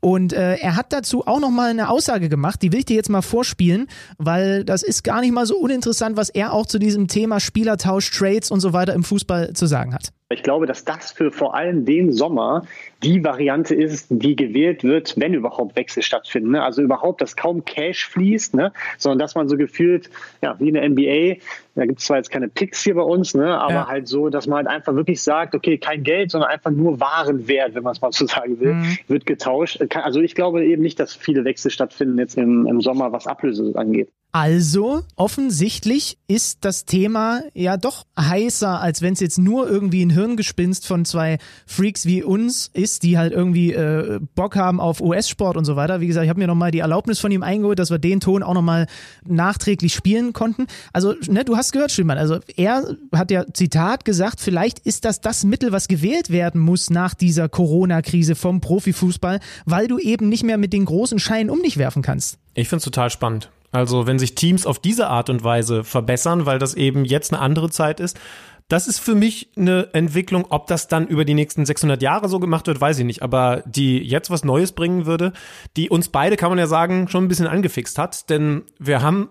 Und 0.00 0.32
äh, 0.32 0.56
er 0.56 0.76
hat 0.76 0.92
dazu 0.92 1.26
auch 1.26 1.40
nochmal 1.40 1.70
eine 1.70 1.90
Aussage 1.90 2.28
gemacht, 2.28 2.62
die 2.62 2.72
will 2.72 2.80
ich 2.80 2.84
dir 2.84 2.96
jetzt 2.96 3.10
mal 3.10 3.22
vorspielen, 3.22 3.88
weil 4.16 4.64
das 4.64 4.82
ist 4.82 5.02
gar 5.02 5.20
nicht 5.20 5.32
mal 5.32 5.46
so 5.46 5.56
uninteressant, 5.56 6.16
was 6.16 6.28
er 6.28 6.52
auch 6.52 6.66
zu 6.66 6.78
diesem 6.78 7.08
Thema 7.08 7.40
Spielertausch, 7.40 8.10
Trades 8.10 8.50
und 8.50 8.60
so 8.60 8.72
weiter 8.72 8.94
im 8.94 9.02
Fußball 9.02 9.54
zu 9.54 9.66
sagen 9.66 9.94
hat. 9.94 10.12
Ich 10.30 10.42
glaube, 10.42 10.66
dass 10.66 10.84
das 10.84 11.10
für 11.10 11.32
vor 11.32 11.54
allem 11.54 11.86
den 11.86 12.12
Sommer 12.12 12.66
die 13.02 13.24
Variante 13.24 13.74
ist, 13.74 14.08
die 14.10 14.36
gewählt 14.36 14.84
wird, 14.84 15.14
wenn 15.16 15.32
überhaupt 15.32 15.74
Wechsel 15.74 16.02
stattfinden. 16.02 16.50
Ne? 16.50 16.62
Also 16.62 16.82
überhaupt, 16.82 17.22
dass 17.22 17.34
kaum 17.34 17.64
Cash 17.64 18.06
fließt, 18.08 18.54
ne? 18.54 18.72
sondern 18.98 19.20
dass 19.20 19.34
man 19.34 19.48
so 19.48 19.56
gefühlt, 19.56 20.10
ja, 20.42 20.60
wie 20.60 20.68
in 20.68 20.74
der 20.74 20.86
NBA, 20.86 21.40
da 21.76 21.86
gibt 21.86 22.00
es 22.00 22.04
zwar 22.04 22.18
jetzt 22.18 22.30
keine 22.30 22.48
Picks 22.48 22.82
hier 22.84 22.94
bei 22.94 23.02
uns, 23.02 23.34
ne? 23.34 23.58
aber 23.58 23.72
ja. 23.72 23.88
halt 23.88 24.06
so, 24.06 24.28
dass 24.28 24.46
man 24.46 24.58
halt 24.58 24.66
einfach 24.66 24.94
wirklich 24.94 25.22
sagt, 25.22 25.54
okay, 25.54 25.78
kein 25.78 26.02
Geld, 26.02 26.30
sondern 26.30 26.50
einfach 26.50 26.72
nur 26.72 27.00
Warenwert, 27.00 27.74
wenn 27.74 27.82
man 27.82 27.92
es 27.92 28.02
mal 28.02 28.12
so 28.12 28.26
sagen 28.26 28.60
will, 28.60 28.74
mhm. 28.74 28.98
wird 29.06 29.24
getauscht. 29.24 29.80
Also 29.94 30.20
ich 30.20 30.34
glaube 30.34 30.62
eben 30.62 30.82
nicht, 30.82 31.00
dass 31.00 31.14
viele 31.14 31.46
Wechsel 31.46 31.70
stattfinden 31.70 32.18
jetzt 32.18 32.36
im, 32.36 32.66
im 32.66 32.82
Sommer, 32.82 33.12
was 33.12 33.26
Ablöse 33.26 33.72
angeht. 33.76 34.10
Also, 34.30 35.04
offensichtlich 35.16 36.18
ist 36.28 36.58
das 36.66 36.84
Thema 36.84 37.40
ja 37.54 37.78
doch 37.78 38.04
heißer, 38.20 38.78
als 38.78 39.00
wenn 39.00 39.14
es 39.14 39.20
jetzt 39.20 39.38
nur 39.38 39.66
irgendwie 39.68 40.04
ein 40.04 40.10
Hirngespinst 40.10 40.86
von 40.86 41.06
zwei 41.06 41.38
Freaks 41.66 42.04
wie 42.04 42.22
uns 42.22 42.70
ist, 42.74 43.04
die 43.04 43.16
halt 43.16 43.32
irgendwie 43.32 43.72
äh, 43.72 44.20
Bock 44.34 44.54
haben 44.54 44.80
auf 44.80 45.00
US-Sport 45.00 45.56
und 45.56 45.64
so 45.64 45.76
weiter. 45.76 46.02
Wie 46.02 46.06
gesagt, 46.06 46.24
ich 46.24 46.28
habe 46.28 46.40
mir 46.40 46.46
nochmal 46.46 46.70
die 46.70 46.80
Erlaubnis 46.80 47.20
von 47.20 47.32
ihm 47.32 47.42
eingeholt, 47.42 47.78
dass 47.78 47.90
wir 47.90 47.98
den 47.98 48.20
Ton 48.20 48.42
auch 48.42 48.52
nochmal 48.52 48.86
nachträglich 49.24 49.94
spielen 49.94 50.34
konnten. 50.34 50.66
Also, 50.92 51.14
ne, 51.26 51.46
du 51.46 51.56
hast 51.56 51.72
gehört, 51.72 51.90
Schülmann, 51.90 52.18
also 52.18 52.38
er 52.54 52.96
hat 53.14 53.30
ja 53.30 53.46
Zitat 53.54 54.04
gesagt, 54.04 54.40
vielleicht 54.40 54.78
ist 54.80 55.06
das 55.06 55.22
das 55.22 55.44
Mittel, 55.44 55.72
was 55.72 55.88
gewählt 55.88 56.28
werden 56.28 56.60
muss 56.60 56.90
nach 56.90 57.14
dieser 57.14 57.48
Corona-Krise 57.48 58.34
vom 58.34 58.60
Profifußball, 58.60 59.40
weil 59.64 59.88
du 59.88 59.98
eben 59.98 60.28
nicht 60.28 60.44
mehr 60.44 60.58
mit 60.58 60.74
den 60.74 60.84
großen 60.84 61.18
Scheinen 61.18 61.48
um 61.48 61.62
dich 61.62 61.78
werfen 61.78 62.02
kannst. 62.02 62.36
Ich 62.52 62.68
finde 62.68 62.78
es 62.78 62.84
total 62.84 63.08
spannend. 63.08 63.48
Also 63.70 64.06
wenn 64.06 64.18
sich 64.18 64.34
Teams 64.34 64.66
auf 64.66 64.78
diese 64.78 65.08
Art 65.08 65.30
und 65.30 65.44
Weise 65.44 65.84
verbessern, 65.84 66.46
weil 66.46 66.58
das 66.58 66.74
eben 66.74 67.04
jetzt 67.04 67.32
eine 67.32 67.42
andere 67.42 67.70
Zeit 67.70 68.00
ist, 68.00 68.18
das 68.68 68.86
ist 68.86 68.98
für 68.98 69.14
mich 69.14 69.50
eine 69.56 69.94
Entwicklung. 69.94 70.46
Ob 70.50 70.66
das 70.66 70.88
dann 70.88 71.06
über 71.06 71.24
die 71.24 71.34
nächsten 71.34 71.64
600 71.64 72.02
Jahre 72.02 72.28
so 72.28 72.38
gemacht 72.38 72.66
wird, 72.66 72.80
weiß 72.80 72.98
ich 72.98 73.04
nicht. 73.04 73.22
Aber 73.22 73.62
die 73.66 73.98
jetzt 73.98 74.30
was 74.30 74.44
Neues 74.44 74.72
bringen 74.72 75.06
würde, 75.06 75.32
die 75.76 75.88
uns 75.88 76.10
beide, 76.10 76.36
kann 76.36 76.50
man 76.50 76.58
ja 76.58 76.66
sagen, 76.66 77.08
schon 77.08 77.24
ein 77.24 77.28
bisschen 77.28 77.46
angefixt 77.46 77.98
hat. 77.98 78.28
Denn 78.28 78.64
wir 78.78 79.00
haben 79.00 79.30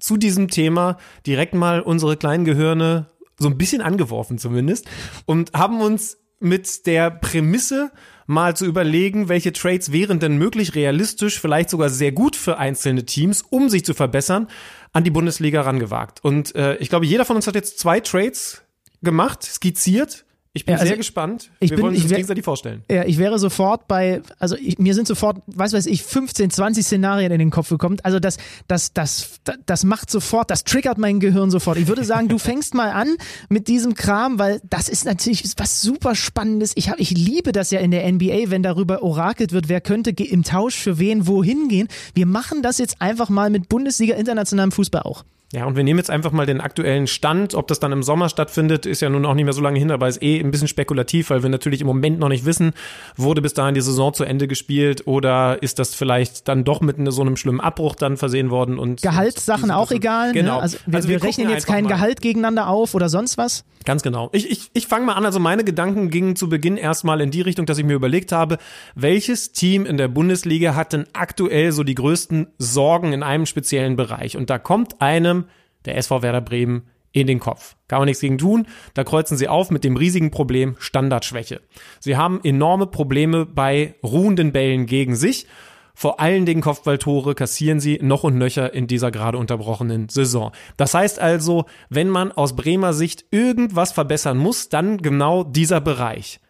zu 0.00 0.16
diesem 0.16 0.48
Thema 0.48 0.98
direkt 1.26 1.54
mal 1.54 1.80
unsere 1.80 2.16
kleinen 2.16 2.44
Gehirne 2.44 3.06
so 3.38 3.48
ein 3.48 3.56
bisschen 3.56 3.82
angeworfen 3.82 4.38
zumindest 4.38 4.88
und 5.26 5.52
haben 5.52 5.80
uns 5.80 6.18
mit 6.40 6.86
der 6.86 7.10
Prämisse 7.10 7.92
mal 8.26 8.56
zu 8.56 8.66
überlegen, 8.66 9.28
welche 9.28 9.52
Trades 9.52 9.92
wären 9.92 10.20
denn 10.20 10.36
möglich, 10.36 10.74
realistisch, 10.74 11.40
vielleicht 11.40 11.70
sogar 11.70 11.90
sehr 11.90 12.12
gut 12.12 12.36
für 12.36 12.58
einzelne 12.58 13.04
Teams, 13.04 13.42
um 13.48 13.68
sich 13.68 13.84
zu 13.84 13.94
verbessern, 13.94 14.48
an 14.92 15.04
die 15.04 15.10
Bundesliga 15.10 15.62
rangewagt. 15.62 16.24
Und 16.24 16.54
äh, 16.54 16.76
ich 16.76 16.88
glaube, 16.88 17.06
jeder 17.06 17.24
von 17.24 17.36
uns 17.36 17.46
hat 17.46 17.54
jetzt 17.54 17.78
zwei 17.78 18.00
Trades 18.00 18.62
gemacht, 19.02 19.42
skizziert 19.42 20.24
ich 20.54 20.66
bin 20.66 20.74
ja, 20.74 20.80
also 20.80 20.88
sehr 20.88 20.98
gespannt. 20.98 21.50
Ich 21.60 21.70
Wir 21.70 21.76
bin, 21.76 21.84
wollen 21.84 21.94
uns 21.94 22.02
das 22.02 22.12
gegenseitig 22.12 22.44
vorstellen. 22.44 22.84
Ja, 22.90 23.04
ich 23.04 23.16
wäre 23.16 23.38
sofort 23.38 23.88
bei, 23.88 24.20
also 24.38 24.54
ich, 24.54 24.78
mir 24.78 24.92
sind 24.94 25.08
sofort, 25.08 25.38
weiß 25.46 25.72
weiß 25.72 25.86
ich, 25.86 26.02
15, 26.02 26.50
20 26.50 26.84
Szenarien 26.84 27.32
in 27.32 27.38
den 27.38 27.50
Kopf 27.50 27.70
gekommen. 27.70 27.96
Also 28.02 28.20
das, 28.20 28.36
das, 28.68 28.92
das, 28.92 29.40
das 29.64 29.84
macht 29.84 30.10
sofort, 30.10 30.50
das 30.50 30.64
triggert 30.64 30.98
mein 30.98 31.20
Gehirn 31.20 31.50
sofort. 31.50 31.78
Ich 31.78 31.86
würde 31.86 32.04
sagen, 32.04 32.28
du 32.28 32.36
fängst 32.36 32.74
mal 32.74 32.90
an 32.90 33.16
mit 33.48 33.66
diesem 33.66 33.94
Kram, 33.94 34.38
weil 34.38 34.60
das 34.68 34.90
ist 34.90 35.06
natürlich 35.06 35.42
was 35.56 35.80
super 35.80 36.14
Spannendes. 36.14 36.72
Ich, 36.74 36.90
hab, 36.90 37.00
ich 37.00 37.12
liebe 37.12 37.52
das 37.52 37.70
ja 37.70 37.80
in 37.80 37.90
der 37.90 38.10
NBA, 38.12 38.50
wenn 38.50 38.62
darüber 38.62 39.02
orakelt 39.02 39.52
wird, 39.52 39.70
wer 39.70 39.80
könnte 39.80 40.10
im 40.10 40.42
Tausch 40.42 40.76
für 40.76 40.98
wen 40.98 41.26
wohin 41.26 41.68
gehen. 41.68 41.88
Wir 42.12 42.26
machen 42.26 42.62
das 42.62 42.76
jetzt 42.76 43.00
einfach 43.00 43.30
mal 43.30 43.48
mit 43.48 43.70
Bundesliga 43.70 44.16
internationalem 44.16 44.72
Fußball 44.72 45.02
auch. 45.02 45.24
Ja, 45.54 45.66
und 45.66 45.76
wir 45.76 45.84
nehmen 45.84 45.98
jetzt 45.98 46.10
einfach 46.10 46.32
mal 46.32 46.46
den 46.46 46.62
aktuellen 46.62 47.06
Stand. 47.06 47.54
Ob 47.54 47.68
das 47.68 47.78
dann 47.78 47.92
im 47.92 48.02
Sommer 48.02 48.30
stattfindet, 48.30 48.86
ist 48.86 49.02
ja 49.02 49.10
nun 49.10 49.26
auch 49.26 49.34
nicht 49.34 49.44
mehr 49.44 49.52
so 49.52 49.60
lange 49.60 49.78
hin, 49.78 49.90
aber 49.90 50.08
ist 50.08 50.22
eh 50.22 50.40
ein 50.40 50.50
bisschen 50.50 50.66
spekulativ, 50.66 51.28
weil 51.28 51.42
wir 51.42 51.50
natürlich 51.50 51.82
im 51.82 51.86
Moment 51.86 52.18
noch 52.18 52.30
nicht 52.30 52.46
wissen, 52.46 52.72
wurde 53.16 53.42
bis 53.42 53.52
dahin 53.52 53.74
die 53.74 53.82
Saison 53.82 54.14
zu 54.14 54.24
Ende 54.24 54.48
gespielt 54.48 55.06
oder 55.06 55.62
ist 55.62 55.78
das 55.78 55.94
vielleicht 55.94 56.48
dann 56.48 56.64
doch 56.64 56.80
mit 56.80 56.96
so 57.12 57.20
einem 57.20 57.36
schlimmen 57.36 57.60
Abbruch 57.60 57.96
dann 57.96 58.16
versehen 58.16 58.48
worden 58.48 58.78
und 58.78 59.02
Gehaltssachen 59.02 59.70
auch 59.70 59.90
egal. 59.90 60.28
Ne? 60.28 60.40
Genau. 60.40 60.56
Ne? 60.56 60.62
Also 60.62 60.78
wir, 60.86 60.96
also 60.96 61.08
wir, 61.10 61.20
wir 61.20 61.28
rechnen 61.28 61.50
jetzt 61.50 61.66
kein 61.66 61.84
mal. 61.84 61.90
Gehalt 61.90 62.22
gegeneinander 62.22 62.68
auf 62.68 62.94
oder 62.94 63.10
sonst 63.10 63.36
was. 63.36 63.64
Ganz 63.84 64.02
genau. 64.02 64.30
Ich, 64.32 64.50
ich, 64.50 64.70
ich 64.72 64.86
fange 64.86 65.04
mal 65.04 65.14
an. 65.14 65.26
Also 65.26 65.38
meine 65.38 65.64
Gedanken 65.64 66.08
gingen 66.08 66.36
zu 66.36 66.48
Beginn 66.48 66.76
erstmal 66.76 67.20
in 67.20 67.30
die 67.30 67.40
Richtung, 67.40 67.66
dass 67.66 67.78
ich 67.78 67.84
mir 67.84 67.94
überlegt 67.94 68.32
habe, 68.32 68.58
welches 68.94 69.52
Team 69.52 69.86
in 69.86 69.96
der 69.96 70.08
Bundesliga 70.08 70.74
hat 70.74 70.92
denn 70.92 71.04
aktuell 71.12 71.72
so 71.72 71.82
die 71.82 71.94
größten 71.94 72.46
Sorgen 72.58 73.12
in 73.12 73.22
einem 73.22 73.44
speziellen 73.44 73.96
Bereich? 73.96 74.36
Und 74.36 74.50
da 74.50 74.58
kommt 74.58 75.02
einem 75.02 75.41
der 75.84 75.96
SV 75.96 76.22
Werder 76.22 76.40
Bremen 76.40 76.88
in 77.12 77.26
den 77.26 77.40
Kopf. 77.40 77.76
Kann 77.88 78.00
man 78.00 78.06
nichts 78.06 78.22
gegen 78.22 78.38
tun. 78.38 78.66
Da 78.94 79.04
kreuzen 79.04 79.36
sie 79.36 79.48
auf 79.48 79.70
mit 79.70 79.84
dem 79.84 79.96
riesigen 79.96 80.30
Problem 80.30 80.76
Standardschwäche. 80.78 81.60
Sie 82.00 82.16
haben 82.16 82.40
enorme 82.42 82.86
Probleme 82.86 83.46
bei 83.46 83.94
ruhenden 84.02 84.52
Bällen 84.52 84.86
gegen 84.86 85.14
sich. 85.14 85.46
Vor 85.94 86.20
allen 86.20 86.46
Dingen 86.46 86.62
Kopfballtore 86.62 87.34
kassieren 87.34 87.78
sie 87.78 87.98
noch 88.00 88.24
und 88.24 88.38
nöcher 88.38 88.72
in 88.72 88.86
dieser 88.86 89.10
gerade 89.10 89.36
unterbrochenen 89.36 90.08
Saison. 90.08 90.52
Das 90.78 90.94
heißt 90.94 91.18
also, 91.18 91.66
wenn 91.90 92.08
man 92.08 92.32
aus 92.32 92.56
Bremer 92.56 92.94
Sicht 92.94 93.26
irgendwas 93.30 93.92
verbessern 93.92 94.38
muss, 94.38 94.70
dann 94.70 94.98
genau 94.98 95.44
dieser 95.44 95.82
Bereich. 95.82 96.40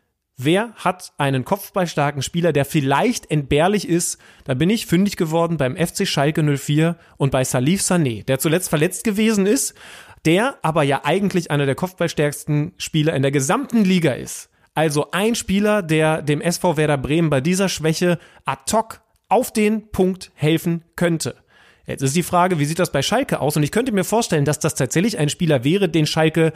Wer 0.45 0.73
hat 0.75 1.13
einen 1.19 1.45
kopfballstarken 1.45 2.21
Spieler, 2.21 2.53
der 2.53 2.65
vielleicht 2.65 3.31
entbehrlich 3.31 3.89
ist? 3.89 4.19
Da 4.43 4.55
bin 4.55 4.71
ich 4.71 4.87
fündig 4.87 5.17
geworden 5.17 5.57
beim 5.57 5.77
FC 5.77 6.05
Schalke 6.05 6.43
04 6.43 6.97
und 7.17 7.31
bei 7.31 7.45
Salif 7.45 7.81
Sané, 7.81 8.25
der 8.25 8.41
zuletzt 8.41 8.69
verletzt 8.69 9.05
gewesen 9.05 9.47
ist, 9.47 9.75
der 10.25 10.59
aber 10.63 10.83
ja 10.83 11.03
eigentlich 11.05 11.53
einer 11.53 11.67
der 11.67 11.77
kopfballstärksten 11.77 12.73
Spieler 12.77 13.15
in 13.15 13.23
der 13.23 13.31
gesamten 13.31 13.85
Liga 13.85 14.15
ist. 14.15 14.51
Also 14.75 15.13
ein 15.13 15.37
Spieler, 15.37 15.81
der 15.81 16.23
dem 16.23 16.41
SV 16.41 16.77
Werder 16.77 16.99
Bremen 16.99 17.31
bei 17.31 17.41
dieser 17.41 17.69
Schwäche 17.69 18.19
ad 18.45 18.63
hoc 18.73 19.01
auf 19.29 19.53
den 19.53 19.93
Punkt 19.93 20.33
helfen 20.35 20.83
könnte. 20.97 21.37
Jetzt 21.87 22.03
ist 22.03 22.17
die 22.17 22.25
Frage, 22.25 22.59
wie 22.59 22.65
sieht 22.65 22.81
das 22.81 22.91
bei 22.91 23.03
Schalke 23.03 23.41
aus? 23.41 23.57
Und 23.57 23.63
ich 23.63 23.71
könnte 23.71 23.93
mir 23.93 24.05
vorstellen, 24.05 24.45
dass 24.45 24.59
das 24.59 24.75
tatsächlich 24.75 25.19
ein 25.19 25.29
Spieler 25.29 25.63
wäre, 25.63 25.89
den 25.89 26.07
Schalke 26.07 26.53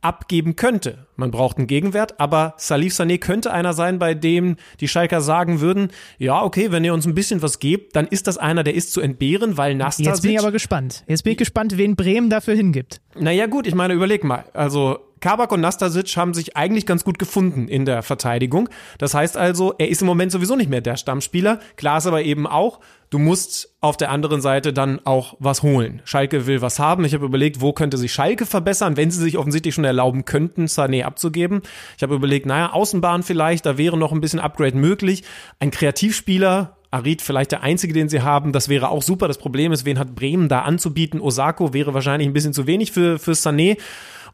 abgeben 0.00 0.56
könnte. 0.56 1.06
Man 1.16 1.30
braucht 1.30 1.58
einen 1.58 1.66
Gegenwert, 1.66 2.20
aber 2.20 2.54
Salif 2.58 2.92
Sané 2.94 3.18
könnte 3.18 3.52
einer 3.52 3.72
sein, 3.72 3.98
bei 3.98 4.14
dem 4.14 4.56
die 4.80 4.88
Schalker 4.88 5.20
sagen 5.20 5.60
würden, 5.60 5.88
ja, 6.18 6.42
okay, 6.42 6.70
wenn 6.70 6.84
ihr 6.84 6.94
uns 6.94 7.06
ein 7.06 7.14
bisschen 7.14 7.42
was 7.42 7.58
gebt, 7.58 7.96
dann 7.96 8.06
ist 8.06 8.26
das 8.26 8.38
einer, 8.38 8.62
der 8.62 8.74
ist 8.74 8.92
zu 8.92 9.00
entbehren, 9.00 9.56
weil 9.56 9.74
Nastasic... 9.74 10.06
Jetzt 10.06 10.22
bin 10.22 10.32
ich 10.32 10.38
aber 10.38 10.52
gespannt. 10.52 11.04
Jetzt 11.08 11.24
bin 11.24 11.32
ich 11.32 11.38
gespannt, 11.38 11.76
wen 11.76 11.96
Bremen 11.96 12.30
dafür 12.30 12.54
hingibt. 12.54 13.00
Naja 13.18 13.46
gut, 13.46 13.66
ich 13.66 13.74
meine, 13.74 13.94
überleg 13.94 14.24
mal. 14.24 14.44
Also 14.52 14.98
Kabak 15.20 15.50
und 15.52 15.60
Nastasic 15.60 16.16
haben 16.16 16.34
sich 16.34 16.56
eigentlich 16.56 16.84
ganz 16.84 17.04
gut 17.04 17.18
gefunden 17.18 17.68
in 17.68 17.84
der 17.84 18.02
Verteidigung. 18.02 18.68
Das 18.98 19.14
heißt 19.14 19.36
also, 19.36 19.74
er 19.78 19.88
ist 19.88 20.02
im 20.02 20.06
Moment 20.06 20.30
sowieso 20.30 20.56
nicht 20.56 20.68
mehr 20.68 20.82
der 20.82 20.96
Stammspieler. 20.96 21.60
Klar 21.76 21.98
ist 21.98 22.06
aber 22.06 22.22
eben 22.22 22.46
auch, 22.46 22.80
du 23.08 23.18
musst 23.18 23.74
auf 23.80 23.96
der 23.96 24.10
anderen 24.10 24.42
Seite 24.42 24.72
dann 24.72 25.00
auch 25.04 25.36
was 25.38 25.62
holen. 25.62 26.02
Schalke 26.04 26.46
will 26.46 26.60
was 26.60 26.78
haben. 26.78 27.04
Ich 27.04 27.14
habe 27.14 27.24
überlegt, 27.24 27.60
wo 27.60 27.72
könnte 27.72 27.96
sich 27.96 28.12
Schalke 28.12 28.44
verbessern, 28.44 28.96
wenn 28.96 29.10
sie 29.10 29.20
sich 29.20 29.38
offensichtlich 29.38 29.74
schon 29.74 29.84
erlauben 29.84 30.26
könnten, 30.26 30.66
Sané 30.66 31.04
abzugeben. 31.04 31.62
Ich 31.96 32.02
habe 32.02 32.14
überlegt, 32.14 32.44
naja, 32.44 32.72
Außenbahn 32.72 33.22
vielleicht, 33.22 33.64
da 33.64 33.78
wäre 33.78 33.96
noch 33.96 34.12
ein 34.12 34.20
bisschen 34.20 34.40
Upgrade 34.40 34.76
möglich. 34.76 35.24
Ein 35.60 35.70
Kreativspieler, 35.70 36.76
Arid 36.90 37.22
vielleicht 37.22 37.52
der 37.52 37.62
einzige, 37.62 37.92
den 37.92 38.08
sie 38.08 38.22
haben. 38.22 38.52
Das 38.52 38.68
wäre 38.68 38.90
auch 38.90 39.02
super. 39.02 39.28
Das 39.28 39.38
Problem 39.38 39.72
ist, 39.72 39.84
wen 39.84 39.98
hat 39.98 40.14
Bremen 40.14 40.48
da 40.48 40.62
anzubieten? 40.62 41.20
Osako 41.20 41.72
wäre 41.72 41.94
wahrscheinlich 41.94 42.28
ein 42.28 42.32
bisschen 42.32 42.52
zu 42.52 42.66
wenig 42.66 42.92
für, 42.92 43.18
für 43.18 43.32
Sané. 43.32 43.78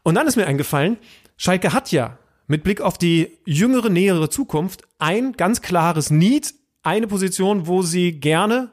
Und 0.03 0.15
dann 0.15 0.27
ist 0.27 0.35
mir 0.35 0.45
eingefallen, 0.45 0.97
Schalke 1.37 1.73
hat 1.73 1.91
ja 1.91 2.17
mit 2.47 2.63
Blick 2.63 2.81
auf 2.81 2.97
die 2.97 3.39
jüngere, 3.45 3.89
nähere 3.89 4.29
Zukunft 4.29 4.83
ein 4.99 5.33
ganz 5.33 5.61
klares 5.61 6.09
Need, 6.09 6.53
eine 6.83 7.07
Position, 7.07 7.67
wo 7.67 7.81
sie 7.81 8.19
gerne 8.19 8.71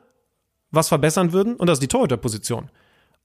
was 0.70 0.88
verbessern 0.88 1.32
würden, 1.32 1.56
und 1.56 1.66
das 1.66 1.76
ist 1.76 1.82
die 1.82 1.88
Torhüterposition. 1.88 2.70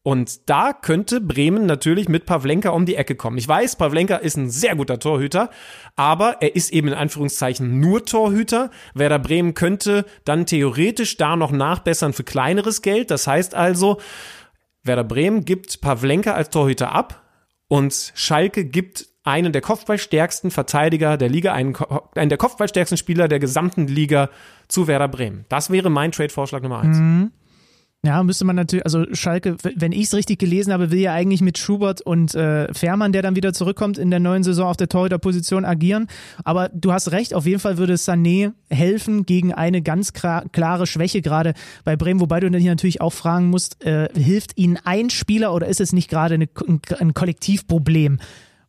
Und 0.05 0.51
da 0.51 0.71
könnte 0.71 1.19
Bremen 1.19 1.65
natürlich 1.65 2.07
mit 2.07 2.27
Pavlenka 2.27 2.69
um 2.69 2.85
die 2.85 2.95
Ecke 2.95 3.15
kommen. 3.15 3.39
Ich 3.39 3.47
weiß, 3.47 3.75
Pavlenka 3.77 4.17
ist 4.17 4.37
ein 4.37 4.51
sehr 4.51 4.75
guter 4.75 4.99
Torhüter, 4.99 5.49
aber 5.95 6.37
er 6.41 6.55
ist 6.55 6.71
eben 6.71 6.89
in 6.89 6.93
Anführungszeichen 6.93 7.79
nur 7.79 8.05
Torhüter. 8.05 8.69
Werder 8.93 9.17
Bremen 9.17 9.55
könnte 9.55 10.05
dann 10.23 10.45
theoretisch 10.45 11.17
da 11.17 11.35
noch 11.35 11.51
nachbessern 11.51 12.13
für 12.13 12.23
kleineres 12.23 12.83
Geld. 12.83 13.09
Das 13.09 13.25
heißt 13.25 13.55
also, 13.55 13.99
Werder 14.83 15.03
Bremen 15.03 15.43
gibt 15.43 15.81
Pavlenka 15.81 16.33
als 16.33 16.51
Torhüter 16.51 16.91
ab, 16.91 17.24
und 17.67 18.11
Schalke 18.15 18.65
gibt 18.65 19.07
einen 19.23 19.51
der 19.51 19.61
kopfballstärksten 19.61 20.51
Verteidiger 20.51 21.17
der 21.17 21.29
Liga, 21.29 21.53
einen, 21.53 21.75
einen 22.15 22.29
der 22.29 22.37
kopfballstärksten 22.37 22.97
Spieler 22.97 23.27
der 23.27 23.39
gesamten 23.39 23.87
Liga 23.87 24.29
zu 24.67 24.87
Werder 24.87 25.07
Bremen. 25.07 25.45
Das 25.49 25.71
wäre 25.71 25.89
mein 25.89 26.11
Trade-Vorschlag 26.11 26.61
Nummer 26.61 26.79
eins. 26.79 26.97
Mhm. 26.97 27.31
Ja, 28.05 28.21
müsste 28.21 28.45
man 28.45 28.55
natürlich, 28.55 28.85
also 28.85 29.05
Schalke, 29.13 29.57
wenn 29.63 29.91
ich 29.91 30.03
es 30.03 30.13
richtig 30.13 30.37
gelesen 30.37 30.71
habe, 30.71 30.91
will 30.91 30.99
ja 30.99 31.13
eigentlich 31.13 31.41
mit 31.41 31.57
Schubert 31.57 32.01
und 32.01 32.35
äh, 32.35 32.71
Fährmann, 32.71 33.13
der 33.13 33.23
dann 33.23 33.35
wieder 33.35 33.51
zurückkommt, 33.51 33.97
in 33.97 34.11
der 34.11 34.19
neuen 34.19 34.43
Saison 34.43 34.67
auf 34.67 34.77
der 34.77 34.89
Torhüterposition 34.89 35.65
agieren. 35.65 36.07
Aber 36.43 36.69
du 36.69 36.93
hast 36.93 37.11
recht, 37.11 37.33
auf 37.33 37.47
jeden 37.47 37.59
Fall 37.59 37.79
würde 37.79 37.95
Sané 37.95 38.51
helfen 38.69 39.25
gegen 39.25 39.53
eine 39.53 39.81
ganz 39.81 40.13
klare 40.13 40.85
Schwäche 40.85 41.23
gerade 41.23 41.55
bei 41.83 41.95
Bremen, 41.95 42.19
wobei 42.19 42.39
du 42.39 42.51
dich 42.51 42.65
natürlich 42.65 43.01
auch 43.01 43.13
fragen 43.13 43.49
musst, 43.49 43.83
äh, 43.83 44.07
hilft 44.15 44.55
ihnen 44.57 44.77
ein 44.83 45.09
Spieler 45.09 45.53
oder 45.53 45.65
ist 45.65 45.81
es 45.81 45.91
nicht 45.91 46.09
gerade 46.09 46.35
ein 46.35 47.13
Kollektivproblem? 47.13 48.19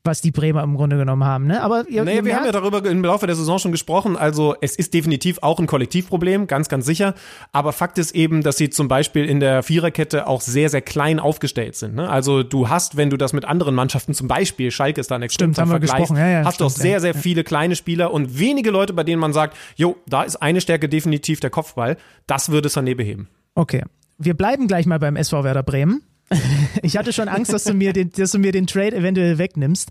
Was 0.07 0.21
die 0.21 0.31
Bremer 0.31 0.63
im 0.63 0.77
Grunde 0.77 0.97
genommen 0.97 1.25
haben. 1.25 1.47
Ne? 1.47 1.63
Aber 1.63 1.89
ihr, 1.89 2.05
naja, 2.05 2.19
ihr 2.19 2.25
wir 2.25 2.37
haben 2.37 2.47
ja 2.47 2.53
darüber 2.53 2.85
im 2.89 3.05
Laufe 3.05 3.27
der 3.27 3.37
Saison 3.37 3.59
schon 3.59 3.73
gesprochen. 3.73 4.17
Also 4.17 4.55
es 4.61 4.77
ist 4.77 4.95
definitiv 4.95 5.39
auch 5.43 5.59
ein 5.59 5.67
Kollektivproblem, 5.67 6.47
ganz, 6.47 6.69
ganz 6.69 6.87
sicher. 6.87 7.15
Aber 7.53 7.73
Fakt 7.73 7.99
ist 7.99 8.15
eben, 8.15 8.43
dass 8.43 8.57
sie 8.57 8.71
zum 8.71 8.89
Beispiel 8.89 9.27
in 9.27 9.41
der 9.41 9.63
Viererkette 9.63 10.27
auch 10.27 10.41
sehr, 10.41 10.71
sehr 10.71 10.83
klein 10.83 11.19
aufgestellt 11.19 11.77
sind. 11.77 11.95
Ne? 11.95 12.09
Also 12.09 12.43
du 12.43 12.69
hast, 12.69 12.97
wenn 12.97 13.11
du 13.11 13.17
das 13.17 13.33
mit 13.33 13.45
anderen 13.45 13.75
Mannschaften, 13.75 14.15
zum 14.15 14.29
Beispiel 14.29 14.71
Schalke 14.71 15.01
ist 15.01 15.11
da 15.11 15.17
ein 15.17 15.23
extremer 15.23 15.55
Vergleich, 15.55 16.11
ja, 16.11 16.29
ja, 16.29 16.45
hast 16.45 16.55
stimmt, 16.55 16.61
du 16.61 16.65
auch 16.75 16.77
sehr, 16.77 17.01
sehr 17.01 17.15
ja. 17.15 17.21
viele 17.21 17.45
kleine 17.45 17.77
Spieler 17.77 18.13
und 18.13 18.39
wenige 18.39 18.71
Leute, 18.71 18.93
bei 18.93 19.05
denen 19.05 19.21
man 19.21 19.33
sagt, 19.33 19.57
jo, 19.77 19.97
da 20.07 20.23
ist 20.23 20.37
eine 20.37 20.61
Stärke 20.61 20.89
definitiv 20.89 21.41
der 21.41 21.51
Kopfball. 21.51 21.97
Das 22.27 22.51
würde 22.51 22.69
Sané 22.69 22.95
beheben. 22.95 23.29
Okay. 23.55 23.83
wir 24.19 24.35
bleiben 24.35 24.69
gleich 24.69 24.87
mal 24.87 24.99
beim 24.99 25.17
SV 25.17 25.43
Werder 25.45 25.63
Bremen. 25.63 26.03
ich 26.83 26.97
hatte 26.97 27.13
schon 27.13 27.29
Angst, 27.29 27.53
dass 27.53 27.65
du 27.65 27.75
mir 27.75 27.93
den, 27.93 28.11
dass 28.11 28.33
du 28.33 28.39
mir 28.39 28.53
den 28.53 28.67
Trade 28.67 28.97
eventuell 28.97 29.39
wegnimmst. 29.39 29.91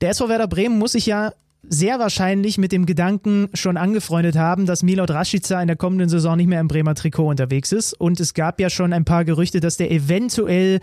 Der 0.00 0.10
SV 0.10 0.28
Werder 0.28 0.48
Bremen 0.48 0.78
muss 0.78 0.92
sich 0.92 1.06
ja 1.06 1.32
sehr 1.68 1.98
wahrscheinlich 1.98 2.58
mit 2.58 2.72
dem 2.72 2.86
Gedanken 2.86 3.48
schon 3.54 3.76
angefreundet 3.76 4.36
haben, 4.36 4.66
dass 4.66 4.82
Milot 4.82 5.10
Rashica 5.10 5.60
in 5.60 5.66
der 5.68 5.76
kommenden 5.76 6.08
Saison 6.08 6.36
nicht 6.36 6.48
mehr 6.48 6.60
im 6.60 6.68
Bremer 6.68 6.94
Trikot 6.94 7.28
unterwegs 7.28 7.72
ist. 7.72 7.94
Und 7.94 8.20
es 8.20 8.34
gab 8.34 8.60
ja 8.60 8.70
schon 8.70 8.92
ein 8.92 9.04
paar 9.04 9.24
Gerüchte, 9.24 9.60
dass 9.60 9.76
der 9.76 9.90
eventuell 9.90 10.80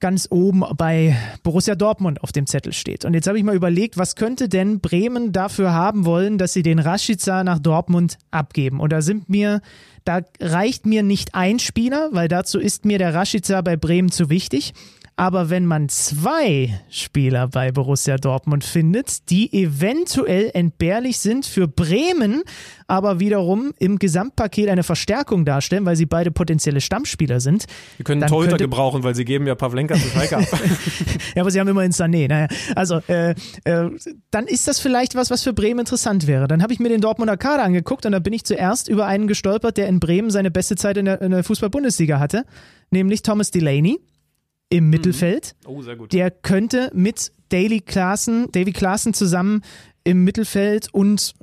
ganz 0.00 0.28
oben 0.30 0.62
bei 0.76 1.16
Borussia 1.42 1.74
Dortmund 1.74 2.22
auf 2.22 2.30
dem 2.30 2.46
Zettel 2.46 2.72
steht. 2.72 3.04
Und 3.04 3.14
jetzt 3.14 3.26
habe 3.26 3.36
ich 3.36 3.44
mal 3.44 3.56
überlegt, 3.56 3.98
was 3.98 4.14
könnte 4.14 4.48
denn 4.48 4.80
Bremen 4.80 5.32
dafür 5.32 5.72
haben 5.72 6.04
wollen, 6.04 6.38
dass 6.38 6.52
sie 6.52 6.62
den 6.62 6.78
Rashica 6.78 7.42
nach 7.42 7.58
Dortmund 7.58 8.16
abgeben? 8.30 8.80
Und 8.80 8.92
da 8.92 9.02
sind 9.02 9.28
mir, 9.28 9.60
da 10.08 10.22
reicht 10.40 10.86
mir 10.86 11.02
nicht 11.02 11.34
ein 11.34 11.58
Spieler, 11.58 12.08
weil 12.12 12.28
dazu 12.28 12.58
ist 12.58 12.86
mir 12.86 12.96
der 12.96 13.12
Rashica 13.12 13.60
bei 13.60 13.76
Bremen 13.76 14.10
zu 14.10 14.30
wichtig. 14.30 14.72
Aber 15.18 15.50
wenn 15.50 15.66
man 15.66 15.88
zwei 15.88 16.78
Spieler 16.90 17.48
bei 17.48 17.72
Borussia 17.72 18.18
Dortmund 18.18 18.62
findet, 18.62 19.28
die 19.30 19.52
eventuell 19.52 20.52
entbehrlich 20.54 21.18
sind 21.18 21.44
für 21.44 21.66
Bremen, 21.66 22.44
aber 22.86 23.18
wiederum 23.18 23.72
im 23.80 23.98
Gesamtpaket 23.98 24.68
eine 24.68 24.84
Verstärkung 24.84 25.44
darstellen, 25.44 25.84
weil 25.86 25.96
sie 25.96 26.06
beide 26.06 26.30
potenzielle 26.30 26.80
Stammspieler 26.80 27.40
sind. 27.40 27.64
Die 27.98 28.04
können 28.04 28.22
einen 28.22 28.30
Torhüter 28.30 28.58
gebrauchen, 28.58 29.02
weil 29.02 29.16
sie 29.16 29.24
geben 29.24 29.48
ja 29.48 29.56
Pavlenka 29.56 29.96
zu 29.96 30.08
Schalke 30.08 30.36
ab. 30.36 30.44
ja, 31.34 31.42
aber 31.42 31.50
sie 31.50 31.58
haben 31.58 31.66
immerhin 31.66 31.90
Sané. 31.90 32.28
Naja, 32.28 32.46
also 32.76 33.00
äh, 33.08 33.30
äh, 33.64 33.90
dann 34.30 34.46
ist 34.46 34.68
das 34.68 34.78
vielleicht 34.78 35.16
was, 35.16 35.32
was 35.32 35.42
für 35.42 35.52
Bremen 35.52 35.80
interessant 35.80 36.28
wäre. 36.28 36.46
Dann 36.46 36.62
habe 36.62 36.72
ich 36.72 36.78
mir 36.78 36.90
den 36.90 37.00
Dortmunder 37.00 37.36
Kader 37.36 37.64
angeguckt 37.64 38.06
und 38.06 38.12
da 38.12 38.20
bin 38.20 38.34
ich 38.34 38.44
zuerst 38.44 38.86
über 38.86 39.06
einen 39.06 39.26
gestolpert, 39.26 39.78
der 39.78 39.88
in 39.88 39.98
Bremen 39.98 40.30
seine 40.30 40.52
beste 40.52 40.76
Zeit 40.76 40.96
in 40.96 41.06
der, 41.06 41.20
in 41.20 41.32
der 41.32 41.42
Fußball-Bundesliga 41.42 42.20
hatte, 42.20 42.44
nämlich 42.92 43.22
Thomas 43.22 43.50
Delaney 43.50 43.98
im 44.70 44.84
mhm. 44.84 44.90
Mittelfeld. 44.90 45.54
Oh, 45.66 45.82
sehr 45.82 45.96
gut. 45.96 46.12
Der 46.12 46.30
könnte 46.30 46.90
mit 46.94 47.32
Daily 47.48 47.80
Klaassen, 47.80 48.50
Davy 48.52 48.72
Klaassen 48.72 49.14
zusammen 49.14 49.62
im 50.04 50.24
Mittelfeld 50.24 50.92
und 50.92 51.34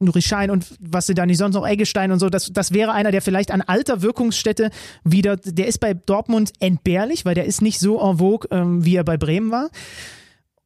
Nurischein 0.00 0.50
und 0.50 0.66
was 0.80 1.06
sie 1.06 1.14
da 1.14 1.26
nicht 1.26 1.38
sonst 1.38 1.54
noch 1.54 1.66
Eggestein 1.66 2.10
und 2.10 2.18
so, 2.18 2.28
das, 2.28 2.52
das 2.52 2.72
wäre 2.72 2.92
einer, 2.92 3.12
der 3.12 3.22
vielleicht 3.22 3.52
an 3.52 3.62
alter 3.62 4.02
Wirkungsstätte 4.02 4.70
wieder, 5.04 5.36
der 5.36 5.68
ist 5.68 5.78
bei 5.78 5.94
Dortmund 5.94 6.52
entbehrlich, 6.58 7.24
weil 7.24 7.36
der 7.36 7.44
ist 7.44 7.62
nicht 7.62 7.78
so 7.78 8.00
en 8.00 8.18
vogue, 8.18 8.48
ähm, 8.50 8.84
wie 8.84 8.96
er 8.96 9.04
bei 9.04 9.16
Bremen 9.16 9.50
war. 9.50 9.70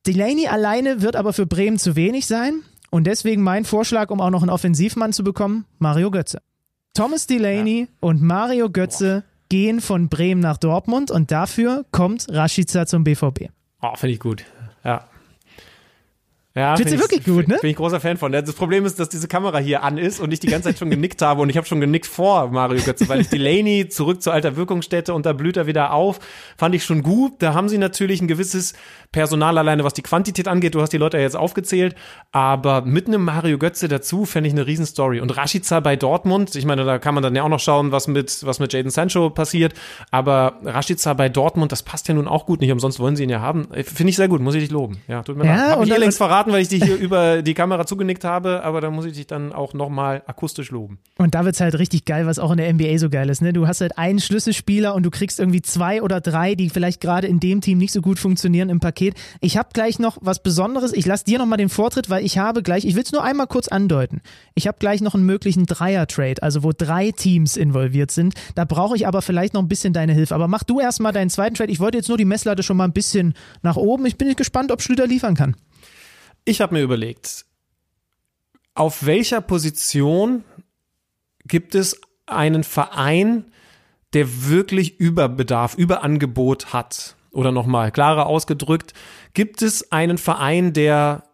Delaney 0.06 0.46
alleine 0.46 1.02
wird 1.02 1.16
aber 1.16 1.32
für 1.32 1.46
Bremen 1.46 1.78
zu 1.78 1.96
wenig 1.96 2.26
sein 2.26 2.62
und 2.90 3.06
deswegen 3.06 3.42
mein 3.42 3.64
Vorschlag, 3.64 4.10
um 4.10 4.20
auch 4.20 4.30
noch 4.30 4.42
einen 4.42 4.50
Offensivmann 4.50 5.12
zu 5.12 5.22
bekommen, 5.22 5.66
Mario 5.78 6.10
Götze. 6.10 6.40
Thomas 6.94 7.26
Delaney 7.26 7.80
ja. 7.80 7.86
und 8.00 8.22
Mario 8.22 8.70
Götze 8.70 9.24
Boah 9.24 9.35
gehen 9.48 9.80
von 9.80 10.08
Bremen 10.08 10.40
nach 10.40 10.56
Dortmund 10.56 11.10
und 11.10 11.30
dafür 11.30 11.84
kommt 11.90 12.26
Rashica 12.30 12.86
zum 12.86 13.04
BVB. 13.04 13.50
Oh, 13.82 13.94
finde 13.94 14.14
ich 14.14 14.20
gut. 14.20 14.44
Ja. 14.84 15.08
Ja, 16.56 16.74
Findest 16.74 16.96
du 16.96 17.00
wirklich 17.00 17.22
gut, 17.22 17.48
ne? 17.48 17.58
Bin 17.60 17.68
ich 17.68 17.76
großer 17.76 18.00
Fan 18.00 18.16
von. 18.16 18.32
Das 18.32 18.50
Problem 18.54 18.86
ist, 18.86 18.98
dass 18.98 19.10
diese 19.10 19.28
Kamera 19.28 19.58
hier 19.58 19.82
an 19.82 19.98
ist 19.98 20.20
und 20.20 20.32
ich 20.32 20.40
die 20.40 20.46
ganze 20.46 20.70
Zeit 20.70 20.78
schon 20.78 20.88
genickt 20.88 21.20
habe 21.20 21.42
und 21.42 21.50
ich 21.50 21.58
habe 21.58 21.66
schon 21.66 21.82
genickt 21.82 22.06
vor 22.06 22.48
Mario 22.48 22.80
Götze, 22.82 23.06
weil 23.10 23.20
ich 23.20 23.28
Delaney 23.28 23.90
zurück 23.90 24.22
zur 24.22 24.32
alter 24.32 24.56
Wirkungsstätte 24.56 25.12
und 25.12 25.26
da 25.26 25.34
blüht 25.34 25.58
er 25.58 25.66
wieder 25.66 25.92
auf, 25.92 26.18
fand 26.56 26.74
ich 26.74 26.82
schon 26.82 27.02
gut. 27.02 27.34
Da 27.40 27.52
haben 27.52 27.68
sie 27.68 27.76
natürlich 27.76 28.22
ein 28.22 28.26
gewisses 28.26 28.72
Personal 29.16 29.56
alleine, 29.56 29.82
was 29.82 29.94
die 29.94 30.02
Quantität 30.02 30.46
angeht. 30.46 30.74
Du 30.74 30.82
hast 30.82 30.92
die 30.92 30.98
Leute 30.98 31.16
ja 31.16 31.22
jetzt 31.22 31.36
aufgezählt, 31.36 31.94
aber 32.32 32.82
mit 32.82 33.06
einem 33.06 33.24
Mario 33.24 33.56
Götze 33.56 33.88
dazu 33.88 34.26
fände 34.26 34.46
ich 34.46 34.52
eine 34.52 34.66
Riesenstory. 34.66 35.20
Und 35.20 35.34
Rashica 35.38 35.80
bei 35.80 35.96
Dortmund, 35.96 36.54
ich 36.54 36.66
meine, 36.66 36.84
da 36.84 36.98
kann 36.98 37.14
man 37.14 37.22
dann 37.22 37.34
ja 37.34 37.42
auch 37.42 37.48
noch 37.48 37.60
schauen, 37.60 37.92
was 37.92 38.08
mit, 38.08 38.44
was 38.44 38.58
mit 38.58 38.74
Jaden 38.74 38.90
Sancho 38.90 39.30
passiert, 39.30 39.72
aber 40.10 40.60
Rashica 40.62 41.14
bei 41.14 41.30
Dortmund, 41.30 41.72
das 41.72 41.82
passt 41.82 42.08
ja 42.08 42.14
nun 42.14 42.28
auch 42.28 42.44
gut 42.44 42.60
nicht, 42.60 42.70
umsonst 42.70 43.00
wollen 43.00 43.16
sie 43.16 43.22
ihn 43.22 43.30
ja 43.30 43.40
haben. 43.40 43.68
Finde 43.84 44.10
ich 44.10 44.16
sehr 44.16 44.28
gut, 44.28 44.42
muss 44.42 44.54
ich 44.54 44.64
dich 44.64 44.70
loben. 44.70 44.98
Ja, 45.08 45.22
tut 45.22 45.38
mir 45.38 45.46
ja, 45.46 45.56
leid. 45.56 45.70
Hab 45.70 45.82
ich 45.82 45.88
hier 45.88 45.98
längst 45.98 46.18
verraten, 46.18 46.52
weil 46.52 46.60
ich 46.60 46.68
dich 46.68 46.84
hier 46.84 46.96
über 46.98 47.40
die 47.40 47.54
Kamera 47.54 47.86
zugenickt 47.86 48.22
habe, 48.22 48.64
aber 48.64 48.82
da 48.82 48.90
muss 48.90 49.06
ich 49.06 49.14
dich 49.14 49.26
dann 49.26 49.54
auch 49.54 49.72
nochmal 49.72 50.24
akustisch 50.26 50.70
loben. 50.70 50.98
Und 51.16 51.34
da 51.34 51.46
wird 51.46 51.54
es 51.54 51.62
halt 51.62 51.78
richtig 51.78 52.04
geil, 52.04 52.26
was 52.26 52.38
auch 52.38 52.50
in 52.50 52.58
der 52.58 52.70
NBA 52.70 52.98
so 52.98 53.08
geil 53.08 53.30
ist. 53.30 53.40
Ne? 53.40 53.54
Du 53.54 53.66
hast 53.66 53.80
halt 53.80 53.96
einen 53.96 54.18
Schlüsselspieler 54.18 54.94
und 54.94 55.04
du 55.04 55.10
kriegst 55.10 55.40
irgendwie 55.40 55.62
zwei 55.62 56.02
oder 56.02 56.20
drei, 56.20 56.54
die 56.54 56.68
vielleicht 56.68 57.00
gerade 57.00 57.26
in 57.26 57.40
dem 57.40 57.62
Team 57.62 57.78
nicht 57.78 57.94
so 57.94 58.02
gut 58.02 58.18
funktionieren 58.18 58.68
im 58.68 58.78
Paket. 58.78 59.05
Ich 59.40 59.56
habe 59.56 59.68
gleich 59.72 59.98
noch 59.98 60.18
was 60.20 60.42
Besonderes. 60.42 60.92
Ich 60.92 61.06
lasse 61.06 61.24
dir 61.24 61.38
nochmal 61.38 61.58
den 61.58 61.68
Vortritt, 61.68 62.10
weil 62.10 62.24
ich 62.24 62.38
habe 62.38 62.62
gleich, 62.62 62.84
ich 62.84 62.94
will 62.94 63.02
es 63.02 63.12
nur 63.12 63.22
einmal 63.22 63.46
kurz 63.46 63.68
andeuten. 63.68 64.20
Ich 64.54 64.66
habe 64.66 64.78
gleich 64.78 65.00
noch 65.00 65.14
einen 65.14 65.26
möglichen 65.26 65.66
Dreier-Trade, 65.66 66.42
also 66.42 66.62
wo 66.62 66.72
drei 66.76 67.10
Teams 67.10 67.56
involviert 67.56 68.10
sind. 68.10 68.34
Da 68.54 68.64
brauche 68.64 68.96
ich 68.96 69.06
aber 69.06 69.22
vielleicht 69.22 69.54
noch 69.54 69.62
ein 69.62 69.68
bisschen 69.68 69.92
deine 69.92 70.12
Hilfe. 70.12 70.34
Aber 70.34 70.48
mach 70.48 70.62
du 70.62 70.80
erstmal 70.80 71.12
deinen 71.12 71.30
zweiten 71.30 71.54
Trade. 71.54 71.72
Ich 71.72 71.80
wollte 71.80 71.98
jetzt 71.98 72.08
nur 72.08 72.18
die 72.18 72.24
Messlatte 72.24 72.62
schon 72.62 72.76
mal 72.76 72.84
ein 72.84 72.92
bisschen 72.92 73.34
nach 73.62 73.76
oben. 73.76 74.06
Ich 74.06 74.16
bin 74.16 74.34
gespannt, 74.36 74.70
ob 74.72 74.82
Schlüter 74.82 75.06
liefern 75.06 75.34
kann. 75.34 75.56
Ich 76.44 76.60
habe 76.60 76.74
mir 76.74 76.82
überlegt, 76.82 77.44
auf 78.74 79.06
welcher 79.06 79.40
Position 79.40 80.44
gibt 81.44 81.74
es 81.74 82.00
einen 82.26 82.64
Verein, 82.64 83.46
der 84.12 84.48
wirklich 84.48 85.00
Überbedarf, 85.00 85.74
Überangebot 85.74 86.72
hat? 86.72 87.15
Oder 87.36 87.52
nochmal, 87.52 87.92
klarer 87.92 88.24
ausgedrückt, 88.24 88.94
gibt 89.34 89.60
es 89.60 89.92
einen 89.92 90.16
Verein, 90.16 90.72
der 90.72 91.24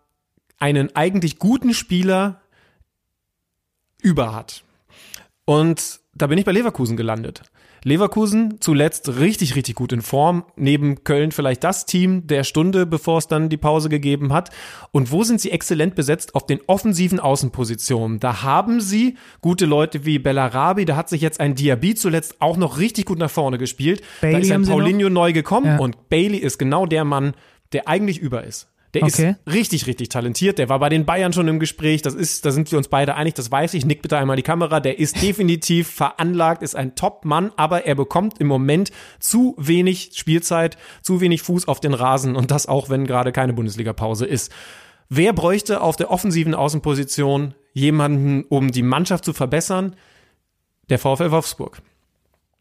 einen 0.58 0.96
eigentlich 0.96 1.38
guten 1.38 1.72
Spieler 1.72 2.40
über 4.00 4.34
hat? 4.34 4.64
Und 5.44 6.00
da 6.12 6.26
bin 6.26 6.38
ich 6.38 6.44
bei 6.44 6.50
Leverkusen 6.50 6.96
gelandet. 6.96 7.42
Leverkusen 7.84 8.60
zuletzt 8.60 9.16
richtig, 9.18 9.56
richtig 9.56 9.74
gut 9.74 9.92
in 9.92 10.02
Form. 10.02 10.44
Neben 10.56 11.04
Köln 11.04 11.32
vielleicht 11.32 11.64
das 11.64 11.86
Team 11.86 12.26
der 12.26 12.44
Stunde, 12.44 12.86
bevor 12.86 13.18
es 13.18 13.26
dann 13.26 13.48
die 13.48 13.56
Pause 13.56 13.88
gegeben 13.88 14.32
hat. 14.32 14.50
Und 14.92 15.10
wo 15.10 15.24
sind 15.24 15.40
sie 15.40 15.50
exzellent 15.50 15.94
besetzt? 15.94 16.34
Auf 16.34 16.46
den 16.46 16.60
offensiven 16.66 17.20
Außenpositionen. 17.20 18.20
Da 18.20 18.42
haben 18.42 18.80
sie 18.80 19.16
gute 19.40 19.66
Leute 19.66 20.04
wie 20.04 20.18
Bellarabi. 20.18 20.84
Da 20.84 20.96
hat 20.96 21.08
sich 21.08 21.20
jetzt 21.20 21.40
ein 21.40 21.54
Diaby 21.54 21.94
zuletzt 21.94 22.36
auch 22.40 22.56
noch 22.56 22.78
richtig 22.78 23.06
gut 23.06 23.18
nach 23.18 23.30
vorne 23.30 23.58
gespielt. 23.58 24.02
Bailey 24.20 24.34
da 24.34 24.38
ist 24.38 24.52
ein 24.52 24.64
Paulinho 24.64 25.08
neu 25.08 25.32
gekommen 25.32 25.66
ja. 25.66 25.78
und 25.78 26.08
Bailey 26.08 26.38
ist 26.38 26.58
genau 26.58 26.86
der 26.86 27.04
Mann, 27.04 27.34
der 27.72 27.88
eigentlich 27.88 28.18
über 28.18 28.44
ist. 28.44 28.71
Der 28.94 29.04
okay. 29.04 29.36
ist 29.46 29.54
richtig, 29.54 29.86
richtig 29.86 30.10
talentiert. 30.10 30.58
Der 30.58 30.68
war 30.68 30.78
bei 30.78 30.90
den 30.90 31.06
Bayern 31.06 31.32
schon 31.32 31.48
im 31.48 31.58
Gespräch. 31.58 32.02
Das 32.02 32.14
ist, 32.14 32.44
da 32.44 32.50
sind 32.50 32.70
wir 32.70 32.76
uns 32.76 32.88
beide 32.88 33.14
einig, 33.14 33.34
das 33.34 33.50
weiß 33.50 33.72
ich. 33.74 33.86
Nick 33.86 34.02
bitte 34.02 34.18
einmal 34.18 34.36
die 34.36 34.42
Kamera. 34.42 34.80
Der 34.80 34.98
ist 34.98 35.22
definitiv 35.22 35.88
veranlagt, 35.88 36.62
ist 36.62 36.76
ein 36.76 36.94
Top-Mann, 36.94 37.52
aber 37.56 37.86
er 37.86 37.94
bekommt 37.94 38.38
im 38.38 38.48
Moment 38.48 38.90
zu 39.18 39.54
wenig 39.58 40.10
Spielzeit, 40.14 40.76
zu 41.00 41.20
wenig 41.22 41.40
Fuß 41.42 41.68
auf 41.68 41.80
den 41.80 41.94
Rasen 41.94 42.36
und 42.36 42.50
das 42.50 42.66
auch, 42.66 42.90
wenn 42.90 43.06
gerade 43.06 43.32
keine 43.32 43.54
Bundesliga-Pause 43.54 44.26
ist. 44.26 44.52
Wer 45.08 45.32
bräuchte 45.32 45.80
auf 45.80 45.96
der 45.96 46.10
offensiven 46.10 46.54
Außenposition 46.54 47.54
jemanden, 47.72 48.44
um 48.44 48.70
die 48.72 48.82
Mannschaft 48.82 49.24
zu 49.24 49.32
verbessern? 49.32 49.96
Der 50.90 50.98
VfL 50.98 51.30
Wolfsburg. 51.30 51.80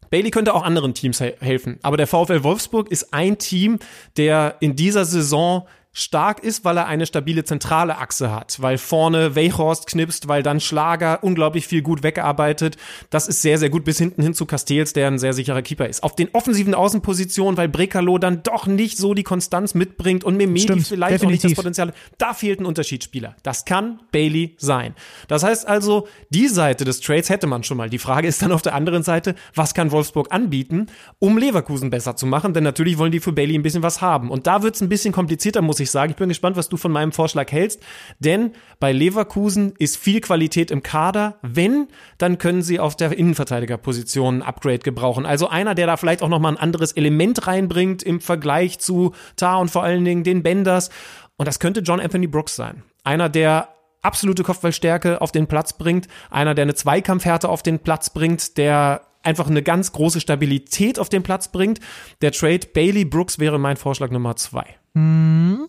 Bailey 0.08 0.30
könnte 0.30 0.54
auch 0.54 0.62
anderen 0.62 0.92
Teams 0.92 1.20
helfen, 1.20 1.78
aber 1.82 1.96
der 1.96 2.06
VfL 2.06 2.42
Wolfsburg 2.42 2.90
ist 2.90 3.14
ein 3.14 3.38
Team, 3.38 3.78
der 4.18 4.56
in 4.60 4.76
dieser 4.76 5.06
Saison 5.06 5.66
stark 5.92 6.42
ist, 6.42 6.64
weil 6.64 6.78
er 6.78 6.86
eine 6.86 7.04
stabile 7.04 7.44
zentrale 7.44 7.98
Achse 7.98 8.32
hat, 8.32 8.62
weil 8.62 8.78
vorne 8.78 9.36
Weichhorst 9.36 9.86
knipst, 9.86 10.26
weil 10.26 10.42
dann 10.42 10.58
Schlager 10.58 11.22
unglaublich 11.22 11.66
viel 11.66 11.82
gut 11.82 12.02
wegarbeitet. 12.02 12.78
Das 13.10 13.28
ist 13.28 13.42
sehr, 13.42 13.58
sehr 13.58 13.68
gut 13.68 13.84
bis 13.84 13.98
hinten 13.98 14.22
hin 14.22 14.32
zu 14.32 14.46
Castells, 14.46 14.94
der 14.94 15.08
ein 15.08 15.18
sehr 15.18 15.34
sicherer 15.34 15.60
Keeper 15.60 15.86
ist. 15.86 16.02
Auf 16.02 16.16
den 16.16 16.30
offensiven 16.32 16.74
Außenpositionen, 16.74 17.58
weil 17.58 17.68
Brekalo 17.68 18.16
dann 18.16 18.42
doch 18.42 18.66
nicht 18.66 18.96
so 18.96 19.12
die 19.12 19.22
Konstanz 19.22 19.74
mitbringt 19.74 20.24
und 20.24 20.38
Memedi 20.38 20.62
Stimmt, 20.62 20.86
vielleicht 20.86 21.14
definitiv. 21.14 21.26
auch 21.26 21.30
nicht 21.30 21.44
das 21.44 21.54
Potenzial. 21.54 21.92
Da 22.16 22.32
fehlt 22.32 22.60
ein 22.60 22.66
Unterschiedsspieler. 22.66 23.36
Das 23.42 23.66
kann 23.66 24.00
Bailey 24.12 24.56
sein. 24.56 24.94
Das 25.28 25.42
heißt 25.42 25.68
also, 25.68 26.08
die 26.30 26.48
Seite 26.48 26.84
des 26.84 27.00
Trades 27.00 27.28
hätte 27.28 27.46
man 27.46 27.64
schon 27.64 27.76
mal. 27.76 27.90
Die 27.90 27.98
Frage 27.98 28.28
ist 28.28 28.40
dann 28.40 28.52
auf 28.52 28.62
der 28.62 28.74
anderen 28.74 29.02
Seite, 29.02 29.34
was 29.54 29.74
kann 29.74 29.90
Wolfsburg 29.90 30.32
anbieten, 30.32 30.86
um 31.18 31.36
Leverkusen 31.36 31.90
besser 31.90 32.16
zu 32.16 32.26
machen? 32.26 32.54
Denn 32.54 32.64
natürlich 32.64 32.96
wollen 32.96 33.12
die 33.12 33.20
für 33.20 33.32
Bailey 33.32 33.58
ein 33.58 33.62
bisschen 33.62 33.82
was 33.82 34.00
haben. 34.00 34.30
Und 34.30 34.46
da 34.46 34.62
wird 34.62 34.74
es 34.74 34.80
ein 34.80 34.88
bisschen 34.88 35.12
komplizierter, 35.12 35.60
muss 35.60 35.80
ich 35.80 35.81
sagen. 35.90 36.10
Ich 36.10 36.16
bin 36.16 36.28
gespannt, 36.28 36.56
was 36.56 36.68
du 36.68 36.76
von 36.76 36.92
meinem 36.92 37.12
Vorschlag 37.12 37.50
hältst, 37.50 37.82
denn 38.18 38.52
bei 38.80 38.92
Leverkusen 38.92 39.74
ist 39.78 39.96
viel 39.96 40.20
Qualität 40.20 40.70
im 40.70 40.82
Kader. 40.82 41.38
Wenn, 41.42 41.88
dann 42.18 42.38
können 42.38 42.62
sie 42.62 42.78
auf 42.78 42.96
der 42.96 43.16
Innenverteidigerposition 43.16 44.38
ein 44.38 44.42
Upgrade 44.42 44.78
gebrauchen. 44.78 45.26
Also 45.26 45.48
einer, 45.48 45.74
der 45.74 45.86
da 45.86 45.96
vielleicht 45.96 46.22
auch 46.22 46.28
nochmal 46.28 46.52
ein 46.52 46.58
anderes 46.58 46.92
Element 46.92 47.46
reinbringt 47.46 48.02
im 48.02 48.20
Vergleich 48.20 48.78
zu 48.78 49.12
Tar 49.36 49.60
und 49.60 49.70
vor 49.70 49.82
allen 49.82 50.04
Dingen 50.04 50.24
den 50.24 50.42
Benders. 50.42 50.90
Und 51.36 51.46
das 51.46 51.58
könnte 51.58 51.80
John 51.80 52.00
Anthony 52.00 52.26
Brooks 52.26 52.56
sein. 52.56 52.82
Einer, 53.04 53.28
der 53.28 53.68
absolute 54.02 54.42
Kopfballstärke 54.42 55.20
auf 55.20 55.32
den 55.32 55.46
Platz 55.46 55.72
bringt, 55.72 56.08
einer, 56.30 56.54
der 56.54 56.64
eine 56.64 56.74
Zweikampfhärte 56.74 57.48
auf 57.48 57.62
den 57.62 57.78
Platz 57.78 58.10
bringt, 58.10 58.58
der 58.58 59.02
einfach 59.22 59.48
eine 59.48 59.62
ganz 59.62 59.92
große 59.92 60.20
Stabilität 60.20 60.98
auf 60.98 61.08
den 61.08 61.22
Platz 61.22 61.48
bringt. 61.48 61.80
Der 62.20 62.32
Trade 62.32 62.66
Bailey 62.74 63.04
Brooks 63.04 63.38
wäre 63.38 63.58
mein 63.58 63.76
Vorschlag 63.76 64.10
Nummer 64.10 64.36
zwei. 64.36 64.66
Mhm. 64.94 65.66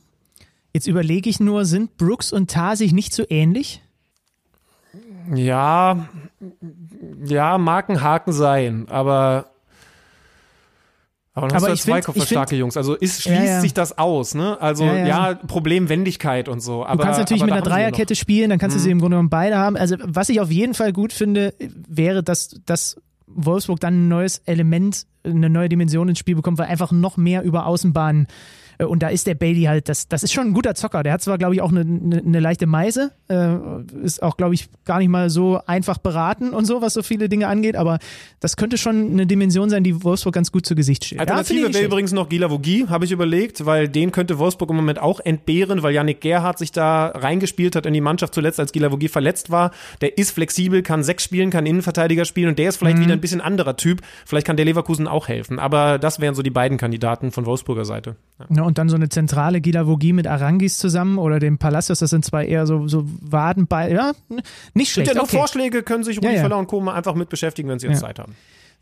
Jetzt 0.73 0.87
überlege 0.87 1.29
ich 1.29 1.39
nur, 1.39 1.65
sind 1.65 1.97
Brooks 1.97 2.31
und 2.33 2.49
Tar 2.49 2.75
sich 2.75 2.93
nicht 2.93 3.13
so 3.13 3.23
ähnlich? 3.29 3.81
Ja, 5.33 6.07
ja, 7.25 7.57
mag 7.57 7.89
ein 7.89 8.01
Haken 8.01 8.33
sein, 8.33 8.87
aber 8.89 9.45
Aber 11.35 11.47
dann 11.47 11.55
hast 11.55 11.63
Aber 11.63 11.73
du 11.73 11.77
ja 11.79 12.01
find- 12.03 12.27
zwei 12.27 12.45
find- 12.45 12.51
Jungs. 12.59 12.77
Also 12.77 12.93
ist, 12.95 13.23
schließt 13.23 13.39
Ja, 13.39 13.45
ja. 13.45 13.61
sich 13.61 13.73
das 13.73 13.97
aus, 13.97 14.35
ne? 14.35 14.59
Also 14.61 14.83
Ja, 14.85 15.05
ja. 15.31 15.33
Problemwendigkeit 15.35 16.47
und 16.47 16.59
so. 16.59 16.85
Aber, 16.85 16.97
Du 16.97 17.03
kannst 17.05 17.19
natürlich 17.19 17.41
mit 17.43 17.51
einer 17.51 17.63
Dreierkette 17.63 18.13
spielen, 18.15 18.51
dann 18.51 18.59
kannst 18.59 18.75
du 18.77 18.79
sie 18.79 18.91
im 18.91 18.99
Grunde 18.99 19.15
genommen 19.15 19.29
beide 19.31 19.57
haben. 19.57 19.75
Also 19.75 19.95
was 20.03 20.29
ich 20.29 20.41
auf 20.41 20.51
jeden 20.51 20.75
Fall 20.75 20.93
gut 20.93 21.11
finde, 21.11 21.55
wäre, 21.87 22.21
dass, 22.21 22.59
dass 22.67 22.97
Wolfsburg 23.25 23.79
dann 23.79 24.05
ein 24.05 24.07
neues 24.09 24.39
Element, 24.45 25.07
eine 25.23 25.49
neue 25.49 25.69
Dimension 25.69 26.07
ins 26.09 26.19
Spiel 26.19 26.35
bekommt, 26.35 26.59
weil 26.59 26.67
einfach 26.67 26.91
noch 26.91 27.17
mehr 27.17 27.41
über 27.43 27.65
Außenbahnen 27.65 28.27
und 28.79 29.03
da 29.03 29.09
ist 29.09 29.27
der 29.27 29.35
Bailey 29.35 29.63
halt, 29.63 29.89
das, 29.89 30.07
das 30.07 30.23
ist 30.23 30.33
schon 30.33 30.47
ein 30.47 30.53
guter 30.53 30.75
Zocker. 30.75 31.03
Der 31.03 31.13
hat 31.13 31.21
zwar, 31.21 31.37
glaube 31.37 31.55
ich, 31.55 31.61
auch 31.61 31.71
eine, 31.71 31.81
eine, 31.81 32.17
eine 32.25 32.39
leichte 32.39 32.65
Meise, 32.67 33.11
äh, 33.29 33.55
ist 34.03 34.21
auch, 34.23 34.37
glaube 34.37 34.53
ich, 34.55 34.69
gar 34.85 34.99
nicht 34.99 35.09
mal 35.09 35.29
so 35.29 35.59
einfach 35.65 35.97
beraten 35.97 36.51
und 36.51 36.65
so, 36.65 36.81
was 36.81 36.93
so 36.93 37.03
viele 37.03 37.29
Dinge 37.29 37.47
angeht, 37.47 37.75
aber 37.75 37.99
das 38.39 38.55
könnte 38.57 38.77
schon 38.77 39.11
eine 39.11 39.25
Dimension 39.25 39.69
sein, 39.69 39.83
die 39.83 40.03
Wolfsburg 40.03 40.33
ganz 40.35 40.51
gut 40.51 40.65
zu 40.65 40.75
Gesicht 40.75 41.05
steht. 41.05 41.17
Ja, 41.17 41.21
Alternative 41.21 41.67
ich 41.67 41.73
wäre 41.73 41.85
übrigens 41.85 42.11
noch 42.11 42.29
Gila 42.29 42.49
Vogie, 42.49 42.87
habe 42.87 43.05
ich 43.05 43.11
überlegt, 43.11 43.65
weil 43.65 43.87
den 43.89 44.11
könnte 44.11 44.37
Wolfsburg 44.39 44.69
im 44.69 44.75
Moment 44.75 44.99
auch 44.99 45.19
entbehren, 45.19 45.83
weil 45.83 45.93
Yannick 45.93 46.21
Gerhardt 46.21 46.59
sich 46.59 46.71
da 46.71 47.07
reingespielt 47.07 47.75
hat 47.75 47.85
in 47.85 47.93
die 47.93 48.01
Mannschaft 48.01 48.33
zuletzt, 48.33 48.59
als 48.59 48.71
Gila 48.71 48.91
Vogie 48.91 49.07
verletzt 49.07 49.49
war. 49.51 49.71
Der 50.01 50.17
ist 50.17 50.31
flexibel, 50.31 50.81
kann 50.83 51.03
sechs 51.03 51.23
spielen, 51.23 51.49
kann 51.49 51.65
Innenverteidiger 51.65 52.25
spielen 52.25 52.49
und 52.49 52.59
der 52.59 52.69
ist 52.69 52.75
Mhm. 52.75 52.79
vielleicht 52.85 52.99
wieder 52.99 53.13
ein 53.13 53.21
bisschen 53.21 53.41
anderer 53.41 53.77
Typ. 53.77 54.01
Vielleicht 54.25 54.45
kann 54.47 54.57
der 54.57 54.65
Leverkusen 54.65 55.07
auch 55.07 55.27
helfen. 55.27 55.59
Aber 55.59 55.97
das 55.99 56.19
wären 56.19 56.35
so 56.35 56.41
die 56.41 56.49
beiden 56.49 56.77
Kandidaten 56.77 57.31
von 57.31 57.45
Wolfsburger 57.45 57.85
Seite. 57.85 58.15
Ja. 58.39 58.45
Und 58.63 58.77
dann 58.77 58.89
so 58.89 58.95
eine 58.95 59.09
zentrale 59.09 59.61
Gilavogie 59.61 60.13
mit 60.13 60.27
Arangis 60.27 60.77
zusammen 60.77 61.17
oder 61.17 61.39
dem 61.39 61.57
Palacios, 61.57 61.99
das 61.99 62.09
sind 62.09 62.25
zwei 62.25 62.45
eher 62.45 62.65
so, 62.65 62.87
so 62.87 63.05
Wadenbeil. 63.21 63.93
Ja, 63.93 64.13
nicht 64.29 64.45
Sind 64.73 64.87
schlecht. 64.87 65.07
ja 65.09 65.13
nur 65.15 65.23
okay. 65.23 65.37
Vorschläge, 65.37 65.83
können 65.83 66.03
sich 66.03 66.17
Rudi 66.17 66.35
Ja, 66.35 66.47
ja. 66.47 66.55
Und 66.55 66.67
Co. 66.67 66.79
mal 66.81 66.93
einfach 66.93 67.15
mit 67.15 67.29
beschäftigen, 67.29 67.69
wenn 67.69 67.79
sie 67.79 67.87
jetzt 67.87 68.01
Ja. 68.01 68.07
Zeit 68.07 68.19
haben. 68.19 68.35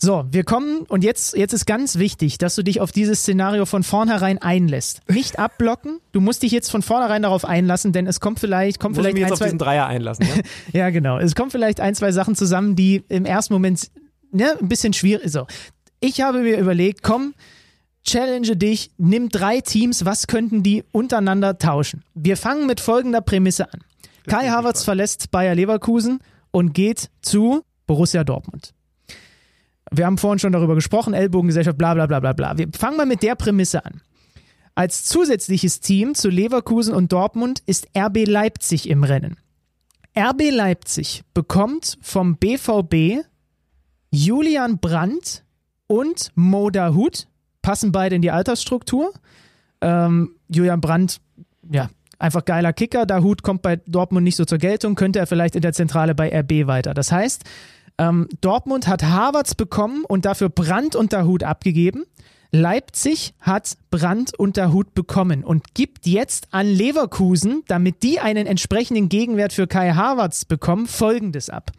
So, 0.03 0.25
wir 0.31 0.43
kommen 0.43 0.79
und 0.87 1.03
jetzt, 1.03 1.37
jetzt 1.37 1.53
ist 1.53 1.67
ganz 1.67 1.99
wichtig, 1.99 2.39
dass 2.39 2.55
du 2.55 2.63
dich 2.63 2.81
auf 2.81 2.91
dieses 2.91 3.19
Szenario 3.19 3.67
von 3.67 3.83
vornherein 3.83 4.39
einlässt. 4.39 5.01
Nicht 5.07 5.37
abblocken, 5.37 5.99
du 6.11 6.21
musst 6.21 6.41
dich 6.41 6.51
jetzt 6.51 6.71
von 6.71 6.81
vornherein 6.81 7.21
darauf 7.21 7.45
einlassen, 7.45 7.93
denn 7.93 8.07
es 8.07 8.19
kommt 8.19 8.39
vielleicht, 8.39 8.79
kommt 8.79 8.95
Muss 8.95 9.05
ich 9.05 9.13
vielleicht 9.13 9.13
mich 9.13 9.21
jetzt 9.21 9.29
ein, 9.29 9.33
auf 9.33 9.37
zwei, 9.37 9.45
diesen 9.45 9.59
Dreier 9.59 9.85
einlassen. 9.85 10.25
Ja? 10.25 10.41
Ja, 10.85 10.89
genau. 10.89 11.19
Es 11.19 11.35
kommen 11.35 11.51
vielleicht 11.51 11.79
ein, 11.79 11.93
zwei 11.93 12.11
Sachen 12.11 12.33
zusammen, 12.35 12.75
die 12.75 13.03
im 13.09 13.25
ersten 13.25 13.53
Moment 13.53 13.91
ne, 14.31 14.57
ein 14.59 14.67
bisschen 14.67 14.93
schwierig 14.93 15.31
So, 15.31 15.45
ich 15.99 16.21
habe 16.21 16.39
mir 16.39 16.57
überlegt, 16.57 17.03
komm, 17.03 17.35
challenge 18.03 18.55
dich, 18.55 18.91
nimm 18.97 19.29
drei 19.29 19.61
Teams, 19.61 20.05
was 20.05 20.27
könnten 20.27 20.63
die 20.63 20.83
untereinander 20.91 21.57
tauschen? 21.57 22.03
Wir 22.13 22.37
fangen 22.37 22.67
mit 22.67 22.79
folgender 22.79 23.21
Prämisse 23.21 23.71
an. 23.71 23.81
Kai 24.27 24.49
Havertz 24.49 24.83
verlässt 24.83 25.31
Bayer 25.31 25.55
Leverkusen 25.55 26.19
und 26.51 26.73
geht 26.73 27.09
zu 27.21 27.63
Borussia 27.87 28.23
Dortmund. 28.23 28.73
Wir 29.91 30.05
haben 30.05 30.17
vorhin 30.17 30.39
schon 30.39 30.53
darüber 30.53 30.75
gesprochen, 30.75 31.13
Ellbogengesellschaft, 31.13 31.77
bla 31.77 31.93
bla 31.93 32.05
bla 32.05 32.19
bla 32.19 32.33
bla. 32.33 32.57
Wir 32.57 32.69
fangen 32.71 32.97
mal 32.97 33.05
mit 33.05 33.23
der 33.23 33.35
Prämisse 33.35 33.83
an. 33.85 34.01
Als 34.73 35.03
zusätzliches 35.05 35.81
Team 35.81 36.15
zu 36.15 36.29
Leverkusen 36.29 36.93
und 36.93 37.11
Dortmund 37.11 37.61
ist 37.65 37.87
RB 37.97 38.25
Leipzig 38.25 38.87
im 38.89 39.03
Rennen. 39.03 39.37
RB 40.17 40.49
Leipzig 40.49 41.23
bekommt 41.33 41.97
vom 42.01 42.37
BVB 42.37 43.25
Julian 44.11 44.77
Brandt 44.79 45.43
und 45.87 46.31
Mo 46.35 46.69
Dahut, 46.69 47.27
passen 47.61 47.91
beide 47.91 48.15
in 48.15 48.21
die 48.21 48.31
Altersstruktur. 48.31 49.13
Ähm, 49.81 50.35
Julian 50.47 50.81
Brandt, 50.81 51.19
ja, 51.71 51.89
einfach 52.19 52.45
geiler 52.45 52.73
Kicker. 52.73 53.05
Dahut 53.05 53.43
kommt 53.43 53.61
bei 53.61 53.77
Dortmund 53.77 54.23
nicht 54.23 54.35
so 54.35 54.45
zur 54.45 54.57
Geltung, 54.57 54.95
könnte 54.95 55.19
er 55.19 55.27
vielleicht 55.27 55.55
in 55.55 55.61
der 55.61 55.73
Zentrale 55.73 56.15
bei 56.15 56.29
RB 56.39 56.67
weiter. 56.67 56.93
Das 56.93 57.11
heißt, 57.11 57.43
ähm, 57.97 58.27
Dortmund 58.41 58.87
hat 58.87 59.03
Havertz 59.03 59.55
bekommen 59.55 60.05
und 60.05 60.25
dafür 60.25 60.49
Brandt 60.49 60.95
und 60.95 61.13
Dahut 61.13 61.43
abgegeben. 61.43 62.05
Leipzig 62.53 63.33
hat 63.39 63.77
Brandt 63.91 64.37
und 64.37 64.57
Dahut 64.57 64.93
bekommen 64.93 65.43
und 65.43 65.73
gibt 65.73 66.05
jetzt 66.05 66.49
an 66.51 66.67
Leverkusen, 66.67 67.63
damit 67.67 68.03
die 68.03 68.19
einen 68.19 68.45
entsprechenden 68.45 69.07
Gegenwert 69.07 69.53
für 69.53 69.67
Kai 69.67 69.91
Havertz 69.91 70.43
bekommen, 70.43 70.87
folgendes 70.87 71.49
ab. 71.49 71.71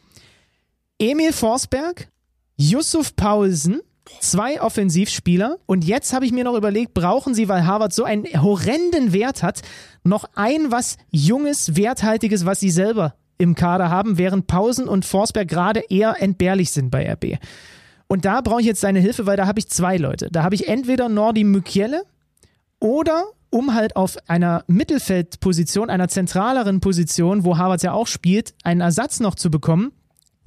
Emil 0.99 1.33
Forsberg, 1.33 2.09
Yusuf 2.57 3.17
Paulsen, 3.17 3.83
zwei 4.21 4.61
Offensivspieler 4.61 5.59
und 5.67 5.85
jetzt 5.85 6.13
habe 6.13 6.25
ich 6.25 6.33
mir 6.33 6.45
noch 6.45 6.57
überlegt, 6.57 6.95
brauchen 6.95 7.35
sie, 7.35 7.49
weil 7.49 7.67
Harvard 7.67 7.93
so 7.93 8.05
einen 8.05 8.25
horrenden 8.25 9.13
Wert 9.13 9.43
hat, 9.43 9.63
noch 10.05 10.25
ein 10.35 10.71
was 10.71 10.99
Junges, 11.11 11.77
Werthaltiges, 11.77 12.47
was 12.47 12.61
sie 12.61 12.71
selber 12.71 13.15
im 13.39 13.55
Kader 13.55 13.91
haben, 13.91 14.19
während 14.19 14.47
Pausen 14.47 14.89
und 14.89 15.05
Forsberg 15.05 15.49
gerade 15.49 15.81
eher 15.89 16.21
entbehrlich 16.21 16.71
sind 16.71 16.91
bei 16.91 17.11
RB. 17.13 17.39
Und 18.07 18.25
da 18.25 18.41
brauche 18.41 18.61
ich 18.61 18.67
jetzt 18.67 18.85
deine 18.85 19.01
Hilfe, 19.01 19.27
weil 19.27 19.37
da 19.37 19.47
habe 19.47 19.59
ich 19.59 19.69
zwei 19.69 19.97
Leute. 19.97 20.29
Da 20.31 20.43
habe 20.43 20.55
ich 20.55 20.69
entweder 20.69 21.09
Nordi 21.09 21.45
Mukiele 21.45 22.03
oder 22.79 23.25
um 23.51 23.75
halt 23.75 23.97
auf 23.97 24.17
einer 24.29 24.65
Mittelfeldposition, 24.67 25.91
einer 25.91 26.09
zentraleren 26.09 26.81
Position, 26.81 27.45
wo 27.45 27.59
Harvard 27.59 27.83
ja 27.83 27.93
auch 27.93 28.07
spielt, 28.07 28.55
einen 28.65 28.81
Ersatz 28.81 29.21
noch 29.21 29.35
zu 29.35 29.51
bekommen, 29.51 29.93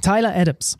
Tyler 0.01 0.35
Adams. 0.35 0.77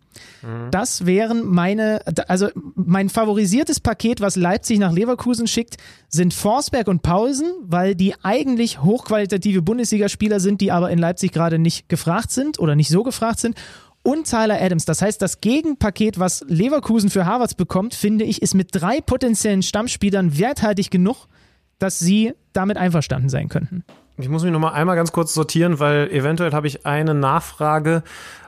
Das 0.72 1.06
wären 1.06 1.46
meine, 1.46 2.02
also 2.28 2.50
mein 2.76 3.10
favorisiertes 3.10 3.80
Paket, 3.80 4.22
was 4.22 4.36
Leipzig 4.36 4.80
nach 4.80 4.92
Leverkusen 4.92 5.48
schickt, 5.48 5.78
sind 6.08 6.34
Forsberg 6.34 6.88
und 6.88 7.02
Paulsen, 7.02 7.52
weil 7.64 7.96
die 7.96 8.14
eigentlich 8.24 8.82
hochqualitative 8.82 9.62
Bundesligaspieler 9.62 10.40
sind, 10.40 10.62
die 10.62 10.72
aber 10.72 10.92
in 10.92 11.00
Leipzig 11.00 11.32
gerade 11.32 11.60
nicht 11.60 11.90
gefragt 11.90 12.32
sind 12.32 12.60
oder 12.60 12.76
nicht 12.76 12.90
so 12.90 13.04
gefragt 13.04 13.40
sind. 13.40 13.56
Und 14.04 14.30
Tyler 14.30 14.62
Adams. 14.62 14.86
Das 14.86 15.02
heißt, 15.02 15.20
das 15.20 15.42
Gegenpaket, 15.42 16.20
was 16.20 16.46
Leverkusen 16.48 17.10
für 17.10 17.26
Harvards 17.26 17.56
bekommt, 17.56 17.96
finde 17.96 18.24
ich, 18.24 18.42
ist 18.44 18.54
mit 18.54 18.70
drei 18.72 19.02
potenziellen 19.02 19.64
Stammspielern 19.64 20.38
werthaltig 20.38 20.92
genug, 20.92 21.28
dass 21.80 21.98
sie 21.98 22.34
damit 22.54 22.78
einverstanden 22.78 23.30
sein 23.30 23.50
könnten. 23.50 23.84
Ich 24.18 24.30
muss 24.30 24.44
mich 24.44 24.52
noch 24.52 24.60
mal 24.60 24.72
einmal 24.72 24.96
ganz 24.96 25.12
kurz 25.12 25.34
sortieren, 25.34 25.80
weil 25.80 26.10
eventuell 26.12 26.54
habe 26.54 26.68
ich 26.68 26.86
eine 26.86 27.14
Nachfrage. 27.14 28.04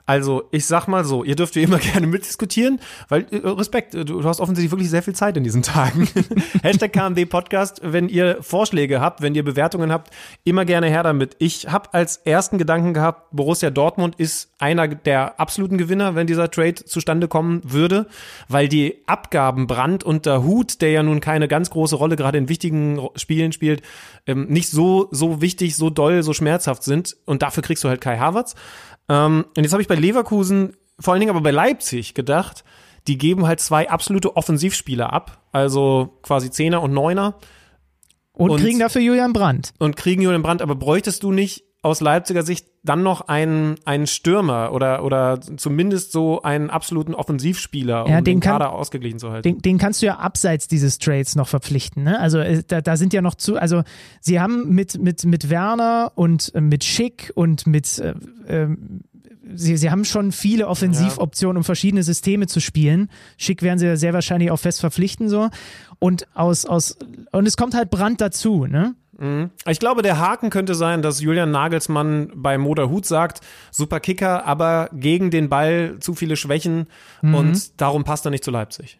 Also, 0.08 0.48
ich 0.52 0.66
sag 0.66 0.88
mal 0.88 1.04
so, 1.04 1.26
ihr 1.26 1.36
dürft 1.36 1.56
wie 1.56 1.64
immer 1.64 1.78
gerne 1.94 2.08
mitdiskutieren, 2.08 2.80
weil 3.10 3.28
äh, 3.30 3.46
Respekt, 3.46 3.94
du, 3.94 4.06
du 4.06 4.24
hast 4.24 4.40
offensichtlich 4.40 4.72
wirklich 4.72 4.90
sehr 4.90 5.04
viel 5.04 5.14
Zeit 5.14 5.36
in 5.36 5.44
diesen 5.44 5.64
Tagen. 5.64 6.08
Hashtag 6.64 6.94
KMD 6.94 7.30
Podcast, 7.30 7.82
wenn 7.84 8.08
ihr 8.08 8.38
Vorschläge 8.42 9.02
habt, 9.02 9.22
wenn 9.22 9.36
ihr 9.36 9.44
Bewertungen 9.44 9.92
habt, 9.92 10.12
immer 10.46 10.64
gerne 10.64 10.88
her 10.88 11.04
damit. 11.04 11.36
Ich 11.40 11.68
habe 11.68 11.94
als 11.94 12.18
ersten 12.18 12.58
Gedanken 12.58 12.94
gehabt, 12.94 13.28
Borussia 13.36 13.70
Dortmund 13.70 14.16
ist 14.18 14.50
einer 14.60 14.88
der 14.88 15.42
absoluten 15.42 15.78
Gewinner, 15.78 16.16
wenn 16.16 16.26
dieser 16.26 16.50
Trade 16.50 16.76
zustande 16.76 17.28
kommen 17.28 17.62
würde, 17.66 18.08
weil 18.48 18.70
die 18.70 19.04
Abgaben 19.08 19.68
Brand 19.68 20.06
und 20.06 20.26
der 20.26 20.42
Hut, 20.42 20.82
der 20.82 20.92
ja 20.92 21.04
nun 21.04 21.20
keine 21.20 21.50
ganz 21.50 21.70
große 21.70 21.98
Rolle 21.98 22.16
gerade 22.16 22.38
in 22.38 22.48
wichtigen 22.48 23.10
Spielen 23.18 23.52
spielt, 23.52 23.82
ähm, 24.26 24.48
nicht 24.48 24.70
so 24.70 25.10
so 25.12 25.42
wichtig, 25.42 25.76
so 25.76 25.90
doll, 25.90 26.24
so 26.24 26.34
schmerzhaft 26.34 26.84
sind 26.84 27.18
und 27.26 27.42
dafür 27.42 27.62
kriegst 27.62 27.84
du 27.84 27.90
halt 27.90 28.00
Kai 28.00 28.18
Havertz. 28.18 28.56
Ähm, 29.10 29.46
und 29.56 29.64
jetzt 29.64 29.72
habe 29.74 29.82
ich 29.82 29.88
bei 29.88 29.96
Leverkusen, 29.96 30.76
vor 31.00 31.14
allen 31.14 31.20
Dingen 31.22 31.30
aber 31.32 31.42
bei 31.42 31.52
Leipzig 31.52 32.14
gedacht, 32.14 32.64
die 33.08 33.18
geben 33.18 33.48
halt 33.48 33.60
zwei 33.62 33.90
absolute 33.90 34.36
Offensivspieler 34.36 35.14
ab, 35.14 35.42
also 35.52 36.18
quasi 36.24 36.52
Zehner 36.52 36.82
und 36.82 36.92
Neuner 36.94 37.36
Und, 38.34 38.52
Und- 38.52 38.60
kriegen 38.62 38.80
dafür 38.80 39.02
Julian 39.02 39.34
Brandt. 39.34 39.74
und 39.80 39.96
kriegen 39.96 40.22
Julian 40.22 40.42
Brandt, 40.44 40.62
aber 40.62 40.76
bräuchtest 40.76 41.24
du 41.24 41.32
nicht 41.32 41.64
aus 41.84 42.02
Leipziger 42.02 42.44
Sicht 42.44 42.68
dann 42.84 43.04
noch 43.04 43.28
einen, 43.28 43.76
einen 43.86 44.08
Stürmer 44.08 44.72
oder, 44.74 45.04
oder 45.04 45.40
zumindest 45.41 46.12
so 46.12 46.41
einen 46.41 46.70
absoluten 46.70 47.14
Offensivspieler, 47.14 48.06
um 48.06 48.12
Ja, 48.12 48.18
den, 48.18 48.26
den 48.26 48.40
kann- 48.40 48.54
Kader 48.54 48.72
ausgeglichen 48.74 49.20
zu 49.20 49.32
halten? 49.32 49.44
Den, 49.44 49.62
den 49.62 49.78
kannst 49.78 50.02
du 50.02 50.08
ja 50.08 50.18
abseits 50.18 50.68
dieses 50.68 50.98
Trades 50.99 51.36
noch 51.36 51.48
verpflichten. 51.48 52.04
Ne? 52.04 52.20
Also 52.20 52.40
äh, 52.40 52.64
da, 52.68 52.82
da 52.82 52.98
sind 52.98 53.14
ja 53.14 53.22
noch 53.22 53.36
zu, 53.36 53.58
also 53.58 53.84
sie 54.22 54.40
haben 54.40 54.70
mit, 54.74 55.02
mit, 55.02 55.26
mit 55.26 55.49
Werner 55.49 56.12
und 56.16 56.54
äh, 56.56 56.62
mit 56.62 56.84
Schick 56.84 57.32
und 57.36 57.68
mit 57.68 57.99
äh, 57.99 58.14
ähm, 58.48 59.02
Sie, 59.56 59.78
sie 59.78 59.90
haben 59.91 60.04
schon 60.04 60.34
viele 60.34 60.68
Offensivoptionen, 60.68 61.56
um 61.56 61.64
verschiedene 61.64 62.04
Systeme 62.04 62.48
zu 62.48 62.60
spielen. 62.60 63.10
Schick 63.38 63.62
werden 63.62 63.80
sie 63.80 63.86
ja 63.86 63.95
sehr 63.95 64.12
wahrscheinlich 64.12 64.52
auch 64.52 64.60
fest 64.60 64.82
verpflichten 64.82 65.30
so. 65.30 65.48
Und 65.99 66.28
aus, 66.34 66.66
aus 66.66 66.98
und 67.32 67.48
es 67.48 67.56
kommt 67.56 67.74
halt 67.74 67.90
Brand 67.90 68.20
dazu, 68.20 68.66
ne? 68.66 68.94
Ich 69.68 69.80
glaube, 69.80 70.03
der 70.03 70.19
Haken 70.19 70.49
könnte 70.52 70.76
sein, 70.76 71.02
dass 71.02 71.22
Julian 71.22 71.49
Nagelsmann 71.52 72.31
bei 72.35 72.57
Moderhut 72.57 73.06
sagt, 73.06 73.41
super 73.72 73.99
Kicker, 73.99 74.45
aber 74.45 74.89
gegen 74.94 75.31
den 75.31 75.49
Ball 75.49 75.95
zu 75.99 76.14
viele 76.14 76.35
Schwächen 76.35 76.88
Mhm. 77.23 77.34
und 77.35 77.81
darum 77.81 78.03
passt 78.03 78.26
er 78.26 78.31
nicht 78.31 78.44
zu 78.44 78.52
Leipzig. 78.52 78.99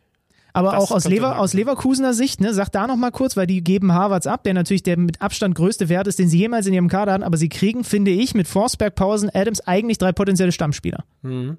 Aber 0.54 0.72
Das 0.72 0.86
auch 0.86 0.92
aus, 0.92 1.08
Lever, 1.08 1.38
aus 1.38 1.54
Leverkusener 1.54 2.16
Sicht, 2.16 2.42
ne, 2.42 2.52
sag 2.52 2.70
da 2.72 2.88
noch 2.88 2.96
mal 2.96 3.12
kurz, 3.12 3.38
weil 3.38 3.46
die 3.46 3.64
geben 3.64 3.94
Harvards 3.94 4.26
ab, 4.26 4.44
der 4.44 4.56
natürlich 4.56 4.82
der 4.82 4.98
mit 4.98 5.22
Abstand 5.22 5.54
größte 5.54 5.88
Wert 5.88 6.08
ist, 6.08 6.18
den 6.18 6.30
sie 6.30 6.40
jemals 6.40 6.66
in 6.66 6.74
ihrem 6.74 6.88
Kader 6.88 7.14
hatten, 7.14 7.24
aber 7.24 7.38
sie 7.38 7.50
kriegen, 7.50 7.84
finde 7.84 8.10
ich, 8.10 8.34
mit 8.34 8.48
Forsberg, 8.48 8.96
Pausen, 8.96 9.30
Adams 9.32 9.62
eigentlich 9.62 10.00
drei 10.00 10.14
potenzielle 10.14 10.52
Stammspieler. 10.52 11.04
Mhm. 11.22 11.58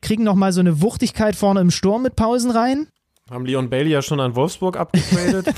Kriegen 0.00 0.22
noch 0.22 0.36
mal 0.36 0.52
so 0.52 0.60
eine 0.60 0.80
Wuchtigkeit 0.80 1.34
vorne 1.34 1.60
im 1.60 1.72
Sturm 1.72 2.02
mit 2.02 2.14
Pausen 2.14 2.52
rein. 2.52 2.86
Haben 3.30 3.44
Leon 3.44 3.68
Bailey 3.68 3.90
ja 3.90 4.00
schon 4.00 4.20
an 4.20 4.34
Wolfsburg 4.36 4.78
abgegradet. 4.78 5.48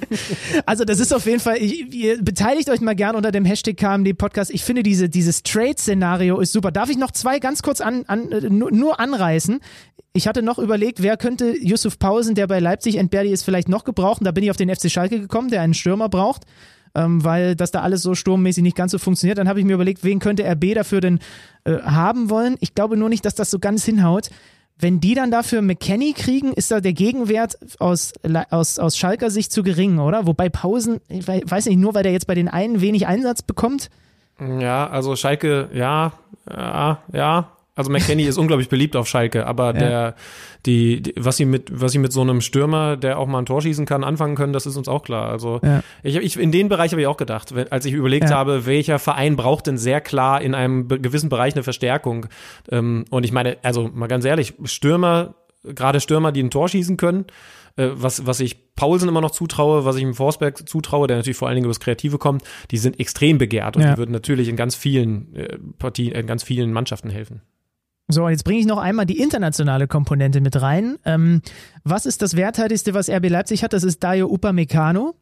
also 0.66 0.84
das 0.84 1.00
ist 1.00 1.14
auf 1.14 1.24
jeden 1.24 1.40
Fall, 1.40 1.56
ich, 1.56 1.94
ihr 1.94 2.22
beteiligt 2.22 2.68
euch 2.68 2.82
mal 2.82 2.94
gern 2.94 3.16
unter 3.16 3.32
dem 3.32 3.46
Hashtag 3.46 3.78
KMD 3.78 4.18
Podcast. 4.18 4.50
Ich 4.50 4.64
finde 4.64 4.82
diese, 4.82 5.08
dieses 5.08 5.42
Trade-Szenario 5.42 6.38
ist 6.40 6.52
super. 6.52 6.70
Darf 6.70 6.90
ich 6.90 6.98
noch 6.98 7.10
zwei 7.10 7.38
ganz 7.38 7.62
kurz 7.62 7.80
an, 7.80 8.04
an, 8.06 8.28
nur, 8.50 8.70
nur 8.70 9.00
anreißen? 9.00 9.60
Ich 10.12 10.28
hatte 10.28 10.42
noch 10.42 10.58
überlegt, 10.58 11.02
wer 11.02 11.16
könnte 11.16 11.56
Yusuf 11.58 11.98
Pausen, 11.98 12.34
der 12.34 12.46
bei 12.48 12.58
Leipzig 12.58 12.96
entbehrlich 12.96 13.32
ist, 13.32 13.44
vielleicht 13.44 13.70
noch 13.70 13.84
gebrauchen. 13.84 14.24
Da 14.24 14.32
bin 14.32 14.44
ich 14.44 14.50
auf 14.50 14.58
den 14.58 14.74
FC 14.74 14.90
Schalke 14.90 15.18
gekommen, 15.18 15.48
der 15.50 15.62
einen 15.62 15.74
Stürmer 15.74 16.10
braucht 16.10 16.42
ähm, 16.96 17.22
weil 17.22 17.54
das 17.54 17.70
da 17.70 17.82
alles 17.82 18.02
so 18.02 18.14
sturmmäßig 18.14 18.62
nicht 18.62 18.76
ganz 18.76 18.90
so 18.90 18.98
funktioniert. 18.98 19.38
Dann 19.38 19.48
habe 19.48 19.60
ich 19.60 19.66
mir 19.66 19.74
überlegt, 19.74 20.02
wen 20.02 20.18
könnte 20.18 20.50
RB 20.50 20.74
dafür 20.74 21.00
denn 21.02 21.18
äh, 21.64 21.78
haben 21.82 22.30
wollen. 22.30 22.56
Ich 22.60 22.74
glaube 22.74 22.96
nur 22.96 23.10
nicht, 23.10 23.24
dass 23.24 23.34
das 23.34 23.50
so 23.50 23.58
ganz 23.58 23.84
hinhaut. 23.84 24.30
Wenn 24.78 25.00
die 25.00 25.14
dann 25.14 25.30
dafür 25.30 25.62
McKenny 25.62 26.12
kriegen, 26.12 26.52
ist 26.52 26.70
da 26.70 26.80
der 26.80 26.92
Gegenwert 26.92 27.58
aus, 27.78 28.12
aus, 28.50 28.78
aus 28.78 28.98
Schalker 28.98 29.30
Sicht 29.30 29.50
zu 29.50 29.62
gering, 29.62 29.98
oder? 29.98 30.26
Wobei 30.26 30.50
Pausen, 30.50 31.00
ich 31.08 31.26
weiß 31.26 31.66
nicht, 31.66 31.78
nur 31.78 31.94
weil 31.94 32.02
der 32.02 32.12
jetzt 32.12 32.26
bei 32.26 32.34
den 32.34 32.48
einen 32.48 32.82
wenig 32.82 33.06
Einsatz 33.06 33.42
bekommt. 33.42 33.88
Ja, 34.38 34.86
also 34.88 35.16
Schalke, 35.16 35.70
ja, 35.72 36.12
ja, 36.50 36.98
ja, 37.12 37.55
also 37.76 37.90
McKenny 37.90 38.24
ist 38.24 38.38
unglaublich 38.38 38.70
beliebt 38.70 38.96
auf 38.96 39.06
Schalke, 39.06 39.46
aber 39.46 39.66
ja. 39.66 39.72
der, 39.72 40.14
die, 40.64 41.02
die, 41.02 41.12
was 41.16 41.36
sie 41.36 41.44
mit, 41.44 41.70
was 41.72 41.92
sie 41.92 41.98
mit 41.98 42.10
so 42.10 42.22
einem 42.22 42.40
Stürmer, 42.40 42.96
der 42.96 43.18
auch 43.18 43.26
mal 43.26 43.38
ein 43.38 43.46
Tor 43.46 43.60
schießen 43.60 43.84
kann, 43.84 44.02
anfangen 44.02 44.34
können, 44.34 44.54
das 44.54 44.64
ist 44.64 44.76
uns 44.76 44.88
auch 44.88 45.02
klar. 45.02 45.30
Also 45.30 45.60
ja. 45.62 45.82
ich, 46.02 46.16
ich 46.16 46.38
in 46.38 46.50
den 46.50 46.70
Bereich 46.70 46.92
habe 46.92 47.02
ich 47.02 47.06
auch 47.06 47.18
gedacht, 47.18 47.52
als 47.70 47.84
ich 47.84 47.92
überlegt 47.92 48.30
ja. 48.30 48.36
habe, 48.36 48.64
welcher 48.64 48.98
Verein 48.98 49.36
braucht 49.36 49.66
denn 49.66 49.76
sehr 49.76 50.00
klar 50.00 50.40
in 50.40 50.54
einem 50.54 50.88
gewissen 50.88 51.28
Bereich 51.28 51.54
eine 51.54 51.62
Verstärkung. 51.62 52.26
Ähm, 52.70 53.04
und 53.10 53.24
ich 53.24 53.32
meine, 53.32 53.58
also 53.62 53.90
mal 53.92 54.08
ganz 54.08 54.24
ehrlich, 54.24 54.54
Stürmer, 54.64 55.34
gerade 55.62 56.00
Stürmer, 56.00 56.32
die 56.32 56.42
ein 56.42 56.50
Tor 56.50 56.68
schießen 56.70 56.96
können, 56.96 57.26
äh, 57.76 57.90
was, 57.92 58.26
was 58.26 58.40
ich 58.40 58.74
Paulsen 58.74 59.10
immer 59.10 59.20
noch 59.20 59.32
zutraue, 59.32 59.84
was 59.84 59.96
ich 59.96 60.02
ihm 60.02 60.14
Forsberg 60.14 60.66
zutraue, 60.66 61.08
der 61.08 61.18
natürlich 61.18 61.36
vor 61.36 61.48
allen 61.48 61.56
Dingen 61.56 61.66
über 61.66 61.74
das 61.74 61.80
Kreative 61.80 62.16
kommt, 62.16 62.42
die 62.70 62.78
sind 62.78 62.98
extrem 63.00 63.36
begehrt 63.36 63.76
und 63.76 63.84
die 63.84 63.98
würden 63.98 64.12
natürlich 64.12 64.48
in 64.48 64.56
ganz 64.56 64.74
vielen 64.74 65.34
äh, 65.34 65.58
Partien, 65.78 66.14
in 66.14 66.26
ganz 66.26 66.42
vielen 66.42 66.72
Mannschaften 66.72 67.10
helfen. 67.10 67.42
So, 68.08 68.28
jetzt 68.28 68.44
bringe 68.44 68.60
ich 68.60 68.66
noch 68.66 68.78
einmal 68.78 69.04
die 69.04 69.18
internationale 69.18 69.88
Komponente 69.88 70.40
mit 70.40 70.60
rein. 70.60 70.96
Ähm, 71.04 71.42
was 71.82 72.06
ist 72.06 72.22
das 72.22 72.36
Werthaltigste, 72.36 72.94
was 72.94 73.10
RB 73.10 73.28
Leipzig 73.28 73.64
hat? 73.64 73.72
Das 73.72 73.82
ist 73.82 74.02
Dayo 74.02 74.28
Upamecano. 74.28 75.14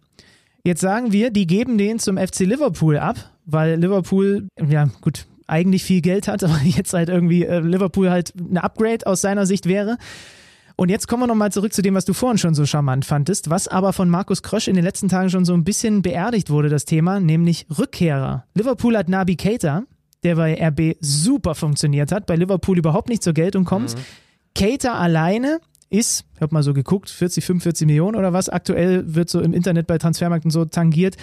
Jetzt 0.65 0.81
sagen 0.81 1.13
wir, 1.13 1.31
die 1.31 1.47
geben 1.47 1.79
den 1.79 1.99
zum 1.99 2.19
FC 2.19 2.41
Liverpool 2.41 2.99
ab, 2.99 3.17
weil 3.47 3.79
Liverpool, 3.79 4.49
ja 4.67 4.89
gut, 5.01 5.27
eigentlich 5.47 5.85
viel 5.85 6.03
Geld 6.03 6.29
hat, 6.29 6.45
aber 6.45 6.59
jetzt 6.63 6.93
halt 6.93 7.09
irgendwie 7.09 7.45
äh, 7.45 7.61
Liverpool 7.61 8.11
halt 8.11 8.35
eine 8.39 8.63
Upgrade 8.63 9.07
aus 9.07 9.23
seiner 9.23 9.47
Sicht 9.47 9.67
wäre. 9.67 9.97
Und 10.77 10.91
jetzt 10.91 11.07
kommen 11.07 11.23
wir 11.23 11.27
nochmal 11.29 11.53
zurück 11.53 11.73
zu 11.73 11.83
dem, 11.83 11.95
was 11.95 12.05
du 12.05 12.15
vorhin 12.15 12.37
schon 12.37 12.55
so 12.55 12.67
charmant 12.67 13.05
fandest, 13.05 13.49
was 13.49 13.69
aber 13.69 13.93
von 13.93 14.11
Markus 14.11 14.43
Krösch 14.43 14.67
in 14.67 14.75
den 14.75 14.85
letzten 14.85 15.09
Tagen 15.09 15.31
schon 15.31 15.45
so 15.45 15.55
ein 15.55 15.63
bisschen 15.63 16.03
beerdigt 16.03 16.51
wurde, 16.51 16.69
das 16.69 16.85
Thema, 16.85 17.21
nämlich 17.21 17.67
Rückkehrer. 17.79 18.45
Liverpool 18.55 18.97
hat 18.97 19.09
Nabi 19.09 19.37
Keita, 19.37 19.85
der 20.25 20.37
bei 20.37 20.55
RB 20.69 20.97
super 21.01 21.55
funktioniert 21.55 22.11
hat, 22.13 22.27
bei 22.27 22.37
Liverpool 22.37 22.79
überhaupt 22.79 23.09
nicht 23.09 23.23
zur 23.23 23.35
Geltung 23.35 23.65
kommt. 23.65 23.95
Mhm. 23.95 24.01
Cater 24.55 24.95
alleine 24.95 25.61
ist, 25.91 26.25
ich 26.35 26.41
habe 26.41 26.55
mal 26.55 26.63
so 26.63 26.75
geguckt, 26.75 27.11
40, 27.11 27.45
45 27.45 27.87
Millionen 27.87 28.17
oder 28.17 28.33
was. 28.33 28.49
Aktuell 28.49 29.15
wird 29.15 29.29
so 29.29 29.41
im 29.41 29.53
Internet 29.53 29.87
bei 29.87 29.99
Transfermärkten 29.99 30.51
so 30.51 30.65
tangiert 30.65 31.17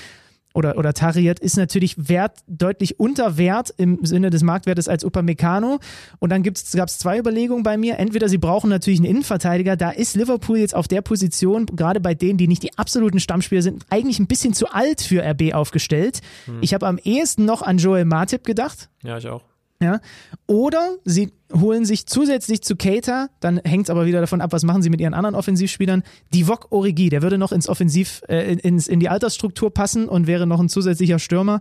oder, 0.54 0.78
oder 0.78 0.94
tariert, 0.94 1.40
ist 1.40 1.58
natürlich 1.58 2.10
Wert 2.10 2.40
deutlich 2.48 3.00
unter 3.00 3.38
Wert 3.38 3.74
im 3.78 4.04
Sinne 4.04 4.30
des 4.30 4.44
Marktwertes 4.44 4.88
als 4.88 5.04
Upamecano. 5.04 5.80
Und 6.20 6.30
dann 6.30 6.44
gab 6.44 6.56
es 6.56 6.98
zwei 6.98 7.18
Überlegungen 7.18 7.64
bei 7.64 7.78
mir. 7.78 7.98
Entweder 8.00 8.30
sie 8.30 8.38
brauchen 8.38 8.70
natürlich 8.70 9.00
einen 9.00 9.10
Innenverteidiger, 9.10 9.76
da 9.76 9.92
ist 9.92 10.16
Liverpool 10.16 10.58
jetzt 10.58 10.76
auf 10.76 10.88
der 10.88 11.02
Position, 11.02 11.66
gerade 11.66 12.00
bei 12.00 12.14
denen, 12.14 12.38
die 12.38 12.48
nicht 12.48 12.64
die 12.64 12.78
absoluten 12.78 13.20
Stammspieler 13.20 13.62
sind, 13.62 13.86
eigentlich 13.90 14.20
ein 14.20 14.28
bisschen 14.28 14.54
zu 14.54 14.72
alt 14.72 15.02
für 15.02 15.24
RB 15.24 15.54
aufgestellt. 15.54 16.22
Hm. 16.46 16.60
Ich 16.62 16.74
habe 16.74 16.88
am 16.88 16.98
ehesten 16.98 17.46
noch 17.46 17.62
an 17.62 17.78
Joel 17.78 18.06
Martip 18.06 18.44
gedacht. 18.44 18.90
Ja, 19.04 19.18
ich 19.18 19.28
auch. 19.28 19.44
Ja. 19.82 20.00
Oder 20.46 20.98
sie 21.06 21.32
holen 21.60 21.86
sich 21.86 22.06
zusätzlich 22.06 22.62
zu 22.62 22.76
Cater, 22.76 23.30
dann 23.40 23.60
hängt 23.64 23.86
es 23.86 23.90
aber 23.90 24.06
wieder 24.06 24.22
davon 24.22 24.42
ab, 24.42 24.52
was 24.52 24.64
machen 24.64 24.82
sie 24.82 24.90
mit 24.90 25.02
ihren 25.02 25.14
anderen 25.14 25.36
Offensivspielern. 25.36 26.04
Divok 26.34 26.68
Origi, 26.72 27.10
der 27.10 27.22
würde 27.22 27.38
noch 27.38 27.52
ins 27.52 27.68
Offensiv, 27.68 28.22
äh, 28.28 28.54
ins, 28.54 28.88
in 28.88 29.00
die 29.00 29.10
Altersstruktur 29.10 29.74
passen 29.74 30.08
und 30.08 30.28
wäre 30.28 30.48
noch 30.48 30.60
ein 30.60 30.70
zusätzlicher 30.70 31.20
Stürmer. 31.20 31.60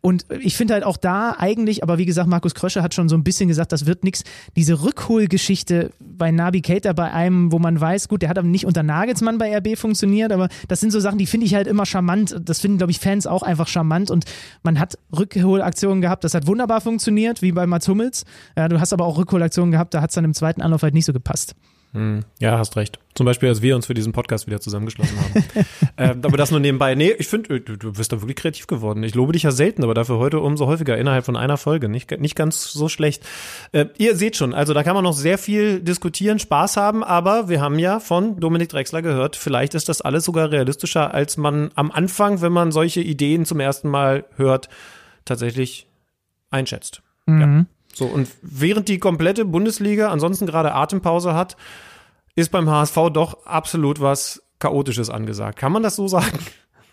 Und 0.00 0.26
ich 0.40 0.56
finde 0.56 0.74
halt 0.74 0.84
auch 0.84 0.96
da 0.96 1.34
eigentlich, 1.38 1.82
aber 1.82 1.98
wie 1.98 2.06
gesagt, 2.06 2.28
Markus 2.28 2.54
Krösche 2.54 2.82
hat 2.82 2.94
schon 2.94 3.08
so 3.08 3.16
ein 3.16 3.24
bisschen 3.24 3.48
gesagt, 3.48 3.72
das 3.72 3.86
wird 3.86 4.04
nichts. 4.04 4.22
Diese 4.56 4.82
Rückholgeschichte 4.82 5.90
bei 5.98 6.30
Nabi 6.30 6.60
Cater, 6.60 6.94
bei 6.94 7.12
einem, 7.12 7.50
wo 7.50 7.58
man 7.58 7.80
weiß, 7.80 8.08
gut, 8.08 8.22
der 8.22 8.28
hat 8.28 8.38
aber 8.38 8.46
nicht 8.46 8.64
unter 8.64 8.82
Nagelsmann 8.82 9.38
bei 9.38 9.56
RB 9.56 9.76
funktioniert, 9.76 10.32
aber 10.32 10.48
das 10.68 10.80
sind 10.80 10.92
so 10.92 11.00
Sachen, 11.00 11.18
die 11.18 11.26
finde 11.26 11.46
ich 11.46 11.54
halt 11.54 11.66
immer 11.66 11.84
charmant. 11.84 12.36
Das 12.44 12.60
finden, 12.60 12.78
glaube 12.78 12.92
ich, 12.92 13.00
Fans 13.00 13.26
auch 13.26 13.42
einfach 13.42 13.66
charmant 13.66 14.10
und 14.10 14.24
man 14.62 14.78
hat 14.78 14.98
Rückholaktionen 15.16 16.00
gehabt, 16.00 16.24
das 16.24 16.34
hat 16.34 16.46
wunderbar 16.46 16.80
funktioniert, 16.80 17.42
wie 17.42 17.52
bei 17.52 17.66
Mats 17.66 17.88
Hummels. 17.88 18.24
Ja, 18.56 18.68
du 18.68 18.80
hast 18.80 18.92
aber 18.92 19.04
auch 19.04 19.18
Rückholaktionen 19.28 19.70
gehabt, 19.70 19.94
da 19.94 20.00
hat 20.00 20.10
es 20.10 20.14
dann 20.14 20.24
im 20.24 20.34
zweiten 20.34 20.62
Anlauf 20.62 20.82
halt 20.82 20.94
nicht 20.94 21.04
so 21.04 21.12
gepasst. 21.12 21.54
Hm, 21.94 22.24
ja, 22.38 22.58
hast 22.58 22.76
recht. 22.76 22.98
Zum 23.14 23.24
Beispiel, 23.24 23.48
als 23.48 23.62
wir 23.62 23.74
uns 23.74 23.86
für 23.86 23.94
diesen 23.94 24.12
Podcast 24.12 24.46
wieder 24.46 24.60
zusammengeschlossen 24.60 25.18
haben. 25.18 25.44
ähm, 25.96 26.20
aber 26.22 26.36
das 26.36 26.50
nur 26.50 26.60
nebenbei. 26.60 26.94
Nee, 26.94 27.14
ich 27.18 27.28
finde, 27.28 27.56
äh, 27.56 27.60
du, 27.60 27.76
du 27.78 27.92
bist 27.92 28.12
da 28.12 28.20
wirklich 28.20 28.36
kreativ 28.36 28.66
geworden. 28.66 29.02
Ich 29.02 29.14
lobe 29.14 29.32
dich 29.32 29.44
ja 29.44 29.52
selten, 29.52 29.82
aber 29.82 29.94
dafür 29.94 30.18
heute 30.18 30.40
umso 30.40 30.66
häufiger 30.66 30.98
innerhalb 30.98 31.24
von 31.24 31.34
einer 31.34 31.56
Folge. 31.56 31.88
Nicht, 31.88 32.10
nicht 32.20 32.36
ganz 32.36 32.72
so 32.72 32.90
schlecht. 32.90 33.24
Äh, 33.72 33.86
ihr 33.96 34.16
seht 34.16 34.36
schon, 34.36 34.52
also 34.52 34.74
da 34.74 34.82
kann 34.82 34.94
man 34.94 35.04
noch 35.04 35.14
sehr 35.14 35.38
viel 35.38 35.80
diskutieren, 35.80 36.38
Spaß 36.38 36.76
haben, 36.76 37.02
aber 37.02 37.48
wir 37.48 37.62
haben 37.62 37.78
ja 37.78 38.00
von 38.00 38.38
Dominik 38.38 38.68
Drexler 38.68 39.00
gehört, 39.00 39.36
vielleicht 39.36 39.74
ist 39.74 39.88
das 39.88 40.02
alles 40.02 40.24
sogar 40.24 40.50
realistischer, 40.50 41.14
als 41.14 41.38
man 41.38 41.70
am 41.74 41.90
Anfang, 41.90 42.42
wenn 42.42 42.52
man 42.52 42.70
solche 42.70 43.00
Ideen 43.00 43.46
zum 43.46 43.60
ersten 43.60 43.88
Mal 43.88 44.26
hört, 44.36 44.68
tatsächlich 45.24 45.86
einschätzt. 46.50 47.02
Mhm. 47.24 47.40
Ja. 47.40 47.77
So, 47.98 48.06
und 48.06 48.28
während 48.42 48.88
die 48.88 49.00
komplette 49.00 49.44
Bundesliga 49.44 50.08
ansonsten 50.10 50.46
gerade 50.46 50.72
Atempause 50.72 51.34
hat, 51.34 51.56
ist 52.36 52.52
beim 52.52 52.70
HSV 52.70 52.96
doch 53.12 53.44
absolut 53.44 54.00
was 54.00 54.40
Chaotisches 54.60 55.10
angesagt. 55.10 55.58
Kann 55.58 55.72
man 55.72 55.82
das 55.82 55.96
so 55.96 56.06
sagen? 56.06 56.38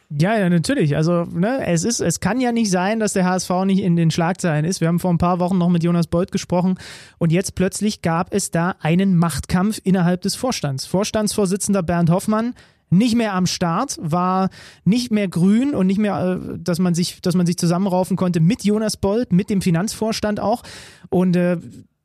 Ja, 0.09 0.37
ja, 0.37 0.49
natürlich. 0.49 0.95
Also, 0.95 1.23
ne, 1.23 1.65
es 1.65 1.83
ist, 1.83 1.99
es 1.99 2.19
kann 2.19 2.39
ja 2.39 2.51
nicht 2.51 2.69
sein, 2.69 2.99
dass 2.99 3.13
der 3.13 3.25
HSV 3.25 3.49
nicht 3.65 3.81
in 3.81 3.95
den 3.95 4.11
Schlagzeilen 4.11 4.65
ist. 4.65 4.81
Wir 4.81 4.87
haben 4.87 4.99
vor 4.99 5.11
ein 5.11 5.17
paar 5.17 5.39
Wochen 5.39 5.57
noch 5.57 5.69
mit 5.69 5.83
Jonas 5.83 6.07
Beuth 6.07 6.31
gesprochen 6.31 6.77
und 7.17 7.31
jetzt 7.31 7.55
plötzlich 7.55 8.01
gab 8.01 8.33
es 8.33 8.51
da 8.51 8.75
einen 8.81 9.15
Machtkampf 9.17 9.79
innerhalb 9.83 10.21
des 10.21 10.35
Vorstands. 10.35 10.85
Vorstandsvorsitzender 10.85 11.81
Bernd 11.81 12.09
Hoffmann 12.09 12.53
nicht 12.89 13.15
mehr 13.15 13.33
am 13.33 13.45
Start, 13.45 13.97
war 14.01 14.49
nicht 14.83 15.11
mehr 15.11 15.27
grün 15.27 15.73
und 15.73 15.87
nicht 15.87 15.99
mehr, 15.99 16.39
äh, 16.41 16.57
dass 16.57 16.79
man 16.79 16.93
sich, 16.95 17.21
dass 17.21 17.35
man 17.35 17.45
sich 17.45 17.57
zusammenraufen 17.57 18.17
konnte 18.17 18.39
mit 18.39 18.63
Jonas 18.63 18.97
Bolt, 18.97 19.33
mit 19.33 19.49
dem 19.49 19.61
Finanzvorstand 19.61 20.39
auch. 20.39 20.63
Und 21.09 21.35
äh, 21.35 21.57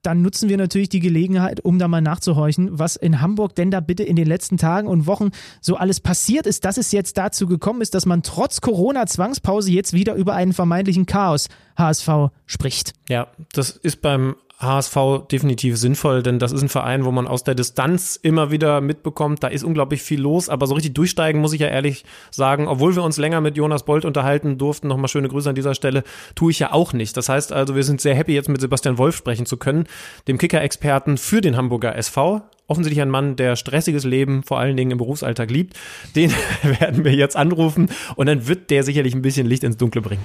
dann 0.02 0.22
nutzen 0.22 0.48
wir 0.48 0.56
natürlich 0.56 0.88
die 0.88 1.00
Gelegenheit, 1.00 1.62
um 1.64 1.78
da 1.78 1.86
mal 1.86 2.00
nachzuhorchen, 2.00 2.78
was 2.78 2.96
in 2.96 3.20
Hamburg 3.20 3.54
denn 3.54 3.70
da 3.70 3.80
bitte 3.80 4.02
in 4.02 4.16
den 4.16 4.26
letzten 4.26 4.56
Tagen 4.56 4.88
und 4.88 5.06
Wochen 5.06 5.30
so 5.60 5.76
alles 5.76 6.00
passiert 6.00 6.46
ist, 6.46 6.64
dass 6.64 6.78
es 6.78 6.92
jetzt 6.92 7.18
dazu 7.18 7.46
gekommen 7.46 7.82
ist, 7.82 7.94
dass 7.94 8.06
man 8.06 8.22
trotz 8.22 8.60
Corona-Zwangspause 8.60 9.70
jetzt 9.70 9.92
wieder 9.92 10.14
über 10.14 10.34
einen 10.34 10.52
vermeintlichen 10.52 11.06
Chaos 11.06 11.48
HSV 11.76 12.08
spricht. 12.46 12.94
Ja, 13.08 13.28
das 13.52 13.70
ist 13.70 14.00
beim 14.00 14.36
HSV 14.60 15.26
definitiv 15.30 15.78
sinnvoll, 15.78 16.22
denn 16.22 16.38
das 16.38 16.52
ist 16.52 16.60
ein 16.62 16.68
Verein, 16.68 17.06
wo 17.06 17.10
man 17.10 17.26
aus 17.26 17.44
der 17.44 17.54
Distanz 17.54 18.16
immer 18.22 18.50
wieder 18.50 18.82
mitbekommt, 18.82 19.42
da 19.42 19.48
ist 19.48 19.64
unglaublich 19.64 20.02
viel 20.02 20.20
los, 20.20 20.50
aber 20.50 20.66
so 20.66 20.74
richtig 20.74 20.94
durchsteigen 20.94 21.40
muss 21.40 21.54
ich 21.54 21.60
ja 21.60 21.68
ehrlich 21.68 22.04
sagen, 22.30 22.68
obwohl 22.68 22.94
wir 22.94 23.02
uns 23.02 23.16
länger 23.16 23.40
mit 23.40 23.56
Jonas 23.56 23.84
Bolt 23.84 24.04
unterhalten 24.04 24.58
durften, 24.58 24.88
nochmal 24.88 25.08
schöne 25.08 25.28
Grüße 25.28 25.48
an 25.48 25.54
dieser 25.54 25.74
Stelle, 25.74 26.04
tue 26.34 26.50
ich 26.50 26.58
ja 26.58 26.72
auch 26.72 26.92
nicht. 26.92 27.16
Das 27.16 27.30
heißt 27.30 27.52
also, 27.52 27.74
wir 27.74 27.84
sind 27.84 28.02
sehr 28.02 28.14
happy, 28.14 28.34
jetzt 28.34 28.50
mit 28.50 28.60
Sebastian 28.60 28.98
Wolf 28.98 29.16
sprechen 29.16 29.46
zu 29.46 29.56
können, 29.56 29.86
dem 30.28 30.36
Kicker-Experten 30.36 31.16
für 31.16 31.40
den 31.40 31.56
Hamburger 31.56 31.96
SV. 31.96 32.42
Offensichtlich 32.66 33.00
ein 33.02 33.10
Mann, 33.10 33.36
der 33.36 33.56
stressiges 33.56 34.04
Leben 34.04 34.42
vor 34.42 34.58
allen 34.60 34.76
Dingen 34.76 34.92
im 34.92 34.98
Berufsalltag 34.98 35.50
liebt. 35.50 35.74
Den 36.14 36.32
werden 36.62 37.04
wir 37.04 37.14
jetzt 37.14 37.36
anrufen 37.36 37.88
und 38.14 38.26
dann 38.26 38.46
wird 38.46 38.70
der 38.70 38.84
sicherlich 38.84 39.14
ein 39.14 39.22
bisschen 39.22 39.46
Licht 39.46 39.64
ins 39.64 39.78
Dunkle 39.78 40.02
bringen. 40.02 40.24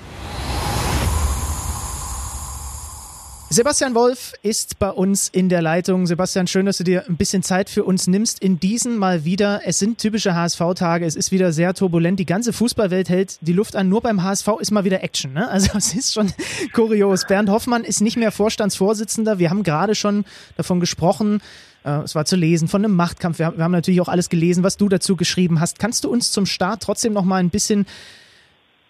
Sebastian 3.55 3.95
Wolf 3.95 4.33
ist 4.41 4.79
bei 4.79 4.89
uns 4.89 5.29
in 5.29 5.47
der 5.47 5.61
Leitung. 5.61 6.07
Sebastian, 6.07 6.45
schön, 6.45 6.65
dass 6.65 6.77
du 6.77 6.83
dir 6.83 7.05
ein 7.07 7.15
bisschen 7.15 7.41
Zeit 7.41 7.69
für 7.69 7.85
uns 7.85 8.05
nimmst. 8.05 8.39
In 8.39 8.59
diesen 8.59 8.97
mal 8.97 9.23
wieder, 9.23 9.61
es 9.63 9.79
sind 9.79 9.97
typische 9.97 10.35
HSV-Tage, 10.35 11.05
es 11.05 11.15
ist 11.15 11.31
wieder 11.31 11.53
sehr 11.53 11.73
turbulent. 11.73 12.19
Die 12.19 12.25
ganze 12.25 12.51
Fußballwelt 12.51 13.07
hält 13.07 13.37
die 13.39 13.53
Luft 13.53 13.77
an. 13.77 13.87
Nur 13.87 14.01
beim 14.01 14.23
HSV 14.23 14.45
ist 14.59 14.71
mal 14.71 14.83
wieder 14.83 15.05
Action. 15.05 15.31
Ne? 15.31 15.47
Also 15.47 15.69
es 15.77 15.93
ist 15.93 16.13
schon 16.13 16.33
kurios. 16.73 17.27
Bernd 17.27 17.49
Hoffmann 17.49 17.85
ist 17.85 18.01
nicht 18.01 18.17
mehr 18.17 18.33
Vorstandsvorsitzender. 18.33 19.39
Wir 19.39 19.51
haben 19.51 19.63
gerade 19.63 19.95
schon 19.95 20.25
davon 20.57 20.81
gesprochen, 20.81 21.41
äh, 21.85 22.01
es 22.01 22.13
war 22.13 22.25
zu 22.25 22.35
lesen 22.35 22.67
von 22.67 22.83
einem 22.83 22.97
Machtkampf. 22.97 23.39
Wir 23.39 23.45
haben 23.45 23.71
natürlich 23.71 24.01
auch 24.01 24.09
alles 24.09 24.27
gelesen, 24.27 24.63
was 24.63 24.75
du 24.75 24.89
dazu 24.89 25.15
geschrieben 25.15 25.61
hast. 25.61 25.79
Kannst 25.79 26.03
du 26.03 26.09
uns 26.09 26.33
zum 26.33 26.45
Start 26.45 26.83
trotzdem 26.83 27.13
noch 27.13 27.23
mal 27.23 27.37
ein 27.37 27.51
bisschen 27.51 27.85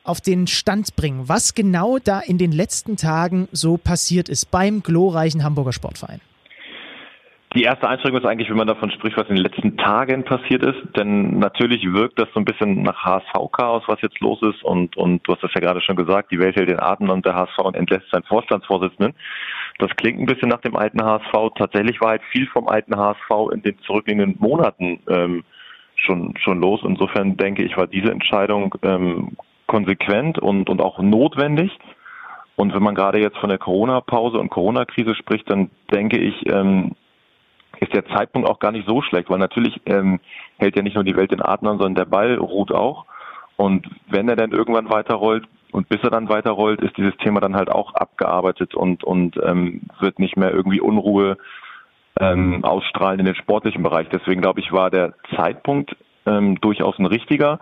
auf 0.06 0.22
den 0.22 0.48
Stand 0.48 0.95
bringen, 0.95 1.27
was 1.27 1.53
genau 1.56 1.98
da 2.03 2.19
in 2.19 2.38
den 2.38 2.52
letzten 2.52 2.98
Tagen 2.98 3.48
so 3.52 3.77
passiert 3.77 4.30
ist 4.30 4.52
beim 4.52 4.84
glorreichen 4.84 5.44
Hamburger 5.44 5.73
Sportverein? 5.73 6.22
Die 7.56 7.64
erste 7.64 7.88
Einschränkung 7.88 8.19
ist 8.19 8.27
eigentlich, 8.27 8.49
wenn 8.49 8.57
man 8.57 8.68
davon 8.68 8.91
spricht, 8.91 9.15
was 9.15 9.30
in 9.30 9.36
den 9.36 9.44
letzten 9.45 9.77
Tagen 9.77 10.26
passiert 10.26 10.61
ist. 10.61 10.77
Denn 10.98 11.40
natürlich 11.40 11.86
wirkt 11.86 12.19
das 12.19 12.27
so 12.34 12.41
ein 12.41 12.45
bisschen 12.45 12.84
nach 12.84 13.06
HSV-Chaos, 13.06 13.84
was 13.88 14.02
jetzt 14.02 14.19
los 14.19 14.41
ist. 14.41 14.61
Und, 14.61 14.98
und 14.98 15.26
du 15.26 15.34
hast 15.34 15.41
das 15.41 15.53
ja 15.53 15.61
gerade 15.61 15.80
schon 15.80 15.95
gesagt, 15.95 16.34
die 16.34 16.40
Welt 16.40 16.57
hält 16.57 16.68
den 16.68 16.82
Atem 16.82 17.10
und 17.10 17.26
der 17.26 17.34
HSV 17.34 17.57
entlässt 17.73 18.11
seinen 18.11 18.23
Vorstandsvorsitzenden. 18.23 19.15
Das 19.80 19.90
klingt 19.95 20.19
ein 20.19 20.26
bisschen 20.26 20.49
nach 20.49 20.60
dem 20.60 20.76
alten 20.76 21.02
HSV. 21.02 21.53
Tatsächlich 21.57 22.02
war 22.02 22.10
halt 22.10 22.23
viel 22.30 22.45
vom 22.48 22.68
alten 22.68 22.98
HSV 22.98 23.53
in 23.53 23.61
den 23.61 23.80
zurückliegenden 23.80 24.36
Monaten 24.38 24.99
ähm, 25.07 25.45
schon, 25.95 26.34
schon 26.38 26.60
los. 26.60 26.82
Insofern 26.84 27.38
denke 27.38 27.64
ich, 27.64 27.77
war 27.77 27.88
diese 27.88 28.11
Entscheidung 28.11 28.76
ähm, 28.84 29.38
konsequent 29.68 30.40
und, 30.40 30.70
und 30.70 30.82
auch 30.82 31.00
notwendig. 31.00 31.72
Und 32.56 32.74
wenn 32.74 32.84
man 32.84 32.96
gerade 32.96 33.20
jetzt 33.20 33.38
von 33.38 33.50
der 33.50 33.58
Corona-Pause 33.58 34.38
und 34.38 34.50
Corona-Krise 34.50 35.16
spricht, 35.16 35.50
dann 35.50 35.70
denke 35.92 36.18
ich, 36.18 36.48
ähm, 36.50 36.96
ist 37.80 37.94
der 37.94 38.06
Zeitpunkt 38.06 38.48
auch 38.48 38.60
gar 38.60 38.72
nicht 38.72 38.88
so 38.88 39.02
schlecht, 39.02 39.30
weil 39.30 39.40
natürlich 39.40 39.82
ähm, 39.86 40.20
hält 40.58 40.78
ja 40.78 40.82
nicht 40.82 40.96
nur 40.96 41.04
die 41.04 41.18
Welt 41.18 41.32
den 41.32 41.42
Atem 41.42 41.68
an, 41.68 41.78
sondern 41.78 41.96
der 41.96 42.06
Ball 42.06 42.36
ruht 42.36 42.72
auch. 42.72 43.06
Und 43.58 43.90
wenn 44.08 44.30
er 44.30 44.36
dann 44.36 44.52
irgendwann 44.52 44.90
weiterrollt 44.90 45.46
und 45.72 45.90
bis 45.90 46.02
er 46.04 46.10
dann 46.10 46.30
weiterrollt, 46.30 46.82
ist 46.82 46.96
dieses 46.98 47.16
Thema 47.18 47.42
dann 47.42 47.56
halt 47.56 47.70
auch 47.70 47.94
abgearbeitet 47.94 48.76
und, 48.76 49.04
und 49.04 49.38
ähm, 49.44 49.82
wird 50.00 50.20
nicht 50.20 50.38
mehr 50.38 50.52
irgendwie 50.52 50.80
Unruhe 50.80 51.38
ähm, 52.20 52.64
ausstrahlen 52.64 53.20
in 53.20 53.26
den 53.26 53.36
sportlichen 53.36 53.84
Bereich. 53.84 54.08
Deswegen 54.10 54.42
glaube 54.42 54.62
ich, 54.62 54.72
war 54.72 54.90
der 54.90 55.14
Zeitpunkt 55.36 55.96
ähm, 56.26 56.60
durchaus 56.62 56.98
ein 56.98 57.06
richtiger. 57.06 57.60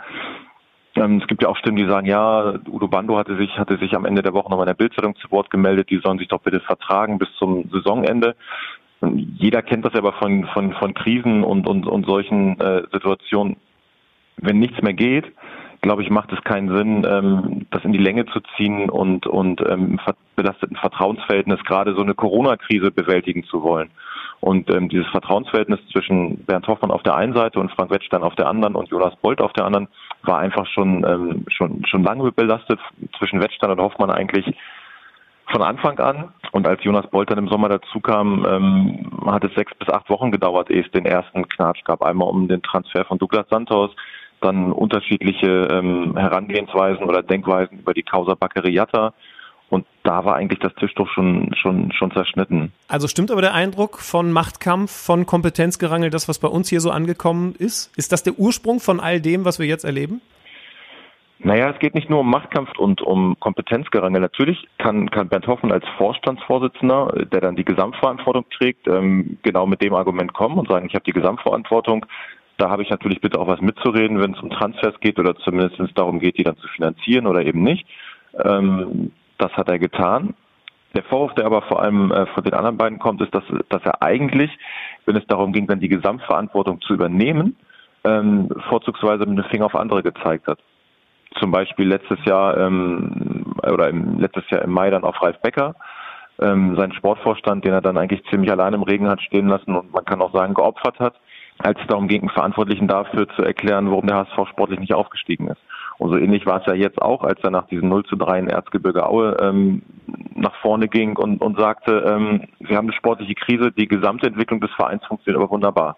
Ähm, 0.96 1.20
es 1.22 1.28
gibt 1.28 1.42
ja 1.42 1.50
auch 1.50 1.58
Stimmen, 1.58 1.78
die 1.78 1.88
sagen, 1.88 2.06
ja, 2.06 2.54
Udo 2.68 2.88
Bando 2.88 3.18
hatte 3.18 3.36
sich, 3.38 3.58
hatte 3.58 3.78
sich 3.78 3.96
am 3.96 4.06
Ende 4.06 4.22
der 4.22 4.34
Woche 4.34 4.50
nochmal 4.50 4.68
in 4.68 4.76
der 4.76 4.76
Bildzeitung 4.76 5.16
zu 5.16 5.32
Wort 5.32 5.50
gemeldet, 5.50 5.90
die 5.90 6.00
sollen 6.04 6.20
sich 6.20 6.28
doch 6.28 6.42
bitte 6.42 6.60
vertragen 6.60 7.18
bis 7.18 7.30
zum 7.38 7.70
Saisonende. 7.72 8.36
Jeder 9.02 9.62
kennt 9.62 9.86
das 9.86 9.96
aber 9.96 10.14
von, 10.14 10.46
von, 10.54 10.74
von 10.74 10.94
Krisen 10.94 11.44
und, 11.44 11.68
und, 11.68 11.88
und 11.88 12.06
solchen 12.06 12.60
äh, 12.60 12.84
Situationen. 12.92 13.58
Wenn 14.38 14.60
nichts 14.60 14.82
mehr 14.82 14.94
geht, 14.94 15.26
glaube 15.82 16.02
ich, 16.02 16.10
macht 16.10 16.32
es 16.32 16.42
keinen 16.44 16.76
Sinn, 16.76 17.06
ähm, 17.08 17.66
das 17.72 17.84
in 17.84 17.92
die 17.92 18.00
Länge 18.00 18.26
zu 18.28 18.40
ziehen 18.56 18.90
und, 18.90 19.28
und 19.28 19.62
ähm, 19.68 20.00
belasteten 20.36 20.78
Vertrauensverhältnis 20.78 21.64
gerade 21.66 21.94
so 21.96 22.02
eine 22.02 22.16
Corona-Krise 22.16 22.92
bewältigen 22.92 23.44
zu 23.44 23.62
wollen. 23.64 23.90
Und 24.40 24.70
ähm, 24.70 24.90
dieses 24.90 25.08
Vertrauensverhältnis 25.08 25.80
zwischen 25.92 26.44
Bernd 26.46 26.68
Hoffmann 26.68 26.92
auf 26.92 27.04
der 27.04 27.16
einen 27.16 27.34
Seite 27.34 27.60
und 27.60 27.72
Frank 27.72 27.92
Wettstein 27.92 28.24
auf 28.24 28.36
der 28.36 28.48
anderen 28.48 28.76
und 28.76 28.90
Jonas 28.90 29.16
Bolt 29.18 29.42
auf 29.42 29.54
der 29.54 29.66
anderen 29.66 29.88
war 30.24 30.40
einfach 30.40 30.66
schon, 30.68 31.06
ähm, 31.06 31.46
schon, 31.50 31.86
schon 31.86 32.04
lange 32.04 32.32
belastet. 32.32 32.80
Zwischen 33.18 33.42
Wettstein 33.42 33.72
und 33.72 33.80
Hoffmann 33.80 34.10
eigentlich 34.10 34.56
von 35.52 35.62
Anfang 35.62 36.00
an. 36.00 36.34
Und 36.52 36.68
als 36.68 36.84
Jonas 36.84 37.08
Bolt 37.08 37.30
dann 37.30 37.38
im 37.38 37.48
Sommer 37.48 37.70
dazu 37.70 38.00
kam, 38.00 38.46
ähm, 38.46 39.32
hat 39.32 39.44
es 39.44 39.54
sechs 39.56 39.74
bis 39.76 39.90
acht 39.90 40.10
Wochen 40.10 40.32
gedauert, 40.32 40.70
ehe 40.70 40.84
es 40.84 40.92
den 40.92 41.06
ersten 41.06 41.48
Knatsch 41.48 41.84
gab. 41.84 42.02
Einmal 42.02 42.30
um 42.30 42.48
den 42.48 42.62
Transfer 42.62 43.06
von 43.06 43.18
Douglas 43.18 43.48
Santos, 43.50 43.92
dann 44.42 44.72
unterschiedliche 44.72 45.68
ähm, 45.72 46.18
Herangehensweisen 46.18 47.06
oder 47.06 47.24
Denkweisen 47.24 47.80
über 47.80 47.94
die 47.94 48.04
Causa 48.04 48.36
Baccariata. 48.36 49.14
Und 49.74 49.88
da 50.04 50.24
war 50.24 50.36
eigentlich 50.36 50.60
das 50.60 50.76
Tischtuch 50.76 51.10
schon, 51.10 51.52
schon, 51.60 51.92
schon 51.94 52.12
zerschnitten. 52.12 52.72
Also 52.88 53.08
stimmt 53.08 53.32
aber 53.32 53.42
der 53.42 53.56
Eindruck 53.56 53.98
von 53.98 54.32
Machtkampf, 54.32 54.92
von 54.92 55.26
Kompetenzgerangel, 55.26 56.12
das, 56.12 56.30
was 56.30 56.38
bei 56.38 56.48
uns 56.48 56.70
hier 56.70 56.80
so 56.80 56.92
angekommen 56.92 57.56
ist? 57.58 57.92
Ist 57.98 58.12
das 58.12 58.22
der 58.22 58.38
Ursprung 58.38 58.80
von 58.80 59.00
all 59.00 59.20
dem, 59.20 59.46
was 59.46 59.58
wir 59.58 59.66
jetzt 59.66 59.84
erleben? 59.84 60.22
Naja, 61.40 61.72
es 61.72 61.80
geht 61.80 61.96
nicht 61.96 62.08
nur 62.08 62.20
um 62.20 62.30
Machtkampf 62.30 62.78
und 62.78 63.02
um 63.02 63.36
Kompetenzgerangel. 63.40 64.22
Natürlich 64.22 64.64
kann, 64.78 65.10
kann 65.10 65.28
Bernd 65.28 65.48
Hoffmann 65.48 65.72
als 65.72 65.86
Vorstandsvorsitzender, 65.98 67.26
der 67.32 67.42
dann 67.42 67.56
die 67.56 67.66
Gesamtverantwortung 67.66 68.46
trägt, 68.56 68.88
ähm, 68.88 69.40
genau 69.42 69.66
mit 69.66 69.82
dem 69.82 69.96
Argument 69.96 70.34
kommen 70.34 70.60
und 70.60 70.70
sagen, 70.70 70.86
ich 70.86 70.94
habe 70.94 71.04
die 71.04 71.14
Gesamtverantwortung. 71.14 72.06
Da 72.58 72.70
habe 72.70 72.84
ich 72.84 72.92
natürlich 72.92 73.22
bitte 73.22 73.40
auch 73.40 73.48
was 73.48 73.60
mitzureden, 73.60 74.22
wenn 74.22 74.36
es 74.36 74.40
um 74.40 74.52
Transfers 74.52 75.00
geht 75.00 75.18
oder 75.18 75.36
zumindest 75.38 75.80
wenn 75.80 75.88
es 75.88 75.94
darum 75.96 76.20
geht, 76.20 76.38
die 76.38 76.44
dann 76.44 76.58
zu 76.58 76.68
finanzieren 76.68 77.26
oder 77.26 77.44
eben 77.44 77.64
nicht. 77.64 77.88
Ähm, 78.46 79.12
das 79.44 79.52
hat 79.54 79.70
er 79.70 79.80
getan. 79.80 80.34
Der 80.96 81.04
Vorwurf, 81.04 81.34
der 81.34 81.46
aber 81.46 81.64
vor 81.64 81.82
allem 81.82 82.12
äh, 82.12 82.26
von 82.28 82.44
den 82.44 82.54
anderen 82.54 82.78
beiden 82.78 83.00
kommt, 83.00 83.22
ist, 83.22 83.34
dass, 83.34 83.44
dass 83.70 83.82
er 83.84 84.02
eigentlich, 84.02 84.52
wenn 85.06 85.16
es 85.16 85.26
darum 85.28 85.52
ging, 85.52 85.68
dann 85.68 85.80
die 85.80 85.90
Gesamtverantwortung 85.90 86.82
zu 86.82 86.94
übernehmen, 86.94 87.56
ähm, 88.04 88.50
vorzugsweise 88.70 89.26
mit 89.26 89.38
dem 89.38 89.50
Finger 89.50 89.66
auf 89.66 89.76
andere 89.76 90.04
gezeigt 90.04 90.48
hat 90.48 90.60
zum 91.40 91.52
Beispiel 91.52 91.88
letztes 91.88 92.24
Jahr 92.26 92.58
ähm, 92.58 93.56
oder 93.64 93.90
im, 93.90 94.20
letztes 94.20 94.50
Jahr 94.50 94.62
im 94.62 94.72
Mai 94.72 94.90
dann 94.90 95.04
auf 95.04 95.22
Ralf 95.22 95.40
Becker, 95.42 95.76
ähm, 96.40 96.76
seinen 96.76 96.94
Sportvorstand, 96.94 97.66
den 97.66 97.74
er 97.74 97.82
dann 97.82 97.98
eigentlich 97.98 98.24
ziemlich 98.30 98.52
allein 98.52 98.74
im 98.74 98.84
Regen 98.84 99.08
hat 99.08 99.22
stehen 99.22 99.48
lassen 99.48 99.76
und 99.76 99.94
man 99.94 100.06
kann 100.06 100.22
auch 100.22 100.34
sagen 100.34 100.54
geopfert 100.54 101.00
hat, 101.00 101.16
als 101.60 101.80
es 101.80 101.88
darum 101.88 102.08
ging, 102.08 102.22
einen 102.22 102.30
Verantwortlichen 102.30 102.88
dafür 102.88 103.28
zu 103.30 103.44
erklären, 103.44 103.90
warum 103.90 104.08
der 104.08 104.18
HSV 104.18 104.50
sportlich 104.50 104.80
nicht 104.80 104.94
aufgestiegen 104.94 105.48
ist. 105.48 105.62
Und 106.04 106.10
so 106.10 106.18
ähnlich 106.18 106.46
war 106.46 106.60
es 106.60 106.66
ja 106.66 106.74
jetzt 106.74 107.02
auch, 107.02 107.24
als 107.24 107.40
er 107.44 107.50
nach 107.50 107.66
diesem 107.68 107.88
0 107.88 108.04
zu 108.04 108.18
3 108.18 108.40
in 108.40 108.50
Erzgebirge 108.50 109.08
Aue 109.08 109.38
ähm, 109.40 109.84
nach 110.36 110.54
vorne 110.56 110.90
ging 110.90 111.16
und, 111.16 111.40
und 111.40 111.58
sagte, 111.58 112.04
ähm, 112.06 112.42
wir 112.60 112.76
haben 112.76 112.88
eine 112.88 112.98
sportliche 112.98 113.36
Krise, 113.36 113.72
die 113.72 113.88
gesamte 113.88 114.28
Entwicklung 114.28 114.60
des 114.60 114.72
Vereins 114.72 115.06
funktioniert 115.06 115.42
aber 115.42 115.50
wunderbar. 115.50 115.96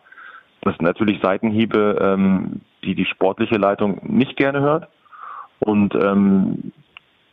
Das 0.61 0.75
sind 0.75 0.85
natürlich 0.85 1.19
Seitenhiebe, 1.23 1.97
ähm, 1.99 2.61
die 2.83 2.93
die 2.93 3.07
sportliche 3.07 3.55
Leitung 3.55 3.99
nicht 4.03 4.37
gerne 4.37 4.61
hört 4.61 4.89
und 5.57 5.95
ähm, 5.95 6.71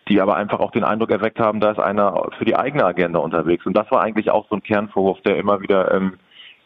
die 0.08 0.22
aber 0.22 0.36
einfach 0.36 0.60
auch 0.60 0.70
den 0.70 0.84
Eindruck 0.84 1.10
erweckt 1.10 1.40
haben, 1.40 1.60
da 1.60 1.72
ist 1.72 1.78
einer 1.78 2.30
für 2.38 2.46
die 2.46 2.56
eigene 2.56 2.86
Agenda 2.86 3.18
unterwegs. 3.18 3.66
Und 3.66 3.76
das 3.76 3.90
war 3.90 4.00
eigentlich 4.00 4.30
auch 4.30 4.48
so 4.48 4.54
ein 4.54 4.62
Kernvorwurf, 4.62 5.20
der 5.26 5.36
immer 5.36 5.60
wieder 5.60 5.92
ähm, 5.92 6.14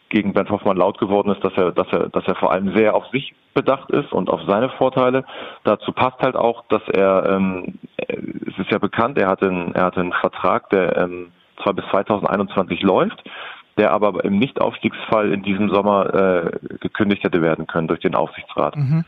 gegen 0.09 0.33
Bernd 0.33 0.49
Hoffmann 0.49 0.77
laut 0.77 0.97
geworden 0.97 1.31
ist, 1.31 1.43
dass 1.43 1.53
er, 1.55 1.71
dass 1.71 1.87
er, 1.91 2.09
dass 2.09 2.25
er 2.25 2.35
vor 2.35 2.51
allem 2.51 2.75
sehr 2.75 2.95
auf 2.95 3.05
sich 3.07 3.33
bedacht 3.53 3.89
ist 3.91 4.11
und 4.13 4.29
auf 4.29 4.41
seine 4.47 4.69
Vorteile. 4.69 5.25
Dazu 5.63 5.91
passt 5.91 6.19
halt 6.19 6.35
auch, 6.35 6.63
dass 6.69 6.81
er, 6.89 7.27
ähm, 7.29 7.79
es 7.97 8.57
ist 8.57 8.71
ja 8.71 8.77
bekannt, 8.77 9.17
er 9.17 9.27
hatte 9.27 9.47
einen, 9.47 9.73
er 9.73 9.85
hatte 9.85 9.99
einen 9.99 10.13
Vertrag, 10.13 10.69
der 10.69 10.95
ähm, 10.97 11.31
zwar 11.61 11.73
bis 11.73 11.85
2021 11.89 12.81
läuft, 12.81 13.23
der 13.77 13.91
aber 13.91 14.23
im 14.23 14.37
Nichtaufstiegsfall 14.39 15.31
in 15.31 15.43
diesem 15.43 15.69
Sommer 15.69 16.13
äh, 16.13 16.51
gekündigt 16.79 17.23
hätte 17.23 17.41
werden 17.41 17.67
können 17.67 17.87
durch 17.87 18.01
den 18.01 18.15
Aufsichtsrat. 18.15 18.75
Mhm. 18.75 19.05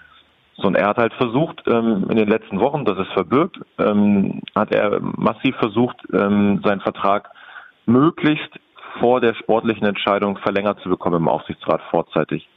So, 0.56 0.68
und 0.68 0.76
er 0.76 0.88
hat 0.88 0.98
halt 0.98 1.14
versucht, 1.14 1.64
ähm, 1.68 2.08
in 2.10 2.18
den 2.18 2.28
letzten 2.28 2.60
Wochen, 2.60 2.86
das 2.86 2.98
ist 2.98 3.12
verbirgt, 3.14 3.60
ähm, 3.78 4.42
hat 4.56 4.74
er 4.74 5.00
massiv 5.00 5.56
versucht, 5.56 5.96
ähm, 6.14 6.62
seinen 6.64 6.82
Vertrag 6.82 7.30
möglichst 7.86 8.60
vor 9.00 9.22
der 9.22 9.34
sportlichen 9.36 9.86
Entscheidung 9.86 10.38
verlängert 10.38 10.80
zu 10.82 10.90
bekommen 10.90 11.18
im 11.18 11.28
Aufsichtsrat 11.28 11.82
vorzeitig. 11.90 12.48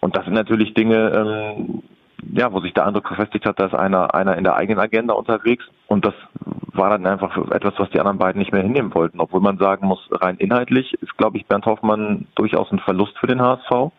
Und 0.00 0.16
das 0.16 0.24
sind 0.24 0.34
natürlich 0.34 0.74
Dinge, 0.74 1.10
ähm, 1.10 1.82
ja, 2.32 2.52
wo 2.52 2.60
sich 2.60 2.74
der 2.74 2.86
Eindruck 2.86 3.08
verfestigt 3.08 3.46
hat, 3.46 3.58
dass 3.58 3.74
einer, 3.74 4.14
einer 4.14 4.36
in 4.36 4.44
der 4.44 4.56
eigenen 4.56 4.80
Agenda 4.80 5.14
unterwegs 5.14 5.64
und 5.86 6.04
das 6.04 6.14
war 6.72 6.90
dann 6.90 7.06
einfach 7.06 7.36
etwas, 7.52 7.74
was 7.78 7.90
die 7.90 8.00
anderen 8.00 8.18
beiden 8.18 8.38
nicht 8.38 8.52
mehr 8.52 8.62
hinnehmen 8.62 8.94
wollten. 8.94 9.20
Obwohl 9.20 9.40
man 9.40 9.56
sagen 9.56 9.86
muss, 9.86 10.06
rein 10.10 10.36
inhaltlich 10.36 10.92
ist, 10.94 11.16
glaube 11.16 11.38
ich, 11.38 11.46
Bernd 11.46 11.64
Hoffmann 11.64 12.26
durchaus 12.34 12.70
ein 12.70 12.80
Verlust 12.80 13.16
für 13.18 13.26
den 13.26 13.40
HSV 13.40 13.92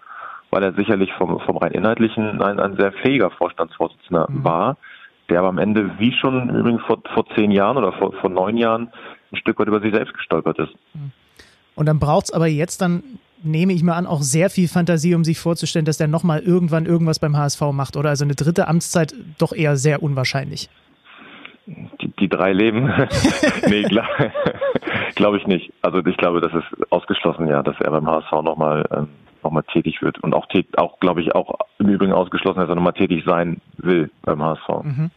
weil 0.50 0.64
er 0.64 0.74
sicherlich 0.74 1.12
vom, 1.14 1.40
vom 1.42 1.58
rein 1.58 1.72
inhaltlichen 1.72 2.42
ein, 2.42 2.60
ein 2.60 2.78
sehr 2.78 2.92
fähiger 2.92 3.32
Vorstandsvorsitzender 3.32 4.28
mhm. 4.30 4.44
war, 4.44 4.78
der 5.30 5.40
aber 5.40 5.50
am 5.50 5.58
Ende, 5.58 6.00
wie 6.00 6.14
schon 6.14 6.50
übrigens 6.50 6.82
vor, 6.84 7.00
vor 7.14 7.26
zehn 7.36 7.52
Jahren 7.52 7.78
oder 7.78 7.92
vor, 7.94 8.14
vor 8.14 8.30
neun 8.30 8.58
Jahren, 8.58 8.90
ein 9.32 9.38
Stück 9.38 9.60
weit 9.60 9.68
über 9.68 9.82
sich 9.82 9.94
selbst 9.94 10.14
gestolpert 10.14 10.58
ist. 10.60 10.74
Mhm. 10.94 11.12
Und 11.78 11.86
dann 11.86 12.00
braucht 12.00 12.26
es 12.26 12.32
aber 12.32 12.48
jetzt 12.48 12.82
dann, 12.82 13.04
nehme 13.44 13.72
ich 13.72 13.84
mal 13.84 13.94
an, 13.94 14.08
auch 14.08 14.24
sehr 14.24 14.50
viel 14.50 14.68
Fantasie, 14.68 15.14
um 15.14 15.24
sich 15.24 15.38
vorzustellen, 15.38 15.86
dass 15.86 15.98
der 15.98 16.08
nochmal 16.08 16.40
irgendwann 16.40 16.88
irgendwas 16.88 17.20
beim 17.20 17.38
HSV 17.38 17.62
macht. 17.72 17.96
Oder 17.96 18.10
also 18.10 18.26
eine 18.26 18.34
dritte 18.34 18.68
Amtszeit 18.68 19.14
doch 19.38 19.54
eher 19.54 19.78
sehr 19.78 20.02
unwahrscheinlich. 20.02 20.70
Die, 21.68 22.08
die 22.20 22.30
drei 22.30 22.52
Leben? 22.52 22.88
nee, 23.68 23.84
glaube 23.84 24.08
glaub 25.16 25.36
ich 25.36 25.46
nicht. 25.46 25.72
Also 25.84 26.04
ich 26.04 26.18
glaube, 26.18 26.42
das 26.42 26.52
ist 26.52 26.92
ausgeschlossen, 26.92 27.48
ja, 27.48 27.62
dass 27.62 27.80
er 27.80 27.92
beim 27.92 28.08
HSV 28.08 28.32
nochmal 28.44 28.84
ähm, 28.92 29.10
nochmal 29.44 29.64
tätig 29.72 30.02
wird 30.02 30.18
und 30.24 30.34
auch, 30.34 30.48
auch 30.78 31.00
glaube 31.00 31.22
ich, 31.22 31.36
auch 31.36 31.60
im 31.78 31.90
Übrigen 31.90 32.12
ausgeschlossen, 32.12 32.60
dass 32.60 32.70
er 32.70 32.76
nochmal 32.76 32.94
tätig 32.94 33.24
sein 33.24 33.62
will 33.78 34.10
beim 34.24 34.42
HSV. 34.42 34.84
Mhm. 34.84 35.12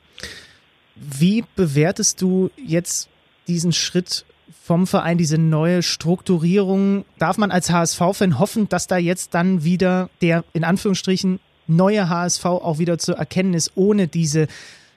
Wie 0.94 1.42
bewertest 1.56 2.20
du 2.20 2.50
jetzt 2.56 3.08
diesen 3.48 3.72
Schritt 3.72 4.26
vom 4.62 4.86
Verein, 4.86 5.18
diese 5.18 5.40
neue 5.40 5.82
Strukturierung? 5.82 7.04
Darf 7.18 7.38
man 7.38 7.50
als 7.50 7.70
HSV-Fan 7.70 8.38
hoffen, 8.38 8.68
dass 8.68 8.86
da 8.86 8.96
jetzt 8.96 9.34
dann 9.34 9.64
wieder 9.64 10.10
der 10.22 10.44
in 10.52 10.64
Anführungsstrichen 10.64 11.40
neue 11.66 12.08
HSV 12.08 12.44
auch 12.44 12.78
wieder 12.78 12.98
zu 12.98 13.14
erkennen 13.14 13.54
ist, 13.54 13.72
ohne 13.76 14.08
diese 14.08 14.48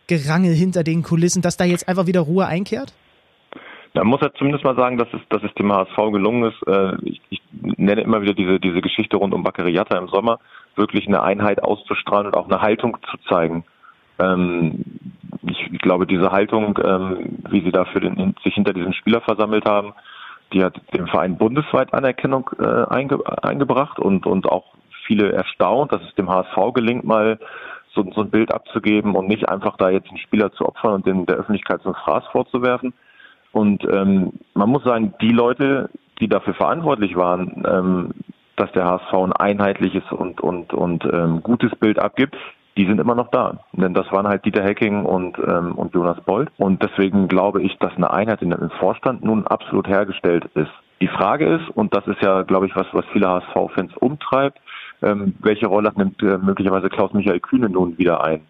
Gerangel 0.08 0.54
hinter 0.54 0.84
den 0.84 1.04
Kulissen, 1.04 1.42
dass 1.42 1.58
da 1.58 1.66
jetzt 1.66 1.88
einfach 1.88 2.08
wieder 2.08 2.22
Ruhe 2.22 2.46
einkehrt? 2.46 2.94
Man 3.94 4.08
muss 4.08 4.22
ja 4.22 4.34
zumindest 4.34 4.64
mal 4.64 4.76
sagen, 4.76 4.98
dass 4.98 5.08
es, 5.14 5.22
dass 5.30 5.44
es 5.44 5.54
dem 5.54 5.72
HSV 5.72 5.96
gelungen 6.12 6.52
ist. 6.52 6.68
Äh, 6.68 6.96
ich, 7.04 7.22
ich 7.30 7.42
nenne 7.52 8.02
immer 8.02 8.22
wieder 8.22 8.34
diese, 8.34 8.60
diese 8.60 8.82
Geschichte 8.82 9.18
rund 9.18 9.34
um 9.34 9.44
Baccariata 9.44 9.98
im 9.98 10.08
Sommer, 10.08 10.40
wirklich 10.76 11.08
eine 11.08 11.22
Einheit 11.22 11.62
auszustrahlen 11.62 12.28
und 12.28 12.36
auch 12.36 12.50
eine 12.50 12.62
Haltung 12.62 12.98
zu 13.12 13.18
zeigen. 13.30 13.64
Ähm, 14.18 14.84
ich, 15.48 15.72
ich 15.72 15.80
glaube, 15.80 16.08
diese 16.08 16.32
Haltung, 16.32 16.78
ähm, 16.84 17.40
wie 17.50 17.62
sie 17.62 17.72
da 17.72 17.86
für 17.86 18.00
den, 18.00 18.36
sich 18.44 18.54
hinter 18.54 18.74
diesem 18.74 18.94
Spieler 18.94 19.22
versammelt 19.22 19.66
haben, 19.66 19.94
die 20.54 20.64
hat 20.64 20.80
dem 20.94 21.08
Verein 21.08 21.38
bundesweit 21.38 21.94
Anerkennung 21.94 22.50
äh, 22.60 22.86
einge 22.90 23.20
eingebracht 23.44 24.00
und, 24.00 24.26
und 24.26 24.48
auch 24.48 24.76
viele 25.06 25.32
erstaunt, 25.32 25.92
dass 25.92 26.02
es 26.04 26.16
dem 26.16 26.30
HSV 26.30 26.74
gelingt, 26.74 27.04
mal 27.04 27.40
so, 27.94 28.06
so 28.14 28.22
ein 28.22 28.30
Bild 28.30 28.54
abzugeben 28.54 29.16
und 29.16 29.28
nicht 29.28 29.50
einfach 29.50 29.78
da 29.78 29.90
jetzt 29.90 30.10
einen 30.10 30.18
Spieler 30.18 30.52
zu 30.54 30.66
opfern 30.66 30.94
und 30.94 31.06
den 31.06 31.26
der 31.26 31.38
Öffentlichkeit 31.38 31.82
so 31.84 31.90
ein 31.90 31.96
Fraß 31.96 32.26
vorzuwerfen. 32.32 32.94
Und 33.52 33.84
ähm, 33.92 34.34
man 34.54 34.70
muss 34.70 34.84
sagen, 34.84 35.14
die 35.22 35.32
Leute, 35.32 35.90
die 36.20 36.28
dafür 36.28 36.56
verantwortlich 36.56 37.16
waren, 37.16 37.64
ähm, 37.68 38.12
dass 38.56 38.72
der 38.72 38.86
HSV 38.86 39.14
ein 39.14 39.34
einheitliches 39.34 40.04
und, 40.12 40.42
und, 40.42 40.74
und 40.74 41.06
ähm, 41.06 41.42
gutes 41.44 41.72
Bild 41.76 42.00
abgibt, 42.00 42.36
die 42.78 42.86
sind 42.86 43.00
immer 43.00 43.16
noch 43.16 43.30
da. 43.30 43.60
Denn 43.74 43.94
das 43.94 44.12
waren 44.12 44.28
halt 44.28 44.46
Dieter 44.46 44.64
Hecking 44.64 45.06
und, 45.06 45.38
ähm, 45.40 45.74
und 45.76 45.94
Jonas 45.94 46.20
Bold. 46.22 46.50
Und 46.58 46.82
deswegen 46.82 47.28
glaube 47.28 47.62
ich, 47.62 47.78
dass 47.78 47.96
eine 47.96 48.12
Einheit 48.12 48.42
in, 48.42 48.52
im 48.52 48.70
Vorstand 48.72 49.24
nun 49.24 49.46
absolut 49.46 49.88
hergestellt 49.88 50.46
ist. 50.56 50.72
Die 51.02 51.08
Frage 51.08 51.46
ist, 51.46 51.70
und 51.70 51.94
das 51.96 52.08
ist 52.08 52.22
ja, 52.22 52.44
glaube 52.44 52.66
ich, 52.66 52.76
was, 52.76 52.88
was 52.94 53.06
viele 53.12 53.28
HSV-Fans 53.28 53.96
umtreibt, 53.98 54.60
ähm, 55.02 55.36
welche 55.40 55.68
Rolle 55.68 55.92
nimmt 55.96 56.22
äh, 56.24 56.38
möglicherweise 56.38 56.90
Klaus-Michael 56.90 57.42
Kühne 57.42 57.70
nun 57.70 57.98
wieder 57.98 58.24
ein? 58.24 58.42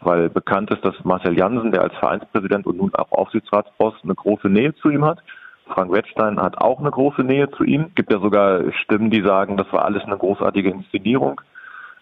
Weil 0.00 0.28
bekannt 0.28 0.70
ist, 0.70 0.84
dass 0.84 0.94
Marcel 1.04 1.36
Jansen, 1.36 1.72
der 1.72 1.82
als 1.82 1.94
Vereinspräsident 1.96 2.66
und 2.66 2.78
nun 2.78 2.94
auch 2.94 3.10
Aufsichtsratsboss 3.10 3.94
eine 4.04 4.14
große 4.14 4.48
Nähe 4.48 4.74
zu 4.76 4.90
ihm 4.90 5.04
hat. 5.04 5.18
Frank 5.66 5.92
Wettstein 5.92 6.40
hat 6.40 6.58
auch 6.58 6.78
eine 6.78 6.90
große 6.90 7.22
Nähe 7.22 7.50
zu 7.50 7.64
ihm. 7.64 7.86
Es 7.88 7.94
gibt 7.96 8.12
ja 8.12 8.20
sogar 8.20 8.72
Stimmen, 8.84 9.10
die 9.10 9.22
sagen, 9.22 9.56
das 9.56 9.70
war 9.72 9.84
alles 9.84 10.04
eine 10.04 10.16
großartige 10.16 10.70
Inszenierung. 10.70 11.40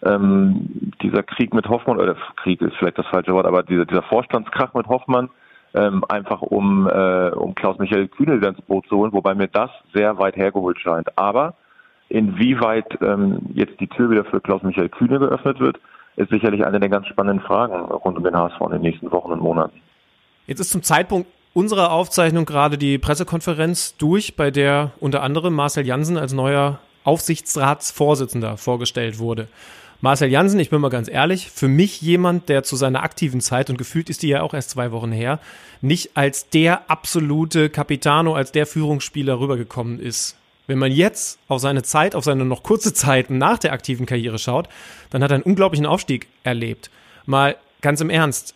Ähm, 0.03 0.91
dieser 1.01 1.23
Krieg 1.23 1.53
mit 1.53 1.67
Hoffmann, 1.67 1.97
oder 1.97 2.15
Krieg 2.37 2.61
ist 2.61 2.75
vielleicht 2.77 2.97
das 2.97 3.07
falsche 3.07 3.33
Wort, 3.33 3.45
aber 3.45 3.63
dieser, 3.63 3.85
dieser 3.85 4.03
Vorstandskrach 4.03 4.73
mit 4.73 4.87
Hoffmann, 4.87 5.29
ähm, 5.73 6.03
einfach 6.07 6.41
um, 6.41 6.87
äh, 6.87 7.29
um 7.29 7.55
Klaus-Michael 7.55 8.07
Kühne 8.07 8.37
wieder 8.37 8.49
ins 8.49 8.61
Boot 8.61 8.87
zu 8.87 8.97
holen, 8.97 9.13
wobei 9.13 9.35
mir 9.35 9.47
das 9.47 9.69
sehr 9.93 10.17
weit 10.17 10.35
hergeholt 10.35 10.79
scheint. 10.79 11.17
Aber 11.17 11.55
inwieweit 12.09 12.97
ähm, 13.01 13.39
jetzt 13.53 13.79
die 13.79 13.87
Tür 13.87 14.09
wieder 14.09 14.25
für 14.25 14.39
Klaus-Michael 14.39 14.89
Kühne 14.89 15.19
geöffnet 15.19 15.59
wird, 15.59 15.77
ist 16.15 16.29
sicherlich 16.29 16.65
eine 16.65 16.79
der 16.79 16.89
ganz 16.89 17.07
spannenden 17.07 17.45
Fragen 17.45 17.73
rund 17.73 18.17
um 18.17 18.23
den 18.23 18.35
HSV 18.35 18.59
in 18.61 18.71
den 18.71 18.81
nächsten 18.81 19.11
Wochen 19.11 19.31
und 19.31 19.41
Monaten. 19.41 19.79
Jetzt 20.47 20.59
ist 20.59 20.71
zum 20.71 20.83
Zeitpunkt 20.83 21.27
unserer 21.53 21.91
Aufzeichnung 21.91 22.45
gerade 22.45 22.77
die 22.77 22.97
Pressekonferenz 22.97 23.97
durch, 23.97 24.35
bei 24.35 24.51
der 24.51 24.91
unter 24.99 25.21
anderem 25.21 25.53
Marcel 25.53 25.85
Jansen 25.85 26.17
als 26.17 26.33
neuer 26.33 26.79
Aufsichtsratsvorsitzender 27.03 28.57
vorgestellt 28.57 29.19
wurde. 29.19 29.47
Marcel 29.99 30.29
Jansen, 30.29 30.59
ich 30.59 30.69
bin 30.69 30.79
mal 30.79 30.89
ganz 30.89 31.09
ehrlich, 31.09 31.49
für 31.49 31.67
mich 31.67 32.01
jemand, 32.01 32.49
der 32.49 32.61
zu 32.61 32.75
seiner 32.75 33.01
aktiven 33.01 33.41
Zeit, 33.41 33.71
und 33.71 33.77
gefühlt 33.77 34.11
ist 34.11 34.21
die 34.21 34.27
ja 34.27 34.43
auch 34.43 34.53
erst 34.53 34.69
zwei 34.69 34.91
Wochen 34.91 35.11
her, 35.11 35.39
nicht 35.81 36.11
als 36.15 36.49
der 36.49 36.89
absolute 36.91 37.71
Capitano, 37.71 38.35
als 38.35 38.51
der 38.51 38.67
Führungsspieler 38.67 39.39
rübergekommen 39.39 39.99
ist. 39.99 40.35
Wenn 40.67 40.77
man 40.77 40.91
jetzt 40.91 41.39
auf 41.47 41.61
seine 41.61 41.81
Zeit, 41.81 42.13
auf 42.13 42.25
seine 42.25 42.45
noch 42.45 42.61
kurze 42.61 42.93
Zeit 42.93 43.31
nach 43.31 43.57
der 43.57 43.73
aktiven 43.73 44.05
Karriere 44.05 44.37
schaut, 44.37 44.69
dann 45.09 45.23
hat 45.23 45.31
er 45.31 45.35
einen 45.35 45.43
unglaublichen 45.43 45.87
Aufstieg 45.87 46.27
erlebt. 46.43 46.91
Mal 47.25 47.55
ganz 47.81 47.99
im 47.99 48.11
Ernst, 48.11 48.53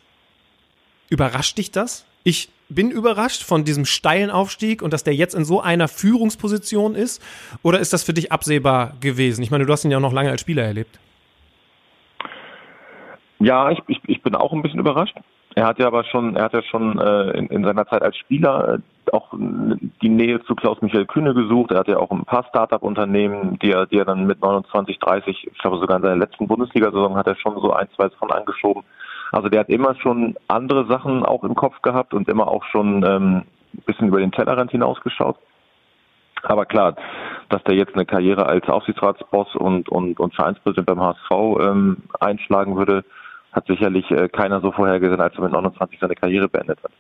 überrascht 1.10 1.58
dich 1.58 1.72
das? 1.72 2.06
Ich 2.24 2.50
bin 2.70 2.92
überrascht 2.92 3.42
von 3.42 3.66
diesem 3.66 3.86
steilen 3.86 4.30
Aufstieg 4.30 4.84
und 4.84 4.94
dass 4.94 5.04
der 5.04 5.16
jetzt 5.16 5.34
in 5.34 5.46
so 5.46 5.60
einer 5.60 5.88
Führungsposition 5.88 6.94
ist? 6.94 7.20
Oder 7.64 7.80
ist 7.80 7.94
das 7.94 8.04
für 8.04 8.14
dich 8.14 8.32
absehbar 8.32 8.96
gewesen? 9.00 9.42
Ich 9.42 9.50
meine, 9.50 9.66
du 9.66 9.74
hast 9.74 9.84
ihn 9.86 9.92
ja 9.92 9.98
auch 9.98 10.02
noch 10.02 10.14
lange 10.14 10.30
als 10.30 10.42
Spieler 10.42 10.64
erlebt. 10.64 11.00
Ja, 13.42 13.72
ich, 13.72 13.82
ich, 13.88 14.00
ich 14.08 14.22
bin 14.22 14.36
auch 14.36 14.54
ein 14.54 14.62
bisschen 14.62 14.80
überrascht. 14.80 15.18
Er 15.56 15.66
hat 15.66 15.80
ja 15.80 15.88
aber 15.88 16.04
schon, 16.04 16.36
er 16.36 16.46
hat 16.46 16.54
ja 16.54 16.62
schon 16.62 16.98
äh, 17.00 17.32
in, 17.32 17.48
in 17.48 17.64
seiner 17.64 17.86
Zeit 17.88 18.04
als 18.04 18.16
Spieler 18.18 18.76
äh, 18.76 19.12
auch 19.12 19.34
die 19.34 20.10
Nähe 20.10 20.42
zu 20.44 20.56
Klaus-Michael 20.56 21.08
Kühne 21.08 21.34
gesucht. 21.34 21.72
Er 21.72 21.80
hat 21.80 21.88
ja 21.88 21.98
auch 21.98 22.12
ein 22.12 22.24
paar 22.24 22.46
Start-up-Unternehmen, 22.46 23.58
die 23.60 23.72
er, 23.72 23.88
die 23.88 23.98
er 23.98 24.06
dann 24.06 24.28
mit 24.28 24.42
29, 24.42 25.00
30, 25.00 25.48
ich 25.52 25.58
glaube 25.58 25.80
sogar 25.80 25.98
in 25.98 26.04
seiner 26.04 26.18
letzten 26.18 26.48
Bundesliga-Saison 26.48 27.18
hat 27.18 27.28
er 27.28 27.36
schon 27.36 27.60
so 27.60 27.74
ein, 27.74 27.88
zwei 27.96 28.10
von 28.12 28.32
angeschoben. 28.32 28.84
Also 29.32 29.50
der 29.50 29.62
hat 29.62 29.70
immer 29.70 29.96
schon 29.96 30.36
andere 30.48 30.86
Sachen 30.86 31.26
auch 31.26 31.44
im 31.44 31.56
Kopf 31.56 31.82
gehabt 31.82 32.14
und 32.14 32.30
immer 32.30 32.48
auch 32.48 32.64
schon 32.66 33.04
ähm, 33.04 33.44
ein 33.74 33.84
bisschen 33.86 34.10
über 34.10 34.20
den 34.20 34.32
Tellerrand 34.32 34.72
hinausgeschaut. 34.72 35.38
Aber 36.44 36.66
klar, 36.66 36.96
dass 37.50 37.64
der 37.64 37.76
jetzt 37.76 37.94
eine 37.96 38.06
Karriere 38.06 38.46
als 38.46 38.68
Aufsichtsratsboss 38.68 39.56
und, 39.56 39.90
und, 39.90 40.20
und 40.20 40.36
Vereinspräsident 40.36 40.88
beim 40.88 41.02
HSV 41.02 41.32
ähm, 41.60 41.98
einschlagen 42.20 42.78
würde, 42.78 43.04
hat 43.52 43.68
sicherlich 43.68 44.10
äh, 44.12 44.30
keiner 44.30 44.62
so 44.62 44.72
vorhergesehen, 44.72 45.22
als 45.22 45.36
er 45.36 45.42
mit 45.44 45.52
29 45.52 46.00
seine 46.00 46.16
Karriere 46.16 46.48
beendet 46.48 46.80
hat. 46.84 46.92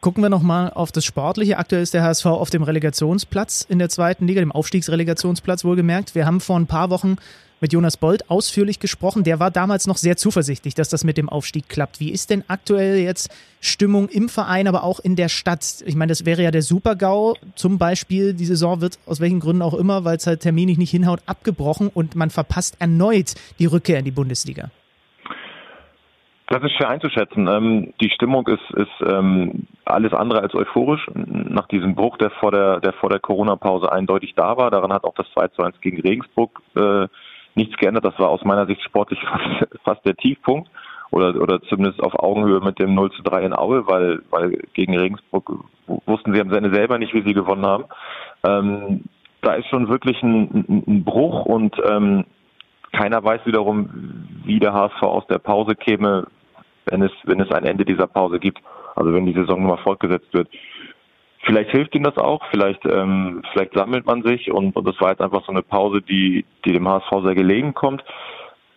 Gucken 0.00 0.22
wir 0.22 0.30
nochmal 0.30 0.70
auf 0.70 0.92
das 0.92 1.04
Sportliche. 1.04 1.58
Aktuell 1.58 1.82
ist 1.82 1.92
der 1.92 2.02
HSV 2.02 2.24
auf 2.24 2.48
dem 2.48 2.62
Relegationsplatz 2.62 3.66
in 3.68 3.78
der 3.78 3.90
zweiten 3.90 4.26
Liga, 4.26 4.40
dem 4.40 4.52
Aufstiegsrelegationsplatz 4.52 5.62
wohlgemerkt. 5.62 6.14
Wir 6.14 6.24
haben 6.24 6.40
vor 6.40 6.58
ein 6.58 6.66
paar 6.66 6.88
Wochen 6.88 7.16
mit 7.60 7.74
Jonas 7.74 7.98
Bold 7.98 8.30
ausführlich 8.30 8.80
gesprochen. 8.80 9.24
Der 9.24 9.40
war 9.40 9.50
damals 9.50 9.86
noch 9.86 9.98
sehr 9.98 10.16
zuversichtlich, 10.16 10.74
dass 10.74 10.88
das 10.88 11.04
mit 11.04 11.18
dem 11.18 11.28
Aufstieg 11.28 11.68
klappt. 11.68 12.00
Wie 12.00 12.10
ist 12.10 12.30
denn 12.30 12.44
aktuell 12.48 12.96
jetzt 12.96 13.30
Stimmung 13.60 14.08
im 14.08 14.30
Verein, 14.30 14.68
aber 14.68 14.84
auch 14.84 15.00
in 15.00 15.16
der 15.16 15.28
Stadt? 15.28 15.82
Ich 15.84 15.96
meine, 15.96 16.10
das 16.10 16.24
wäre 16.24 16.42
ja 16.42 16.50
der 16.50 16.62
Super-GAU 16.62 17.34
zum 17.54 17.76
Beispiel. 17.76 18.32
Die 18.32 18.46
Saison 18.46 18.80
wird 18.80 18.98
aus 19.04 19.20
welchen 19.20 19.40
Gründen 19.40 19.60
auch 19.60 19.74
immer, 19.74 20.04
weil 20.04 20.16
es 20.16 20.26
halt 20.26 20.40
terminlich 20.40 20.78
nicht 20.78 20.90
hinhaut, 20.90 21.20
abgebrochen 21.26 21.88
und 21.88 22.16
man 22.16 22.30
verpasst 22.30 22.76
erneut 22.78 23.34
die 23.58 23.66
Rückkehr 23.66 23.98
in 23.98 24.06
die 24.06 24.10
Bundesliga. 24.10 24.70
Das 26.50 26.64
ist 26.64 26.72
schwer 26.72 26.88
einzuschätzen. 26.88 27.46
Ähm, 27.46 27.94
die 28.00 28.10
Stimmung 28.10 28.44
ist, 28.48 28.70
ist 28.72 29.08
ähm, 29.08 29.68
alles 29.84 30.12
andere 30.12 30.42
als 30.42 30.52
euphorisch. 30.52 31.06
Nach 31.14 31.68
diesem 31.68 31.94
Bruch, 31.94 32.18
der 32.18 32.30
vor 32.30 32.50
der, 32.50 32.80
der 32.80 32.92
vor 32.94 33.08
der 33.08 33.20
Corona-Pause 33.20 33.90
eindeutig 33.90 34.34
da 34.34 34.56
war, 34.56 34.72
daran 34.72 34.92
hat 34.92 35.04
auch 35.04 35.14
das 35.14 35.30
2 35.32 35.46
zu 35.48 35.62
1 35.62 35.80
gegen 35.80 36.00
Regensburg 36.00 36.60
äh, 36.74 37.06
nichts 37.54 37.76
geändert. 37.76 38.04
Das 38.04 38.18
war 38.18 38.30
aus 38.30 38.44
meiner 38.44 38.66
Sicht 38.66 38.82
sportlich 38.82 39.20
fast, 39.24 39.68
fast 39.84 40.04
der 40.04 40.16
Tiefpunkt 40.16 40.68
oder, 41.12 41.40
oder 41.40 41.62
zumindest 41.62 42.02
auf 42.02 42.18
Augenhöhe 42.18 42.60
mit 42.60 42.80
dem 42.80 42.96
0 42.96 43.12
zu 43.12 43.22
3 43.22 43.42
in 43.44 43.56
Aue, 43.56 43.86
weil, 43.86 44.22
weil 44.30 44.50
gegen 44.72 44.98
Regensburg 44.98 45.52
wussten 45.86 46.34
sie 46.34 46.40
am 46.40 46.52
Ende 46.52 46.74
selber 46.74 46.98
nicht, 46.98 47.14
wie 47.14 47.22
sie 47.22 47.32
gewonnen 47.32 47.64
haben. 47.64 47.84
Ähm, 48.44 49.04
da 49.42 49.54
ist 49.54 49.68
schon 49.68 49.88
wirklich 49.88 50.20
ein, 50.24 50.84
ein, 50.86 51.04
Bruch 51.04 51.46
und 51.46 51.76
ähm, 51.88 52.24
keiner 52.92 53.22
weiß 53.22 53.42
wiederum, 53.44 53.88
wie 54.44 54.58
der 54.58 54.72
HSV 54.72 55.02
aus 55.02 55.26
der 55.28 55.38
Pause 55.38 55.76
käme, 55.76 56.26
wenn 56.86 57.02
es, 57.02 57.12
wenn 57.24 57.40
es 57.40 57.50
ein 57.50 57.64
Ende 57.64 57.84
dieser 57.84 58.06
Pause 58.06 58.38
gibt, 58.38 58.58
also 58.96 59.12
wenn 59.12 59.26
die 59.26 59.34
Saison 59.34 59.62
nochmal 59.62 59.82
fortgesetzt 59.82 60.32
wird. 60.32 60.48
Vielleicht 61.42 61.70
hilft 61.70 61.94
ihm 61.94 62.02
das 62.02 62.18
auch, 62.18 62.42
vielleicht, 62.50 62.84
ähm, 62.84 63.42
vielleicht 63.52 63.72
sammelt 63.74 64.04
man 64.06 64.22
sich 64.22 64.50
und, 64.50 64.76
und 64.76 64.86
das 64.86 65.00
war 65.00 65.10
jetzt 65.10 65.22
einfach 65.22 65.44
so 65.46 65.52
eine 65.52 65.62
Pause, 65.62 66.02
die, 66.02 66.44
die 66.64 66.72
dem 66.72 66.86
HSV 66.86 67.10
sehr 67.24 67.34
gelegen 67.34 67.72
kommt. 67.72 68.04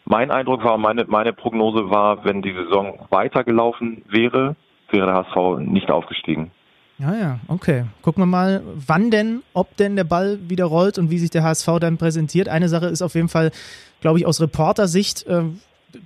Mein 0.05 0.31
Eindruck 0.31 0.63
war, 0.63 0.77
meine, 0.77 1.05
meine 1.05 1.33
Prognose 1.33 1.89
war, 1.89 2.23
wenn 2.25 2.41
die 2.41 2.53
Saison 2.53 2.99
weitergelaufen 3.09 4.03
wäre, 4.07 4.55
wäre 4.89 5.05
der 5.07 5.15
HSV 5.15 5.59
nicht 5.59 5.91
aufgestiegen. 5.91 6.51
Ja, 6.99 7.15
ja, 7.15 7.39
okay. 7.47 7.85
Gucken 8.01 8.21
wir 8.21 8.27
mal, 8.27 8.61
wann 8.75 9.11
denn, 9.11 9.41
ob 9.53 9.75
denn 9.77 9.95
der 9.95 10.03
Ball 10.03 10.39
wieder 10.47 10.65
rollt 10.65 10.97
und 10.97 11.09
wie 11.09 11.17
sich 11.17 11.31
der 11.31 11.43
HSV 11.43 11.67
dann 11.79 11.97
präsentiert. 11.97 12.47
Eine 12.47 12.69
Sache 12.69 12.85
ist 12.85 13.01
auf 13.01 13.15
jeden 13.15 13.29
Fall, 13.29 13.51
glaube 13.99 14.19
ich, 14.19 14.25
aus 14.25 14.39
Reportersicht, 14.39 15.25
äh, 15.27 15.43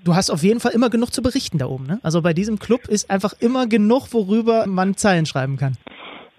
du 0.04 0.16
hast 0.16 0.30
auf 0.30 0.44
jeden 0.44 0.60
Fall 0.60 0.72
immer 0.72 0.90
genug 0.90 1.14
zu 1.14 1.22
berichten 1.22 1.58
da 1.58 1.68
oben. 1.68 1.86
Ne? 1.86 2.00
Also 2.04 2.22
bei 2.22 2.34
diesem 2.34 2.60
Club 2.60 2.88
ist 2.88 3.10
einfach 3.10 3.34
immer 3.40 3.68
genug, 3.68 4.08
worüber 4.12 4.66
man 4.68 4.96
Zeilen 4.96 5.26
schreiben 5.26 5.58
kann. 5.58 5.78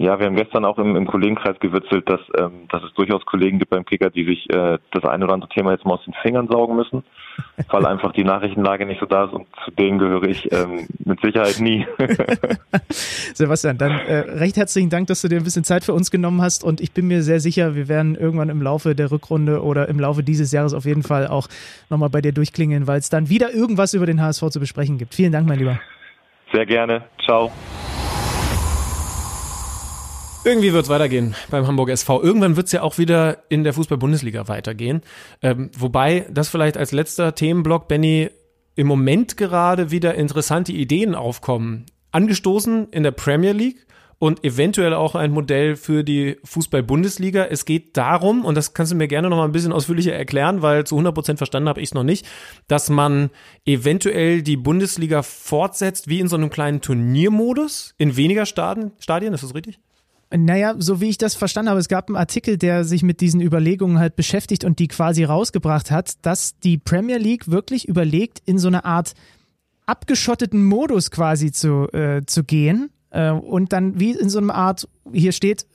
Ja, 0.00 0.16
wir 0.20 0.26
haben 0.26 0.36
gestern 0.36 0.64
auch 0.64 0.78
im, 0.78 0.94
im 0.94 1.08
Kollegenkreis 1.08 1.58
gewitzelt, 1.58 2.08
dass, 2.08 2.20
ähm, 2.38 2.68
dass 2.68 2.84
es 2.84 2.94
durchaus 2.94 3.26
Kollegen 3.26 3.58
gibt 3.58 3.70
beim 3.70 3.84
Kicker, 3.84 4.10
die 4.10 4.24
sich 4.24 4.48
äh, 4.48 4.78
das 4.92 5.04
eine 5.04 5.24
oder 5.24 5.34
andere 5.34 5.50
Thema 5.50 5.72
jetzt 5.72 5.84
mal 5.84 5.94
aus 5.94 6.04
den 6.04 6.14
Fingern 6.22 6.46
saugen 6.46 6.76
müssen, 6.76 7.02
weil 7.70 7.84
einfach 7.84 8.12
die 8.12 8.22
Nachrichtenlage 8.22 8.86
nicht 8.86 9.00
so 9.00 9.06
da 9.06 9.24
ist 9.24 9.32
und 9.32 9.48
zu 9.64 9.72
denen 9.72 9.98
gehöre 9.98 10.22
ich 10.22 10.52
ähm, 10.52 10.86
mit 11.04 11.20
Sicherheit 11.20 11.58
nie. 11.58 11.84
Sebastian, 13.34 13.76
dann 13.76 13.90
äh, 13.90 14.18
recht 14.18 14.56
herzlichen 14.56 14.88
Dank, 14.88 15.08
dass 15.08 15.20
du 15.20 15.26
dir 15.26 15.38
ein 15.38 15.44
bisschen 15.44 15.64
Zeit 15.64 15.82
für 15.82 15.94
uns 15.94 16.12
genommen 16.12 16.42
hast 16.42 16.62
und 16.62 16.80
ich 16.80 16.92
bin 16.92 17.08
mir 17.08 17.24
sehr 17.24 17.40
sicher, 17.40 17.74
wir 17.74 17.88
werden 17.88 18.14
irgendwann 18.14 18.50
im 18.50 18.62
Laufe 18.62 18.94
der 18.94 19.10
Rückrunde 19.10 19.64
oder 19.64 19.88
im 19.88 19.98
Laufe 19.98 20.22
dieses 20.22 20.52
Jahres 20.52 20.74
auf 20.74 20.84
jeden 20.84 21.02
Fall 21.02 21.26
auch 21.26 21.48
nochmal 21.90 22.08
bei 22.08 22.20
dir 22.20 22.32
durchklingeln, 22.32 22.86
weil 22.86 23.00
es 23.00 23.10
dann 23.10 23.30
wieder 23.30 23.52
irgendwas 23.52 23.94
über 23.94 24.06
den 24.06 24.22
HSV 24.22 24.50
zu 24.50 24.60
besprechen 24.60 24.96
gibt. 24.96 25.16
Vielen 25.16 25.32
Dank, 25.32 25.48
mein 25.48 25.58
Lieber. 25.58 25.80
Sehr 26.52 26.66
gerne. 26.66 27.02
Ciao. 27.24 27.50
Irgendwie 30.44 30.72
wird 30.72 30.84
es 30.84 30.88
weitergehen 30.88 31.34
beim 31.50 31.66
Hamburg 31.66 31.90
SV. 31.90 32.22
Irgendwann 32.22 32.56
wird 32.56 32.66
es 32.66 32.72
ja 32.72 32.82
auch 32.82 32.96
wieder 32.96 33.44
in 33.48 33.64
der 33.64 33.72
Fußball-Bundesliga 33.72 34.48
weitergehen. 34.48 35.02
Ähm, 35.42 35.70
wobei, 35.76 36.26
das 36.30 36.48
vielleicht 36.48 36.76
als 36.76 36.92
letzter 36.92 37.34
Themenblock, 37.34 37.88
Benny, 37.88 38.30
im 38.76 38.86
Moment 38.86 39.36
gerade 39.36 39.90
wieder 39.90 40.14
interessante 40.14 40.72
Ideen 40.72 41.14
aufkommen. 41.14 41.86
Angestoßen 42.12 42.88
in 42.90 43.02
der 43.02 43.10
Premier 43.10 43.52
League 43.52 43.86
und 44.20 44.44
eventuell 44.44 44.94
auch 44.94 45.16
ein 45.16 45.32
Modell 45.32 45.76
für 45.76 46.04
die 46.04 46.36
Fußball-Bundesliga. 46.44 47.44
Es 47.46 47.64
geht 47.64 47.96
darum, 47.96 48.44
und 48.44 48.54
das 48.54 48.74
kannst 48.74 48.92
du 48.92 48.96
mir 48.96 49.08
gerne 49.08 49.28
noch 49.28 49.36
mal 49.36 49.44
ein 49.44 49.52
bisschen 49.52 49.72
ausführlicher 49.72 50.12
erklären, 50.12 50.62
weil 50.62 50.86
zu 50.86 50.94
100 50.94 51.14
Prozent 51.14 51.38
verstanden 51.38 51.68
habe 51.68 51.80
ich 51.80 51.88
es 51.88 51.94
noch 51.94 52.04
nicht, 52.04 52.26
dass 52.68 52.88
man 52.90 53.30
eventuell 53.64 54.42
die 54.42 54.56
Bundesliga 54.56 55.22
fortsetzt 55.22 56.08
wie 56.08 56.20
in 56.20 56.28
so 56.28 56.36
einem 56.36 56.50
kleinen 56.50 56.80
Turniermodus 56.80 57.94
in 57.98 58.16
weniger 58.16 58.46
Stadien. 58.46 58.92
Stadien, 58.98 59.34
ist 59.34 59.42
das 59.42 59.54
richtig? 59.54 59.80
Naja, 60.30 60.74
so 60.78 61.00
wie 61.00 61.08
ich 61.08 61.16
das 61.16 61.34
verstanden 61.34 61.70
habe, 61.70 61.80
es 61.80 61.88
gab 61.88 62.08
einen 62.08 62.16
Artikel, 62.16 62.58
der 62.58 62.84
sich 62.84 63.02
mit 63.02 63.20
diesen 63.20 63.40
Überlegungen 63.40 63.98
halt 63.98 64.14
beschäftigt 64.14 64.62
und 64.62 64.78
die 64.78 64.88
quasi 64.88 65.24
rausgebracht 65.24 65.90
hat, 65.90 66.14
dass 66.22 66.58
die 66.58 66.76
Premier 66.76 67.16
League 67.16 67.50
wirklich 67.50 67.88
überlegt, 67.88 68.42
in 68.44 68.58
so 68.58 68.68
eine 68.68 68.84
Art 68.84 69.14
abgeschotteten 69.86 70.64
Modus 70.64 71.10
quasi 71.10 71.50
zu, 71.50 71.90
äh, 71.92 72.26
zu 72.26 72.44
gehen 72.44 72.90
äh, 73.10 73.30
und 73.30 73.72
dann 73.72 73.98
wie 73.98 74.10
in 74.10 74.28
so 74.28 74.38
einer 74.38 74.54
Art, 74.54 74.86
hier 75.12 75.32
steht 75.32 75.66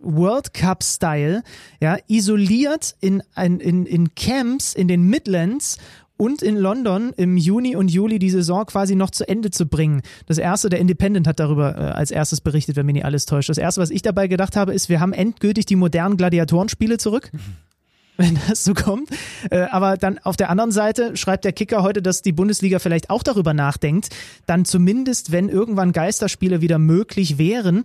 World 0.00 0.54
Cup 0.54 0.82
Style, 0.82 1.42
ja, 1.80 1.98
isoliert 2.08 2.96
in, 3.00 3.22
in, 3.36 3.86
in 3.86 4.14
Camps 4.14 4.74
in 4.74 4.88
den 4.88 5.04
Midlands 5.04 5.78
und 6.20 6.42
in 6.42 6.56
London 6.56 7.14
im 7.16 7.38
Juni 7.38 7.76
und 7.76 7.90
Juli 7.90 8.18
die 8.18 8.28
Saison 8.28 8.66
quasi 8.66 8.94
noch 8.94 9.10
zu 9.10 9.26
Ende 9.26 9.50
zu 9.50 9.66
bringen. 9.66 10.02
Das 10.26 10.36
erste, 10.36 10.68
der 10.68 10.78
Independent 10.78 11.26
hat 11.26 11.40
darüber 11.40 11.76
äh, 11.76 11.80
als 11.92 12.10
erstes 12.10 12.42
berichtet, 12.42 12.76
wenn 12.76 12.84
mir 12.84 12.92
nicht 12.92 13.06
alles 13.06 13.24
täuscht. 13.24 13.48
Das 13.48 13.56
erste, 13.56 13.80
was 13.80 13.90
ich 13.90 14.02
dabei 14.02 14.28
gedacht 14.28 14.54
habe, 14.54 14.74
ist, 14.74 14.90
wir 14.90 15.00
haben 15.00 15.14
endgültig 15.14 15.64
die 15.64 15.76
modernen 15.76 16.18
Gladiatorenspiele 16.18 16.98
zurück. 16.98 17.30
wenn 18.18 18.38
das 18.48 18.64
so 18.64 18.74
kommt. 18.74 19.08
Äh, 19.50 19.60
aber 19.70 19.96
dann 19.96 20.18
auf 20.18 20.36
der 20.36 20.50
anderen 20.50 20.72
Seite 20.72 21.16
schreibt 21.16 21.46
der 21.46 21.52
Kicker 21.52 21.82
heute, 21.82 22.02
dass 22.02 22.20
die 22.20 22.32
Bundesliga 22.32 22.78
vielleicht 22.78 23.08
auch 23.08 23.22
darüber 23.22 23.54
nachdenkt, 23.54 24.10
dann 24.44 24.66
zumindest, 24.66 25.32
wenn 25.32 25.48
irgendwann 25.48 25.92
Geisterspiele 25.92 26.60
wieder 26.60 26.78
möglich 26.78 27.38
wären, 27.38 27.84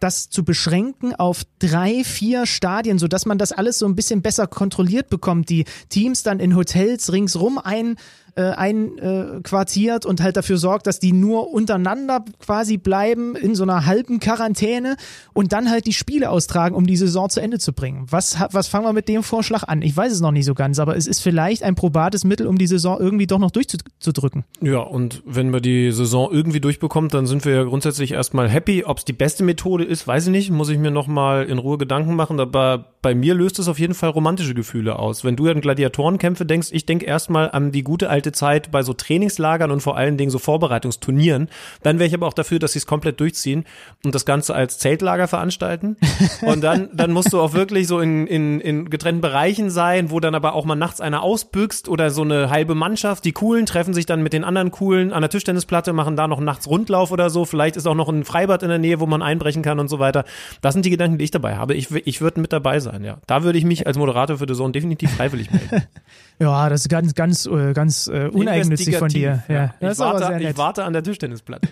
das 0.00 0.28
zu 0.28 0.44
beschränken 0.44 1.14
auf 1.14 1.42
drei, 1.58 2.04
vier 2.04 2.46
Stadien, 2.46 2.98
so 2.98 3.08
dass 3.08 3.26
man 3.26 3.38
das 3.38 3.52
alles 3.52 3.78
so 3.78 3.86
ein 3.86 3.96
bisschen 3.96 4.22
besser 4.22 4.46
kontrolliert 4.46 5.08
bekommt, 5.08 5.48
die 5.48 5.64
Teams 5.88 6.22
dann 6.22 6.40
in 6.40 6.56
Hotels 6.56 7.12
ringsrum 7.12 7.58
ein 7.58 7.96
äh, 8.36 8.42
einquartiert 8.42 10.04
äh, 10.04 10.08
und 10.08 10.20
halt 10.20 10.36
dafür 10.36 10.58
sorgt, 10.58 10.86
dass 10.86 11.00
die 11.00 11.12
nur 11.12 11.52
untereinander 11.52 12.24
quasi 12.38 12.76
bleiben 12.76 13.34
in 13.34 13.54
so 13.54 13.62
einer 13.62 13.86
halben 13.86 14.20
Quarantäne 14.20 14.96
und 15.32 15.52
dann 15.52 15.70
halt 15.70 15.86
die 15.86 15.92
Spiele 15.92 16.30
austragen, 16.30 16.74
um 16.74 16.86
die 16.86 16.96
Saison 16.96 17.30
zu 17.30 17.40
Ende 17.40 17.58
zu 17.58 17.72
bringen. 17.72 18.06
Was, 18.10 18.38
was 18.52 18.68
fangen 18.68 18.84
wir 18.84 18.92
mit 18.92 19.08
dem 19.08 19.22
Vorschlag 19.22 19.64
an? 19.64 19.80
Ich 19.80 19.96
weiß 19.96 20.12
es 20.12 20.20
noch 20.20 20.32
nicht 20.32 20.44
so 20.44 20.54
ganz, 20.54 20.78
aber 20.78 20.96
es 20.96 21.06
ist 21.06 21.20
vielleicht 21.20 21.62
ein 21.62 21.74
probates 21.74 22.24
Mittel, 22.24 22.46
um 22.46 22.58
die 22.58 22.66
Saison 22.66 22.98
irgendwie 23.00 23.26
doch 23.26 23.38
noch 23.38 23.50
durchzudrücken. 23.50 24.44
Ja, 24.60 24.80
und 24.80 25.22
wenn 25.24 25.52
wir 25.52 25.60
die 25.60 25.90
Saison 25.92 26.30
irgendwie 26.30 26.60
durchbekommen, 26.60 27.08
dann 27.08 27.26
sind 27.26 27.44
wir 27.44 27.54
ja 27.54 27.64
grundsätzlich 27.64 28.12
erstmal 28.12 28.48
happy. 28.50 28.84
Ob 28.84 28.98
es 28.98 29.04
die 29.06 29.12
beste 29.14 29.44
Methode 29.44 29.84
ist, 29.84 30.06
weiß 30.06 30.26
ich 30.26 30.32
nicht. 30.32 30.50
Muss 30.50 30.68
ich 30.68 30.78
mir 30.78 30.90
nochmal 30.90 31.44
in 31.46 31.58
Ruhe 31.58 31.78
Gedanken 31.78 32.14
machen. 32.14 32.38
Aber 32.38 32.92
bei 33.00 33.14
mir 33.14 33.34
löst 33.34 33.58
es 33.58 33.68
auf 33.68 33.78
jeden 33.78 33.94
Fall 33.94 34.10
romantische 34.10 34.54
Gefühle 34.54 34.98
aus. 34.98 35.24
Wenn 35.24 35.36
du 35.36 35.48
an 35.48 35.60
Gladiatorenkämpfe 35.60 36.44
denkst, 36.44 36.68
ich 36.72 36.86
denke 36.86 37.06
erstmal 37.06 37.50
an 37.50 37.72
die 37.72 37.82
gute 37.82 38.10
alte 38.10 38.25
Zeit 38.32 38.70
bei 38.70 38.82
so 38.82 38.92
Trainingslagern 38.92 39.70
und 39.70 39.80
vor 39.80 39.96
allen 39.96 40.16
Dingen 40.16 40.30
so 40.30 40.38
Vorbereitungsturnieren. 40.38 41.48
Dann 41.82 41.98
wäre 41.98 42.08
ich 42.08 42.14
aber 42.14 42.26
auch 42.26 42.32
dafür, 42.32 42.58
dass 42.58 42.72
sie 42.72 42.78
es 42.78 42.86
komplett 42.86 43.20
durchziehen 43.20 43.64
und 44.04 44.14
das 44.14 44.24
Ganze 44.24 44.54
als 44.54 44.78
Zeltlager 44.78 45.28
veranstalten. 45.28 45.96
Und 46.42 46.62
dann, 46.62 46.88
dann 46.92 47.12
musst 47.12 47.32
du 47.32 47.40
auch 47.40 47.52
wirklich 47.52 47.86
so 47.86 48.00
in, 48.00 48.26
in, 48.26 48.60
in 48.60 48.90
getrennten 48.90 49.20
Bereichen 49.20 49.70
sein, 49.70 50.10
wo 50.10 50.20
dann 50.20 50.34
aber 50.34 50.54
auch 50.54 50.64
mal 50.64 50.76
nachts 50.76 51.00
einer 51.00 51.22
ausbüchst 51.22 51.88
oder 51.88 52.10
so 52.10 52.22
eine 52.22 52.50
halbe 52.50 52.74
Mannschaft. 52.74 53.24
Die 53.24 53.32
Coolen 53.32 53.66
treffen 53.66 53.94
sich 53.94 54.06
dann 54.06 54.22
mit 54.22 54.32
den 54.32 54.44
anderen 54.44 54.70
Coolen 54.70 55.12
an 55.12 55.22
der 55.22 55.30
Tischtennisplatte, 55.30 55.92
machen 55.92 56.16
da 56.16 56.28
noch 56.28 56.40
nachts 56.40 56.68
Rundlauf 56.68 57.10
oder 57.10 57.30
so. 57.30 57.44
Vielleicht 57.44 57.76
ist 57.76 57.86
auch 57.86 57.94
noch 57.94 58.08
ein 58.08 58.24
Freibad 58.24 58.62
in 58.62 58.68
der 58.68 58.78
Nähe, 58.78 59.00
wo 59.00 59.06
man 59.06 59.22
einbrechen 59.22 59.62
kann 59.62 59.78
und 59.78 59.88
so 59.88 59.98
weiter. 59.98 60.24
Das 60.60 60.74
sind 60.74 60.84
die 60.84 60.90
Gedanken, 60.90 61.18
die 61.18 61.24
ich 61.24 61.30
dabei 61.30 61.56
habe. 61.56 61.74
Ich, 61.74 61.90
ich 61.90 62.20
würde 62.20 62.40
mit 62.40 62.52
dabei 62.52 62.80
sein, 62.80 63.04
ja. 63.04 63.18
Da 63.26 63.42
würde 63.42 63.58
ich 63.58 63.64
mich 63.64 63.86
als 63.86 63.98
Moderator 63.98 64.38
für 64.38 64.46
The 64.48 64.54
Zone 64.54 64.72
definitiv 64.72 65.10
freiwillig 65.10 65.50
melden. 65.50 65.86
ja, 66.38 66.68
das 66.68 66.82
ist 66.82 66.88
ganz, 66.88 67.14
ganz, 67.14 67.46
äh, 67.46 67.72
ganz 67.72 68.08
äh, 68.16 68.28
uneigennützig 68.28 68.96
von 68.96 69.08
dir. 69.08 69.42
Ja. 69.48 69.74
Ich, 69.80 69.98
warte, 69.98 70.42
ich 70.42 70.56
warte 70.56 70.84
an 70.84 70.92
der 70.92 71.02
Tischtennisplatte. 71.02 71.68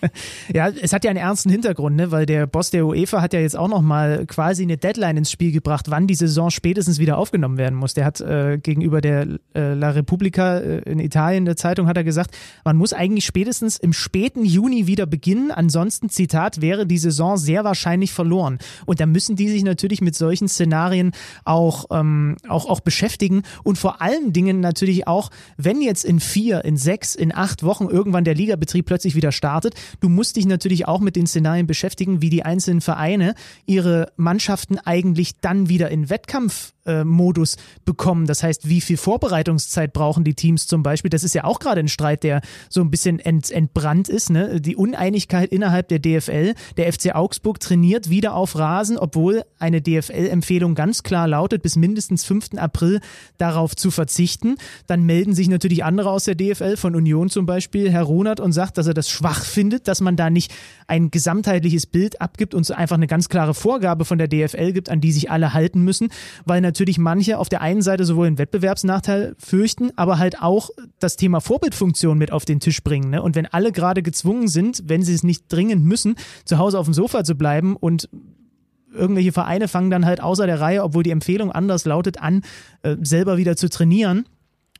ja, 0.54 0.68
es 0.68 0.92
hat 0.92 1.04
ja 1.04 1.10
einen 1.10 1.18
ernsten 1.18 1.50
Hintergrund, 1.50 1.96
ne? 1.96 2.10
weil 2.10 2.26
der 2.26 2.46
Boss 2.46 2.70
der 2.70 2.86
UEFA 2.86 3.20
hat 3.20 3.32
ja 3.32 3.40
jetzt 3.40 3.56
auch 3.56 3.68
noch 3.68 3.82
mal 3.82 4.26
quasi 4.26 4.62
eine 4.62 4.76
Deadline 4.76 5.16
ins 5.16 5.30
Spiel 5.30 5.52
gebracht, 5.52 5.86
wann 5.88 6.06
die 6.06 6.14
Saison 6.14 6.50
spätestens 6.50 6.98
wieder 6.98 7.18
aufgenommen 7.18 7.58
werden 7.58 7.74
muss. 7.74 7.94
Der 7.94 8.04
hat 8.04 8.20
äh, 8.20 8.58
gegenüber 8.58 9.00
der 9.00 9.26
äh, 9.54 9.74
La 9.74 9.90
Repubblica 9.90 10.58
äh, 10.58 10.78
in 10.90 11.00
Italien, 11.00 11.44
der 11.44 11.56
Zeitung, 11.56 11.88
hat 11.88 11.96
er 11.96 12.04
gesagt, 12.04 12.36
man 12.64 12.76
muss 12.76 12.92
eigentlich 12.92 13.24
spätestens 13.24 13.76
im 13.76 13.92
späten 13.92 14.44
Juni 14.44 14.86
wieder 14.86 15.06
beginnen. 15.06 15.50
Ansonsten, 15.50 16.08
Zitat, 16.08 16.60
wäre 16.60 16.86
die 16.86 16.98
Saison 16.98 17.36
sehr 17.36 17.64
wahrscheinlich 17.64 18.12
verloren. 18.12 18.58
Und 18.86 19.00
da 19.00 19.06
müssen 19.06 19.36
die 19.36 19.48
sich 19.48 19.64
natürlich 19.64 20.00
mit 20.00 20.14
solchen 20.14 20.48
Szenarien 20.48 21.12
auch, 21.44 21.86
ähm, 21.90 22.36
auch, 22.48 22.66
auch 22.66 22.80
beschäftigen 22.80 23.42
und 23.64 23.78
vor 23.78 24.00
allen 24.00 24.32
Dingen 24.32 24.60
natürlich 24.60 25.06
auch, 25.06 25.30
wenn 25.56 25.80
jetzt 25.88 26.04
in 26.04 26.20
vier, 26.20 26.64
in 26.64 26.76
sechs, 26.76 27.14
in 27.14 27.34
acht 27.34 27.62
Wochen 27.62 27.88
irgendwann 27.88 28.24
der 28.24 28.34
Ligabetrieb 28.34 28.86
plötzlich 28.86 29.14
wieder 29.14 29.32
startet. 29.32 29.74
Du 30.00 30.08
musst 30.08 30.36
dich 30.36 30.46
natürlich 30.46 30.86
auch 30.86 31.00
mit 31.00 31.16
den 31.16 31.26
Szenarien 31.26 31.66
beschäftigen, 31.66 32.22
wie 32.22 32.30
die 32.30 32.44
einzelnen 32.44 32.80
Vereine 32.80 33.34
ihre 33.66 34.12
Mannschaften 34.16 34.78
eigentlich 34.78 35.40
dann 35.40 35.68
wieder 35.68 35.90
in 35.90 36.10
Wettkampf 36.10 36.72
Modus 37.04 37.56
bekommen. 37.84 38.26
Das 38.26 38.42
heißt, 38.42 38.68
wie 38.68 38.80
viel 38.80 38.96
Vorbereitungszeit 38.96 39.92
brauchen 39.92 40.24
die 40.24 40.34
Teams 40.34 40.66
zum 40.66 40.82
Beispiel? 40.82 41.10
Das 41.10 41.24
ist 41.24 41.34
ja 41.34 41.44
auch 41.44 41.58
gerade 41.58 41.80
ein 41.80 41.88
Streit, 41.88 42.22
der 42.22 42.40
so 42.68 42.80
ein 42.80 42.90
bisschen 42.90 43.18
ent, 43.18 43.50
entbrannt 43.50 44.08
ist. 44.08 44.30
Ne? 44.30 44.60
Die 44.60 44.76
Uneinigkeit 44.76 45.50
innerhalb 45.50 45.88
der 45.88 45.98
DFL. 45.98 46.54
Der 46.76 46.92
FC 46.92 47.14
Augsburg 47.14 47.60
trainiert 47.60 48.08
wieder 48.10 48.34
auf 48.34 48.56
Rasen, 48.56 48.98
obwohl 48.98 49.42
eine 49.58 49.82
DFL-Empfehlung 49.82 50.74
ganz 50.74 51.02
klar 51.02 51.28
lautet, 51.28 51.62
bis 51.62 51.76
mindestens 51.76 52.24
5. 52.24 52.54
April 52.56 53.00
darauf 53.36 53.76
zu 53.76 53.90
verzichten. 53.90 54.56
Dann 54.86 55.04
melden 55.04 55.34
sich 55.34 55.48
natürlich 55.48 55.67
andere 55.84 56.10
aus 56.10 56.24
der 56.24 56.34
DFL, 56.34 56.76
von 56.76 56.94
Union 56.94 57.28
zum 57.28 57.46
Beispiel, 57.46 57.90
Herr 57.90 58.02
Runert, 58.02 58.40
und 58.40 58.52
sagt, 58.52 58.78
dass 58.78 58.86
er 58.86 58.94
das 58.94 59.08
schwach 59.08 59.44
findet, 59.44 59.88
dass 59.88 60.00
man 60.00 60.16
da 60.16 60.30
nicht 60.30 60.52
ein 60.86 61.10
gesamtheitliches 61.10 61.86
Bild 61.86 62.20
abgibt 62.20 62.54
und 62.54 62.70
einfach 62.72 62.96
eine 62.96 63.06
ganz 63.06 63.28
klare 63.28 63.54
Vorgabe 63.54 64.04
von 64.04 64.18
der 64.18 64.28
DFL 64.28 64.72
gibt, 64.72 64.90
an 64.90 65.00
die 65.00 65.12
sich 65.12 65.30
alle 65.30 65.54
halten 65.54 65.82
müssen, 65.82 66.08
weil 66.44 66.60
natürlich 66.60 66.78
natürlich 66.88 66.98
manche 66.98 67.38
auf 67.38 67.48
der 67.48 67.60
einen 67.60 67.82
Seite 67.82 68.04
sowohl 68.04 68.28
einen 68.28 68.38
Wettbewerbsnachteil 68.38 69.34
fürchten, 69.36 69.90
aber 69.96 70.18
halt 70.18 70.40
auch 70.40 70.70
das 71.00 71.16
Thema 71.16 71.40
Vorbildfunktion 71.40 72.16
mit 72.16 72.32
auf 72.32 72.44
den 72.44 72.60
Tisch 72.60 72.82
bringen. 72.82 73.10
Ne? 73.10 73.20
Und 73.20 73.36
wenn 73.36 73.46
alle 73.46 73.72
gerade 73.72 74.02
gezwungen 74.02 74.48
sind, 74.48 74.84
wenn 74.86 75.02
sie 75.02 75.12
es 75.12 75.22
nicht 75.22 75.44
dringend 75.48 75.84
müssen, 75.84 76.14
zu 76.44 76.58
Hause 76.58 76.78
auf 76.78 76.86
dem 76.86 76.94
Sofa 76.94 77.24
zu 77.24 77.34
bleiben 77.34 77.76
und 77.76 78.08
irgendwelche 78.94 79.32
Vereine 79.32 79.68
fangen 79.68 79.90
dann 79.90 80.06
halt 80.06 80.22
außer 80.22 80.46
der 80.46 80.60
Reihe, 80.60 80.82
obwohl 80.82 81.02
die 81.02 81.10
Empfehlung 81.10 81.52
anders 81.52 81.84
lautet, 81.84 82.22
an, 82.22 82.42
äh, 82.82 82.96
selber 83.02 83.36
wieder 83.36 83.56
zu 83.56 83.68
trainieren 83.68 84.24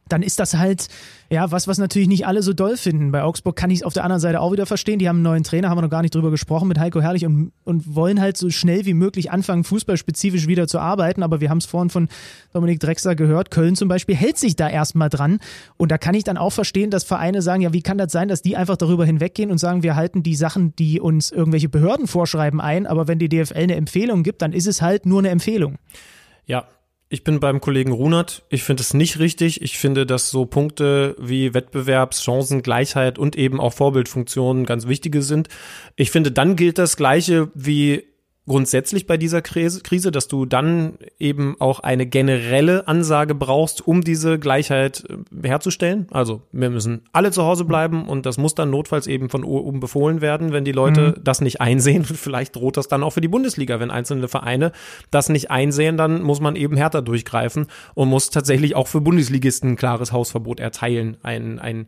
dann 0.08 0.22
ist 0.22 0.40
das 0.40 0.54
halt, 0.54 0.88
ja, 1.30 1.50
was, 1.50 1.68
was 1.68 1.78
natürlich 1.78 2.08
nicht 2.08 2.26
alle 2.26 2.42
so 2.42 2.52
doll 2.52 2.76
finden. 2.76 3.12
Bei 3.12 3.22
Augsburg 3.22 3.54
kann 3.54 3.70
ich 3.70 3.80
es 3.80 3.82
auf 3.82 3.92
der 3.92 4.04
anderen 4.04 4.20
Seite 4.20 4.40
auch 4.40 4.52
wieder 4.52 4.66
verstehen. 4.66 4.98
Die 4.98 5.08
haben 5.08 5.16
einen 5.16 5.24
neuen 5.24 5.44
Trainer, 5.44 5.68
haben 5.68 5.78
wir 5.78 5.82
noch 5.82 5.90
gar 5.90 6.02
nicht 6.02 6.14
drüber 6.14 6.30
gesprochen 6.30 6.68
mit 6.68 6.78
Heiko 6.78 7.00
Herrlich 7.00 7.26
und, 7.26 7.52
und 7.64 7.94
wollen 7.94 8.20
halt 8.20 8.36
so 8.36 8.48
schnell 8.50 8.86
wie 8.86 8.94
möglich 8.94 9.30
anfangen, 9.30 9.64
fußballspezifisch 9.64 10.46
wieder 10.46 10.66
zu 10.66 10.78
arbeiten. 10.78 11.22
Aber 11.22 11.40
wir 11.40 11.50
haben 11.50 11.58
es 11.58 11.66
vorhin 11.66 11.90
von 11.90 12.08
Dominik 12.52 12.80
Drexler 12.80 13.14
gehört. 13.14 13.50
Köln 13.50 13.76
zum 13.76 13.88
Beispiel 13.88 14.16
hält 14.16 14.38
sich 14.38 14.56
da 14.56 14.68
erstmal 14.68 15.10
dran. 15.10 15.38
Und 15.76 15.92
da 15.92 15.98
kann 15.98 16.14
ich 16.14 16.24
dann 16.24 16.38
auch 16.38 16.52
verstehen, 16.52 16.90
dass 16.90 17.04
Vereine 17.04 17.42
sagen, 17.42 17.60
ja, 17.60 17.72
wie 17.72 17.82
kann 17.82 17.98
das 17.98 18.10
sein, 18.10 18.28
dass 18.28 18.42
die 18.42 18.56
einfach 18.56 18.76
darüber 18.76 19.04
hinweggehen 19.04 19.50
und 19.50 19.58
sagen, 19.58 19.82
wir 19.82 19.96
halten 19.96 20.22
die 20.22 20.34
Sachen, 20.34 20.74
die 20.76 21.00
uns 21.00 21.30
irgendwelche 21.30 21.68
Behörden 21.68 22.06
vorschreiben, 22.06 22.60
ein. 22.60 22.86
Aber 22.86 23.06
wenn 23.06 23.18
die 23.18 23.28
DFL 23.28 23.58
eine 23.58 23.76
Empfehlung 23.76 24.22
gibt, 24.22 24.40
dann 24.42 24.52
ist 24.52 24.66
es 24.66 24.80
halt 24.80 25.04
nur 25.04 25.18
eine 25.18 25.28
Empfehlung. 25.28 25.76
Ja, 26.46 26.64
ich 27.10 27.24
bin 27.24 27.40
beim 27.40 27.60
Kollegen 27.60 27.92
Runert. 27.92 28.44
Ich 28.50 28.62
finde 28.62 28.82
es 28.82 28.92
nicht 28.92 29.18
richtig. 29.18 29.62
Ich 29.62 29.78
finde, 29.78 30.04
dass 30.04 30.30
so 30.30 30.44
Punkte 30.44 31.16
wie 31.18 31.54
Wettbewerbs, 31.54 32.22
Chancengleichheit 32.22 33.18
und 33.18 33.36
eben 33.36 33.60
auch 33.60 33.72
Vorbildfunktionen 33.72 34.66
ganz 34.66 34.86
wichtige 34.86 35.22
sind. 35.22 35.48
Ich 35.96 36.10
finde, 36.10 36.32
dann 36.32 36.54
gilt 36.54 36.76
das 36.76 36.96
Gleiche 36.96 37.50
wie 37.54 38.04
grundsätzlich 38.48 39.06
bei 39.06 39.16
dieser 39.16 39.42
Krise, 39.42 40.10
dass 40.10 40.26
du 40.26 40.46
dann 40.46 40.98
eben 41.18 41.56
auch 41.60 41.80
eine 41.80 42.06
generelle 42.06 42.88
Ansage 42.88 43.34
brauchst, 43.34 43.86
um 43.86 44.02
diese 44.02 44.38
Gleichheit 44.38 45.04
äh, 45.08 45.46
herzustellen. 45.46 46.06
Also 46.10 46.42
wir 46.50 46.70
müssen 46.70 47.02
alle 47.12 47.30
zu 47.30 47.44
Hause 47.44 47.64
bleiben 47.64 48.08
und 48.08 48.26
das 48.26 48.38
muss 48.38 48.54
dann 48.54 48.70
notfalls 48.70 49.06
eben 49.06 49.30
von 49.30 49.44
oben 49.44 49.80
befohlen 49.80 50.20
werden, 50.20 50.52
wenn 50.52 50.64
die 50.64 50.72
Leute 50.72 51.14
mhm. 51.16 51.22
das 51.22 51.40
nicht 51.40 51.60
einsehen. 51.60 52.04
Vielleicht 52.04 52.56
droht 52.56 52.76
das 52.76 52.88
dann 52.88 53.02
auch 53.02 53.10
für 53.10 53.20
die 53.20 53.28
Bundesliga, 53.28 53.78
wenn 53.78 53.90
einzelne 53.90 54.26
Vereine 54.28 54.72
das 55.10 55.28
nicht 55.28 55.50
einsehen, 55.50 55.96
dann 55.96 56.22
muss 56.22 56.40
man 56.40 56.56
eben 56.56 56.76
härter 56.76 57.02
durchgreifen 57.02 57.66
und 57.94 58.08
muss 58.08 58.30
tatsächlich 58.30 58.74
auch 58.74 58.88
für 58.88 59.00
Bundesligisten 59.00 59.72
ein 59.72 59.76
klares 59.76 60.12
Hausverbot 60.12 60.58
erteilen. 60.58 61.18
Ein, 61.22 61.58
ein, 61.58 61.86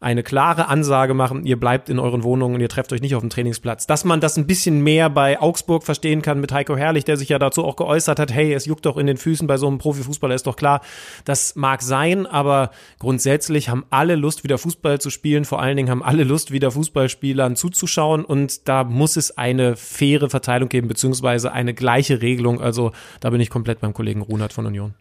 eine 0.00 0.22
klare 0.22 0.68
Ansage 0.68 1.14
machen, 1.14 1.46
ihr 1.46 1.58
bleibt 1.58 1.88
in 1.88 1.98
euren 1.98 2.24
Wohnungen 2.24 2.56
und 2.56 2.60
ihr 2.60 2.68
trefft 2.68 2.92
euch 2.92 3.00
nicht 3.00 3.14
auf 3.14 3.22
dem 3.22 3.30
Trainingsplatz. 3.30 3.86
Dass 3.86 4.04
man 4.04 4.20
das 4.20 4.36
ein 4.36 4.46
bisschen 4.46 4.80
mehr 4.80 5.08
bei 5.08 5.40
Augsburg 5.40 5.84
versteht, 5.84 5.99
verstehen 6.00 6.22
kann 6.22 6.40
mit 6.40 6.50
Heiko 6.50 6.78
Herrlich, 6.78 7.04
der 7.04 7.18
sich 7.18 7.28
ja 7.28 7.38
dazu 7.38 7.62
auch 7.62 7.76
geäußert 7.76 8.18
hat, 8.18 8.32
hey, 8.32 8.54
es 8.54 8.64
juckt 8.64 8.86
doch 8.86 8.96
in 8.96 9.06
den 9.06 9.18
Füßen 9.18 9.46
bei 9.46 9.58
so 9.58 9.66
einem 9.66 9.76
Profifußballer, 9.76 10.34
ist 10.34 10.46
doch 10.46 10.56
klar. 10.56 10.80
Das 11.26 11.56
mag 11.56 11.82
sein, 11.82 12.26
aber 12.26 12.70
grundsätzlich 12.98 13.68
haben 13.68 13.84
alle 13.90 14.16
Lust, 14.16 14.42
wieder 14.42 14.56
Fußball 14.56 14.98
zu 14.98 15.10
spielen. 15.10 15.44
Vor 15.44 15.60
allen 15.60 15.76
Dingen 15.76 15.90
haben 15.90 16.02
alle 16.02 16.24
Lust, 16.24 16.52
wieder 16.52 16.70
Fußballspielern 16.70 17.54
zuzuschauen 17.54 18.24
und 18.24 18.66
da 18.66 18.82
muss 18.82 19.18
es 19.18 19.36
eine 19.36 19.76
faire 19.76 20.30
Verteilung 20.30 20.70
geben, 20.70 20.88
beziehungsweise 20.88 21.52
eine 21.52 21.74
gleiche 21.74 22.22
Regelung. 22.22 22.62
Also 22.62 22.92
da 23.20 23.28
bin 23.28 23.42
ich 23.42 23.50
komplett 23.50 23.80
beim 23.80 23.92
Kollegen 23.92 24.22
Runert 24.22 24.54
von 24.54 24.64
Union. 24.64 24.94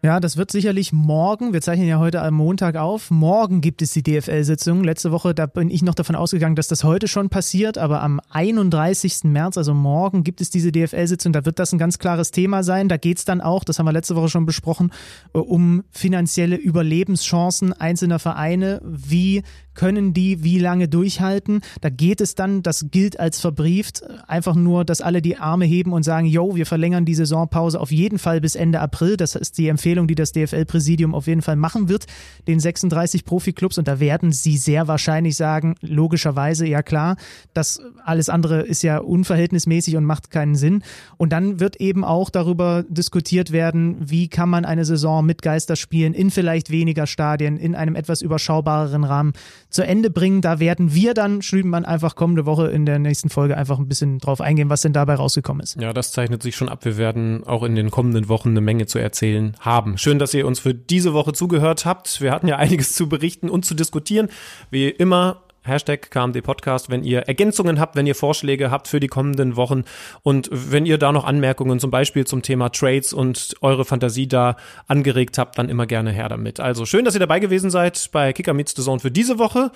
Ja, 0.00 0.20
das 0.20 0.36
wird 0.36 0.52
sicherlich 0.52 0.92
morgen, 0.92 1.52
wir 1.52 1.60
zeichnen 1.60 1.88
ja 1.88 1.98
heute 1.98 2.22
am 2.22 2.34
Montag 2.34 2.76
auf, 2.76 3.10
morgen 3.10 3.60
gibt 3.60 3.82
es 3.82 3.90
die 3.90 4.04
DFL-Sitzung. 4.04 4.84
Letzte 4.84 5.10
Woche, 5.10 5.34
da 5.34 5.46
bin 5.46 5.70
ich 5.70 5.82
noch 5.82 5.96
davon 5.96 6.14
ausgegangen, 6.14 6.54
dass 6.54 6.68
das 6.68 6.84
heute 6.84 7.08
schon 7.08 7.30
passiert, 7.30 7.78
aber 7.78 8.00
am 8.00 8.20
31. 8.30 9.24
März, 9.24 9.58
also 9.58 9.74
morgen, 9.74 10.22
gibt 10.22 10.40
es 10.40 10.50
diese 10.50 10.70
DFL-Sitzung. 10.70 11.32
Da 11.32 11.44
wird 11.44 11.58
das 11.58 11.72
ein 11.72 11.78
ganz 11.78 11.98
klares 11.98 12.30
Thema 12.30 12.62
sein. 12.62 12.88
Da 12.88 12.96
geht 12.96 13.18
es 13.18 13.24
dann 13.24 13.40
auch, 13.40 13.64
das 13.64 13.80
haben 13.80 13.86
wir 13.86 13.92
letzte 13.92 14.14
Woche 14.14 14.28
schon 14.28 14.46
besprochen, 14.46 14.92
äh, 15.34 15.38
um 15.38 15.82
finanzielle 15.90 16.54
Überlebenschancen 16.54 17.72
einzelner 17.72 18.20
Vereine. 18.20 18.80
Wie 18.84 19.42
können 19.78 20.12
die 20.12 20.42
wie 20.42 20.58
lange 20.58 20.88
durchhalten? 20.88 21.60
Da 21.80 21.88
geht 21.88 22.20
es 22.20 22.34
dann, 22.34 22.64
das 22.64 22.86
gilt 22.90 23.20
als 23.20 23.40
verbrieft, 23.40 24.02
einfach 24.26 24.56
nur, 24.56 24.84
dass 24.84 25.00
alle 25.00 25.22
die 25.22 25.36
Arme 25.36 25.66
heben 25.66 25.92
und 25.92 26.02
sagen, 26.02 26.26
yo, 26.26 26.56
wir 26.56 26.66
verlängern 26.66 27.04
die 27.04 27.14
Saisonpause 27.14 27.78
auf 27.78 27.92
jeden 27.92 28.18
Fall 28.18 28.40
bis 28.40 28.56
Ende 28.56 28.80
April. 28.80 29.16
Das 29.16 29.36
ist 29.36 29.56
die 29.56 29.68
Empfehlung, 29.68 30.08
die 30.08 30.16
das 30.16 30.32
DFL-Präsidium 30.32 31.14
auf 31.14 31.28
jeden 31.28 31.42
Fall 31.42 31.54
machen 31.54 31.88
wird, 31.88 32.06
den 32.48 32.58
36 32.58 33.24
Profiklubs. 33.24 33.78
Und 33.78 33.86
da 33.86 34.00
werden 34.00 34.32
sie 34.32 34.56
sehr 34.56 34.88
wahrscheinlich 34.88 35.36
sagen, 35.36 35.76
logischerweise, 35.80 36.66
ja 36.66 36.82
klar, 36.82 37.16
das 37.54 37.80
alles 38.04 38.28
andere 38.28 38.62
ist 38.62 38.82
ja 38.82 38.98
unverhältnismäßig 38.98 39.94
und 39.96 40.04
macht 40.04 40.32
keinen 40.32 40.56
Sinn. 40.56 40.82
Und 41.18 41.32
dann 41.32 41.60
wird 41.60 41.76
eben 41.76 42.02
auch 42.02 42.30
darüber 42.30 42.84
diskutiert 42.88 43.52
werden, 43.52 43.96
wie 44.00 44.26
kann 44.26 44.48
man 44.48 44.64
eine 44.64 44.84
Saison 44.84 45.24
mit 45.24 45.40
Geisterspielen 45.40 46.14
in 46.14 46.32
vielleicht 46.32 46.70
weniger 46.70 47.06
Stadien, 47.06 47.56
in 47.56 47.76
einem 47.76 47.94
etwas 47.94 48.22
überschaubareren 48.22 49.04
Rahmen 49.04 49.34
zu 49.70 49.86
Ende 49.86 50.10
bringen. 50.10 50.40
Da 50.40 50.60
werden 50.60 50.94
wir 50.94 51.14
dann, 51.14 51.42
Schlübenmann, 51.42 51.84
einfach 51.84 52.16
kommende 52.16 52.46
Woche 52.46 52.68
in 52.68 52.86
der 52.86 52.98
nächsten 52.98 53.28
Folge 53.28 53.56
einfach 53.56 53.78
ein 53.78 53.88
bisschen 53.88 54.18
drauf 54.18 54.40
eingehen, 54.40 54.70
was 54.70 54.82
denn 54.82 54.92
dabei 54.92 55.14
rausgekommen 55.14 55.62
ist. 55.62 55.80
Ja, 55.80 55.92
das 55.92 56.12
zeichnet 56.12 56.42
sich 56.42 56.56
schon 56.56 56.68
ab. 56.68 56.84
Wir 56.84 56.96
werden 56.96 57.44
auch 57.44 57.62
in 57.62 57.74
den 57.74 57.90
kommenden 57.90 58.28
Wochen 58.28 58.50
eine 58.50 58.60
Menge 58.60 58.86
zu 58.86 58.98
erzählen 58.98 59.56
haben. 59.60 59.98
Schön, 59.98 60.18
dass 60.18 60.34
ihr 60.34 60.46
uns 60.46 60.58
für 60.60 60.74
diese 60.74 61.12
Woche 61.12 61.32
zugehört 61.32 61.84
habt. 61.84 62.20
Wir 62.20 62.32
hatten 62.32 62.48
ja 62.48 62.56
einiges 62.56 62.94
zu 62.94 63.08
berichten 63.08 63.50
und 63.50 63.64
zu 63.64 63.74
diskutieren. 63.74 64.28
Wie 64.70 64.88
immer 64.88 65.42
Hashtag 65.68 66.10
KMD 66.10 66.42
Podcast, 66.42 66.90
wenn 66.90 67.04
ihr 67.04 67.20
Ergänzungen 67.20 67.78
habt, 67.78 67.94
wenn 67.94 68.06
ihr 68.06 68.14
Vorschläge 68.14 68.70
habt 68.70 68.88
für 68.88 69.00
die 69.00 69.06
kommenden 69.06 69.56
Wochen 69.56 69.84
und 70.22 70.48
wenn 70.50 70.86
ihr 70.86 70.98
da 70.98 71.12
noch 71.12 71.24
Anmerkungen 71.24 71.78
zum 71.78 71.90
Beispiel 71.90 72.26
zum 72.26 72.42
Thema 72.42 72.70
Trades 72.70 73.12
und 73.12 73.54
eure 73.60 73.84
Fantasie 73.84 74.26
da 74.26 74.56
angeregt 74.86 75.38
habt, 75.38 75.58
dann 75.58 75.68
immer 75.68 75.86
gerne 75.86 76.10
her 76.10 76.28
damit. 76.28 76.58
Also 76.58 76.86
schön, 76.86 77.04
dass 77.04 77.14
ihr 77.14 77.20
dabei 77.20 77.38
gewesen 77.38 77.70
seid 77.70 78.08
bei 78.12 78.32
Kicker 78.32 78.54
Meets 78.54 78.74
the 78.74 78.82
Zone 78.82 79.00
für 79.00 79.10
diese 79.10 79.38
Woche. 79.38 79.70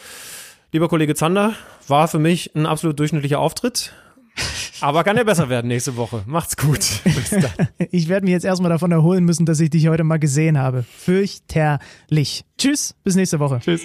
Lieber 0.72 0.88
Kollege 0.88 1.14
Zander, 1.14 1.54
war 1.86 2.08
für 2.08 2.18
mich 2.18 2.54
ein 2.54 2.64
absolut 2.64 2.98
durchschnittlicher 2.98 3.38
Auftritt. 3.38 3.92
Aber 4.82 5.04
kann 5.04 5.16
ja 5.16 5.22
besser 5.22 5.48
werden 5.48 5.68
nächste 5.68 5.96
Woche. 5.96 6.24
Macht's 6.26 6.56
gut. 6.56 6.80
ich 7.92 8.08
werde 8.08 8.24
mich 8.24 8.32
jetzt 8.32 8.44
erstmal 8.44 8.70
davon 8.70 8.90
erholen 8.90 9.24
müssen, 9.24 9.46
dass 9.46 9.60
ich 9.60 9.70
dich 9.70 9.86
heute 9.86 10.02
mal 10.02 10.18
gesehen 10.18 10.58
habe. 10.58 10.82
Fürchterlich. 10.82 12.44
Tschüss, 12.58 12.94
bis 13.04 13.14
nächste 13.14 13.38
Woche. 13.38 13.60
Tschüss. 13.60 13.82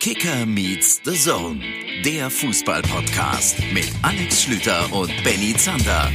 Kicker 0.00 0.46
meets 0.46 1.00
the 1.04 1.12
Zone, 1.12 1.60
der 2.06 2.30
Fußball-Podcast 2.30 3.58
mit 3.74 3.86
Alex 4.00 4.44
Schlüter 4.44 4.90
und 4.92 5.12
Benny 5.22 5.54
Zander. 5.54 6.10